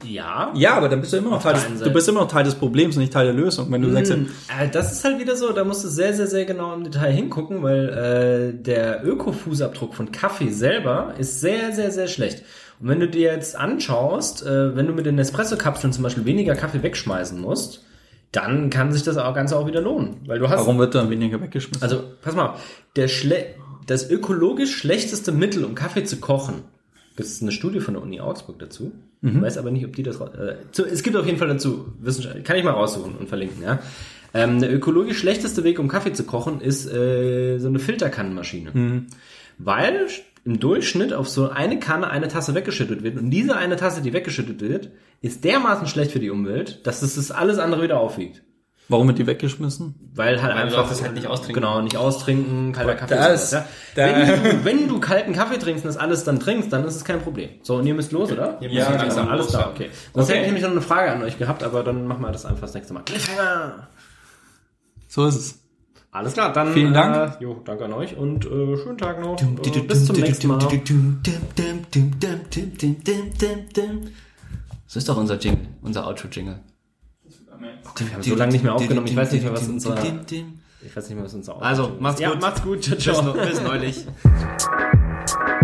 Ja. 0.05 0.53
Ja, 0.55 0.75
aber 0.77 0.89
dann 0.89 1.01
bist 1.01 1.13
du 1.13 1.19
immer 1.19 1.31
noch 1.31 1.43
Teil 1.43 1.55
des, 1.55 1.83
du 1.83 1.93
bist 1.93 2.09
immer 2.09 2.21
noch 2.21 2.29
Teil 2.29 2.45
des 2.45 2.55
Problems 2.55 2.97
und 2.97 3.03
nicht 3.03 3.13
Teil 3.13 3.27
der 3.27 3.35
Lösung. 3.35 3.71
Wenn 3.71 3.83
du 3.83 3.91
sagst, 3.91 4.13
Hm, 4.13 4.29
äh, 4.59 4.69
das 4.69 4.93
ist 4.93 5.05
halt 5.05 5.19
wieder 5.19 5.37
so, 5.37 5.53
da 5.53 5.63
musst 5.63 5.85
du 5.85 5.89
sehr, 5.89 6.15
sehr, 6.15 6.27
sehr 6.27 6.47
genau 6.47 6.75
im 6.75 6.85
Detail 6.85 7.13
hingucken, 7.13 7.63
weil 7.63 7.89
äh, 7.89 8.63
der 8.63 9.05
Öko-Fußabdruck 9.05 9.95
von 9.95 10.11
Kaffee 10.11 10.49
selber 10.49 11.15
ist 11.19 11.41
sehr, 11.41 11.73
sehr, 11.73 11.91
sehr 11.91 12.07
schlecht. 12.07 12.45
Und 12.81 12.89
wenn 12.89 13.01
du 13.01 13.09
dir 13.09 13.33
jetzt 13.33 13.57
anschaust, 13.57 14.45
äh, 14.47 14.75
wenn 14.75 14.87
du 14.87 14.95
mit 14.95 15.05
den 15.05 15.17
Nespresso-Kapseln 15.17 15.93
zum 15.93 16.03
Beispiel 16.03 16.25
weniger 16.25 16.55
Kaffee 16.55 16.83
wegschmeißen 16.83 17.39
musst, 17.39 17.85
dann 18.33 18.71
kann 18.71 18.93
sich 18.93 19.03
das 19.03 19.17
Ganze 19.17 19.59
auch 19.59 19.67
wieder 19.67 19.83
lohnen. 19.83 20.21
Weil 20.27 20.39
du 20.39 20.49
hast 20.49 20.61
warum 20.61 20.79
wird 20.79 20.95
dann 20.95 21.11
weniger 21.11 21.41
weggeschmissen? 21.43 21.83
also, 21.83 22.05
pass 22.23 22.35
mal, 22.35 22.51
auf, 22.51 22.61
der 22.97 23.09
Schle 23.09 23.55
das 23.87 24.11
ökologisch 24.11 24.77
schlechteste 24.77 25.33
Mittel, 25.33 25.65
um 25.65 25.75
Kaffee 25.75 26.05
zu 26.05 26.19
kochen, 26.19 26.63
gibt 27.17 27.29
es 27.29 27.43
eine 27.43 27.53
Studie 27.53 27.81
von 27.81 27.95
der 27.95 28.03
Uni 28.03 28.21
Augsburg 28.21 28.59
dazu. 28.59 28.93
Ich 29.23 29.41
weiß 29.41 29.59
aber 29.59 29.71
nicht, 29.71 29.85
ob 29.85 29.95
die 29.95 30.03
das. 30.03 30.19
Äh, 30.21 30.57
zu, 30.73 30.87
es 30.87 31.03
gibt 31.03 31.15
auf 31.17 31.27
jeden 31.27 31.39
Fall 31.39 31.49
dazu 31.49 31.93
Wissenschaft. 32.01 32.43
Kann 32.45 32.57
ich 32.57 32.65
mal 32.65 32.71
raussuchen 32.71 33.17
und 33.17 33.29
verlinken. 33.29 33.63
Ja. 33.63 33.81
Ähm, 34.33 34.61
der 34.61 34.73
ökologisch 34.73 35.19
schlechteste 35.19 35.65
Weg, 35.65 35.79
um 35.79 35.89
Kaffee 35.89 36.13
zu 36.13 36.25
kochen, 36.25 36.61
ist 36.61 36.87
äh, 36.87 37.59
so 37.59 37.69
eine 37.69 37.81
Filterkannenmaschine, 37.81 39.07
weil 39.59 40.07
im 40.45 40.59
Durchschnitt 40.59 41.13
auf 41.13 41.29
so 41.29 41.51
eine 41.51 41.79
Kanne 41.79 42.09
eine 42.09 42.29
Tasse 42.29 42.55
weggeschüttet 42.55 43.03
wird 43.03 43.19
und 43.19 43.31
diese 43.31 43.57
eine 43.57 43.77
Tasse, 43.77 44.01
die 44.01 44.13
weggeschüttet 44.13 44.61
wird, 44.61 44.91
ist 45.21 45.45
dermaßen 45.45 45.87
schlecht 45.87 46.13
für 46.13 46.21
die 46.21 46.31
Umwelt, 46.31 46.87
dass 46.87 47.03
es 47.03 47.17
das 47.17 47.31
alles 47.31 47.59
andere 47.59 47.83
wieder 47.83 48.01
aufwiegt. 48.01 48.43
Warum 48.91 49.09
wird 49.09 49.19
die 49.19 49.27
weggeschmissen? 49.27 49.95
Weil 50.15 50.43
halt 50.43 50.55
Weil 50.55 50.63
einfach 50.65 50.91
es 50.91 51.03
halt 51.03 51.15
nicht 51.15 51.27
austrinken. 51.27 51.63
Genau, 51.63 51.81
nicht 51.81 51.97
austrinken, 51.97 52.73
kalter 52.73 52.95
Kaffee. 52.97 53.15
Das- 53.15 53.51
sowas, 53.51 53.65
da- 53.95 54.07
ja. 54.07 54.29
wenn, 54.29 54.43
du, 54.45 54.65
wenn 54.65 54.89
du 54.89 55.01
kalten 55.01 55.33
Kaffee 55.33 55.59
trinkst 55.59 55.85
und 55.85 55.89
das 55.89 55.97
alles 55.97 56.25
dann 56.25 56.39
trinkst, 56.41 56.73
dann 56.73 56.85
ist 56.85 56.97
es 56.97 57.05
kein 57.05 57.21
Problem. 57.23 57.51
So, 57.63 57.77
und 57.77 57.87
ihr 57.87 57.95
müsst 57.95 58.13
los, 58.13 58.31
oder? 58.33 58.59
Ihr 58.61 58.69
müsst 58.69 58.89
ja, 58.89 58.95
langsam 58.97 59.29
alles 59.29 59.47
los, 59.47 59.53
da, 59.53 59.61
ja. 59.61 59.69
okay. 59.71 59.91
Sonst 60.13 60.27
Okay. 60.27 60.33
hätte 60.33 60.41
ich 60.41 60.47
nämlich 60.47 60.63
noch 60.65 60.71
eine 60.73 60.83
Frage 60.83 61.13
an 61.13 61.23
euch 61.23 61.39
gehabt, 61.39 61.63
aber 61.63 61.83
dann 61.83 62.07
machen 62.07 62.23
wir 62.23 62.33
das 62.33 62.45
einfach 62.45 62.63
das 62.63 62.75
nächste 62.75 62.93
Mal. 62.93 63.03
Cliffhanger! 63.05 63.89
So 65.09 65.27
ist 65.27 65.37
es. 65.37 65.55
Alles 66.13 66.33
klar, 66.33 66.53
dann 66.53 66.73
Vielen 66.73 66.93
Dank. 66.93 67.37
Äh, 67.41 67.43
jo, 67.45 67.63
danke 67.65 67.85
an 67.85 67.93
euch 67.93 68.17
und 68.17 68.45
äh, 68.45 68.77
schönen 68.77 68.99
Tag 68.99 69.21
noch. 69.21 69.41
Äh, 69.41 69.81
bis 69.83 70.07
zum 70.07 70.17
nächsten 70.17 70.49
Mal. 70.49 70.59
So 74.87 74.99
ist 74.99 75.09
doch 75.09 75.17
unser 75.17 75.39
Jingle, 75.39 75.69
unser 75.83 76.07
Outro-Jingle. 76.09 76.59
Wir 77.97 78.13
haben 78.13 78.23
so 78.23 78.35
lange 78.35 78.53
nicht 78.53 78.65
mehr 78.65 78.75
aufgenommen, 78.75 79.07
ich 79.07 79.17
weiß 79.17 79.33
nicht 79.33 79.43
mehr, 79.45 79.53
was 79.53 79.69
unser... 79.69 79.97
Ich 80.83 80.97
weiß 80.97 81.09
nicht 81.09 81.15
mehr, 81.17 81.25
was 81.25 81.35
unser 81.35 81.61
Also, 81.61 81.97
macht's 82.01 82.21
Ja, 82.21 82.31
gut. 82.31 82.41
macht's 82.41 82.63
gut. 82.63 82.83
Ciao, 82.83 82.97
ciao. 82.97 83.33
Bis, 83.35 83.51
bis 83.51 83.61
neulich. 83.61 84.07